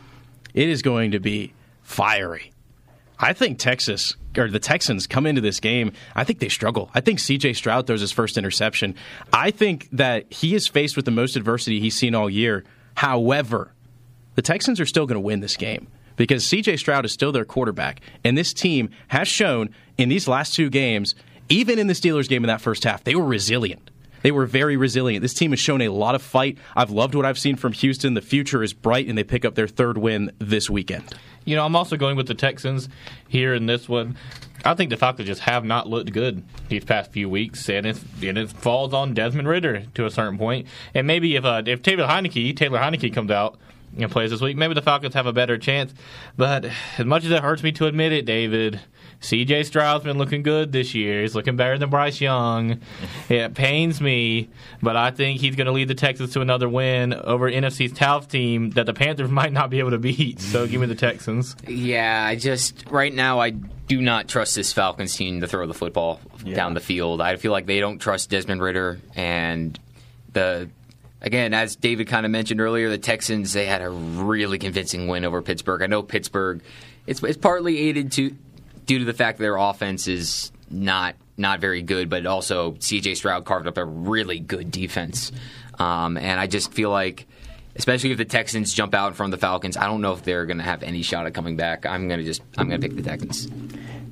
It 0.57 0.69
is 0.69 0.81
going 0.81 1.11
to 1.11 1.19
be 1.19 1.53
fiery. 1.83 2.51
I 3.19 3.33
think 3.33 3.59
Texas 3.59 4.15
or 4.35 4.49
the 4.49 4.59
Texans 4.59 5.05
come 5.05 5.27
into 5.27 5.39
this 5.39 5.59
game. 5.59 5.91
I 6.15 6.23
think 6.23 6.39
they 6.39 6.49
struggle. 6.49 6.89
I 6.95 6.99
think 6.99 7.19
C.J. 7.19 7.53
Stroud 7.53 7.85
throws 7.85 8.01
his 8.01 8.11
first 8.11 8.39
interception. 8.39 8.95
I 9.31 9.51
think 9.51 9.87
that 9.91 10.33
he 10.33 10.55
is 10.55 10.67
faced 10.67 10.95
with 10.95 11.05
the 11.05 11.11
most 11.11 11.35
adversity 11.35 11.79
he's 11.79 11.95
seen 11.95 12.15
all 12.15 12.27
year. 12.27 12.63
However, 12.95 13.71
the 14.33 14.41
Texans 14.41 14.79
are 14.79 14.87
still 14.87 15.05
going 15.05 15.17
to 15.17 15.19
win 15.19 15.41
this 15.41 15.57
game 15.57 15.89
because 16.15 16.43
C.J. 16.43 16.77
Stroud 16.77 17.05
is 17.05 17.11
still 17.11 17.31
their 17.31 17.45
quarterback, 17.45 18.01
and 18.23 18.35
this 18.35 18.51
team 18.51 18.89
has 19.09 19.27
shown 19.27 19.69
in 19.99 20.09
these 20.09 20.27
last 20.27 20.55
two 20.55 20.71
games, 20.71 21.13
even 21.49 21.77
in 21.77 21.85
the 21.85 21.93
Steelers 21.93 22.27
game 22.27 22.43
in 22.43 22.47
that 22.47 22.61
first 22.61 22.83
half, 22.83 23.03
they 23.03 23.13
were 23.13 23.23
resilient. 23.23 23.91
They 24.21 24.31
were 24.31 24.45
very 24.45 24.77
resilient. 24.77 25.21
This 25.21 25.33
team 25.33 25.51
has 25.51 25.59
shown 25.59 25.81
a 25.81 25.89
lot 25.89 26.15
of 26.15 26.21
fight. 26.21 26.57
I've 26.75 26.89
loved 26.89 27.15
what 27.15 27.25
I've 27.25 27.39
seen 27.39 27.55
from 27.55 27.73
Houston. 27.73 28.13
The 28.13 28.21
future 28.21 28.63
is 28.63 28.73
bright, 28.73 29.07
and 29.07 29.17
they 29.17 29.23
pick 29.23 29.45
up 29.45 29.55
their 29.55 29.67
third 29.67 29.97
win 29.97 30.31
this 30.39 30.69
weekend. 30.69 31.03
You 31.45 31.55
know, 31.55 31.65
I'm 31.65 31.75
also 31.75 31.95
going 31.95 32.17
with 32.17 32.27
the 32.27 32.35
Texans 32.35 32.89
here 33.27 33.53
in 33.53 33.67
this 33.67 33.87
one. 33.87 34.17
I 34.65 34.73
think 34.73 34.89
the 34.89 34.97
Falcons 34.97 35.27
just 35.27 35.41
have 35.41 35.63
not 35.63 35.87
looked 35.87 36.11
good 36.11 36.43
these 36.67 36.83
past 36.83 37.11
few 37.11 37.29
weeks, 37.29 37.69
and 37.69 37.85
it, 37.85 37.97
and 38.21 38.37
it 38.37 38.49
falls 38.49 38.93
on 38.93 39.13
Desmond 39.13 39.47
Ridder 39.47 39.83
to 39.93 40.05
a 40.05 40.11
certain 40.11 40.37
point. 40.37 40.67
And 40.93 41.07
maybe 41.07 41.35
if 41.35 41.45
uh, 41.45 41.63
if 41.65 41.81
Taylor 41.81 42.05
Heinicke 42.05 42.55
Taylor 42.57 42.79
Heinicke 42.79 43.13
comes 43.13 43.31
out 43.31 43.57
and 43.97 44.11
plays 44.11 44.31
this 44.31 44.41
week, 44.41 44.57
maybe 44.57 44.73
the 44.73 44.81
Falcons 44.81 45.13
have 45.13 45.25
a 45.25 45.31
better 45.31 45.57
chance. 45.57 45.93
But 46.35 46.65
as 46.97 47.05
much 47.05 47.23
as 47.23 47.31
it 47.31 47.41
hurts 47.41 47.63
me 47.63 47.71
to 47.73 47.85
admit 47.85 48.11
it, 48.11 48.25
David, 48.25 48.81
C.J. 49.19 49.63
Stroud's 49.63 50.03
been 50.03 50.17
looking 50.17 50.43
good 50.43 50.71
this 50.71 50.93
year. 50.93 51.21
He's 51.21 51.35
looking 51.35 51.55
better 51.55 51.77
than 51.77 51.89
Bryce 51.89 52.21
Young. 52.21 52.81
It 53.29 53.55
pains 53.55 53.99
me, 53.99 54.47
but 54.81 54.95
I 54.95 55.11
think 55.11 55.41
he's 55.41 55.55
going 55.55 55.65
to 55.65 55.73
lead 55.73 55.89
the 55.89 55.95
Texans 55.95 56.31
to 56.33 56.41
another 56.41 56.69
win 56.69 57.13
over 57.13 57.51
NFC's 57.51 57.97
South 57.97 58.29
team 58.29 58.69
that 58.71 58.85
the 58.85 58.93
Panthers 58.93 59.29
might 59.31 59.51
not 59.51 59.69
be 59.69 59.79
able 59.79 59.91
to 59.91 59.97
beat. 59.97 60.39
So 60.39 60.65
give 60.65 60.79
me 60.79 60.87
the 60.87 60.95
Texans. 60.95 61.55
Yeah, 61.67 62.23
I 62.25 62.35
just 62.35 62.85
right 62.89 63.13
now 63.13 63.39
I 63.39 63.49
do 63.49 64.01
not 64.01 64.27
trust 64.29 64.55
this 64.55 64.71
Falcons 64.71 65.15
team 65.15 65.41
to 65.41 65.47
throw 65.47 65.67
the 65.67 65.73
football 65.73 66.21
down 66.45 66.73
the 66.73 66.79
field. 66.79 67.19
I 67.21 67.35
feel 67.35 67.51
like 67.51 67.65
they 67.65 67.79
don't 67.79 67.99
trust 67.99 68.29
Desmond 68.29 68.61
Ridder 68.61 68.99
and 69.15 69.77
the 70.31 70.69
again 71.21 71.53
as 71.53 71.75
David 71.75 72.07
kind 72.07 72.25
of 72.25 72.31
mentioned 72.31 72.61
earlier, 72.61 72.89
the 72.89 72.97
Texans 72.97 73.53
they 73.53 73.65
had 73.65 73.81
a 73.81 73.89
really 73.89 74.57
convincing 74.57 75.07
win 75.07 75.25
over 75.25 75.41
Pittsburgh. 75.41 75.81
I 75.81 75.87
know 75.87 76.01
Pittsburgh 76.01 76.61
it's 77.07 77.23
it's 77.23 77.37
partly 77.37 77.79
aided 77.79 78.11
to 78.13 78.35
due 78.87 78.99
to 78.99 79.05
the 79.05 79.13
fact 79.13 79.37
that 79.37 79.43
their 79.43 79.57
offense 79.57 80.07
is 80.07 80.51
not 80.71 81.15
not 81.39 81.59
very 81.59 81.83
good, 81.83 82.09
but 82.09 82.25
also 82.25 82.75
C.J. 82.79 83.13
Stroud 83.13 83.45
carved 83.45 83.67
up 83.67 83.77
a 83.77 83.85
really 83.85 84.39
good 84.39 84.71
defense, 84.71 85.31
um, 85.77 86.17
and 86.17 86.39
I 86.39 86.47
just 86.47 86.73
feel 86.73 86.89
like 86.89 87.27
especially 87.75 88.11
if 88.11 88.17
the 88.17 88.25
Texans 88.25 88.73
jump 88.73 88.95
out 88.95 89.09
in 89.09 89.13
front 89.13 89.33
of 89.33 89.39
the 89.39 89.45
Falcons. 89.45 89.77
I 89.77 89.85
don't 89.85 90.01
know 90.01 90.13
if 90.13 90.23
they're 90.23 90.47
going 90.47 90.57
to 90.57 90.63
have 90.63 90.81
any 90.81 91.03
shot 91.03 91.27
at 91.27 91.35
coming 91.35 91.55
back. 91.55 91.85
I'm 91.85 92.07
going 92.07 92.19
to 92.19 92.25
just 92.25 92.41
I'm 92.57 92.67
going 92.67 92.81
to 92.81 92.87
pick 92.87 92.97
the 92.97 93.03
Texans. 93.03 93.47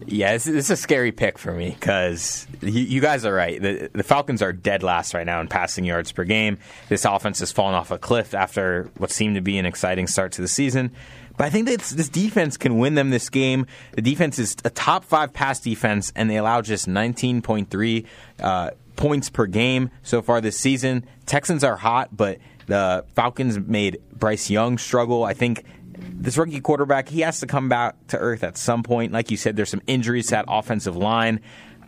Yeah, 0.07 0.33
this, 0.33 0.45
is 0.45 0.69
a 0.69 0.75
scary 0.75 1.11
pick 1.11 1.39
for 1.39 1.51
me 1.51 1.71
because 1.71 2.45
you, 2.61 2.81
you 2.81 3.01
guys 3.01 3.25
are 3.25 3.33
right. 3.33 3.59
The, 3.59 3.89
the 3.91 4.03
Falcons 4.03 4.43
are 4.43 4.53
dead 4.53 4.83
last 4.83 5.15
right 5.15 5.25
now 5.25 5.41
in 5.41 5.47
passing 5.47 5.83
yards 5.83 6.11
per 6.11 6.23
game. 6.23 6.59
This 6.89 7.05
offense 7.05 7.39
has 7.39 7.51
fallen 7.51 7.73
off 7.73 7.89
a 7.89 7.97
cliff 7.97 8.35
after 8.35 8.89
what 8.97 9.09
seemed 9.09 9.35
to 9.35 9.41
be 9.41 9.57
an 9.57 9.65
exciting 9.65 10.05
start 10.05 10.33
to 10.33 10.41
the 10.41 10.47
season. 10.47 10.91
But 11.37 11.45
I 11.45 11.49
think 11.49 11.67
that 11.67 11.79
this 11.79 12.09
defense 12.09 12.57
can 12.57 12.77
win 12.77 12.95
them 12.95 13.09
this 13.09 13.29
game. 13.29 13.67
The 13.93 14.01
defense 14.01 14.39
is 14.39 14.55
a 14.63 14.69
top 14.69 15.03
five 15.03 15.33
pass 15.33 15.59
defense, 15.59 16.11
and 16.15 16.29
they 16.29 16.37
allow 16.37 16.61
just 16.61 16.87
19.3 16.87 18.05
uh, 18.39 18.71
points 18.95 19.29
per 19.29 19.45
game 19.45 19.91
so 20.03 20.21
far 20.21 20.41
this 20.41 20.57
season. 20.57 21.05
Texans 21.25 21.63
are 21.63 21.75
hot, 21.75 22.15
but 22.15 22.39
the 22.67 23.05
Falcons 23.13 23.59
made 23.59 23.99
Bryce 24.13 24.49
Young 24.49 24.77
struggle. 24.77 25.23
I 25.23 25.33
think 25.33 25.63
this 25.97 26.37
rookie 26.37 26.61
quarterback, 26.61 27.09
he 27.09 27.21
has 27.21 27.39
to 27.41 27.47
come 27.47 27.69
back 27.69 27.95
to 28.07 28.17
earth 28.17 28.43
at 28.43 28.57
some 28.57 28.83
point. 28.83 29.11
Like 29.11 29.31
you 29.31 29.37
said, 29.37 29.55
there's 29.55 29.69
some 29.69 29.81
injuries 29.87 30.27
to 30.27 30.31
that 30.31 30.45
offensive 30.47 30.95
line. 30.95 31.41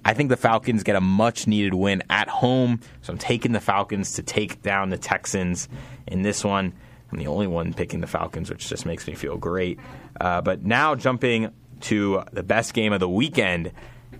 I 0.06 0.14
think 0.14 0.30
the 0.30 0.38
Falcons 0.38 0.84
get 0.84 0.95
a 0.95 1.02
much 1.02 1.48
needed 1.48 1.74
win 1.74 2.04
at 2.10 2.30
home. 2.30 2.80
So 3.02 3.12
I'm 3.12 3.20
taking 3.20 3.52
the 3.52 3.60
Falcons 3.60 4.14
to 4.14 4.24
take 4.24 4.62
down 4.62 4.89
the 4.89 4.98
Texans 4.98 5.68
in 6.06 6.22
this 6.22 6.43
one. 6.43 6.74
I'm 7.12 7.18
the 7.18 7.28
only 7.28 7.47
one 7.47 7.74
picking 7.74 8.01
the 8.01 8.08
Falcons, 8.08 8.49
which 8.49 8.68
just 8.68 8.86
makes 8.86 9.08
me 9.08 9.16
feel 9.16 9.38
great. 9.38 9.80
Uh, 10.20 10.41
but 10.41 10.64
now 10.64 10.95
jumping 10.95 11.51
to 11.82 12.24
the 12.32 12.43
best 12.43 12.74
game 12.74 12.93
of 12.93 12.99
the 12.99 13.10
weekend, 13.10 13.72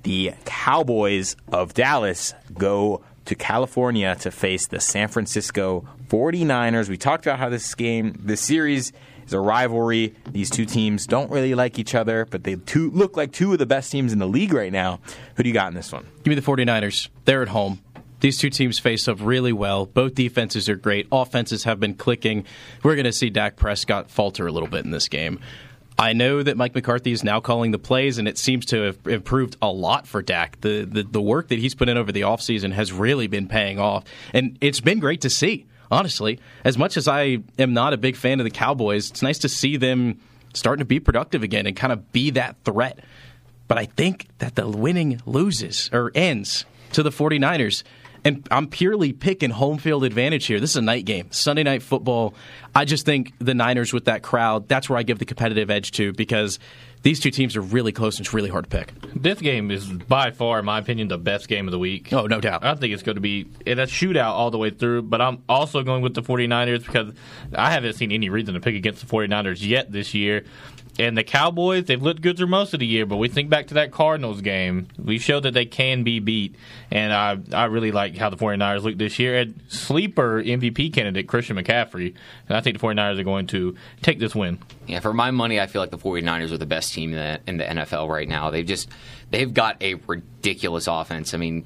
the 0.04 0.32
Cowboys 0.46 1.36
of 1.52 1.74
Dallas 1.74 2.34
go 2.54 3.02
to 3.26 3.36
California 3.36 4.16
to 4.22 4.32
face 4.32 4.68
the 4.68 4.80
San 4.80 5.10
Francisco 5.10 5.86
49ers. 6.08 6.88
We 6.88 6.98
talked 6.98 7.26
about 7.26 7.40
how 7.40 7.50
this 7.50 7.76
game, 7.76 8.16
this 8.20 8.40
series, 8.42 8.94
is 9.26 9.34
a 9.34 9.40
rivalry. 9.40 10.16
These 10.32 10.50
two 10.50 10.66
teams 10.66 11.06
don't 11.06 11.30
really 11.30 11.54
like 11.54 11.78
each 11.78 11.94
other, 11.94 12.26
but 12.26 12.44
they 12.46 12.56
two, 12.56 12.90
look 12.92 13.18
like 13.18 13.34
two 13.34 13.52
of 13.52 13.60
the 13.60 13.66
best 13.66 13.92
teams 13.92 14.14
in 14.14 14.20
the 14.20 14.28
league 14.28 14.54
right 14.54 14.72
now. 14.72 15.02
Who 15.36 15.44
do 15.44 15.50
you 15.50 15.54
got 15.54 15.68
in 15.68 15.74
this 15.74 15.92
one? 15.92 16.08
Give 16.24 16.28
me 16.28 16.36
the 16.36 16.42
49ers. 16.42 17.10
They're 17.26 17.42
at 17.42 17.50
home. 17.50 17.82
These 18.20 18.38
two 18.38 18.50
teams 18.50 18.80
face 18.80 19.08
up 19.08 19.18
really 19.22 19.54
well. 19.54 19.86
Both 19.86 20.16
defenses 20.16 20.68
are 20.70 20.76
great. 20.76 21.08
Offenses 21.12 21.66
have 21.66 21.80
been 21.80 21.94
clicking. 21.94 22.46
We're 22.84 22.96
going 22.96 23.06
to 23.06 23.12
see 23.12 23.30
Dak 23.30 23.56
Prescott 23.56 24.10
falter 24.10 24.48
a 24.48 24.52
little 24.52 24.70
bit 24.70 24.86
in 24.86 24.92
this 24.92 25.08
game. 25.08 25.40
I 26.00 26.14
know 26.14 26.44
that 26.44 26.58
Mike 26.58 26.76
McCarthy 26.76 27.12
is 27.12 27.24
now 27.24 27.40
calling 27.40 27.72
the 27.72 27.80
plays, 27.80 28.20
and 28.20 28.28
it 28.28 28.38
seems 28.38 28.68
to 28.68 28.82
have 28.84 29.08
improved 29.08 29.58
a 29.62 29.72
lot 29.72 30.06
for 30.06 30.22
Dak. 30.22 30.62
The, 30.62 30.86
the, 30.86 31.04
the 31.04 31.22
work 31.22 31.48
that 31.48 31.58
he's 31.58 31.74
put 31.74 31.90
in 31.90 31.98
over 31.98 32.12
the 32.12 32.22
offseason 32.22 32.72
has 32.74 32.94
really 32.94 33.26
been 33.26 33.48
paying 33.48 33.80
off, 33.80 34.04
and 34.32 34.58
it's 34.62 34.80
been 34.80 35.00
great 35.00 35.22
to 35.22 35.30
see, 35.30 35.66
honestly. 35.90 36.40
As 36.64 36.78
much 36.78 36.98
as 36.98 37.08
I 37.08 37.40
am 37.58 37.74
not 37.74 37.94
a 37.94 37.98
big 37.98 38.16
fan 38.16 38.40
of 38.40 38.44
the 38.44 38.52
Cowboys, 38.52 39.10
it's 39.10 39.24
nice 39.24 39.40
to 39.40 39.50
see 39.50 39.76
them 39.76 40.20
starting 40.54 40.82
to 40.82 40.86
be 40.86 41.00
productive 41.00 41.42
again 41.42 41.66
and 41.66 41.76
kind 41.76 41.92
of 41.92 42.12
be 42.12 42.30
that 42.32 42.58
threat. 42.64 43.00
But 43.68 43.80
I 43.80 43.86
think 43.86 44.28
that 44.38 44.56
the 44.56 44.68
winning 44.68 45.20
loses 45.26 45.90
or 45.92 46.12
ends 46.14 46.66
to 46.94 47.04
the 47.04 47.10
49ers. 47.10 47.84
And 48.28 48.46
I'm 48.52 48.68
purely 48.68 49.14
picking 49.14 49.52
home 49.52 49.78
field 49.78 50.04
advantage 50.04 50.48
here. 50.48 50.60
This 50.60 50.72
is 50.72 50.76
a 50.76 50.82
night 50.82 51.06
game, 51.06 51.32
Sunday 51.32 51.64
night 51.64 51.82
football. 51.82 52.34
I 52.76 52.84
just 52.84 53.06
think 53.06 53.32
the 53.40 53.54
Niners 53.54 53.94
with 53.94 54.04
that 54.06 54.22
crowd, 54.22 54.68
that's 54.68 54.90
where 54.90 55.00
I 55.00 55.04
give 55.04 55.18
the 55.18 55.24
competitive 55.24 55.72
edge 55.72 55.92
to 55.92 56.12
because 56.12 56.60
these 57.04 57.22
two 57.22 57.32
teams 57.32 57.56
are 57.56 57.62
really 57.62 57.94
close 57.94 58.18
and 58.18 58.26
it's 58.26 58.34
really 58.34 58.50
hard 58.50 58.66
to 58.66 58.70
pick. 58.70 58.92
This 59.16 59.40
game 59.40 59.72
is 59.72 59.88
by 59.88 60.32
far, 60.32 60.60
in 60.60 60.66
my 60.66 60.78
opinion, 60.78 61.08
the 61.08 61.18
best 61.18 61.48
game 61.48 61.70
of 61.70 61.72
the 61.72 61.80
week. 61.80 62.12
Oh, 62.12 62.26
no 62.26 62.42
doubt. 62.42 62.66
I 62.66 62.76
think 62.76 62.94
it's 62.94 63.02
going 63.02 63.16
to 63.16 63.22
be 63.22 63.48
a 63.66 63.76
shootout 63.76 64.32
all 64.32 64.52
the 64.52 64.58
way 64.58 64.72
through, 64.72 65.04
but 65.04 65.22
I'm 65.22 65.42
also 65.48 65.82
going 65.84 66.02
with 66.02 66.14
the 66.14 66.22
49ers 66.22 66.86
because 66.86 67.14
I 67.56 67.72
haven't 67.72 67.94
seen 67.94 68.12
any 68.12 68.28
reason 68.28 68.56
to 68.56 68.60
pick 68.60 68.76
against 68.76 69.08
the 69.08 69.08
49ers 69.08 69.66
yet 69.66 69.90
this 69.90 70.14
year. 70.14 70.44
And 71.00 71.18
the 71.18 71.24
Cowboys, 71.24 71.86
they've 71.86 72.02
looked 72.02 72.22
good 72.22 72.38
through 72.38 72.48
most 72.48 72.74
of 72.74 72.80
the 72.80 72.86
year, 72.86 73.06
but 73.06 73.18
we 73.18 73.28
think 73.28 73.50
back 73.50 73.68
to 73.68 73.76
that 73.76 73.92
Cardinals 73.92 74.42
game. 74.42 74.88
We 74.98 75.20
showed 75.20 75.44
that 75.44 75.54
they 75.54 75.66
can 75.66 76.04
be 76.04 76.20
beat. 76.20 76.56
And 76.90 77.14
I, 77.14 77.38
I 77.54 77.66
really 77.66 77.92
like 77.92 78.18
how 78.18 78.30
the 78.30 78.38
49ers 78.38 78.84
look 78.84 78.98
this 78.98 79.20
year. 79.20 79.38
And 79.38 79.62
sleeper 79.68 80.42
MVP 80.42 80.94
candidate, 80.94 81.28
Christian 81.28 81.56
McCaffrey. 81.58 82.16
And 82.48 82.58
I 82.58 82.62
think 82.62 82.80
the 82.80 82.86
49ers 82.86 83.20
are 83.20 83.24
going 83.24 83.48
to 83.48 83.76
take 84.02 84.20
this 84.20 84.34
win. 84.34 84.60
Yeah, 84.88 85.00
for 85.02 85.14
my 85.14 85.32
money, 85.32 85.60
I 85.60 85.68
feel 85.68 85.82
like 85.82 85.92
the 85.92 85.98
49ers 85.98 86.52
are 86.52 86.58
the 86.58 86.66
best 86.66 86.94
team 86.94 87.14
in 87.14 87.18
the, 87.18 87.40
in 87.48 87.58
the 87.58 87.66
NFL 87.66 88.10
right 88.10 88.28
now. 88.28 88.50
They've 88.50 88.66
just 88.66 88.90
they've 89.30 89.54
got 89.54 89.82
a 89.84 89.96
ridiculous 89.96 90.88
offense. 90.88 91.34
I 91.34 91.38
mean, 91.38 91.66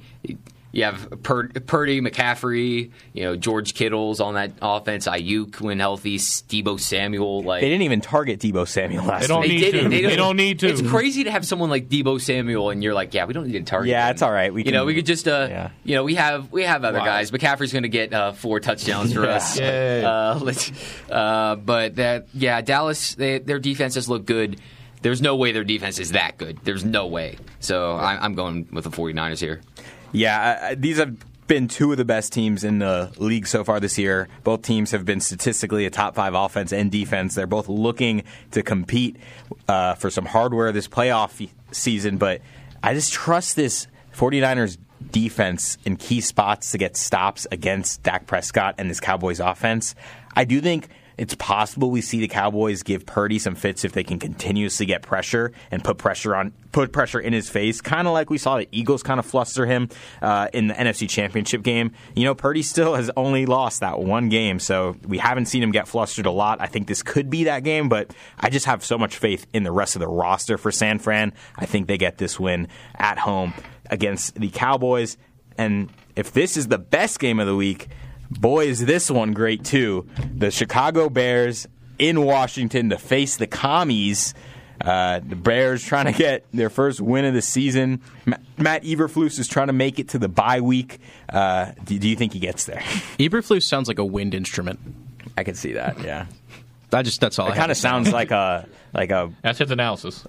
you 0.72 0.84
have 0.84 1.22
Pur- 1.22 1.48
Purdy, 1.48 2.00
McCaffrey, 2.00 2.90
you 3.12 3.22
know 3.24 3.36
George 3.36 3.74
Kittle's 3.74 4.20
on 4.20 4.34
that 4.34 4.52
offense. 4.62 5.06
Aiyuk 5.06 5.60
when 5.60 5.78
healthy, 5.78 6.16
Deebo 6.18 6.80
Samuel. 6.80 7.42
Like 7.42 7.60
They 7.60 7.68
didn't 7.68 7.82
even 7.82 8.00
target 8.00 8.40
Deebo 8.40 8.66
Samuel 8.66 9.04
last 9.04 9.22
They 9.22 9.26
don't 9.28 9.42
week. 9.42 9.50
need 9.52 9.60
didn't. 9.60 9.84
to. 9.84 9.88
They 9.90 9.96
They 10.02 10.08
don't- 10.08 10.16
don't 10.18 10.36
need 10.36 10.58
to. 10.60 10.68
It's 10.68 10.82
crazy 10.82 11.24
to 11.24 11.30
have 11.30 11.46
someone 11.46 11.68
like 11.70 11.88
Deebo 11.88 12.20
Samuel, 12.20 12.70
and 12.70 12.82
you're 12.82 12.94
like, 12.94 13.12
yeah, 13.14 13.26
we 13.26 13.34
don't 13.34 13.46
need 13.46 13.52
to 13.52 13.62
target. 13.62 13.90
Yeah, 13.90 14.06
him. 14.06 14.12
it's 14.12 14.22
all 14.22 14.32
right. 14.32 14.52
We 14.52 14.64
you 14.64 14.72
know, 14.72 14.80
can- 14.80 14.86
we 14.86 14.94
could 14.94 15.06
just, 15.06 15.28
uh, 15.28 15.46
Yeah. 15.50 15.70
you 15.84 15.94
know, 15.94 16.04
we 16.04 16.14
have 16.14 16.50
we 16.50 16.62
have 16.64 16.84
other 16.84 16.98
Wow. 17.00 17.04
guys. 17.04 17.30
McCaffrey's 17.30 17.72
going 17.72 17.82
to 17.82 17.88
get 17.90 18.12
uh, 18.14 18.32
four 18.32 18.58
touchdowns 18.60 19.12
for 19.12 19.24
Yeah. 19.26 19.30
us. 19.36 19.58
Yay. 19.58 20.04
Uh, 20.04 20.38
let's, 20.38 20.72
uh, 21.10 21.56
but 21.56 21.96
that, 21.96 22.28
yeah, 22.32 22.60
Dallas, 22.62 23.14
they, 23.14 23.38
their 23.38 23.58
defenses 23.58 24.08
look 24.08 24.24
good. 24.24 24.58
There's 25.02 25.20
no 25.20 25.34
way 25.36 25.50
their 25.52 25.64
defense 25.64 25.98
is 25.98 26.12
that 26.12 26.38
good. 26.38 26.58
There's 26.62 26.84
no 26.84 27.08
way. 27.08 27.36
So 27.58 27.92
I, 27.96 28.24
I'm 28.24 28.34
going 28.34 28.68
with 28.72 28.84
the 28.84 28.90
49ers 28.90 29.40
here. 29.40 29.60
Yeah, 30.12 30.58
I- 30.70 30.74
these 30.74 30.98
have 30.98 31.16
been 31.46 31.68
two 31.68 31.90
of 31.90 31.98
the 31.98 32.04
best 32.04 32.32
teams 32.32 32.64
in 32.64 32.78
the 32.78 33.10
league 33.18 33.46
so 33.46 33.64
far 33.64 33.80
this 33.80 33.98
year. 33.98 34.28
Both 34.44 34.62
teams 34.62 34.92
have 34.92 35.04
been 35.04 35.20
statistically 35.20 35.84
a 35.86 35.90
top 35.90 36.14
five 36.14 36.34
offense 36.34 36.72
and 36.72 36.90
defense. 36.90 37.34
They're 37.34 37.46
both 37.46 37.68
looking 37.68 38.22
to 38.52 38.62
compete 38.62 39.16
uh, 39.68 39.94
for 39.94 40.08
some 40.08 40.24
hardware 40.26 40.72
this 40.72 40.88
playoff 40.88 41.48
season, 41.72 42.16
but 42.16 42.40
I 42.82 42.94
just 42.94 43.12
trust 43.12 43.56
this 43.56 43.86
49ers 44.16 44.78
defense 45.10 45.78
in 45.84 45.96
key 45.96 46.20
spots 46.20 46.70
to 46.72 46.78
get 46.78 46.96
stops 46.96 47.46
against 47.50 48.02
Dak 48.02 48.26
Prescott 48.26 48.76
and 48.78 48.88
this 48.88 49.00
Cowboys 49.00 49.40
offense. 49.40 49.94
I 50.34 50.44
do 50.44 50.60
think 50.60 50.88
it's 51.22 51.36
possible 51.36 51.88
we 51.88 52.00
see 52.00 52.18
the 52.18 52.26
Cowboys 52.26 52.82
give 52.82 53.06
Purdy 53.06 53.38
some 53.38 53.54
fits 53.54 53.84
if 53.84 53.92
they 53.92 54.02
can 54.02 54.18
continuously 54.18 54.86
get 54.86 55.02
pressure 55.02 55.52
and 55.70 55.84
put 55.84 55.96
pressure 55.96 56.34
on 56.34 56.52
put 56.72 56.92
pressure 56.92 57.20
in 57.20 57.32
his 57.32 57.48
face, 57.48 57.80
kind 57.80 58.08
of 58.08 58.12
like 58.12 58.28
we 58.28 58.38
saw 58.38 58.56
the 58.56 58.66
Eagles 58.72 59.04
kind 59.04 59.20
of 59.20 59.24
fluster 59.24 59.64
him 59.64 59.88
uh, 60.20 60.48
in 60.52 60.66
the 60.66 60.74
NFC 60.74 61.08
Championship 61.08 61.62
game. 61.62 61.92
You 62.16 62.24
know, 62.24 62.34
Purdy 62.34 62.64
still 62.64 62.96
has 62.96 63.08
only 63.16 63.46
lost 63.46 63.82
that 63.82 64.00
one 64.00 64.30
game, 64.30 64.58
so 64.58 64.96
we 65.06 65.18
haven't 65.18 65.46
seen 65.46 65.62
him 65.62 65.70
get 65.70 65.86
flustered 65.86 66.26
a 66.26 66.32
lot. 66.32 66.60
I 66.60 66.66
think 66.66 66.88
this 66.88 67.04
could 67.04 67.30
be 67.30 67.44
that 67.44 67.62
game, 67.62 67.88
but 67.88 68.12
I 68.40 68.50
just 68.50 68.66
have 68.66 68.84
so 68.84 68.98
much 68.98 69.16
faith 69.16 69.46
in 69.52 69.62
the 69.62 69.70
rest 69.70 69.94
of 69.94 70.00
the 70.00 70.08
roster 70.08 70.58
for 70.58 70.72
San 70.72 70.98
Fran. 70.98 71.34
I 71.54 71.66
think 71.66 71.86
they 71.86 71.98
get 71.98 72.18
this 72.18 72.40
win 72.40 72.66
at 72.96 73.18
home 73.18 73.54
against 73.90 74.34
the 74.34 74.50
Cowboys. 74.50 75.16
And 75.56 75.88
if 76.16 76.32
this 76.32 76.56
is 76.56 76.66
the 76.66 76.78
best 76.78 77.20
game 77.20 77.38
of 77.38 77.46
the 77.46 77.54
week, 77.54 77.90
boy, 78.40 78.66
is 78.66 78.84
this 78.84 79.10
one 79.10 79.32
great 79.32 79.64
too. 79.64 80.06
The 80.34 80.50
Chicago 80.50 81.08
Bears 81.08 81.66
in 81.98 82.24
Washington 82.24 82.90
to 82.90 82.98
face 82.98 83.36
the 83.36 83.46
commies. 83.46 84.34
Uh, 84.80 85.20
the 85.20 85.36
Bears 85.36 85.84
trying 85.84 86.06
to 86.06 86.12
get 86.12 86.44
their 86.52 86.68
first 86.68 87.00
win 87.00 87.24
of 87.24 87.34
the 87.34 87.42
season. 87.42 88.00
Matt 88.58 88.82
Eberflus 88.82 89.38
is 89.38 89.46
trying 89.46 89.68
to 89.68 89.72
make 89.72 89.98
it 90.00 90.08
to 90.10 90.18
the 90.18 90.28
bye 90.28 90.60
week. 90.60 90.98
Uh, 91.28 91.72
do, 91.84 91.98
do 91.98 92.08
you 92.08 92.16
think 92.16 92.32
he 92.32 92.40
gets 92.40 92.64
there? 92.64 92.80
Eberflus 93.18 93.62
sounds 93.62 93.86
like 93.86 93.98
a 93.98 94.04
wind 94.04 94.34
instrument. 94.34 94.80
I 95.36 95.44
can 95.44 95.54
see 95.54 95.74
that. 95.74 96.00
Yeah, 96.00 96.26
I 96.92 97.02
just 97.02 97.20
that's 97.20 97.38
all. 97.38 97.50
it 97.50 97.54
kind 97.54 97.70
of 97.70 97.76
sounds 97.76 98.12
like 98.12 98.32
a 98.32 98.66
like 98.92 99.10
a. 99.10 99.32
That's 99.42 99.58
his 99.58 99.70
analysis. 99.70 100.26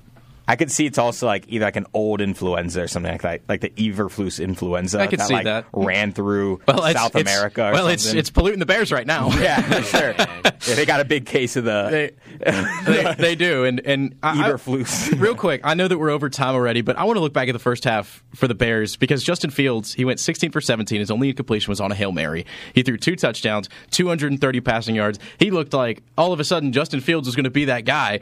I 0.47 0.55
could 0.57 0.71
see 0.71 0.85
it's 0.85 0.97
also 0.97 1.25
like 1.25 1.45
either 1.47 1.65
like 1.65 1.75
an 1.77 1.85
old 1.93 2.19
influenza 2.21 2.81
or 2.83 2.87
something 2.87 3.11
like 3.11 3.21
that, 3.21 3.41
like 3.47 3.61
the 3.61 3.69
Eberflus 3.69 4.43
influenza. 4.43 4.99
I 4.99 5.07
could 5.07 5.19
that, 5.19 5.27
see 5.27 5.33
like, 5.33 5.45
that. 5.45 5.65
ran 5.71 6.11
through 6.11 6.59
well, 6.67 6.83
it's, 6.85 6.99
South 6.99 7.15
it's- 7.15 7.33
America. 7.35 7.69
Or 7.69 7.71
well, 7.71 7.87
it's 7.87 8.03
something. 8.03 8.19
it's 8.19 8.29
polluting 8.29 8.59
the 8.59 8.65
Bears 8.65 8.91
right 8.91 9.07
now. 9.07 9.29
yeah, 9.39 9.61
for 9.61 9.81
sure. 9.97 10.15
Yeah, 10.17 10.75
they 10.75 10.85
got 10.85 10.99
a 10.99 11.05
big 11.05 11.25
case 11.25 11.55
of 11.55 11.63
the 11.63 12.13
they, 12.39 13.15
they 13.17 13.35
do, 13.35 13.63
and 13.65 13.79
and 13.85 14.15
I- 14.21 14.49
Eberflus. 14.49 15.19
real 15.19 15.35
quick, 15.35 15.61
I 15.63 15.73
know 15.75 15.87
that 15.87 15.97
we're 15.97 16.09
over 16.09 16.29
time 16.29 16.55
already, 16.55 16.81
but 16.81 16.97
I 16.97 17.03
want 17.05 17.17
to 17.17 17.21
look 17.21 17.33
back 17.33 17.47
at 17.47 17.53
the 17.53 17.59
first 17.59 17.83
half 17.85 18.23
for 18.35 18.47
the 18.47 18.55
Bears 18.55 18.95
because 18.97 19.23
Justin 19.23 19.49
Fields 19.49 19.93
he 19.93 20.05
went 20.05 20.19
16 20.19 20.51
for 20.51 20.61
17. 20.61 20.99
His 20.99 21.11
only 21.11 21.29
incompletion 21.29 21.71
was 21.71 21.79
on 21.79 21.91
a 21.91 21.95
hail 21.95 22.11
mary. 22.11 22.45
He 22.73 22.83
threw 22.83 22.97
two 22.97 23.15
touchdowns, 23.15 23.69
230 23.91 24.61
passing 24.61 24.95
yards. 24.95 25.19
He 25.39 25.51
looked 25.51 25.73
like 25.73 26.03
all 26.17 26.33
of 26.33 26.39
a 26.39 26.43
sudden 26.43 26.71
Justin 26.73 26.99
Fields 26.99 27.27
was 27.27 27.35
going 27.35 27.45
to 27.45 27.49
be 27.49 27.65
that 27.65 27.85
guy, 27.85 28.19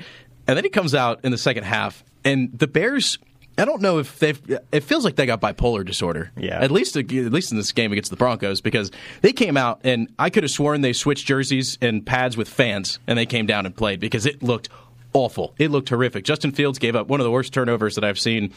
and 0.47 0.57
then 0.57 0.63
he 0.63 0.69
comes 0.69 0.95
out 0.95 1.21
in 1.23 1.31
the 1.31 1.37
second 1.37 1.63
half, 1.63 2.03
and 2.23 2.57
the 2.57 2.67
Bears. 2.67 3.17
I 3.57 3.65
don't 3.65 3.81
know 3.81 3.99
if 3.99 4.17
they've. 4.17 4.41
It 4.71 4.79
feels 4.81 5.03
like 5.03 5.17
they 5.17 5.25
got 5.25 5.41
bipolar 5.41 5.85
disorder. 5.85 6.31
Yeah. 6.37 6.59
At 6.59 6.71
least, 6.71 6.95
at 6.95 7.09
least 7.09 7.51
in 7.51 7.57
this 7.57 7.71
game 7.73 7.91
against 7.91 8.09
the 8.09 8.15
Broncos, 8.15 8.61
because 8.61 8.91
they 9.21 9.33
came 9.33 9.57
out 9.57 9.81
and 9.83 10.07
I 10.17 10.29
could 10.29 10.43
have 10.43 10.51
sworn 10.51 10.81
they 10.81 10.93
switched 10.93 11.27
jerseys 11.27 11.77
and 11.81 12.05
pads 12.05 12.37
with 12.37 12.47
fans, 12.47 12.99
and 13.07 13.19
they 13.19 13.25
came 13.25 13.45
down 13.45 13.65
and 13.65 13.75
played 13.75 13.99
because 13.99 14.25
it 14.25 14.41
looked 14.41 14.69
awful. 15.13 15.53
It 15.57 15.69
looked 15.69 15.89
horrific. 15.89 16.23
Justin 16.23 16.53
Fields 16.53 16.79
gave 16.79 16.95
up 16.95 17.07
one 17.07 17.19
of 17.19 17.25
the 17.25 17.31
worst 17.31 17.53
turnovers 17.53 17.95
that 17.95 18.05
I've 18.05 18.19
seen. 18.19 18.53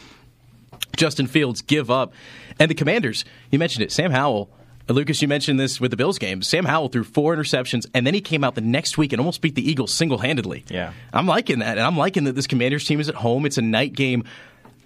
Justin 0.95 1.27
Fields 1.27 1.61
give 1.61 1.91
up, 1.91 2.13
and 2.57 2.71
the 2.71 2.75
Commanders. 2.75 3.25
You 3.51 3.59
mentioned 3.59 3.83
it, 3.83 3.91
Sam 3.91 4.11
Howell. 4.11 4.49
Lucas, 4.93 5.21
you 5.21 5.27
mentioned 5.27 5.59
this 5.59 5.81
with 5.81 5.91
the 5.91 5.97
Bills 5.97 6.19
game. 6.19 6.41
Sam 6.41 6.65
Howell 6.65 6.89
threw 6.89 7.03
four 7.03 7.35
interceptions, 7.35 7.87
and 7.93 8.05
then 8.05 8.13
he 8.13 8.21
came 8.21 8.43
out 8.43 8.55
the 8.55 8.61
next 8.61 8.97
week 8.97 9.13
and 9.13 9.19
almost 9.19 9.41
beat 9.41 9.55
the 9.55 9.67
Eagles 9.67 9.93
single 9.93 10.19
handedly. 10.19 10.63
Yeah. 10.69 10.93
I'm 11.11 11.25
liking 11.25 11.59
that, 11.59 11.77
and 11.77 11.85
I'm 11.85 11.97
liking 11.97 12.25
that 12.25 12.33
this 12.33 12.45
Commanders 12.47 12.85
team 12.85 12.99
is 12.99 13.09
at 13.09 13.15
home. 13.15 13.45
It's 13.45 13.57
a 13.57 13.63
night 13.63 13.93
game. 13.93 14.25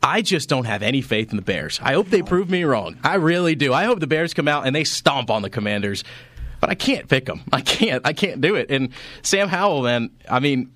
I 0.01 0.21
just 0.21 0.47
don't 0.47 0.65
have 0.65 0.81
any 0.81 1.01
faith 1.01 1.31
in 1.31 1.35
the 1.35 1.41
Bears. 1.41 1.79
I 1.83 1.93
hope 1.93 2.09
they 2.09 2.21
prove 2.21 2.49
me 2.49 2.63
wrong. 2.63 2.97
I 3.03 3.15
really 3.15 3.55
do. 3.55 3.73
I 3.73 3.83
hope 3.83 3.99
the 3.99 4.07
Bears 4.07 4.33
come 4.33 4.47
out 4.47 4.65
and 4.65 4.73
they 4.73 4.85
stomp 4.85 5.29
on 5.29 5.41
the 5.41 5.49
Commanders. 5.49 6.05
But 6.61 6.69
I 6.69 6.75
can't 6.75 7.07
pick 7.09 7.25
them. 7.25 7.41
I 7.51 7.61
can't. 7.61 8.05
I 8.05 8.13
can't 8.13 8.39
do 8.39 8.55
it. 8.55 8.71
And 8.71 8.89
Sam 9.21 9.49
Howell, 9.49 9.83
man, 9.83 10.09
I 10.29 10.39
mean, 10.39 10.71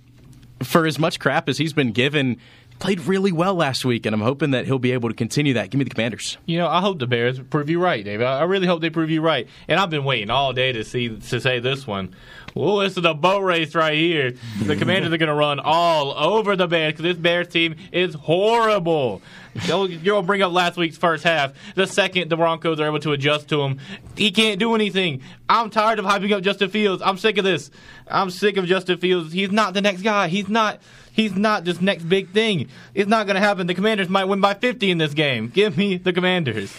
for 0.61 0.85
as 0.85 0.99
much 0.99 1.19
crap 1.19 1.49
as 1.49 1.57
he's 1.57 1.73
been 1.73 1.91
given, 1.91 2.39
played 2.79 3.01
really 3.01 3.31
well 3.31 3.55
last 3.55 3.85
week, 3.85 4.05
and 4.05 4.13
I'm 4.13 4.21
hoping 4.21 4.51
that 4.51 4.65
he'll 4.65 4.79
be 4.79 4.91
able 4.91 5.09
to 5.09 5.15
continue 5.15 5.53
that. 5.55 5.69
Give 5.69 5.79
me 5.79 5.83
the 5.83 5.89
Commanders. 5.89 6.37
You 6.45 6.57
know, 6.57 6.67
I 6.67 6.81
hope 6.81 6.99
the 6.99 7.07
Bears 7.07 7.39
prove 7.39 7.69
you 7.69 7.79
right, 7.79 8.03
David. 8.03 8.25
I 8.25 8.43
really 8.43 8.67
hope 8.67 8.81
they 8.81 8.89
prove 8.89 9.09
you 9.09 9.21
right. 9.21 9.47
And 9.67 9.79
I've 9.79 9.89
been 9.89 10.03
waiting 10.03 10.29
all 10.29 10.53
day 10.53 10.71
to 10.71 10.83
see 10.83 11.09
to 11.09 11.39
say 11.41 11.59
this 11.59 11.87
one. 11.87 12.15
Well, 12.55 12.77
this 12.77 12.97
is 12.97 13.05
a 13.05 13.13
boat 13.15 13.41
race 13.41 13.73
right 13.73 13.97
here. 13.97 14.33
The 14.61 14.75
Commanders 14.75 15.11
are 15.11 15.17
going 15.17 15.29
to 15.29 15.33
run 15.35 15.59
all 15.59 16.11
over 16.11 16.55
the 16.55 16.67
Bears 16.67 16.93
because 16.93 17.03
this 17.03 17.17
Bears 17.17 17.47
team 17.47 17.75
is 17.91 18.13
horrible. 18.13 19.21
You'll 19.65 19.89
you'll 19.89 20.21
bring 20.21 20.41
up 20.41 20.51
last 20.51 20.77
week's 20.77 20.97
first 20.97 21.23
half. 21.23 21.53
The 21.75 21.87
second 21.87 22.29
the 22.29 22.37
Broncos 22.37 22.79
are 22.79 22.85
able 22.85 22.99
to 22.99 23.11
adjust 23.11 23.49
to 23.49 23.61
him, 23.61 23.79
he 24.15 24.31
can't 24.31 24.59
do 24.59 24.75
anything. 24.75 25.21
I'm 25.47 25.69
tired 25.69 25.99
of 25.99 26.05
hyping 26.05 26.31
up 26.31 26.43
Justin 26.43 26.69
Fields. 26.69 27.01
I'm 27.03 27.17
sick 27.17 27.37
of 27.37 27.43
this. 27.43 27.71
I'm 28.07 28.29
sick 28.29 28.57
of 28.57 28.65
Justin 28.65 28.97
Fields. 28.97 29.31
He's 29.31 29.51
not 29.51 29.73
the 29.73 29.81
next 29.81 30.01
guy. 30.01 30.27
He's 30.27 30.49
not. 30.49 30.79
He's 31.13 31.35
not 31.35 31.63
this 31.63 31.79
next 31.79 32.03
big 32.03 32.31
thing. 32.31 32.69
It's 32.93 33.07
not 33.07 33.27
going 33.27 33.35
to 33.35 33.39
happen. 33.39 33.67
The 33.67 33.75
Commanders 33.75 34.09
might 34.09 34.25
win 34.25 34.41
by 34.41 34.55
50 34.55 34.89
in 34.89 34.97
this 34.97 35.13
game. 35.13 35.47
Give 35.47 35.77
me 35.77 35.97
the 35.97 36.11
Commanders. 36.11 36.75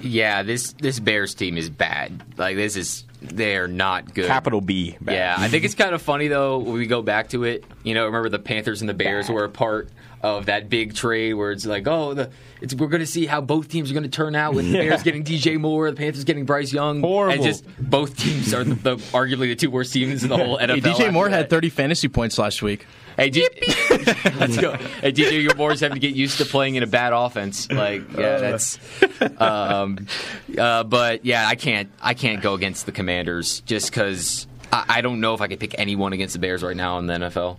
Yeah, 0.00 0.42
this 0.42 0.72
this 0.72 0.98
Bears 1.00 1.34
team 1.34 1.56
is 1.56 1.70
bad. 1.70 2.22
Like 2.36 2.56
this 2.56 2.76
is 2.76 3.04
they're 3.22 3.68
not 3.68 4.12
good. 4.14 4.26
Capital 4.26 4.60
B. 4.60 4.96
bad. 5.00 5.14
Yeah, 5.14 5.34
I 5.38 5.48
think 5.48 5.64
it's 5.64 5.74
kind 5.74 5.94
of 5.94 6.02
funny 6.02 6.28
though 6.28 6.58
when 6.58 6.74
we 6.74 6.86
go 6.86 7.02
back 7.02 7.28
to 7.30 7.44
it. 7.44 7.64
You 7.82 7.94
know, 7.94 8.06
remember 8.06 8.28
the 8.28 8.38
Panthers 8.38 8.80
and 8.80 8.88
the 8.88 8.94
Bears 8.94 9.30
were 9.30 9.44
a 9.44 9.48
part 9.48 9.88
of 10.24 10.46
that 10.46 10.70
big 10.70 10.94
trade 10.94 11.34
where 11.34 11.52
it's 11.52 11.66
like, 11.66 11.86
oh, 11.86 12.14
the, 12.14 12.30
it's, 12.62 12.74
we're 12.74 12.88
going 12.88 13.00
to 13.02 13.06
see 13.06 13.26
how 13.26 13.42
both 13.42 13.68
teams 13.68 13.90
are 13.90 13.94
going 13.94 14.04
to 14.04 14.08
turn 14.08 14.34
out 14.34 14.54
with 14.54 14.64
the 14.64 14.72
Bears 14.72 15.02
getting 15.02 15.22
DJ 15.22 15.60
Moore, 15.60 15.90
the 15.90 15.96
Panthers 15.96 16.24
getting 16.24 16.46
Bryce 16.46 16.72
Young, 16.72 17.02
Horrible. 17.02 17.34
and 17.34 17.42
just 17.42 17.64
both 17.78 18.16
teams 18.16 18.54
are 18.54 18.64
the, 18.64 18.74
the 18.74 18.96
arguably 18.96 19.48
the 19.48 19.54
two 19.54 19.70
worst 19.70 19.92
teams 19.92 20.22
in 20.22 20.30
the 20.30 20.36
whole 20.38 20.58
NFL. 20.58 20.74
Hey, 20.76 20.80
DJ 20.80 21.12
Moore 21.12 21.28
that. 21.28 21.36
had 21.36 21.50
30 21.50 21.68
fantasy 21.68 22.08
points 22.08 22.38
last 22.38 22.62
week. 22.62 22.86
Hey, 23.18 23.28
G- 23.30 23.48
Let's 23.90 24.56
go. 24.56 24.72
Hey, 24.72 25.12
DJ 25.12 25.46
Gilmore's 25.46 25.80
having 25.80 25.94
to 25.94 26.00
get 26.00 26.16
used 26.16 26.38
to 26.38 26.44
playing 26.46 26.74
in 26.76 26.82
a 26.82 26.86
bad 26.86 27.12
offense. 27.12 27.70
Like, 27.70 28.10
yeah, 28.12 28.38
that's. 28.38 28.78
Um, 29.38 30.06
uh, 30.58 30.82
but 30.84 31.24
yeah, 31.24 31.46
I 31.46 31.54
can't. 31.54 31.90
I 32.00 32.14
can't 32.14 32.42
go 32.42 32.54
against 32.54 32.86
the 32.86 32.92
Commanders 32.92 33.60
just 33.60 33.90
because 33.90 34.48
I, 34.72 34.84
I 34.88 35.00
don't 35.00 35.20
know 35.20 35.34
if 35.34 35.40
I 35.40 35.46
could 35.46 35.60
pick 35.60 35.74
anyone 35.78 36.12
against 36.12 36.32
the 36.32 36.40
Bears 36.40 36.62
right 36.64 36.76
now 36.76 36.98
in 36.98 37.06
the 37.06 37.14
NFL. 37.14 37.58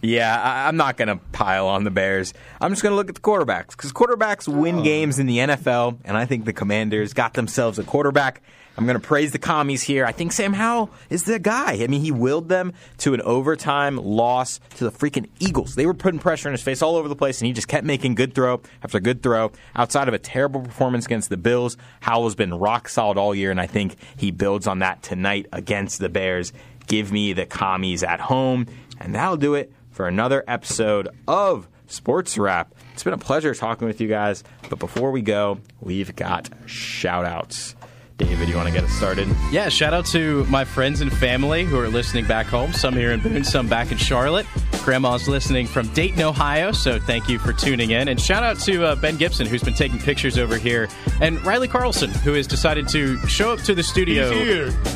Yeah, 0.00 0.40
I, 0.40 0.68
I'm 0.68 0.76
not 0.76 0.96
going 0.96 1.08
to 1.08 1.16
pile 1.32 1.66
on 1.66 1.84
the 1.84 1.90
Bears. 1.90 2.32
I'm 2.60 2.70
just 2.70 2.82
going 2.82 2.92
to 2.92 2.96
look 2.96 3.08
at 3.08 3.16
the 3.16 3.20
quarterbacks 3.20 3.70
because 3.70 3.92
quarterbacks 3.92 4.46
win 4.46 4.80
oh. 4.80 4.82
games 4.82 5.18
in 5.18 5.26
the 5.26 5.38
NFL, 5.38 5.98
and 6.04 6.16
I 6.16 6.24
think 6.24 6.44
the 6.44 6.52
Commanders 6.52 7.12
got 7.12 7.34
themselves 7.34 7.78
a 7.78 7.84
quarterback. 7.84 8.42
I'm 8.76 8.86
going 8.86 8.94
to 8.94 9.04
praise 9.04 9.32
the 9.32 9.40
commies 9.40 9.82
here. 9.82 10.06
I 10.06 10.12
think 10.12 10.30
Sam 10.30 10.52
Howell 10.52 10.90
is 11.10 11.24
the 11.24 11.40
guy. 11.40 11.82
I 11.82 11.88
mean, 11.88 12.00
he 12.00 12.12
willed 12.12 12.48
them 12.48 12.74
to 12.98 13.12
an 13.12 13.20
overtime 13.22 13.96
loss 13.96 14.60
to 14.76 14.84
the 14.84 14.92
freaking 14.92 15.28
Eagles. 15.40 15.74
They 15.74 15.84
were 15.84 15.94
putting 15.94 16.20
pressure 16.20 16.48
in 16.48 16.52
his 16.52 16.62
face 16.62 16.80
all 16.80 16.94
over 16.94 17.08
the 17.08 17.16
place, 17.16 17.40
and 17.40 17.48
he 17.48 17.52
just 17.52 17.66
kept 17.66 17.84
making 17.84 18.14
good 18.14 18.36
throw 18.36 18.60
after 18.84 19.00
good 19.00 19.20
throw. 19.20 19.50
Outside 19.74 20.06
of 20.06 20.14
a 20.14 20.18
terrible 20.20 20.60
performance 20.60 21.06
against 21.06 21.28
the 21.28 21.36
Bills, 21.36 21.76
Howell's 21.98 22.36
been 22.36 22.54
rock 22.54 22.88
solid 22.88 23.18
all 23.18 23.34
year, 23.34 23.50
and 23.50 23.60
I 23.60 23.66
think 23.66 23.96
he 24.16 24.30
builds 24.30 24.68
on 24.68 24.78
that 24.78 25.02
tonight 25.02 25.46
against 25.52 25.98
the 25.98 26.08
Bears. 26.08 26.52
Give 26.86 27.10
me 27.10 27.32
the 27.32 27.46
commies 27.46 28.04
at 28.04 28.20
home, 28.20 28.68
and 29.00 29.12
that'll 29.12 29.36
do 29.36 29.54
it 29.54 29.72
for 29.98 30.06
another 30.06 30.44
episode 30.46 31.08
of 31.26 31.66
Sports 31.88 32.38
Wrap. 32.38 32.72
It's 32.94 33.02
been 33.02 33.14
a 33.14 33.18
pleasure 33.18 33.52
talking 33.52 33.88
with 33.88 34.00
you 34.00 34.06
guys, 34.06 34.44
but 34.70 34.78
before 34.78 35.10
we 35.10 35.22
go, 35.22 35.58
we've 35.80 36.14
got 36.14 36.48
shout 36.66 37.24
outs. 37.24 37.74
David, 38.18 38.48
you 38.48 38.56
want 38.56 38.66
to 38.66 38.74
get 38.74 38.82
us 38.82 38.90
started? 38.90 39.28
Yeah, 39.52 39.68
shout 39.68 39.94
out 39.94 40.04
to 40.06 40.44
my 40.46 40.64
friends 40.64 41.00
and 41.00 41.12
family 41.12 41.64
who 41.64 41.78
are 41.78 41.88
listening 41.88 42.26
back 42.26 42.46
home. 42.46 42.72
Some 42.72 42.94
here 42.94 43.12
in 43.12 43.20
Boone, 43.20 43.44
some 43.44 43.68
back 43.68 43.92
in 43.92 43.96
Charlotte. 43.96 44.44
Grandma's 44.82 45.28
listening 45.28 45.66
from 45.66 45.86
Dayton, 45.88 46.22
Ohio, 46.22 46.72
so 46.72 46.98
thank 46.98 47.28
you 47.28 47.38
for 47.38 47.52
tuning 47.52 47.90
in. 47.90 48.08
And 48.08 48.20
shout 48.20 48.42
out 48.42 48.58
to 48.60 48.86
uh, 48.86 48.94
Ben 48.96 49.16
Gibson, 49.18 49.46
who's 49.46 49.62
been 49.62 49.74
taking 49.74 49.98
pictures 49.98 50.38
over 50.38 50.56
here, 50.56 50.88
and 51.20 51.44
Riley 51.44 51.68
Carlson, 51.68 52.10
who 52.10 52.32
has 52.32 52.46
decided 52.46 52.88
to 52.88 53.18
show 53.28 53.52
up 53.52 53.60
to 53.60 53.74
the 53.74 53.82
studio 53.82 54.30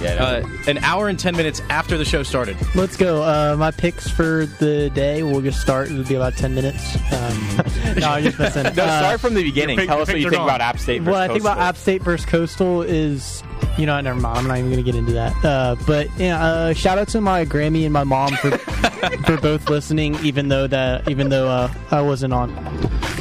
uh, 0.02 0.42
an 0.66 0.78
hour 0.78 1.08
and 1.08 1.18
10 1.18 1.36
minutes 1.36 1.60
after 1.68 1.98
the 1.98 2.04
show 2.06 2.22
started. 2.22 2.56
Let's 2.74 2.96
go. 2.96 3.22
Uh, 3.22 3.54
my 3.58 3.70
picks 3.70 4.08
for 4.10 4.46
the 4.46 4.90
day. 4.90 5.22
We'll 5.22 5.42
just 5.42 5.60
start. 5.60 5.90
It'll 5.90 6.04
be 6.04 6.14
about 6.14 6.36
ten 6.36 6.54
minutes. 6.54 6.96
Um, 7.12 7.56
no, 7.98 8.08
I'm 8.08 8.24
just 8.24 8.38
messing. 8.38 8.64
No, 8.64 8.72
start 8.72 9.20
from 9.20 9.34
the 9.34 9.42
beginning. 9.44 9.78
Tell 9.78 10.00
us 10.00 10.08
what 10.08 10.18
you 10.18 10.30
think 10.30 10.42
about 10.42 10.60
App 10.60 10.78
State 10.78 11.02
versus 11.02 11.12
What 11.12 11.22
I 11.22 11.28
think 11.28 11.40
about 11.40 11.56
Coastal. 11.56 11.68
App 11.68 11.76
State 11.76 12.02
versus 12.02 12.26
Coastal 12.26 12.82
is, 12.82 13.11
you 13.78 13.86
know, 13.86 14.00
never 14.00 14.18
mind. 14.18 14.38
I'm 14.38 14.46
not 14.46 14.58
even 14.58 14.70
going 14.70 14.84
to 14.84 14.90
get 14.90 14.94
into 14.94 15.12
that. 15.12 15.44
Uh, 15.44 15.76
but 15.86 16.08
yeah, 16.18 16.42
uh, 16.44 16.72
shout 16.72 16.98
out 16.98 17.08
to 17.08 17.20
my 17.20 17.44
Grammy 17.44 17.84
and 17.84 17.92
my 17.92 18.04
mom 18.04 18.34
for 18.36 18.50
for 19.26 19.36
both 19.38 19.68
listening, 19.68 20.14
even 20.24 20.48
though 20.48 20.66
that 20.66 21.08
even 21.08 21.28
though 21.28 21.48
uh, 21.48 21.72
I 21.90 22.00
wasn't 22.00 22.32
on. 22.32 22.50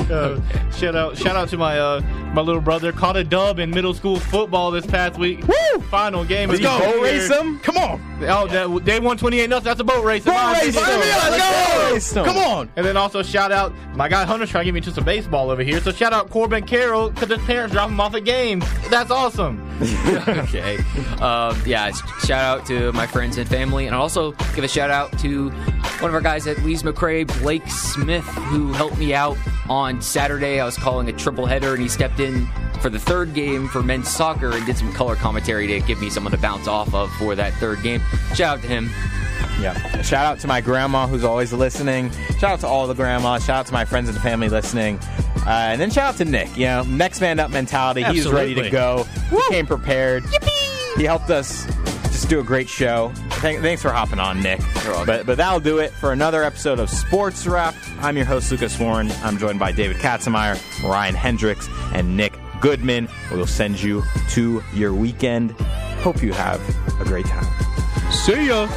Uh, 0.10 0.42
shout 0.72 0.96
out! 0.96 1.18
Shout 1.18 1.36
out 1.36 1.50
to 1.50 1.58
my 1.58 1.78
uh, 1.80 2.02
my 2.34 2.42
little 2.42 2.62
brother. 2.62 2.92
Caught 2.92 3.18
a 3.18 3.24
dub 3.24 3.60
in 3.60 3.70
middle 3.70 3.94
school 3.94 4.20
football 4.20 4.72
this 4.72 4.86
past 4.86 5.20
week. 5.20 5.46
Woo! 5.48 5.82
Final 5.90 6.24
game. 6.24 6.50
Let's 6.50 6.62
go. 6.62 6.80
Boat 6.80 7.02
race 7.02 7.30
'em? 7.30 7.60
Come 7.60 7.78
on! 7.78 8.02
Oh, 8.24 8.48
that, 8.48 8.86
they 8.86 9.00
won 9.00 9.18
twenty 9.18 9.40
eight 9.40 9.50
nothing. 9.50 9.66
That's 9.66 9.80
a 9.80 9.84
boat 9.84 10.04
race. 10.04 10.24
Boat 10.24 10.54
race. 10.54 10.76
Let's 10.76 11.38
go. 11.38 11.80
Boat 11.80 11.92
race 11.94 12.16
'em. 12.18 12.26
Come 12.26 12.38
on! 12.38 12.70
And 12.76 12.86
then 12.86 12.98
also 12.98 13.22
shout 13.24 13.52
out 13.52 13.74
my 13.96 14.08
guy 14.08 14.26
Hunter's 14.26 14.50
trying 14.50 14.62
to 14.64 14.66
get 14.66 14.74
me 14.74 14.82
to 14.82 14.92
some 14.92 15.04
baseball 15.04 15.50
over 15.50 15.64
here. 15.64 15.82
So 15.82 15.92
shout 15.92 16.14
out 16.14 16.30
Corbin 16.30 16.66
Carroll 16.66 17.10
because 17.10 17.30
his 17.30 17.46
parents 17.46 17.74
drop 17.74 17.90
him 17.90 18.00
off 18.00 18.16
at 18.16 18.24
games. 18.24 18.66
That's 18.90 19.12
awesome. 19.12 19.68
okay. 20.28 20.78
Um, 21.20 21.62
yeah, 21.66 21.92
shout 22.24 22.32
out 22.32 22.66
to 22.68 22.92
my 22.94 23.08
friends 23.08 23.38
and 23.38 23.48
family, 23.50 23.88
and 23.88 23.96
I'll 23.96 24.04
also 24.04 24.32
give 24.56 24.64
a 24.64 24.68
shout 24.68 24.92
out 24.92 25.18
to 25.20 25.50
one 25.50 26.10
of 26.10 26.14
our 26.14 26.22
guys 26.22 26.48
at 26.48 26.60
Lees-McRae, 26.64 27.28
Blake 27.42 27.68
Smith, 27.68 28.24
who 28.24 28.72
helped 28.74 28.98
me 28.98 29.14
out 29.14 29.38
on 29.70 30.02
Saturday. 30.02 30.60
I 30.60 30.66
was 30.66 30.78
calling 30.78 31.10
a 31.10 31.14
triple 31.14 31.46
header, 31.46 31.74
and 31.74 31.82
he 31.82 31.88
stepped 31.90 32.20
in 32.20 32.48
for 32.82 32.90
the 32.90 33.00
third 33.00 33.34
game 33.34 33.68
for 33.68 33.84
men's 33.84 34.10
soccer 34.10 34.52
and 34.52 34.66
did 34.66 34.78
some 34.78 34.92
color 34.94 35.16
commentary 35.16 35.68
to 35.68 35.80
give 35.82 36.00
me 36.02 36.10
someone 36.10 36.32
to 36.32 36.38
bounce 36.38 36.68
off 36.68 36.94
of 36.94 37.12
for 37.14 37.36
that 37.36 37.54
third 37.56 37.82
game. 37.84 38.02
Shout 38.36 38.58
out 38.58 38.62
to 38.62 38.68
him. 38.68 38.90
Yeah. 39.60 40.02
Shout 40.02 40.26
out 40.26 40.40
to 40.40 40.48
my 40.48 40.62
grandma 40.62 41.08
who's 41.08 41.24
always 41.24 41.54
listening. 41.54 42.10
Shout 42.40 42.44
out 42.54 42.60
to 42.62 42.68
all 42.68 42.88
the 42.88 42.96
grandmas. 42.96 43.46
Shout 43.46 43.60
out 43.60 43.66
to 43.68 43.74
my 43.74 43.86
friends 43.86 44.10
and 44.10 44.18
family 44.20 44.50
listening. 44.50 44.98
Uh, 45.46 45.50
and 45.50 45.82
then 45.82 45.90
shout 45.92 46.14
out 46.14 46.18
to 46.18 46.26
Nick. 46.26 46.56
You 46.58 46.66
know, 46.66 46.84
next 46.84 47.22
man 47.22 47.40
up 47.40 47.52
mentality. 47.52 48.04
He's 48.04 48.28
ready 48.30 48.56
to 48.56 48.66
Absolutely. 48.66 48.72
go. 49.30 49.38
He 49.38 49.50
came 49.50 49.68
prepared. 49.68 50.24
He 50.98 51.04
helped 51.04 51.30
us 51.30 51.66
just 52.22 52.30
do 52.30 52.40
a 52.40 52.44
great 52.44 52.70
show. 52.70 53.12
Thank, 53.40 53.62
thanks 53.62 53.82
for 53.82 53.90
hopping 53.90 54.20
on, 54.20 54.44
Nick. 54.44 54.60
But, 55.08 55.26
but 55.26 55.38
that'll 55.38 55.60
do 55.60 55.80
it 55.80 55.92
for 55.92 56.12
another 56.12 56.44
episode 56.44 56.78
of 56.80 56.88
Sports 56.88 57.48
Wrap. 57.48 57.74
I'm 58.00 58.16
your 58.16 58.28
host, 58.28 58.52
Lucas 58.52 58.78
Warren. 58.80 59.12
I'm 59.24 59.40
joined 59.40 59.58
by 59.58 59.72
David 59.72 59.98
Katzenmaier, 59.98 60.88
Ryan 60.88 61.16
Hendrix, 61.16 61.68
and 61.94 62.16
Nick 62.16 62.38
Goodman. 62.60 63.10
We'll 63.32 63.48
send 63.48 63.82
you 63.82 64.04
to 64.32 64.64
your 64.72 64.94
weekend. 64.94 65.52
Hope 66.04 66.22
you 66.22 66.32
have 66.34 66.62
a 67.02 67.06
great 67.06 67.26
time. 67.26 68.12
See 68.12 68.50
ya. 68.50 68.68